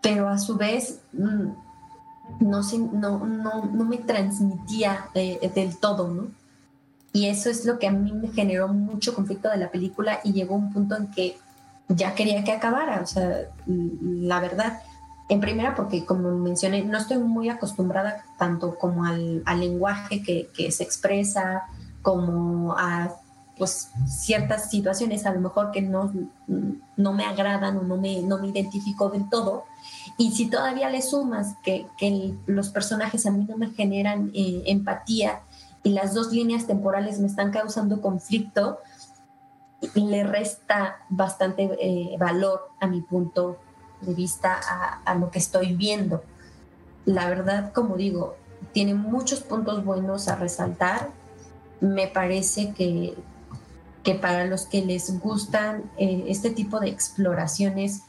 pero 0.06 0.30
a 0.30 0.38
su 0.38 0.56
vez 0.56 0.99
mm, 1.14 1.48
no, 2.41 2.61
no, 2.94 3.26
no, 3.26 3.65
no, 3.65 3.86
me 3.86 3.98
transmitía 3.98 5.10
del 5.15 5.77
todo, 5.77 6.07
¿no? 6.07 6.27
Y 7.11 7.26
eso 7.26 7.49
es 7.49 7.65
lo 7.65 7.80
que 7.80 7.88
a 7.88 7.91
mí 7.91 8.11
me 8.11 8.27
generó 8.27 8.68
mucho 8.68 9.15
conflicto 9.15 9.49
de 9.49 9.57
la 9.57 9.72
película 9.72 10.19
y 10.23 10.32
llegó 10.32 10.53
un 10.53 10.72
punto 10.72 10.95
en 10.95 11.07
que 11.07 11.38
ya 11.88 12.14
quería 12.14 12.44
que 12.44 12.52
acabara, 12.52 13.02
o 13.02 13.07
sea, 13.07 13.49
la 13.65 14.40
verdad. 14.40 14.80
En 15.27 15.40
primera, 15.40 15.73
porque 15.73 16.06
como 16.06 16.30
mencioné, 16.38 16.84
no 16.84 16.99
estoy 16.99 17.18
muy 17.18 17.49
acostumbrada 17.49 18.23
tanto 18.38 18.77
como 18.77 19.06
al, 19.06 19.44
lenguaje 19.60 20.22
que, 20.22 20.49
que, 20.56 20.72
se 20.72 20.84
expresa, 20.84 21.64
como 22.03 22.73
a 22.77 23.11
pues 23.57 23.90
ciertas 24.07 24.69
situaciones 24.69 25.26
a 25.26 25.34
lo 25.34 25.40
mejor 25.40 25.72
que 25.72 25.82
no, 25.82 26.14
no 26.95 27.14
me 27.14 27.26
agradan 27.26 27.77
o 27.77 27.82
no 27.82 27.98
me, 27.98 28.22
no 28.22 28.38
me 28.38 28.49
identifico 28.49 29.10
del 29.10 29.27
todo. 29.30 29.65
Y 30.18 30.32
si 30.32 30.49
todavía 30.49 30.90
le 30.90 31.02
sumas 31.02 31.56
que, 31.64 31.88
que 31.98 32.34
los 32.45 32.69
personajes 32.69 33.26
a 33.26 33.32
mí 33.32 33.45
no 33.48 33.57
me 33.57 33.69
generan 33.72 34.32
eh, 34.34 34.64
empatía 34.68 35.41
y 35.84 35.90
las 35.90 36.14
dos 36.14 36.32
líneas 36.32 36.68
temporales 36.68 37.19
me 37.19 37.27
están 37.27 37.52
causando 37.52 38.02
conflicto, 38.02 38.80
le 39.94 40.23
resta 40.23 40.98
bastante 41.10 41.69
eh, 41.80 42.15
valor 42.18 42.72
a 42.80 42.88
mi 42.88 43.02
punto 43.02 43.57
de 44.02 44.14
vista 44.14 44.60
a, 45.06 45.15
lo 45.15 45.30
que 45.30 45.40
estoy 45.40 45.76
viendo. 45.76 46.23
La 47.06 47.30
verdad, 47.30 47.72
como 47.72 47.95
digo, 47.95 48.36
tiene 48.73 48.94
muchos 48.94 49.41
puntos 49.41 49.86
buenos 49.86 50.27
a 50.27 50.36
resaltar. 50.36 51.10
Me 51.82 52.07
parece 52.07 52.73
que, 52.73 53.15
que 54.03 54.15
para 54.15 54.45
los 54.45 54.65
que 54.65 54.84
les 54.84 55.19
gustan 55.19 55.84
eh, 55.98 56.26
este 56.27 56.49
tipo 56.49 56.80
de 56.80 56.90
exploraciones, 56.90 58.03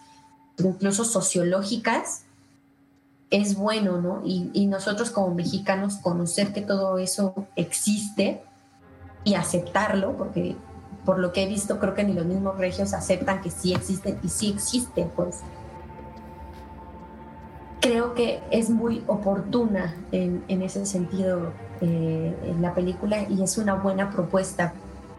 incluso 0.58 1.04
sociológicas, 1.04 2.22
es 3.30 3.56
bueno, 3.56 4.00
¿no? 4.00 4.22
Y, 4.24 4.66
nosotros 4.66 5.10
como 5.10 5.34
mexicanos 5.34 5.96
conocer 5.96 6.52
que 6.52 6.62
todo 6.62 6.98
eso 6.98 7.34
existe 7.56 8.42
y 9.24 9.34
aceptarlo, 9.34 10.16
porque 10.16 10.56
por 11.04 11.18
lo 11.18 11.32
que 11.32 11.42
he 11.42 11.46
visto 11.46 11.78
creo 11.78 11.94
que 11.94 12.04
ni 12.04 12.12
los 12.12 12.26
mismos 12.26 12.56
regios 12.58 12.92
aceptan 12.92 13.40
que 13.40 13.50
sí 13.50 13.72
existen 13.74 14.18
y 14.22 14.28
sí 14.28 14.50
existe, 14.50 15.10
pues. 15.16 15.40
Creo 17.80 18.14
que 18.14 18.42
es 18.50 18.70
muy 18.70 19.04
oportuna 19.06 19.94
en, 20.10 20.62
ese 20.62 20.86
sentido 20.86 21.52
eh, 21.80 22.34
la 22.60 22.74
película 22.74 23.28
y 23.28 23.42
es 23.42 23.58
una 23.58 23.74
buena 23.74 24.10
propuesta, 24.10 24.72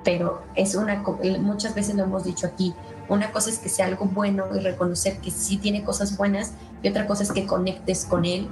pero 0.03 0.41
es 0.55 0.75
una, 0.75 1.03
muchas 1.39 1.75
veces 1.75 1.95
lo 1.95 2.03
hemos 2.03 2.23
dicho 2.23 2.47
aquí, 2.47 2.73
una 3.09 3.31
cosa 3.31 3.49
es 3.49 3.59
que 3.59 3.69
sea 3.69 3.85
algo 3.85 4.05
bueno 4.05 4.45
y 4.55 4.59
reconocer 4.59 5.19
que 5.19 5.31
sí 5.31 5.57
tiene 5.57 5.83
cosas 5.83 6.17
buenas 6.17 6.53
y 6.83 6.89
otra 6.89 7.07
cosa 7.07 7.23
es 7.23 7.31
que 7.31 7.45
conectes 7.45 8.05
con 8.05 8.25
él 8.25 8.49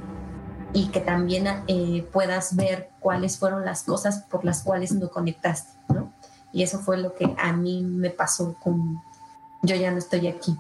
y 0.73 0.88
que 0.88 0.99
también 0.99 1.48
eh, 1.68 2.07
puedas 2.11 2.56
ver 2.56 2.90
cuáles 2.99 3.38
fueron 3.38 3.65
las 3.65 3.84
cosas 3.84 4.23
por 4.30 4.44
las 4.44 4.64
cuales 4.64 4.91
no 4.91 5.10
conectaste, 5.10 5.72
¿no? 5.94 6.14
Y 6.52 6.64
eso 6.64 6.80
fue 6.80 6.98
lo 6.98 7.15
que 7.15 7.34
a 7.38 7.53
mí 7.53 7.84
me 7.84 8.10
pasó 8.10 8.56
con 8.61 9.02
Yo 9.61 9.76
ya 9.76 9.91
no 9.91 9.98
estoy 9.98 10.27
aquí. 10.27 10.56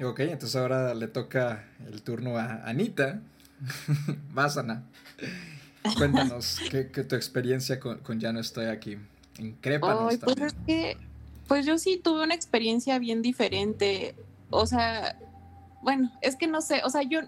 Ok, 0.00 0.20
entonces 0.20 0.54
ahora 0.54 0.94
le 0.94 1.08
toca 1.08 1.64
el 1.86 2.02
turno 2.02 2.38
a 2.38 2.62
Anita. 2.68 3.20
Vas, 4.32 4.56
Ana. 4.56 4.84
Cuéntanos, 5.96 6.60
¿qué, 6.70 6.84
tu 6.84 7.16
experiencia 7.16 7.80
con, 7.80 8.20
Ya 8.20 8.32
no 8.32 8.40
estoy 8.40 8.66
aquí? 8.66 8.98
Incrépanos 9.38 10.16
pues 10.18 10.36
es 10.40 10.54
que 10.66 10.96
pues 11.48 11.64
yo 11.64 11.78
sí 11.78 11.96
tuve 11.96 12.22
una 12.22 12.34
experiencia 12.34 12.98
bien 12.98 13.22
diferente. 13.22 14.14
O 14.50 14.66
sea, 14.66 15.18
bueno, 15.82 16.12
es 16.20 16.36
que 16.36 16.46
no 16.46 16.60
sé, 16.60 16.82
o 16.84 16.90
sea, 16.90 17.02
yo 17.02 17.20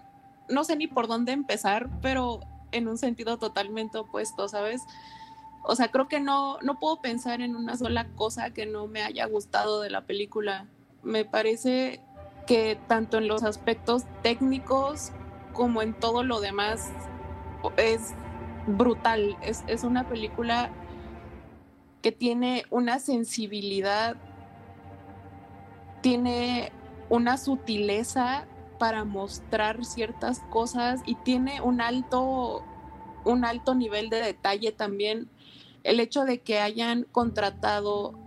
no 0.47 0.63
sé 0.63 0.75
ni 0.75 0.87
por 0.87 1.07
dónde 1.07 1.31
empezar, 1.31 1.89
pero 2.01 2.39
en 2.71 2.87
un 2.87 2.97
sentido 2.97 3.37
totalmente 3.37 3.97
opuesto, 3.97 4.47
¿sabes? 4.47 4.81
O 5.63 5.75
sea, 5.75 5.89
creo 5.89 6.07
que 6.07 6.19
no, 6.19 6.59
no 6.61 6.79
puedo 6.79 7.01
pensar 7.01 7.41
en 7.41 7.55
una 7.55 7.75
sola 7.77 8.07
cosa 8.15 8.51
que 8.51 8.65
no 8.65 8.87
me 8.87 9.01
haya 9.01 9.25
gustado 9.25 9.81
de 9.81 9.89
la 9.89 10.05
película. 10.05 10.67
Me 11.03 11.25
parece 11.25 11.99
que 12.47 12.79
tanto 12.87 13.17
en 13.17 13.27
los 13.27 13.43
aspectos 13.43 14.03
técnicos 14.21 15.11
como 15.53 15.81
en 15.81 15.93
todo 15.93 16.23
lo 16.23 16.41
demás 16.41 16.89
es 17.77 18.13
brutal. 18.67 19.37
Es, 19.41 19.63
es 19.67 19.83
una 19.83 20.07
película 20.07 20.71
que 22.01 22.11
tiene 22.11 22.65
una 22.69 22.99
sensibilidad, 22.99 24.15
tiene 26.01 26.71
una 27.09 27.37
sutileza 27.37 28.45
para 28.79 29.03
mostrar 29.03 29.85
ciertas 29.85 30.39
cosas 30.49 31.01
y 31.05 31.15
tiene 31.15 31.61
un 31.61 31.81
alto, 31.81 32.63
un 33.25 33.45
alto 33.45 33.75
nivel 33.75 34.09
de 34.09 34.21
detalle 34.21 34.71
también. 34.71 35.29
El 35.83 35.99
hecho 35.99 36.25
de 36.25 36.39
que 36.39 36.59
hayan 36.59 37.03
contratado 37.11 38.17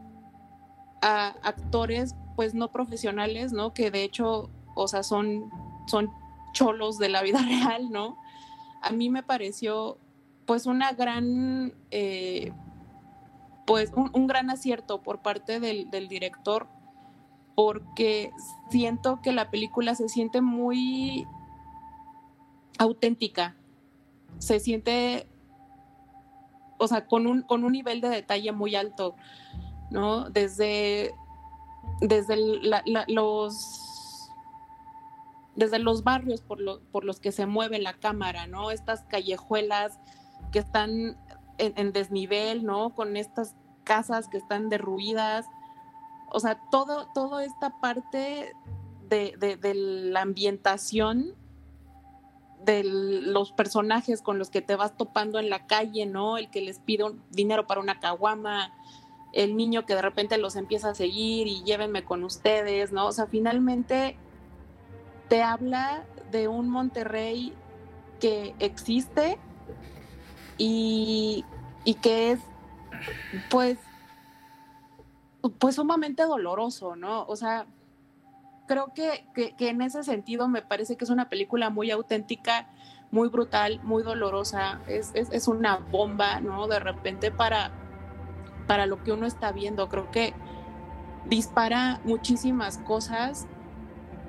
a 1.03 1.35
actores 1.43 2.15
pues 2.37 2.55
no 2.55 2.71
profesionales, 2.71 3.53
¿no? 3.53 3.75
Que 3.75 3.91
de 3.91 4.05
hecho, 4.05 4.51
o 4.75 4.89
sea, 4.89 5.03
son, 5.03 5.51
son 5.87 6.11
cholos 6.53 6.99
de 6.99 7.09
la 7.09 7.23
vida 7.23 7.41
real, 7.47 7.91
¿no? 7.91 8.19
A 8.81 8.91
mí 8.91 9.11
me 9.11 9.23
pareció 9.23 9.99
pues 10.47 10.67
una 10.67 10.93
gran, 10.93 11.75
eh, 11.91 12.53
pues 13.67 13.93
un, 13.95 14.27
gran 14.27 14.51
acierto 14.51 15.03
por 15.03 15.21
parte 15.21 15.61
del, 15.61 15.91
del 15.91 16.09
director 16.09 16.69
porque 17.55 18.33
siento 18.71 19.21
que 19.23 19.33
la 19.33 19.51
película 19.51 19.95
se 19.95 20.09
siente 20.09 20.41
muy 20.41 21.27
auténtica, 22.79 23.57
se 24.39 24.61
siente, 24.61 25.29
o 26.79 26.89
sea, 26.89 27.07
con 27.07 27.27
un, 27.27 27.43
con 27.43 27.65
un 27.65 27.73
nivel 27.73 28.01
de 28.01 28.09
detalle 28.09 28.53
muy 28.53 28.75
alto, 28.75 29.15
¿no? 29.91 30.31
Desde, 30.31 31.15
desde 32.01 32.37
los 33.09 33.91
desde 35.57 35.79
los 35.79 36.03
barrios 36.03 36.41
por, 36.41 36.59
por, 36.91 37.05
los 37.05 37.21
que 37.21 37.31
se 37.31 37.47
mueve 37.47 37.79
la 37.79 37.93
cámara, 37.93 38.49
¿no? 38.49 38.73
Estas 38.73 39.05
callejuelas 39.05 40.01
que 40.51 40.59
están 40.59 41.17
en, 41.59 41.93
desnivel, 41.93 42.65
¿no? 42.65 42.95
Con 42.95 43.17
estas 43.17 43.55
casas 43.85 44.29
que 44.29 44.39
están 44.39 44.69
derruidas, 44.69 45.47
o 46.31 46.41
sea, 46.41 46.59
todo, 46.71 47.09
toda 47.15 47.45
esta 47.45 47.79
parte 47.81 48.55
de, 49.09 49.75
la 49.75 50.23
ambientación 50.23 51.35
de 52.65 52.83
los 52.83 53.53
personajes 53.53 54.23
con 54.23 54.39
los 54.39 54.51
que 54.51 54.63
te 54.63 54.75
vas 54.75 54.97
topando 54.97 55.39
en 55.39 55.51
la 55.51 55.67
calle, 55.67 56.07
¿no? 56.07 56.39
El 56.39 56.51
que 56.51 56.63
les 56.63 56.79
pide 56.79 57.05
dinero 57.31 57.67
para 57.67 57.81
una 57.81 58.01
caguama, 58.01 58.73
el 59.33 59.57
niño 59.57 59.85
que 59.85 59.95
de 59.95 60.03
repente 60.03 60.39
los 60.39 60.57
empieza 60.57 60.91
a 60.91 60.95
seguir 60.95 61.47
y 61.47 61.63
llévenme 61.65 62.05
con 62.05 62.25
ustedes, 62.25 62.93
¿no? 62.93 63.07
O 63.07 63.13
sea, 63.13 63.27
finalmente 63.27 64.17
te 65.29 65.43
habla 65.43 66.05
de 66.31 66.49
un 66.49 66.69
Monterrey 66.69 67.53
que 68.19 68.55
existe 68.59 69.39
y, 70.59 71.45
y 71.85 71.95
que 71.95 72.33
es, 72.33 72.41
pues, 73.51 73.79
pues 75.59 75.75
sumamente 75.77 76.25
doloroso, 76.25 76.97
¿no? 76.97 77.25
O 77.27 77.37
sea, 77.37 77.67
creo 78.67 78.93
que, 78.95 79.27
en 79.59 79.83
ese 79.83 80.03
sentido 80.03 80.49
me 80.49 80.63
parece 80.63 80.97
que 80.97 81.05
es 81.05 81.11
una 81.11 81.29
película 81.29 81.71
muy 81.71 81.91
auténtica, 81.91 82.69
muy 83.11 83.29
brutal, 83.29 83.81
muy 83.83 84.03
dolorosa, 84.03 84.81
es, 84.87 85.13
es, 85.15 85.49
una 85.49 85.77
bomba, 85.77 86.41
¿no? 86.41 86.67
De 86.67 86.81
repente 86.81 87.31
para, 87.31 87.71
para 88.67 88.87
lo 88.87 89.03
que 89.05 89.13
uno 89.13 89.27
está 89.27 89.53
viendo, 89.53 89.89
creo 89.89 90.11
que 90.11 90.35
dispara 91.27 92.01
muchísimas 92.05 92.79
cosas. 92.79 93.47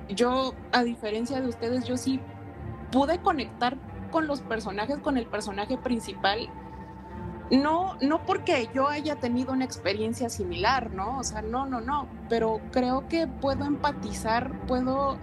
Yo, 0.10 0.54
a 0.72 0.84
diferencia 0.84 1.42
de 1.42 1.48
ustedes, 1.48 1.86
yo 1.86 1.98
sí 1.98 2.20
pude 2.92 3.20
conectar 3.20 3.78
con 4.12 4.28
los 4.28 4.42
personajes, 4.42 5.00
con 5.00 5.18
el 5.18 5.28
personaje 5.28 5.78
principal 5.78 6.50
no, 7.52 7.96
no 8.02 8.26
porque 8.26 8.70
yo 8.74 8.88
haya 8.88 9.18
tenido 9.18 9.54
una 9.54 9.66
experiencia 9.66 10.30
similar, 10.30 10.92
¿no? 10.92 11.20
O 11.20 11.24
sea, 11.24 11.42
no, 11.42 11.66
no, 11.66 11.80
no, 11.80 12.08
pero 12.28 12.60
creo 12.72 13.08
que 13.08 13.28
puedo 13.28 13.66
empatizar, 13.66 14.66
puedo 14.66 15.20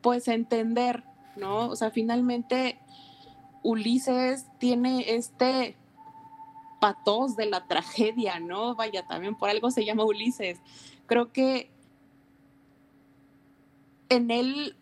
pues 0.00 0.26
entender, 0.28 1.04
¿no? 1.36 1.68
O 1.68 1.76
sea, 1.76 1.90
finalmente 1.90 2.78
Ulises 3.62 4.46
tiene 4.58 5.14
este 5.14 5.76
patos 6.80 7.36
de 7.36 7.46
la 7.46 7.66
tragedia, 7.66 8.40
¿no? 8.40 8.74
Vaya, 8.74 9.06
también 9.06 9.36
por 9.36 9.50
algo 9.50 9.70
se 9.70 9.84
llama 9.84 10.04
Ulises. 10.04 10.60
Creo 11.06 11.30
que 11.30 11.70
en 14.08 14.30
él, 14.30 14.76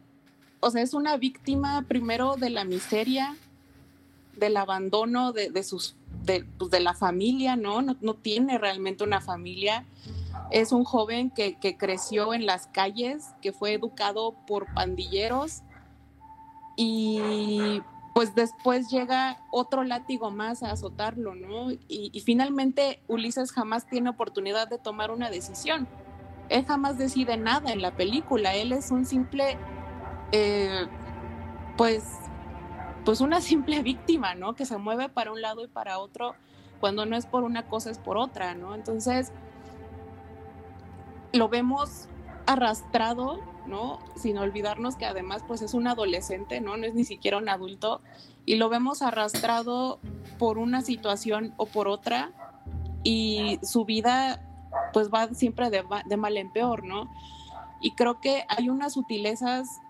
o 0.61 0.71
sea, 0.71 0.83
es 0.83 0.95
una 0.95 1.17
víctima 1.17 1.85
primero 1.89 2.37
de 2.37 2.51
la 2.51 2.65
miseria, 2.65 3.37
del 4.37 4.57
abandono 4.57 5.33
de, 5.33 5.51
de 5.51 5.63
sus 5.63 5.97
pues, 6.59 6.71
de, 6.71 6.81
la 6.81 6.95
familia, 6.95 7.57
¿no? 7.57 7.83
¿no? 7.83 8.15
tiene 8.15 8.59
realmente 8.59 9.05
una 9.05 9.21
familia. 9.21 9.85
Es 10.51 10.73
un 10.73 10.85
joven 10.85 11.31
que, 11.31 11.57
creció 11.79 12.35
en 12.35 12.47
las 12.47 12.67
calles, 12.67 13.31
que 13.41 13.53
fue 13.53 13.73
educado 13.75 14.35
por 14.47 14.73
pandilleros 14.75 15.63
y 16.77 17.83
pues 18.15 18.35
después 18.35 18.89
llega 18.91 19.39
otro 19.51 19.85
látigo 19.85 20.31
más 20.31 20.63
a 20.63 20.73
azotarlo, 20.73 21.35
¿no? 21.35 21.71
Y, 21.89 22.21
finalmente 22.25 23.01
Ulises 23.07 23.53
jamás 23.53 23.87
tiene 23.87 24.11
oportunidad 24.11 24.69
de 24.69 24.79
tomar 24.79 25.11
una 25.11 25.31
decisión. 25.31 25.87
Él 26.49 26.65
jamás 26.67 26.99
decide 26.99 27.37
nada 27.37 27.73
en 27.73 27.81
la 27.81 27.97
película, 27.97 28.55
él 28.55 28.73
es 28.73 28.91
un 28.91 29.07
simple, 29.07 29.57
eh, 30.33 30.87
pues 31.77 32.05
pues 33.05 33.21
una 33.21 33.41
simple 33.41 33.83
víctima, 33.83 34.35
¿no? 34.35 34.55
Que 34.55 34.67
se 34.67 34.77
mueve 34.79 35.09
para 35.09 35.33
un 35.33 35.41
lado 35.41 35.65
y 35.65 35.69
para 35.69 35.99
otro, 35.99 36.35
cuando 36.81 37.07
no 37.07 37.17
es 37.17 37.27
por 37.27 37.45
una 37.45 37.67
cosa 37.67 37.91
es 37.91 37.99
por 37.99 38.17
otra, 38.17 38.55
¿no? 38.55 38.75
Entonces, 38.75 39.33
lo 41.33 41.49
vemos 41.49 42.09
arrastrado, 42.47 43.41
¿no? 43.67 43.99
Sin 44.17 44.39
olvidarnos 44.39 44.97
que 44.97 45.07
además 45.07 45.45
pues 45.47 45.63
es 45.63 45.75
un 45.75 45.87
adolescente, 45.87 46.61
¿no? 46.61 46.77
No 46.77 46.87
es 46.87 46.95
ni 46.95 47.05
siquiera 47.05 47.39
un 47.39 47.49
adulto 47.49 48.01
y 48.47 48.57
lo 48.57 48.69
vemos 48.69 49.03
arrastrado 49.03 50.01
por 50.39 50.59
una 50.59 50.81
situación 50.81 51.55
o 51.57 51.67
por 51.67 51.87
otra 51.87 52.33
y 53.05 53.61
su 53.63 53.85
vida 53.85 54.43
pues 54.93 55.11
va 55.11 55.29
siempre 55.29 55.71
de, 55.71 56.17
mal 56.17 56.37
en 56.37 56.51
peor, 56.53 56.85
¿no? 56.85 57.09
Y 57.81 57.93
creo 57.93 58.21
que 58.21 58.45
hay 58.49 58.69
unas 58.69 58.95
sutilezas 58.95 59.81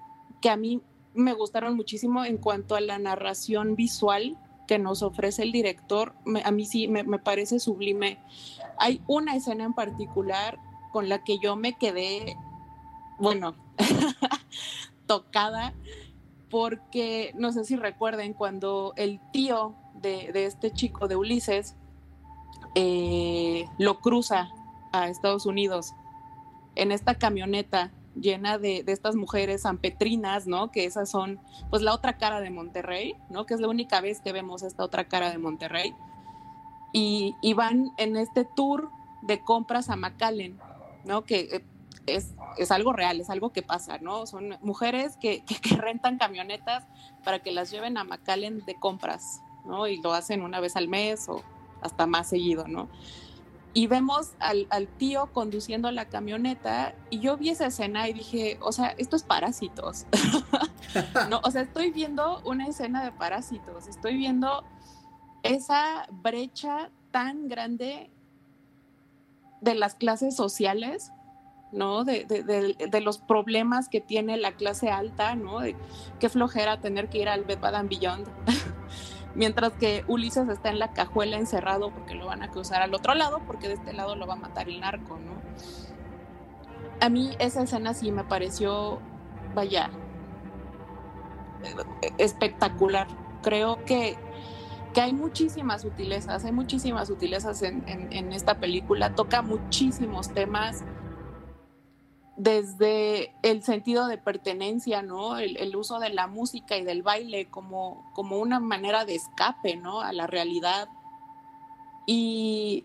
que 0.40 0.50
a 0.50 0.56
mí 0.56 0.82
me 1.14 1.32
gustaron 1.32 1.76
muchísimo 1.76 2.24
en 2.24 2.38
cuanto 2.38 2.74
a 2.74 2.80
la 2.80 2.98
narración 2.98 3.76
visual 3.76 4.38
que 4.66 4.78
nos 4.78 5.02
ofrece 5.02 5.42
el 5.42 5.52
director. 5.52 6.14
a 6.44 6.50
mí 6.52 6.64
sí 6.64 6.86
me, 6.86 7.04
parece 7.18 7.58
sublime. 7.58 8.18
Hay 8.78 9.02
una 9.08 9.34
escena 9.34 9.64
en 9.64 9.74
particular 9.74 10.58
con 10.92 11.08
la 11.08 11.24
que 11.24 11.38
yo 11.38 11.56
me 11.56 11.76
quedé, 11.76 12.36
bueno, 13.18 13.56
tocada, 15.06 15.74
porque 16.48 17.32
no 17.36 17.52
sé 17.52 17.64
si 17.64 17.76
recuerden 17.76 18.32
cuando 18.32 18.92
el 18.96 19.20
tío 19.32 19.74
de, 19.94 20.30
este 20.34 20.70
chico 20.70 21.08
de 21.08 21.16
Ulises 21.16 21.76
eh, 22.76 23.66
lo 23.78 23.98
cruza 23.98 24.50
a 24.92 25.08
Estados 25.08 25.46
Unidos 25.46 25.94
en 26.76 26.92
esta 26.92 27.16
camioneta 27.16 27.90
llena 28.20 28.58
de, 28.58 28.84
estas 28.86 29.16
mujeres 29.16 29.66
ampetrinas, 29.66 30.46
¿no? 30.46 30.70
Que 30.70 30.84
esas 30.84 31.10
son, 31.10 31.40
pues, 31.70 31.82
la 31.82 31.94
otra 31.94 32.18
cara 32.18 32.40
de 32.40 32.50
Monterrey, 32.50 33.16
¿no? 33.28 33.46
Que 33.46 33.54
es 33.54 33.60
la 33.60 33.68
única 33.68 34.00
vez 34.00 34.20
que 34.20 34.32
vemos 34.32 34.62
esta 34.62 34.84
otra 34.84 35.08
cara 35.08 35.30
de 35.30 35.38
Monterrey. 35.38 35.94
Y, 36.92 37.34
van 37.54 37.92
en 37.96 38.16
este 38.16 38.44
tour 38.44 38.90
de 39.22 39.40
compras 39.40 39.90
a 39.90 39.96
McAllen, 39.96 40.58
¿no? 41.04 41.24
Que 41.24 41.40
eh, 41.40 41.64
es, 42.06 42.70
algo 42.70 42.92
real, 42.92 43.20
es 43.20 43.30
algo 43.30 43.52
que 43.52 43.62
pasa, 43.62 43.98
¿no? 43.98 44.26
Son 44.26 44.56
mujeres 44.62 45.16
que, 45.16 45.44
que, 45.44 45.76
rentan 45.76 46.18
camionetas 46.18 46.84
para 47.24 47.40
que 47.40 47.52
las 47.52 47.70
lleven 47.70 47.96
a 47.96 48.04
McAllen 48.04 48.64
de 48.64 48.74
compras, 48.74 49.42
¿no? 49.64 49.86
Y 49.86 50.00
lo 50.00 50.12
hacen 50.12 50.42
una 50.42 50.60
vez 50.60 50.76
al 50.76 50.88
mes 50.88 51.28
o 51.28 51.42
hasta 51.82 52.06
más 52.06 52.28
seguido, 52.28 52.66
¿no? 52.68 52.88
Y 53.72 53.86
vemos 53.86 54.32
al, 54.40 54.66
tío 54.98 55.26
conduciendo 55.32 55.90
la 55.92 56.06
camioneta 56.06 56.94
y 57.08 57.20
yo 57.20 57.36
vi 57.36 57.50
esa 57.50 57.66
escena 57.66 58.08
y 58.08 58.12
dije, 58.12 58.58
o 58.60 58.72
sea, 58.72 58.88
esto 58.98 59.16
es 59.16 59.22
parásitos. 59.22 60.06
no, 61.30 61.40
o 61.44 61.50
sea, 61.50 61.62
estoy 61.62 61.90
viendo 61.90 62.40
una 62.44 62.66
escena 62.66 63.04
de 63.04 63.12
parásitos, 63.12 63.86
estoy 63.86 64.16
viendo 64.16 64.64
esa 65.42 66.06
brecha 66.10 66.90
tan 67.12 67.48
grande 67.48 68.10
de 69.60 69.74
las 69.74 69.94
clases 69.94 70.34
sociales, 70.34 71.12
¿no? 71.70 72.04
De, 72.04 72.24
de, 72.24 73.00
los 73.00 73.18
problemas 73.18 73.88
que 73.88 74.00
tiene 74.00 74.36
la 74.36 74.52
clase 74.52 74.90
alta, 74.90 75.36
¿no? 75.36 75.60
De 75.60 75.76
qué 76.18 76.28
flojera 76.28 76.80
tener 76.80 77.08
que 77.08 77.18
ir 77.18 77.28
al 77.28 77.44
Bed 77.44 77.60
Bath 77.60 77.88
Beyond. 77.88 78.26
mientras 79.40 79.72
que 79.72 80.04
Ulises 80.06 80.50
está 80.50 80.68
en 80.68 80.78
la 80.78 80.92
cajuela 80.92 81.38
encerrado 81.38 81.90
porque 81.92 82.14
lo 82.14 82.26
van 82.26 82.42
a 82.42 82.50
cruzar 82.50 82.82
al 82.82 82.92
otro 82.92 83.14
lado, 83.14 83.40
porque 83.46 83.68
de 83.68 83.74
este 83.74 83.94
lado 83.94 84.14
lo 84.14 84.26
va 84.26 84.34
a 84.34 84.36
matar 84.36 84.68
el 84.68 84.80
narco, 84.80 85.18
¿no? 85.18 85.32
A 87.00 87.08
mí 87.08 87.34
esa 87.38 87.62
escena 87.62 87.94
sí 87.94 88.12
me 88.12 88.22
pareció, 88.22 89.00
vaya, 89.54 89.88
espectacular. 92.18 93.06
Creo 93.42 93.82
que 93.86 94.18
que 94.92 95.00
hay 95.00 95.14
muchísimas 95.14 95.82
sutilezas, 95.82 96.44
hay 96.44 96.52
muchísimas 96.52 97.08
sutilezas 97.08 97.62
en, 97.62 97.84
en, 97.86 98.32
esta 98.32 98.58
película, 98.58 99.14
toca 99.14 99.40
muchísimos 99.40 100.34
temas 100.34 100.82
desde 102.42 103.34
el 103.42 103.62
sentido 103.62 104.06
de 104.06 104.16
pertenencia, 104.16 105.02
¿no? 105.02 105.36
El, 105.36 105.76
uso 105.76 105.98
de 105.98 106.08
la 106.08 106.26
música 106.26 106.78
y 106.78 106.84
del 106.84 107.02
baile 107.02 107.48
como, 107.50 108.10
como 108.14 108.38
una 108.38 108.60
manera 108.60 109.04
de 109.04 109.14
escape, 109.14 109.76
¿no? 109.76 110.00
A 110.00 110.12
la 110.14 110.26
realidad. 110.26 110.88
Y 112.06 112.84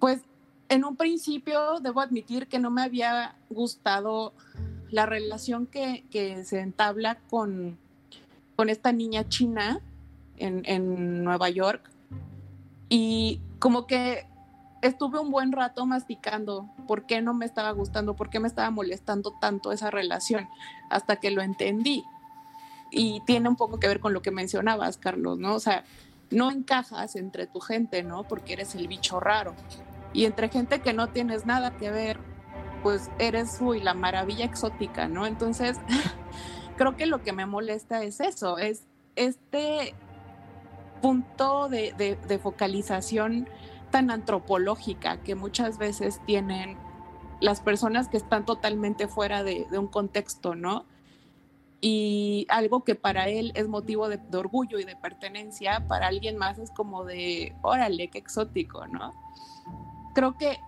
pues 0.00 0.22
en 0.68 0.84
un 0.84 0.96
principio 0.96 1.78
debo 1.78 2.00
admitir 2.00 2.48
que 2.48 2.58
no 2.58 2.70
me 2.70 2.82
había 2.82 3.36
gustado 3.50 4.32
la 4.90 5.06
relación 5.06 5.66
que, 5.66 6.04
que 6.10 6.44
se 6.44 6.58
entabla 6.58 7.18
con, 7.30 7.78
con 8.56 8.68
esta 8.68 8.90
niña 8.90 9.28
china 9.28 9.80
en, 10.38 11.22
Nueva 11.22 11.50
York 11.50 11.88
y 12.88 13.40
como 13.60 13.86
que 13.86 14.26
estuve 14.82 15.18
un 15.18 15.30
buen 15.30 15.52
rato 15.52 15.86
masticando 15.86 16.68
por 16.86 17.06
qué 17.06 17.22
no 17.22 17.32
me 17.34 17.46
estaba 17.46 17.70
gustando, 17.70 18.14
por 18.14 18.28
qué 18.28 18.40
me 18.40 18.48
estaba 18.48 18.70
molestando 18.70 19.32
tanto 19.40 19.72
esa 19.72 19.90
relación, 19.90 20.48
hasta 20.90 21.16
que 21.16 21.30
lo 21.30 21.40
entendí. 21.40 22.04
Y 22.90 23.22
tiene 23.24 23.48
un 23.48 23.56
poco 23.56 23.80
que 23.80 23.88
ver 23.88 24.00
con 24.00 24.12
lo 24.12 24.20
que 24.20 24.30
mencionabas, 24.30 24.98
Carlos, 24.98 25.38
¿no? 25.38 25.54
O 25.54 25.60
sea, 25.60 25.84
no 26.30 26.50
encajas 26.50 27.16
entre 27.16 27.46
tu 27.46 27.60
gente, 27.60 28.02
¿no? 28.02 28.24
Porque 28.24 28.52
eres 28.54 28.74
el 28.74 28.88
bicho 28.88 29.18
raro. 29.20 29.54
Y 30.12 30.26
entre 30.26 30.48
gente 30.50 30.80
que 30.80 30.92
no 30.92 31.08
tienes 31.08 31.46
nada 31.46 31.76
que 31.78 31.90
ver, 31.90 32.18
pues 32.82 33.10
eres, 33.18 33.58
uy, 33.60 33.80
la 33.80 33.94
maravilla 33.94 34.44
exótica, 34.44 35.08
¿no? 35.08 35.26
Entonces, 35.26 35.78
creo 36.76 36.96
que 36.96 37.06
lo 37.06 37.22
que 37.22 37.32
me 37.32 37.46
molesta 37.46 38.02
es 38.02 38.20
eso, 38.20 38.58
es 38.58 38.84
este 39.16 39.94
punto 41.00 41.68
de, 41.68 42.38
focalización 42.42 43.48
tan 43.92 44.10
antropológica 44.10 45.22
que 45.22 45.36
muchas 45.36 45.78
veces 45.78 46.20
tienen 46.26 46.76
las 47.40 47.60
personas 47.60 48.08
que 48.08 48.16
están 48.16 48.44
totalmente 48.44 49.06
fuera 49.06 49.44
de, 49.44 49.66
un 49.72 49.86
contexto, 49.86 50.56
¿no? 50.56 50.86
Y 51.80 52.46
algo 52.48 52.84
que 52.84 52.94
para 52.94 53.28
él 53.28 53.52
es 53.54 53.68
motivo 53.68 54.08
de, 54.08 54.18
orgullo 54.36 54.78
y 54.78 54.84
de 54.84 54.96
pertenencia, 54.96 55.86
para 55.86 56.06
alguien 56.08 56.36
más 56.36 56.58
es 56.58 56.70
como 56.70 57.04
de, 57.04 57.54
órale, 57.62 58.08
qué 58.08 58.18
exótico, 58.18 58.86
¿no? 58.86 59.12
Creo 60.14 60.36
que 60.38 60.58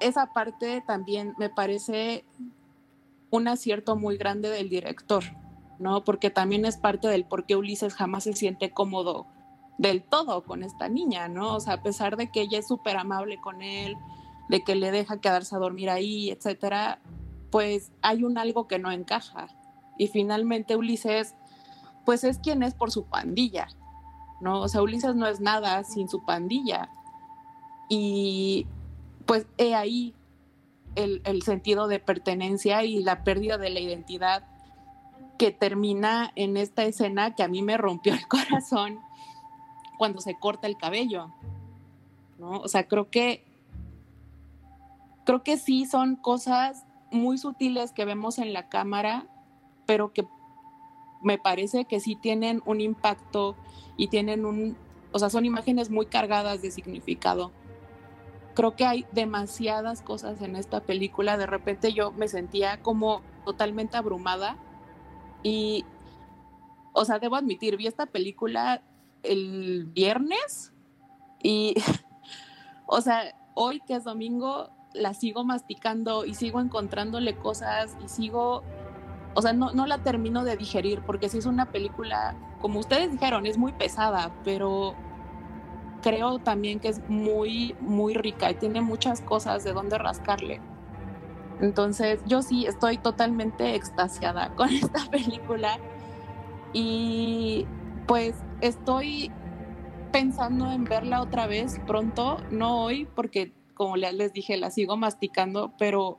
esa 0.00 0.32
parte 0.32 0.82
también 0.86 1.34
me 1.38 1.48
parece 1.48 2.24
un 3.30 3.48
acierto 3.48 3.96
muy 3.96 4.16
grande 4.16 4.48
del 4.48 4.68
director, 4.68 5.24
¿no? 5.78 6.04
Porque 6.04 6.30
también 6.30 6.64
es 6.66 6.76
parte 6.76 7.08
del 7.08 7.24
por 7.24 7.46
qué 7.46 7.56
Ulises 7.56 7.94
jamás 7.94 8.24
se 8.24 8.34
siente 8.34 8.70
cómodo 8.70 9.26
del 9.78 10.02
todo 10.02 10.44
con 10.44 10.62
esta 10.62 10.88
niña, 10.88 11.28
¿no? 11.28 11.54
O 11.54 11.60
sea, 11.60 11.74
a 11.74 11.82
pesar 11.82 12.16
de 12.16 12.30
que 12.30 12.42
ella 12.42 12.58
es 12.58 12.68
súper 12.68 12.96
amable 12.96 13.40
con 13.40 13.62
él, 13.62 13.96
de 14.48 14.62
que 14.62 14.74
le 14.74 14.90
deja 14.90 15.20
quedarse 15.20 15.56
a 15.56 15.58
dormir 15.58 15.90
ahí, 15.90 16.30
etcétera, 16.30 17.00
pues 17.50 17.92
hay 18.02 18.24
un 18.24 18.38
algo 18.38 18.68
que 18.68 18.78
no 18.78 18.90
encaja. 18.90 19.48
Y 19.98 20.08
finalmente 20.08 20.76
Ulises, 20.76 21.34
pues 22.04 22.24
es 22.24 22.38
quien 22.38 22.62
es 22.62 22.74
por 22.74 22.90
su 22.90 23.04
pandilla, 23.04 23.68
¿no? 24.40 24.60
O 24.60 24.68
sea, 24.68 24.82
Ulises 24.82 25.14
no 25.14 25.26
es 25.26 25.40
nada 25.40 25.82
sin 25.84 26.08
su 26.08 26.24
pandilla. 26.24 26.88
Y 27.88 28.66
pues 29.26 29.46
he 29.58 29.74
ahí 29.74 30.14
el, 30.94 31.22
el 31.24 31.42
sentido 31.42 31.88
de 31.88 31.98
pertenencia 31.98 32.84
y 32.84 33.02
la 33.02 33.24
pérdida 33.24 33.58
de 33.58 33.70
la 33.70 33.80
identidad 33.80 34.44
que 35.38 35.50
termina 35.50 36.32
en 36.36 36.56
esta 36.56 36.84
escena 36.84 37.34
que 37.34 37.42
a 37.42 37.48
mí 37.48 37.62
me 37.62 37.76
rompió 37.76 38.14
el 38.14 38.26
corazón 38.28 39.00
cuando 39.98 40.20
se 40.20 40.38
corta 40.38 40.66
el 40.66 40.76
cabello, 40.76 41.32
¿no? 42.38 42.58
O 42.60 42.68
sea, 42.68 42.86
creo 42.86 43.10
que, 43.10 43.44
creo 45.24 45.42
que 45.42 45.56
sí 45.56 45.86
son 45.86 46.16
cosas 46.16 46.84
muy 47.10 47.38
sutiles 47.38 47.92
que 47.92 48.04
vemos 48.04 48.38
en 48.38 48.52
la 48.52 48.68
cámara, 48.68 49.26
pero 49.86 50.12
que 50.12 50.26
me 51.22 51.38
parece 51.38 51.86
que 51.86 52.00
sí 52.00 52.16
tienen 52.16 52.62
un 52.66 52.80
impacto 52.80 53.56
y 53.96 54.08
tienen 54.08 54.44
un, 54.44 54.76
o 55.12 55.18
sea, 55.18 55.30
son 55.30 55.44
imágenes 55.44 55.90
muy 55.90 56.06
cargadas 56.06 56.60
de 56.60 56.70
significado. 56.70 57.52
Creo 58.54 58.76
que 58.76 58.84
hay 58.84 59.06
demasiadas 59.12 60.02
cosas 60.02 60.40
en 60.42 60.54
esta 60.54 60.80
película. 60.80 61.36
De 61.36 61.46
repente 61.46 61.92
yo 61.92 62.12
me 62.12 62.28
sentía 62.28 62.82
como 62.82 63.22
totalmente 63.44 63.96
abrumada 63.96 64.56
y, 65.42 65.84
o 66.92 67.04
sea, 67.04 67.18
debo 67.18 67.36
admitir, 67.36 67.76
vi 67.76 67.86
esta 67.86 68.06
película 68.06 68.82
el 69.24 69.86
viernes 69.86 70.72
y, 71.42 71.74
o 72.86 73.00
sea, 73.00 73.34
hoy 73.54 73.80
que 73.86 73.94
es 73.94 74.04
domingo, 74.04 74.70
la 74.92 75.14
sigo 75.14 75.44
masticando 75.44 76.24
y 76.24 76.34
sigo 76.34 76.60
encontrándole 76.60 77.36
cosas 77.36 77.96
y 78.04 78.08
sigo, 78.08 78.62
o 79.34 79.42
sea, 79.42 79.52
no, 79.52 79.72
no 79.72 79.86
la 79.86 80.02
termino 80.02 80.44
de 80.44 80.56
digerir 80.56 81.02
porque 81.02 81.28
si 81.28 81.38
es 81.38 81.46
una 81.46 81.70
película, 81.72 82.36
como 82.60 82.78
ustedes 82.78 83.10
dijeron, 83.10 83.46
es 83.46 83.58
muy 83.58 83.72
pesada, 83.72 84.32
pero 84.44 84.94
creo 86.04 86.38
también 86.38 86.80
que 86.80 86.88
es 86.88 87.00
muy, 87.08 87.74
muy 87.80 88.12
rica 88.12 88.50
y 88.50 88.54
tiene 88.54 88.82
muchas 88.82 89.22
cosas 89.22 89.64
de 89.64 89.72
donde 89.72 89.96
rascarle. 89.96 90.60
Entonces, 91.60 92.20
yo 92.26 92.42
sí 92.42 92.66
estoy 92.66 92.98
totalmente 92.98 93.74
extasiada 93.74 94.48
con 94.56 94.68
esta 94.68 95.06
película 95.10 95.78
y 96.74 97.66
pues 98.06 98.34
estoy 98.66 99.30
pensando 100.10 100.70
en 100.72 100.84
verla 100.84 101.20
otra 101.20 101.46
vez 101.46 101.80
pronto, 101.86 102.38
no 102.50 102.82
hoy, 102.82 103.06
porque 103.14 103.52
como 103.74 103.96
les 103.96 104.32
dije, 104.32 104.56
la 104.56 104.70
sigo 104.70 104.96
masticando, 104.96 105.74
pero 105.78 106.18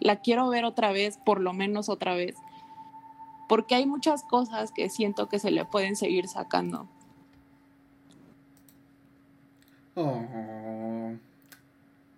la 0.00 0.20
quiero 0.20 0.48
ver 0.48 0.64
otra 0.64 0.92
vez, 0.92 1.18
por 1.24 1.40
lo 1.40 1.52
menos 1.52 1.88
otra 1.88 2.14
vez, 2.14 2.36
porque 3.48 3.76
hay 3.76 3.86
muchas 3.86 4.24
cosas 4.24 4.72
que 4.72 4.90
siento 4.90 5.28
que 5.28 5.38
se 5.38 5.50
le 5.50 5.64
pueden 5.64 5.96
seguir 5.96 6.28
sacando. 6.28 6.88
Oh. 9.94 11.12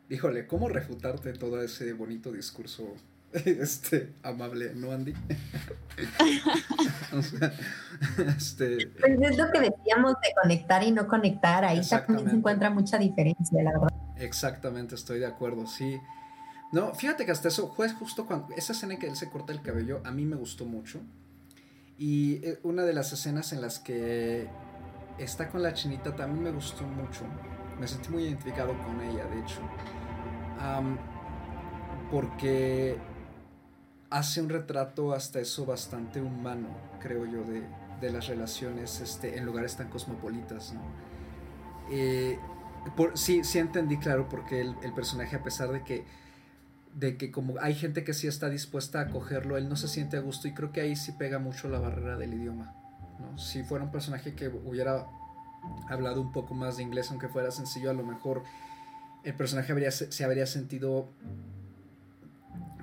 Híjole, 0.09 0.47
¿cómo 0.47 0.69
refutarte 0.69 1.33
todo 1.35 1.63
ese 1.63 1.93
bonito 1.93 2.33
discurso 2.33 2.95
este, 3.45 4.15
amable, 4.23 4.73
¿no, 4.75 4.93
Andy? 4.93 5.13
este... 8.37 8.89
Pues 9.01 9.21
es 9.21 9.37
lo 9.37 9.51
que 9.51 9.61
decíamos 9.61 10.15
de 10.23 10.33
conectar 10.43 10.83
y 10.83 10.91
no 10.91 11.07
conectar, 11.07 11.65
ahí 11.65 11.83
también 11.87 12.31
se 12.31 12.37
encuentra 12.37 12.71
mucha 12.71 12.97
diferencia, 12.99 13.63
la 13.63 13.73
verdad. 13.73 13.93
Exactamente, 14.17 14.95
estoy 14.95 15.19
de 15.19 15.27
acuerdo, 15.27 15.67
sí. 15.67 16.01
No, 16.73 16.95
fíjate 16.95 17.27
que 17.27 17.33
hasta 17.33 17.49
eso 17.49 17.73
fue 17.75 17.91
justo 17.91 18.27
cuando 18.27 18.55
esa 18.57 18.73
escena 18.73 18.95
en 18.95 19.01
que 19.01 19.07
él 19.07 19.17
se 19.17 19.29
corta 19.29 19.53
el 19.53 19.61
cabello, 19.61 20.01
a 20.05 20.11
mí 20.11 20.25
me 20.25 20.37
gustó 20.37 20.65
mucho. 20.65 21.01
Y 21.99 22.45
eh, 22.45 22.59
una 22.63 22.85
de 22.85 22.95
las 22.95 23.13
escenas 23.13 23.53
en 23.53 23.61
las 23.61 23.79
que 23.79 24.49
está 25.19 25.49
con 25.49 25.63
la 25.63 25.75
chinita 25.75 26.15
también 26.17 26.43
me 26.43 26.51
gustó 26.51 26.85
mucho. 26.85 27.25
Me 27.79 27.87
sentí 27.87 28.09
muy 28.11 28.25
identificado 28.25 28.77
con 28.79 29.01
ella, 29.03 29.25
de 29.27 29.41
hecho. 29.41 29.61
porque 32.11 32.99
hace 34.11 34.41
un 34.41 34.49
retrato 34.49 35.13
hasta 35.13 35.41
eso 35.41 35.67
bastante 35.67 36.21
humano, 36.21 36.69
creo 37.01 37.27
yo, 37.27 37.43
de, 37.45 37.63
de 38.01 38.11
las 38.11 38.27
relaciones 38.29 39.01
este, 39.01 39.39
en 39.39 39.45
lugares 39.45 39.77
tan 39.77 39.89
cosmopolitas. 39.89 40.73
¿no? 40.75 40.81
Eh, 41.91 42.39
por, 42.97 43.17
sí, 43.19 43.45
sí 43.45 43.59
entendí, 43.59 43.99
claro, 43.99 44.29
porque 44.29 44.61
el, 44.61 44.75
el, 44.83 44.93
personaje, 44.93 45.37
a 45.37 45.43
pesar 45.43 45.71
de 45.71 45.83
que, 45.83 46.05
de 46.95 47.17
que 47.17 47.31
como 47.31 47.55
hay 47.61 47.75
gente 47.75 48.05
que 48.05 48.15
sí 48.15 48.27
está 48.27 48.49
dispuesta 48.49 49.01
a 49.01 49.03
acogerlo, 49.03 49.57
él 49.57 49.69
no 49.69 49.77
se 49.77 49.89
siente 49.89 50.17
a 50.17 50.21
gusto 50.21 50.49
y 50.49 50.55
creo 50.55 50.73
que 50.73 50.81
ahí 50.81 50.97
sí 50.97 51.13
pega 51.13 51.39
mucho 51.39 51.69
la 51.69 51.79
barrera 51.79 52.17
del 52.17 52.35
idioma. 52.35 52.75
¿no? 53.19 53.39
Si 53.39 53.63
fuera 53.65 53.85
un 53.85 53.91
personaje 53.91 54.35
que 54.35 54.49
hubiera 54.49 55.07
hablado 55.89 56.21
un 56.21 56.33
poco 56.33 56.55
más 56.55 56.77
de 56.77 56.85
inglés, 56.85 57.11
aunque 57.11 57.29
fuera 57.29 57.51
sencillo, 57.51 57.91
a 57.91 57.95
lo 57.95 58.05
mejor 58.05 58.45
el 59.25 59.35
personaje 59.35 59.91
se 59.91 60.25
habría 60.25 60.47
sentido 60.47 61.13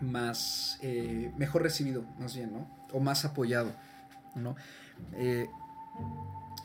más, 0.03 0.77
eh, 0.81 1.31
mejor 1.38 1.63
recibido, 1.63 2.03
más 2.19 2.35
bien, 2.35 2.53
¿no? 2.53 2.67
O 2.91 2.99
más 2.99 3.25
apoyado, 3.25 3.71
¿no? 4.35 4.55
Eh, 5.13 5.49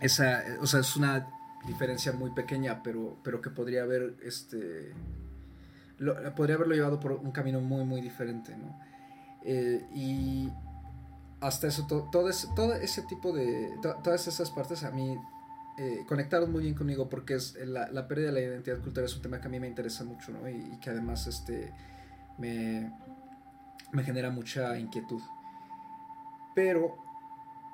esa, 0.00 0.42
o 0.60 0.66
sea, 0.66 0.80
es 0.80 0.96
una 0.96 1.28
diferencia 1.66 2.12
muy 2.12 2.30
pequeña, 2.30 2.82
pero, 2.82 3.18
pero 3.22 3.40
que 3.40 3.50
podría 3.50 3.82
haber, 3.82 4.16
este, 4.22 4.92
podría 6.36 6.56
haberlo 6.56 6.74
llevado 6.74 7.00
por 7.00 7.12
un 7.12 7.32
camino 7.32 7.60
muy, 7.60 7.84
muy 7.84 8.00
diferente, 8.00 8.56
¿no? 8.56 8.78
Eh, 9.44 9.86
y 9.94 10.50
hasta 11.40 11.68
eso, 11.68 11.86
todo, 11.86 12.28
ese, 12.28 12.48
todo 12.54 12.74
ese 12.74 13.02
tipo 13.02 13.32
de, 13.32 13.70
todas 13.82 14.26
esas 14.26 14.50
partes 14.50 14.84
a 14.84 14.90
mí 14.90 15.16
conectaron 16.08 16.50
muy 16.50 16.64
bien 16.64 16.74
conmigo 16.74 17.08
porque 17.08 17.34
es 17.34 17.54
la, 17.64 17.88
la, 17.92 18.08
pérdida 18.08 18.26
de 18.26 18.32
la 18.32 18.40
identidad 18.40 18.80
cultural 18.80 19.04
es 19.04 19.14
un 19.14 19.22
tema 19.22 19.40
que 19.40 19.46
a 19.46 19.48
mí 19.48 19.60
me 19.60 19.68
interesa 19.68 20.02
mucho, 20.02 20.32
¿no? 20.32 20.48
Y, 20.48 20.56
y 20.56 20.80
que 20.80 20.90
además, 20.90 21.28
este, 21.28 21.72
me, 22.36 22.92
me 23.92 24.02
genera 24.02 24.30
mucha 24.30 24.78
inquietud. 24.78 25.22
Pero 26.54 26.96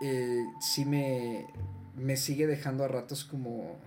eh, 0.00 0.44
sí 0.60 0.84
me, 0.84 1.46
me 1.96 2.16
sigue 2.16 2.46
dejando 2.46 2.84
a 2.84 2.88
ratos 2.88 3.24
como 3.24 3.78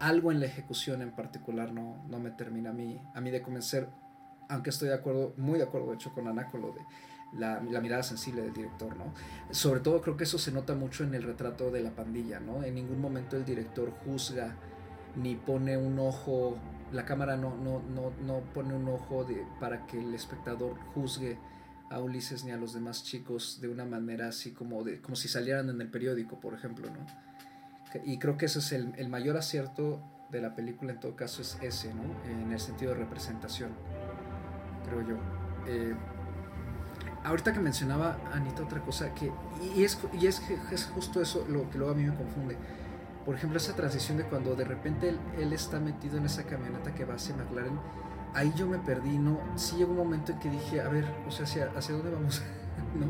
algo 0.00 0.32
en 0.32 0.40
la 0.40 0.46
ejecución 0.46 1.02
en 1.02 1.12
particular 1.12 1.72
no, 1.72 2.04
no 2.08 2.18
me 2.18 2.30
termina 2.30 2.70
a 2.70 2.72
mí, 2.72 3.00
a 3.14 3.20
mí 3.20 3.30
de 3.30 3.42
convencer, 3.42 3.88
aunque 4.48 4.70
estoy 4.70 4.88
de 4.88 4.94
acuerdo, 4.94 5.32
muy 5.36 5.58
de 5.58 5.64
acuerdo 5.64 5.88
de 5.88 5.94
hecho 5.94 6.12
con 6.12 6.28
Ana 6.28 6.50
con 6.50 6.62
lo 6.62 6.72
de 6.72 6.80
la, 7.38 7.60
la, 7.62 7.80
mirada 7.80 8.02
sensible 8.02 8.42
del 8.42 8.52
director, 8.52 8.96
¿no? 8.96 9.12
Sobre 9.50 9.80
todo 9.80 10.00
creo 10.00 10.16
que 10.16 10.24
eso 10.24 10.38
se 10.38 10.52
nota 10.52 10.74
mucho 10.74 11.04
en 11.04 11.14
el 11.14 11.22
retrato 11.22 11.70
de 11.70 11.82
la 11.82 11.90
pandilla, 11.90 12.38
¿no? 12.38 12.62
En 12.62 12.74
ningún 12.74 13.00
momento 13.00 13.36
el 13.36 13.44
director 13.44 13.92
juzga 14.04 14.54
ni 15.16 15.34
pone 15.34 15.76
un 15.76 15.98
ojo, 15.98 16.56
la 16.92 17.04
cámara 17.04 17.36
no, 17.36 17.56
no, 17.56 17.80
no, 17.80 18.12
no 18.24 18.40
pone 18.52 18.74
un 18.74 18.88
ojo 18.88 19.24
de, 19.24 19.46
para 19.60 19.86
que 19.86 19.98
el 19.98 20.14
espectador 20.14 20.78
juzgue 20.94 21.38
a 21.90 22.00
Ulises 22.00 22.44
ni 22.44 22.50
a 22.50 22.56
los 22.56 22.72
demás 22.72 23.04
chicos 23.04 23.58
de 23.60 23.68
una 23.68 23.84
manera 23.84 24.28
así 24.28 24.52
como, 24.52 24.82
de, 24.84 25.00
como 25.00 25.16
si 25.16 25.28
salieran 25.28 25.68
en 25.68 25.80
el 25.80 25.88
periódico, 25.88 26.40
por 26.40 26.54
ejemplo, 26.54 26.88
¿no? 26.90 27.06
Y 28.04 28.18
creo 28.18 28.36
que 28.36 28.46
ese 28.46 28.58
es 28.58 28.72
el, 28.72 28.92
el 28.96 29.08
mayor 29.08 29.36
acierto 29.36 30.02
de 30.30 30.40
la 30.40 30.56
película, 30.56 30.92
en 30.92 31.00
todo 31.00 31.14
caso, 31.14 31.42
es 31.42 31.58
ese, 31.62 31.94
¿no? 31.94 32.02
En 32.28 32.50
el 32.52 32.58
sentido 32.58 32.92
de 32.92 32.98
representación, 32.98 33.70
creo 34.84 35.02
yo. 35.02 35.16
Eh, 35.66 35.94
ahorita 37.22 37.52
que 37.52 37.60
mencionaba 37.60 38.18
Anita 38.32 38.62
otra 38.62 38.80
cosa 38.80 39.14
que 39.14 39.32
y 39.74 39.84
es 39.84 39.98
y 40.12 40.26
es, 40.26 40.42
es 40.70 40.86
justo 40.86 41.22
eso 41.22 41.46
lo 41.48 41.70
que 41.70 41.78
luego 41.78 41.92
a 41.92 41.96
mí 41.96 42.04
me 42.04 42.14
confunde 42.14 42.56
por 43.24 43.34
ejemplo 43.34 43.58
esa 43.58 43.74
transición 43.74 44.18
de 44.18 44.24
cuando 44.24 44.54
de 44.54 44.64
repente 44.64 45.16
él, 45.38 45.52
está 45.52 45.80
metido 45.80 46.18
en 46.18 46.26
esa 46.26 46.44
camioneta 46.44 46.94
que 46.94 47.04
va 47.04 47.14
hacia 47.14 47.34
McLaren 47.36 47.78
ahí 48.34 48.52
yo 48.56 48.66
me 48.66 48.78
perdí 48.78 49.18
no 49.18 49.40
sí 49.56 49.76
llegó 49.76 49.92
un 49.92 49.98
momento 49.98 50.32
en 50.32 50.38
que 50.40 50.50
dije 50.50 50.80
a 50.80 50.88
ver 50.88 51.04
o 51.26 51.30
sea 51.30 51.44
hacia, 51.44 51.94
dónde 51.94 52.10
vamos 52.10 52.42
no 52.98 53.06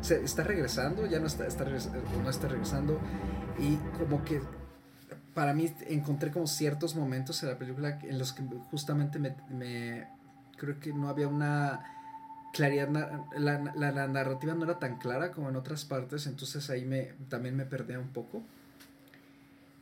o 0.00 0.04
sea, 0.04 0.18
está 0.18 0.42
regresando 0.42 1.06
ya 1.06 1.20
no 1.20 1.26
está, 1.26 1.46
está 1.46 1.64
no 1.64 2.30
está 2.30 2.48
regresando 2.48 2.98
y 3.58 3.76
como 3.98 4.24
que 4.24 4.40
para 5.36 5.52
mí 5.52 5.70
encontré 5.88 6.30
como 6.30 6.46
ciertos 6.46 6.96
momentos 6.96 7.42
en 7.42 7.50
la 7.50 7.58
película 7.58 7.98
en 8.02 8.18
los 8.18 8.32
que 8.32 8.42
justamente 8.70 9.18
me, 9.18 10.08
creo 10.56 10.80
que 10.80 10.94
no 10.94 11.10
había 11.10 11.28
una 11.28 11.84
claridad, 12.54 12.88
la, 12.88 13.26
la, 13.36 13.92
la, 13.92 14.08
narrativa 14.08 14.54
no 14.54 14.64
era 14.64 14.78
tan 14.78 14.96
clara 14.96 15.32
como 15.32 15.50
en 15.50 15.56
otras 15.56 15.84
partes, 15.84 16.26
entonces 16.26 16.70
ahí 16.70 16.86
me, 16.86 17.12
también 17.28 17.54
me 17.54 17.66
perdía 17.66 17.98
un 17.98 18.08
poco. 18.08 18.44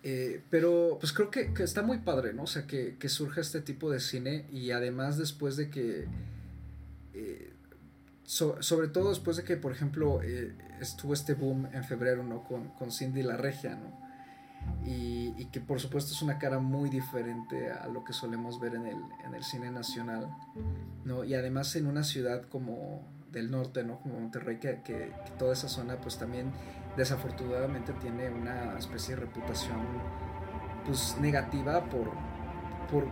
Eh, 0.06 0.42
pero 0.50 0.98
pues 1.00 1.14
creo 1.14 1.30
que, 1.30 1.54
que, 1.54 1.62
está 1.62 1.80
muy 1.80 1.96
padre, 1.96 2.34
¿no? 2.34 2.42
O 2.42 2.46
sea, 2.46 2.66
que, 2.66 2.98
que, 2.98 3.08
surja 3.08 3.40
este 3.40 3.62
tipo 3.62 3.90
de 3.90 4.00
cine 4.00 4.44
y 4.52 4.70
además 4.70 5.16
después 5.16 5.56
de 5.56 5.70
que, 5.70 6.06
eh, 7.14 7.50
so, 8.24 8.62
sobre 8.62 8.88
todo 8.88 9.08
después 9.08 9.38
de 9.38 9.44
que, 9.44 9.56
por 9.56 9.72
ejemplo, 9.72 10.20
eh, 10.22 10.54
estuvo 10.78 11.14
este 11.14 11.32
boom 11.32 11.68
en 11.72 11.84
febrero, 11.84 12.22
¿no? 12.22 12.44
Con, 12.44 12.68
con 12.74 12.92
Cindy 12.92 13.22
la 13.22 13.38
Regia, 13.38 13.76
¿no? 13.76 14.04
Y, 14.86 15.32
y, 15.38 15.46
que 15.46 15.60
por 15.60 15.80
supuesto 15.80 16.12
es 16.12 16.20
una 16.20 16.38
cara 16.38 16.58
muy 16.58 16.90
diferente 16.90 17.70
a 17.70 17.86
lo 17.88 18.04
que 18.04 18.12
solemos 18.12 18.60
ver 18.60 18.74
en 18.74 18.86
el, 18.86 18.98
en 19.24 19.34
el 19.34 19.42
cine 19.42 19.70
nacional, 19.70 20.28
¿no? 21.06 21.24
Y 21.24 21.32
además 21.32 21.74
en 21.76 21.86
una 21.86 22.04
ciudad 22.04 22.42
como 22.42 23.08
del 23.38 23.50
norte, 23.50 23.84
¿no? 23.84 24.00
Como 24.00 24.20
Monterrey, 24.20 24.58
que, 24.58 25.12
toda 25.38 25.52
esa 25.52 25.68
zona 25.68 25.96
pues 25.96 26.18
también 26.18 26.52
desafortunadamente 26.96 27.92
tiene 27.94 28.30
una 28.30 28.78
especie 28.78 29.14
de 29.14 29.22
reputación 29.22 29.80
pues 30.86 31.16
negativa 31.20 31.84
por, 31.84 32.10
por 32.90 33.06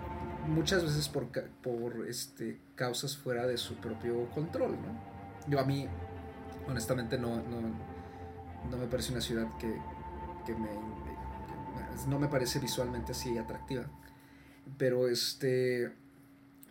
muchas 0.48 0.82
veces 0.82 1.08
por, 1.08 1.28
por 1.62 2.06
este, 2.08 2.58
causas 2.74 3.16
fuera 3.16 3.46
de 3.46 3.56
su 3.56 3.76
propio 3.76 4.28
control, 4.30 4.72
¿no? 4.72 5.48
Yo 5.48 5.58
a 5.58 5.64
mí 5.64 5.88
honestamente 6.68 7.18
no, 7.18 7.36
no, 7.36 7.60
no 8.70 8.76
me 8.76 8.86
parece 8.86 9.12
una 9.12 9.20
ciudad 9.20 9.48
que, 9.58 9.74
que 10.46 10.54
me 10.54 10.68
no 12.06 12.18
me 12.18 12.28
parece 12.28 12.58
visualmente 12.58 13.12
así 13.12 13.36
atractiva. 13.38 13.84
Pero 14.78 15.08
este. 15.08 15.92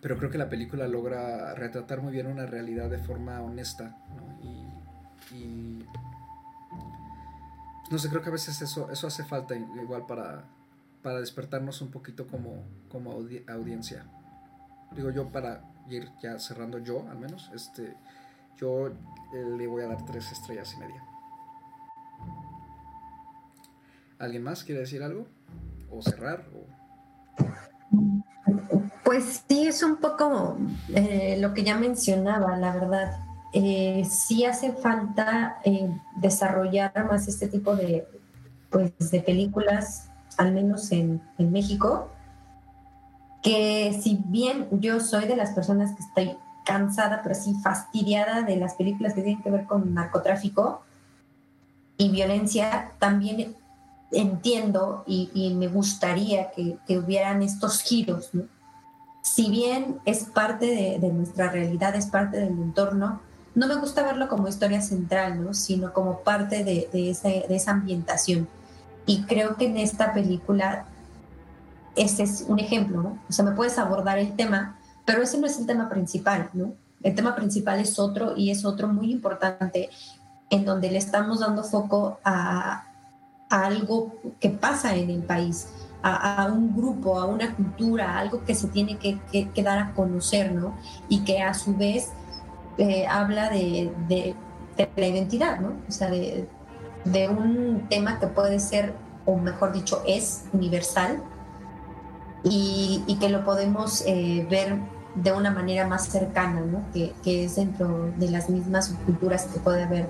Pero 0.01 0.17
creo 0.17 0.31
que 0.31 0.37
la 0.37 0.49
película 0.49 0.87
logra 0.87 1.53
retratar 1.53 2.01
muy 2.01 2.11
bien 2.11 2.27
una 2.27 2.45
realidad 2.45 2.89
de 2.89 2.97
forma 2.97 3.41
honesta. 3.41 3.97
¿no? 4.15 4.39
Y, 5.33 5.85
No 7.91 7.97
sé, 7.97 8.09
creo 8.09 8.21
que 8.21 8.29
a 8.29 8.31
veces 8.31 8.61
eso, 8.61 8.89
eso 8.89 9.07
hace 9.07 9.23
falta 9.23 9.55
igual 9.55 10.05
para, 10.05 10.45
para 11.03 11.19
despertarnos 11.19 11.81
un 11.81 11.91
poquito 11.91 12.25
como, 12.27 12.63
como 12.89 13.11
audi 13.11 13.43
audiencia. 13.47 14.05
Digo 14.95 15.11
yo 15.11 15.31
para 15.31 15.63
ir 15.89 16.09
ya 16.21 16.39
cerrando 16.39 16.79
yo 16.79 17.07
al 17.09 17.19
menos. 17.19 17.51
Este, 17.53 17.95
yo 18.57 18.87
eh, 18.87 18.93
le 19.57 19.67
voy 19.67 19.83
a 19.83 19.87
dar 19.87 20.05
tres 20.05 20.31
estrellas 20.31 20.73
y 20.75 20.79
media. 20.79 21.03
¿Alguien 24.19 24.43
más 24.43 24.63
quiere 24.63 24.81
decir 24.81 25.01
algo? 25.01 25.27
¿O 25.89 26.01
cerrar? 26.01 26.47
O... 26.53 26.67
Pues 29.11 29.43
sí, 29.45 29.67
es 29.67 29.83
un 29.83 29.97
poco 29.97 30.55
eh, 30.87 31.35
lo 31.37 31.53
que 31.53 31.65
ya 31.65 31.75
mencionaba, 31.75 32.55
la 32.55 32.71
verdad. 32.71 33.19
Eh, 33.51 34.07
sí 34.09 34.45
hace 34.45 34.71
falta 34.71 35.57
eh, 35.65 35.93
desarrollar 36.15 36.93
más 37.09 37.27
este 37.27 37.49
tipo 37.49 37.75
de, 37.75 38.07
pues, 38.69 39.11
de 39.11 39.19
películas, 39.19 40.09
al 40.37 40.53
menos 40.53 40.93
en, 40.93 41.21
en 41.37 41.51
México, 41.51 42.07
que 43.43 43.99
si 44.01 44.17
bien 44.27 44.69
yo 44.79 45.01
soy 45.01 45.25
de 45.25 45.35
las 45.35 45.51
personas 45.51 45.91
que 45.91 46.03
estoy 46.03 46.37
cansada, 46.65 47.19
pero 47.21 47.35
sí 47.35 47.53
fastidiada 47.61 48.43
de 48.43 48.55
las 48.55 48.75
películas 48.75 49.13
que 49.13 49.23
tienen 49.23 49.43
que 49.43 49.51
ver 49.51 49.65
con 49.65 49.93
narcotráfico 49.93 50.83
y 51.97 52.11
violencia, 52.11 52.91
también 52.97 53.57
entiendo 54.13 55.03
y, 55.05 55.53
me 55.57 55.67
gustaría 55.67 56.51
que, 56.51 56.77
que, 56.87 56.97
hubieran 56.97 57.41
estos 57.41 57.81
giros. 57.81 58.29
¿no? 58.31 58.43
Si 59.21 59.49
bien 59.49 59.99
es 60.05 60.23
parte 60.23 60.99
de, 60.99 61.09
nuestra 61.09 61.49
realidad, 61.51 61.95
es 61.95 62.07
parte 62.07 62.37
del 62.37 62.49
entorno, 62.49 63.21
no 63.53 63.67
me 63.67 63.75
gusta 63.75 64.03
verlo 64.03 64.27
como 64.27 64.47
historia 64.47 64.81
central, 64.81 65.43
¿no? 65.43 65.53
sino 65.53 65.93
como 65.93 66.19
parte 66.19 66.63
de, 66.63 66.89
esa 67.49 67.71
ambientación. 67.71 68.47
Y 69.05 69.23
creo 69.23 69.55
que 69.57 69.65
en 69.65 69.77
esta 69.77 70.13
película 70.13 70.85
ese 71.95 72.23
es 72.23 72.45
un 72.47 72.59
ejemplo, 72.59 73.01
¿no? 73.01 73.19
O 73.27 73.33
sea, 73.33 73.43
me 73.43 73.51
puedes 73.51 73.77
abordar 73.77 74.17
el 74.17 74.35
tema, 74.35 74.77
pero 75.05 75.21
ese 75.21 75.37
no 75.37 75.47
es 75.47 75.59
el 75.59 75.65
tema 75.65 75.89
principal, 75.89 76.49
¿no? 76.53 76.73
El 77.03 77.15
tema 77.15 77.35
principal 77.35 77.79
es 77.79 77.99
otro 77.99 78.37
y 78.37 78.51
es 78.51 78.63
otro 78.63 78.87
muy 78.87 79.11
importante 79.11 79.89
en 80.49 80.63
donde 80.63 80.89
le 80.89 80.99
estamos 80.99 81.41
dando 81.41 81.63
foco 81.63 82.19
a 82.23 82.85
algo 83.49 84.15
que 84.39 84.49
pasa 84.49 84.95
en 84.95 85.09
el 85.09 85.23
país, 85.23 85.67
a, 86.03 86.49
un 86.51 86.75
grupo, 86.75 87.19
a 87.19 87.25
una 87.25 87.55
cultura, 87.55 88.17
algo 88.17 88.43
que 88.43 88.55
se 88.55 88.67
tiene 88.67 88.97
que, 88.97 89.19
que, 89.31 89.63
dar 89.63 89.77
a 89.77 89.93
conocer, 89.93 90.51
¿no? 90.51 90.75
Y 91.09 91.19
que 91.23 91.41
a 91.41 91.53
su 91.53 91.75
vez 91.75 92.09
eh, 92.77 93.05
habla 93.07 93.49
de, 93.49 94.35
la 94.95 95.07
identidad, 95.07 95.59
¿no? 95.59 95.73
O 95.87 95.91
sea, 95.91 96.09
de, 96.09 96.47
un 97.29 97.87
tema 97.89 98.19
que 98.19 98.27
puede 98.27 98.59
ser, 98.59 98.93
o 99.25 99.35
mejor 99.37 99.73
dicho, 99.73 100.01
es 100.07 100.45
universal 100.53 101.21
y, 102.43 103.17
que 103.19 103.29
lo 103.29 103.45
podemos 103.45 104.03
eh, 104.07 104.45
ver 104.49 104.77
de 105.15 105.33
una 105.33 105.51
manera 105.51 105.87
más 105.87 106.07
cercana, 106.07 106.61
¿no? 106.61 106.83
Que, 106.93 107.13
es 107.23 107.55
dentro 107.55 108.11
de 108.17 108.31
las 108.31 108.49
mismas 108.49 108.87
subculturas 108.87 109.45
que 109.45 109.59
puede 109.59 109.83
haber 109.83 110.07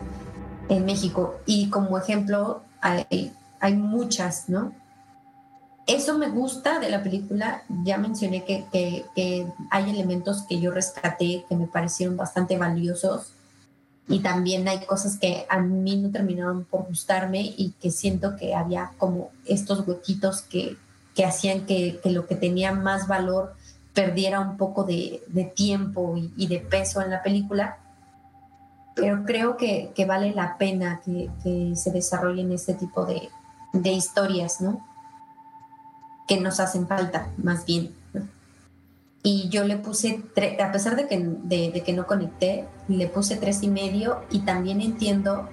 en 0.69 0.85
México. 0.85 1.35
Y 1.45 1.69
como 1.69 1.97
ejemplo, 1.97 2.61
hay, 2.79 3.33
hay 3.59 3.75
muchas, 3.75 4.47
¿no? 4.47 4.71
Eso 5.87 6.17
me 6.17 6.29
gusta 6.29 6.79
de 6.79 6.89
la 6.89 7.01
película. 7.01 7.63
Ya 7.83 7.97
mencioné 7.97 8.43
que, 8.45 8.65
que, 8.71 9.47
hay 9.69 9.89
elementos 9.89 10.43
que 10.47 10.59
yo 10.59 10.71
rescaté 10.71 11.45
que 11.49 11.55
me 11.55 11.67
parecieron 11.67 12.17
bastante 12.17 12.57
valiosos 12.57 13.33
y 14.07 14.19
también 14.19 14.67
hay 14.67 14.85
cosas 14.85 15.17
que 15.17 15.45
a 15.49 15.59
mí 15.59 15.95
no 15.95 16.11
terminaron 16.11 16.65
por 16.65 16.87
gustarme 16.87 17.41
y 17.41 17.73
que 17.81 17.91
siento 17.91 18.35
que 18.35 18.53
había 18.53 18.91
como 18.97 19.31
estos 19.45 19.87
huequitos 19.87 20.41
que, 20.41 20.75
que 21.15 21.25
hacían 21.25 21.65
que, 21.65 21.99
lo 22.05 22.27
que 22.27 22.35
tenía 22.35 22.73
más 22.73 23.07
valor 23.07 23.55
perdiera 23.93 24.39
un 24.39 24.57
poco 24.57 24.83
de, 24.83 25.21
tiempo 25.55 26.15
y, 26.17 26.47
de 26.47 26.59
peso 26.59 27.01
en 27.01 27.11
la 27.11 27.23
película 27.23 27.77
pero 28.93 29.23
creo 29.23 29.55
que, 29.55 29.93
vale 30.05 30.33
la 30.33 30.57
pena 30.57 31.01
que, 31.03 31.29
que, 31.41 31.75
se 31.75 31.91
desarrollen 31.91 32.51
este 32.51 32.73
tipo 32.73 33.05
de, 33.05 33.29
de 33.73 33.91
historias, 33.91 34.59
¿no? 34.59 34.85
Que 36.27 36.39
nos 36.39 36.59
hacen 36.59 36.87
falta, 36.87 37.29
más 37.37 37.65
bien. 37.65 37.93
Y 39.23 39.49
yo 39.49 39.65
le 39.65 39.77
puse, 39.77 40.23
a 40.59 40.71
pesar 40.71 40.95
de 40.95 41.07
que, 41.07 41.19
de, 41.19 41.83
que 41.83 41.93
no 41.93 42.07
conecté, 42.07 42.67
le 42.87 43.07
puse 43.07 43.35
tres 43.35 43.61
y 43.61 43.67
medio 43.67 44.21
y 44.31 44.39
también 44.39 44.81
entiendo 44.81 45.47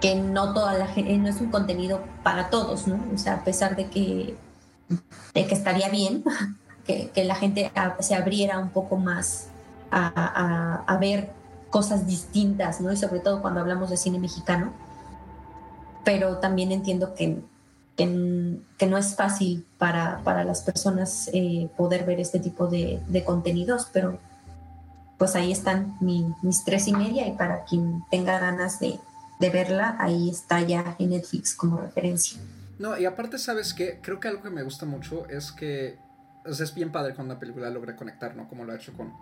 que 0.00 0.14
no 0.14 0.54
toda 0.54 0.72
la 0.78 0.86
gente, 0.86 1.16
no 1.18 1.28
es 1.28 1.40
un 1.42 1.50
contenido 1.50 2.02
para 2.22 2.48
todos, 2.48 2.86
¿no? 2.86 2.98
O 3.14 3.18
sea, 3.18 3.34
a 3.34 3.44
pesar 3.44 3.76
de 3.76 3.90
que, 3.90 4.34
de 5.34 5.46
que 5.46 5.54
estaría 5.54 5.90
bien 5.90 6.24
que, 6.86 7.10
que 7.10 7.24
la 7.24 7.34
gente 7.34 7.70
se 7.98 8.14
abriera 8.14 8.58
un 8.58 8.70
poco 8.70 8.96
más 8.96 9.48
a, 9.90 10.10
a, 10.14 10.84
a 10.86 10.96
ver 10.96 11.30
cosas 11.68 12.06
distintas, 12.06 12.80
¿no? 12.80 12.92
Y 12.92 12.96
sobre 12.96 13.20
todo 13.20 13.42
cuando 13.42 13.60
hablamos 13.60 13.90
de 13.90 13.96
cine 13.96 14.18
mexicano. 14.18 14.72
pero 16.04 16.38
también 16.38 16.72
entiendo 16.72 17.14
que, 17.14 17.42
que, 17.96 18.06
no 18.86 18.98
es 18.98 19.14
fácil 19.14 19.66
para, 19.78 20.22
para 20.24 20.44
las 20.44 20.62
personas 20.62 21.28
eh, 21.32 21.68
poder 21.76 22.04
ver 22.04 22.20
este 22.20 22.40
tipo 22.40 22.66
de, 22.66 23.00
de, 23.08 23.24
contenidos, 23.24 23.88
pero 23.92 24.18
pues 25.18 25.36
ahí 25.36 25.52
están 25.52 25.98
mis 26.00 26.64
tres 26.64 26.88
y 26.88 26.92
media 26.92 27.26
y 27.28 27.32
para 27.32 27.64
quien 27.64 28.02
tenga 28.10 28.38
ganas 28.38 28.80
de, 28.80 28.98
de 29.38 29.50
verla, 29.50 29.96
ahí 29.98 30.30
está 30.30 30.62
ya 30.62 30.96
en 30.98 31.10
Netflix 31.10 31.54
como 31.54 31.78
referencia. 31.78 32.40
No, 32.78 32.98
y 32.98 33.04
aparte, 33.04 33.38
¿sabes 33.38 33.74
qué? 33.74 34.00
Creo 34.02 34.18
que 34.18 34.28
algo 34.28 34.42
que 34.42 34.50
me 34.50 34.62
gusta 34.62 34.86
mucho 34.86 35.26
es 35.28 35.52
que 35.52 35.98
es 36.46 36.74
bien 36.74 36.90
padre 36.90 37.14
cuando 37.14 37.34
una 37.34 37.40
película 37.40 37.68
logra 37.68 37.96
conectar, 37.96 38.34
¿no? 38.34 38.48
Como 38.48 38.64
lo 38.64 38.72
ha 38.72 38.76
hecho 38.76 38.94
con, 38.94 39.12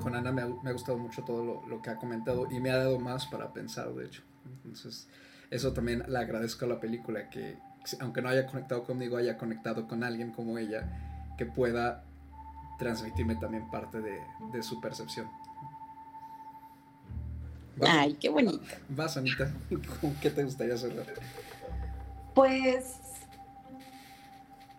con 0.00 0.14
Ana, 0.14 0.30
me 0.30 0.42
ha, 0.42 0.72
gustado 0.72 0.96
mucho 0.96 1.24
todo 1.24 1.44
lo, 1.44 1.66
lo, 1.66 1.82
que 1.82 1.90
ha 1.90 1.96
comentado 1.96 2.48
y 2.50 2.60
me 2.60 2.70
ha 2.70 2.76
dado 2.76 3.00
más 3.00 3.26
para 3.26 3.52
pensar, 3.52 3.92
de 3.92 4.06
hecho. 4.06 4.22
Entonces, 4.44 5.08
eso 5.50 5.72
también 5.72 6.04
le 6.06 6.18
agradezco 6.18 6.64
a 6.64 6.68
la 6.68 6.78
película, 6.78 7.28
que 7.28 7.58
aunque 8.00 8.22
no 8.22 8.28
haya 8.28 8.46
conectado 8.46 8.84
conmigo, 8.84 9.16
haya 9.16 9.38
conectado 9.38 9.86
con 9.86 10.02
alguien 10.02 10.32
como 10.32 10.58
ella, 10.58 10.88
que 11.38 11.46
pueda 11.46 12.04
transmitirme 12.78 13.36
también 13.36 13.70
parte 13.70 14.00
de, 14.00 14.20
de 14.52 14.62
su 14.62 14.80
percepción. 14.80 15.28
Ay, 17.80 18.14
qué 18.14 18.28
bonito. 18.28 18.64
Vas, 18.88 19.16
Anita, 19.16 19.52
¿con 20.00 20.14
qué 20.14 20.30
te 20.30 20.44
gustaría 20.44 20.76
cerrar? 20.76 21.06
Pues, 22.34 22.96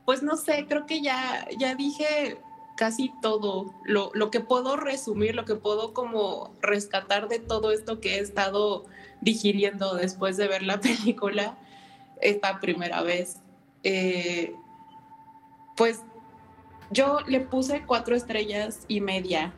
pues 0.05 0.23
no 0.23 0.35
sé, 0.35 0.65
creo 0.67 0.85
que 0.85 1.01
ya, 1.01 1.47
ya 1.57 1.75
dije 1.75 2.37
casi 2.75 3.11
todo. 3.21 3.73
Lo, 3.83 4.11
lo, 4.13 4.31
que 4.31 4.39
puedo 4.39 4.77
resumir, 4.77 5.35
lo 5.35 5.45
que 5.45 5.55
puedo 5.55 5.93
como 5.93 6.53
rescatar 6.61 7.27
de 7.27 7.39
todo 7.39 7.71
esto 7.71 7.99
que 7.99 8.15
he 8.15 8.19
estado 8.19 8.85
digiriendo 9.21 9.95
después 9.95 10.37
de 10.37 10.47
ver 10.47 10.63
la 10.63 10.79
película 10.81 11.57
esta 12.21 12.59
primera 12.59 13.01
vez. 13.01 13.41
Eh, 13.83 14.53
pues 15.75 16.01
yo 16.91 17.19
le 17.27 17.41
puse 17.41 17.83
cuatro 17.85 18.15
estrellas 18.15 18.85
y 18.87 19.01
media. 19.01 19.53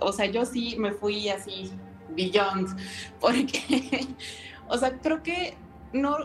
O 0.00 0.12
sea, 0.12 0.26
yo 0.26 0.44
sí 0.44 0.76
me 0.78 0.92
fui 0.92 1.28
así, 1.28 1.70
beyond, 2.10 2.68
porque, 3.20 4.06
o 4.68 4.78
sea, 4.78 4.98
creo 5.00 5.22
que 5.22 5.54
no, 5.92 6.16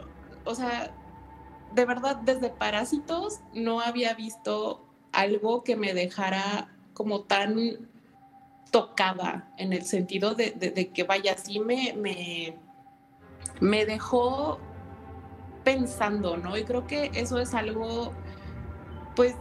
o 0.46 0.56
sea, 0.56 0.94
de 1.74 1.86
verdad, 1.86 2.18
desde 2.18 2.50
Parásitos 2.50 3.42
no 3.54 3.82
había 3.82 4.14
visto 4.14 4.86
algo 5.12 5.64
que 5.64 5.76
me 5.76 5.94
dejara 5.94 6.74
como 6.94 7.22
tan 7.22 7.90
tocada 8.72 9.52
en 9.58 9.74
el 9.74 9.84
sentido 9.84 10.34
de, 10.34 10.92
que 10.94 11.04
vaya, 11.04 11.34
así 11.34 11.60
me, 11.60 11.94
me, 11.94 12.58
me 13.60 13.86
dejó 13.86 14.60
pensando, 15.68 16.38
¿no? 16.38 16.56
Y 16.56 16.64
creo 16.64 16.88
que 16.88 17.12
eso 17.14 17.40
es 17.40 17.54
algo, 17.54 18.14
pues, 19.18 19.36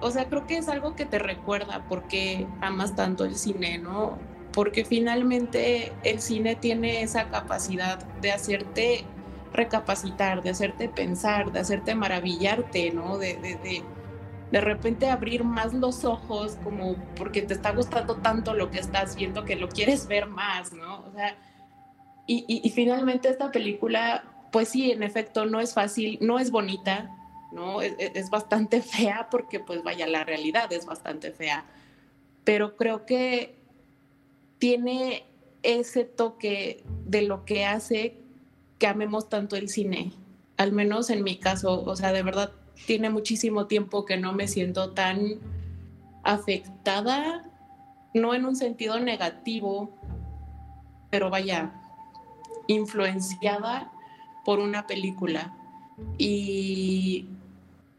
o 0.00 0.10
sea, 0.10 0.24
creo 0.24 0.44
que 0.44 0.56
es 0.56 0.68
algo 0.68 0.96
que 0.96 1.06
te 1.06 1.20
recuerda 1.20 1.84
porque 1.88 2.48
amas 2.60 2.96
tanto 2.96 3.24
el 3.24 3.36
cine, 3.36 3.78
¿no? 3.78 4.18
Porque 4.52 4.84
finalmente 4.84 5.92
el 6.02 6.20
cine 6.20 6.56
tiene 6.56 7.02
esa 7.02 7.28
capacidad 7.30 8.04
de 8.20 8.32
hacerte 8.32 9.04
recapacitar, 9.52 10.42
de 10.42 10.50
hacerte 10.50 10.88
pensar, 10.88 11.52
de 11.52 11.60
hacerte 11.60 11.94
maravillarte, 11.94 12.90
¿no? 12.90 13.16
De, 13.16 13.36
de, 13.36 13.84
de, 14.50 14.60
repente 14.60 15.08
abrir 15.08 15.44
más 15.44 15.72
los 15.72 16.04
ojos 16.04 16.58
como 16.64 16.96
porque 17.14 17.42
te 17.42 17.54
está 17.54 17.70
gustando 17.70 18.16
tanto 18.16 18.54
lo 18.54 18.72
que 18.72 18.80
estás 18.80 19.14
viendo 19.14 19.44
que 19.44 19.54
lo 19.54 19.68
quieres 19.68 20.08
ver 20.08 20.26
más, 20.26 20.72
¿no? 20.72 21.04
O 21.06 21.12
sea, 21.12 21.36
y, 22.26 22.44
y, 22.64 22.70
finalmente 22.70 23.28
esta 23.28 23.50
película, 23.50 24.22
pues 24.50 24.68
sí, 24.68 24.90
en 24.90 25.02
efecto, 25.02 25.46
no 25.46 25.60
es 25.60 25.74
fácil, 25.74 26.18
no 26.20 26.38
es 26.38 26.50
bonita, 26.50 27.10
¿no? 27.52 27.82
Es, 27.82 28.30
bastante 28.30 28.82
fea 28.82 29.28
porque, 29.30 29.60
pues 29.60 29.82
vaya, 29.82 30.06
la 30.06 30.24
realidad 30.24 30.72
es 30.72 30.86
bastante 30.86 31.32
fea, 31.32 31.64
pero 32.44 32.76
creo 32.76 33.06
que 33.06 33.56
tiene 34.58 35.24
ese 35.62 36.04
toque 36.04 36.82
de 37.06 37.22
lo 37.22 37.44
que 37.44 37.64
hace 37.64 38.16
que 38.78 38.86
amemos 38.86 39.28
tanto 39.28 39.56
el 39.56 39.68
cine, 39.68 40.12
al 40.56 40.72
menos 40.72 41.10
en 41.10 41.22
mi 41.22 41.36
caso, 41.36 41.82
o 41.84 41.96
sea, 41.96 42.12
de 42.12 42.22
verdad 42.22 42.52
tiene 42.86 43.10
muchísimo 43.10 43.66
tiempo 43.66 44.06
que 44.06 44.16
no 44.16 44.32
me 44.32 44.48
siento 44.48 44.92
tan 44.92 45.38
afectada, 46.22 47.44
no 48.14 48.34
en 48.34 48.46
un 48.46 48.56
sentido 48.56 48.98
negativo, 49.00 49.90
pero 51.10 51.28
vaya, 51.28 51.72
influenciada 52.68 53.92
por 54.50 54.58
una 54.58 54.88
película. 54.88 55.54
Y 56.18 57.28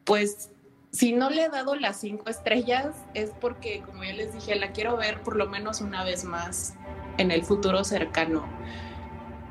pues 0.03 0.49
si 0.91 1.13
no 1.13 1.29
le 1.29 1.45
he 1.45 1.49
dado 1.49 1.75
las 1.75 2.01
cinco 2.01 2.29
estrellas 2.29 2.93
es 3.13 3.29
porque, 3.39 3.81
como 3.85 4.03
ya 4.03 4.11
les 4.11 4.33
dije, 4.33 4.55
la 4.55 4.73
quiero 4.73 4.97
ver 4.97 5.21
por 5.21 5.37
lo 5.37 5.47
menos 5.47 5.79
una 5.79 6.03
vez 6.03 6.25
más 6.25 6.73
en 7.17 7.31
el 7.31 7.43
futuro 7.45 7.85
cercano 7.85 8.43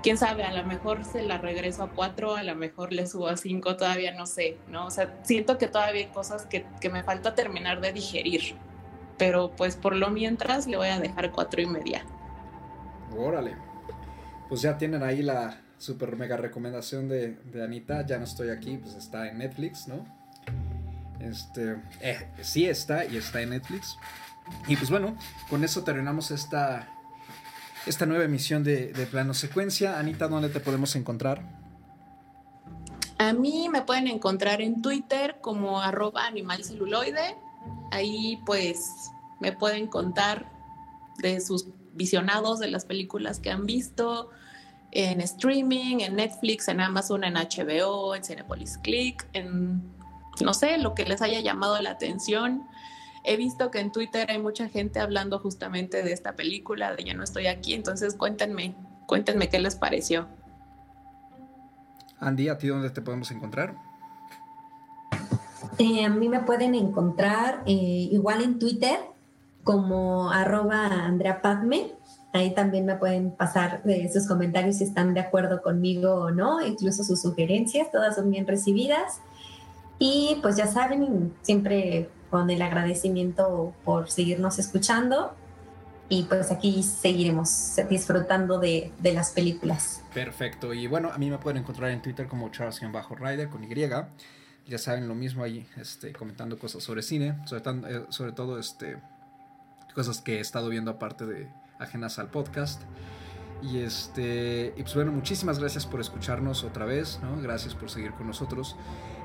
quién 0.02 0.18
sabe, 0.18 0.44
a 0.44 0.52
lo 0.52 0.62
mejor 0.64 1.06
se 1.06 1.22
la 1.22 1.38
regreso 1.38 1.84
a 1.84 1.88
cuatro, 1.88 2.36
a 2.36 2.42
lo 2.42 2.54
mejor 2.54 2.92
le 2.92 3.06
subo 3.06 3.28
a 3.28 3.38
cinco, 3.38 3.76
todavía 3.76 4.12
no 4.12 4.26
sé, 4.26 4.58
¿no? 4.68 4.84
O 4.84 4.90
sea, 4.90 5.18
siento 5.22 5.56
que 5.56 5.68
todavía 5.68 6.02
hay 6.02 6.12
cosas 6.12 6.44
que, 6.44 6.66
me 6.90 7.02
falta 7.02 7.34
terminar 7.34 7.80
de 7.80 7.94
digerir, 7.94 8.56
pero 9.16 9.52
pues 9.56 9.76
por 9.76 9.96
lo 9.96 10.10
mientras 10.10 10.66
le 10.66 10.76
voy 10.76 10.88
a 10.88 11.00
dejar 11.00 11.32
cuatro 11.32 11.62
y 11.62 11.66
media. 11.66 12.04
Órale. 13.16 13.56
Pues 14.50 14.60
ya 14.60 14.76
tienen 14.76 15.02
ahí 15.02 15.22
la 15.22 15.62
super 15.80 16.14
mega 16.16 16.36
recomendación 16.36 17.08
de, 17.08 17.38
Anita, 17.62 18.06
ya 18.06 18.18
no 18.18 18.24
estoy 18.24 18.50
aquí, 18.50 18.76
pues 18.76 18.94
está 18.94 19.28
en 19.28 19.38
Netflix, 19.38 19.88
¿no? 19.88 20.04
Este, 21.18 21.76
eh, 22.00 22.28
sí 22.42 22.66
está 22.66 23.06
y 23.06 23.16
está 23.16 23.40
en 23.40 23.50
Netflix. 23.50 23.96
Y 24.68 24.76
pues 24.76 24.90
bueno, 24.90 25.16
con 25.48 25.64
eso 25.64 25.82
terminamos 25.82 26.30
esta 26.30 26.88
esta 27.86 28.04
nueva 28.04 28.24
emisión 28.24 28.62
de, 28.62 29.08
Plano 29.10 29.32
Secuencia. 29.32 29.98
Anita, 29.98 30.28
¿dónde 30.28 30.50
te 30.50 30.60
podemos 30.60 30.94
encontrar? 30.96 31.42
A 33.18 33.32
mí 33.32 33.68
me 33.70 33.82
pueden 33.82 34.06
encontrar 34.06 34.60
en 34.60 34.82
Twitter 34.82 35.38
como 35.40 35.80
arroba 35.80 36.26
animalceluloide. 36.26 37.36
Ahí 37.90 38.38
pues 38.44 39.10
me 39.40 39.52
pueden 39.52 39.86
contar 39.86 40.52
de 41.18 41.40
sus 41.40 41.68
visionados, 41.94 42.58
de 42.60 42.68
las 42.68 42.84
películas 42.84 43.40
que 43.40 43.50
han 43.50 43.64
visto 43.64 44.30
en 44.92 45.20
streaming, 45.20 46.00
en 46.00 46.16
Netflix, 46.16 46.68
en 46.68 46.80
Amazon, 46.80 47.24
en 47.24 47.34
HBO, 47.34 48.14
en 48.14 48.24
Cinepolis 48.24 48.78
Click, 48.78 49.26
en 49.32 49.82
no 50.42 50.54
sé, 50.54 50.78
lo 50.78 50.94
que 50.94 51.04
les 51.04 51.22
haya 51.22 51.40
llamado 51.40 51.80
la 51.80 51.90
atención. 51.90 52.66
He 53.24 53.36
visto 53.36 53.70
que 53.70 53.80
en 53.80 53.92
Twitter 53.92 54.30
hay 54.30 54.38
mucha 54.38 54.68
gente 54.68 55.00
hablando 55.00 55.38
justamente 55.38 56.02
de 56.02 56.12
esta 56.12 56.36
película, 56.36 56.94
de 56.94 57.04
Ya 57.04 57.14
no 57.14 57.22
estoy 57.22 57.46
aquí, 57.46 57.74
entonces 57.74 58.14
cuéntenme, 58.14 58.74
cuéntenme 59.06 59.48
qué 59.48 59.58
les 59.58 59.76
pareció. 59.76 60.26
Andy, 62.18 62.48
¿a 62.48 62.58
ti 62.58 62.68
dónde 62.68 62.90
te 62.90 63.02
podemos 63.02 63.30
encontrar? 63.30 63.74
Eh, 65.78 66.04
a 66.04 66.08
mí 66.08 66.28
me 66.28 66.40
pueden 66.40 66.74
encontrar 66.74 67.62
eh, 67.66 68.08
igual 68.10 68.42
en 68.42 68.58
Twitter 68.58 68.98
como 69.64 70.30
arroba 70.30 70.86
Andrea 70.86 71.40
Padme. 71.40 71.92
Ahí 72.32 72.54
también 72.54 72.86
me 72.86 72.94
pueden 72.94 73.32
pasar 73.32 73.82
eh, 73.86 74.08
sus 74.12 74.28
comentarios 74.28 74.76
si 74.76 74.84
están 74.84 75.14
de 75.14 75.20
acuerdo 75.20 75.62
conmigo 75.62 76.14
o 76.14 76.30
no, 76.30 76.64
incluso 76.64 77.02
sus 77.02 77.20
sugerencias, 77.20 77.90
todas 77.90 78.14
son 78.14 78.30
bien 78.30 78.46
recibidas. 78.46 79.20
Y 79.98 80.38
pues 80.40 80.56
ya 80.56 80.66
saben, 80.66 81.34
siempre 81.42 82.08
con 82.30 82.48
el 82.48 82.62
agradecimiento 82.62 83.74
por 83.84 84.10
seguirnos 84.10 84.58
escuchando 84.58 85.34
y 86.08 86.24
pues 86.24 86.50
aquí 86.50 86.82
seguiremos 86.82 87.76
disfrutando 87.88 88.58
de, 88.58 88.92
de, 88.98 89.12
las 89.12 89.30
películas. 89.32 90.02
Perfecto, 90.12 90.74
y 90.74 90.86
bueno, 90.86 91.10
a 91.12 91.18
mí 91.18 91.30
me 91.30 91.38
pueden 91.38 91.62
encontrar 91.62 91.90
en 91.90 92.02
Twitter 92.02 92.26
como 92.26 92.48
Charles-Rider 92.50 93.48
con 93.48 93.62
Y. 93.64 93.88
Ya 94.66 94.78
saben 94.78 95.08
lo 95.08 95.14
mismo 95.14 95.42
ahí, 95.42 95.66
este, 95.76 96.12
comentando 96.12 96.58
cosas 96.58 96.82
sobre 96.82 97.02
cine, 97.02 97.36
sobre, 97.46 97.62
eh, 97.94 98.04
sobre 98.08 98.32
todo 98.32 98.58
este, 98.58 98.98
cosas 99.94 100.20
que 100.20 100.38
he 100.38 100.40
estado 100.40 100.68
viendo 100.68 100.90
aparte 100.90 101.26
de 101.26 101.48
ajenas 101.80 102.18
al 102.18 102.28
podcast. 102.28 102.82
Y 103.62 103.78
este, 103.78 104.72
y 104.76 104.82
pues 104.82 104.94
bueno, 104.94 105.12
muchísimas 105.12 105.58
gracias 105.58 105.86
por 105.86 106.00
escucharnos 106.00 106.64
otra 106.64 106.86
vez, 106.86 107.20
¿no? 107.22 107.40
Gracias 107.42 107.74
por 107.74 107.90
seguir 107.90 108.12
con 108.12 108.26
nosotros. 108.26 108.76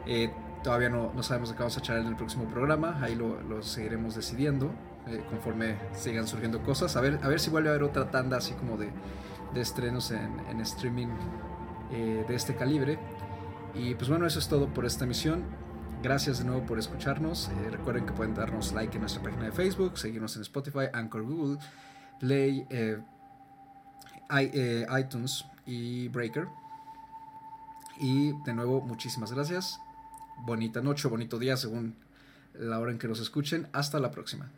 Eh, 0.05 0.31
todavía 0.63 0.89
no, 0.89 1.13
no, 1.13 1.23
sabemos 1.23 1.49
de 1.49 1.55
qué 1.55 1.59
vamos 1.59 1.77
a 1.77 1.79
echar 1.79 1.97
en 1.97 2.07
el 2.07 2.15
próximo 2.15 2.45
programa, 2.45 2.99
ahí 3.01 3.15
lo, 3.15 3.41
lo 3.41 3.61
seguiremos 3.63 4.15
decidiendo 4.15 4.71
eh, 5.07 5.23
conforme 5.29 5.77
sigan 5.93 6.27
surgiendo 6.27 6.61
cosas. 6.63 6.95
A 6.95 7.01
ver, 7.01 7.19
a 7.23 7.27
ver 7.27 7.39
si 7.39 7.49
vuelve 7.49 7.69
a 7.69 7.71
haber 7.71 7.83
otra 7.83 8.11
tanda 8.11 8.37
así 8.37 8.53
como 8.53 8.77
de, 8.77 8.89
de 9.53 9.61
estrenos 9.61 10.11
en, 10.11 10.39
en 10.49 10.59
streaming 10.61 11.07
eh, 11.91 12.25
de 12.27 12.35
este 12.35 12.55
calibre. 12.55 12.99
Y 13.73 13.93
pues 13.95 14.09
bueno, 14.09 14.25
eso 14.25 14.39
es 14.39 14.47
todo 14.47 14.67
por 14.67 14.85
esta 14.85 15.05
emisión. 15.05 15.43
Gracias 16.01 16.39
de 16.39 16.45
nuevo 16.45 16.65
por 16.65 16.77
escucharnos. 16.77 17.49
recuerden 17.71 18.05
que 18.05 18.13
pueden 18.13 18.35
darnos 18.35 18.73
like 18.73 18.95
en 18.95 19.01
nuestra 19.01 19.23
página 19.23 19.45
de 19.45 19.51
Facebook, 19.51 19.97
seguirnos 19.97 20.35
en 20.35 20.43
Spotify, 20.43 20.87
Anchor, 20.93 21.23
Google, 21.23 21.57
Play, 22.19 22.67
iTunes 24.99 25.45
y 25.65 26.07
Breaker. 26.09 26.47
Y 27.99 28.33
de 28.43 28.53
nuevo, 28.53 28.81
muchísimas 28.81 29.31
gracias. 29.31 29.79
Bonita 30.39 30.81
noche, 30.81 31.07
bonito 31.07 31.39
día, 31.39 31.55
según 31.57 31.95
la 32.53 32.79
hora 32.79 32.91
en 32.91 32.99
que 32.99 33.07
nos 33.07 33.19
escuchen. 33.19 33.67
Hasta 33.73 33.99
la 33.99 34.11
próxima. 34.11 34.49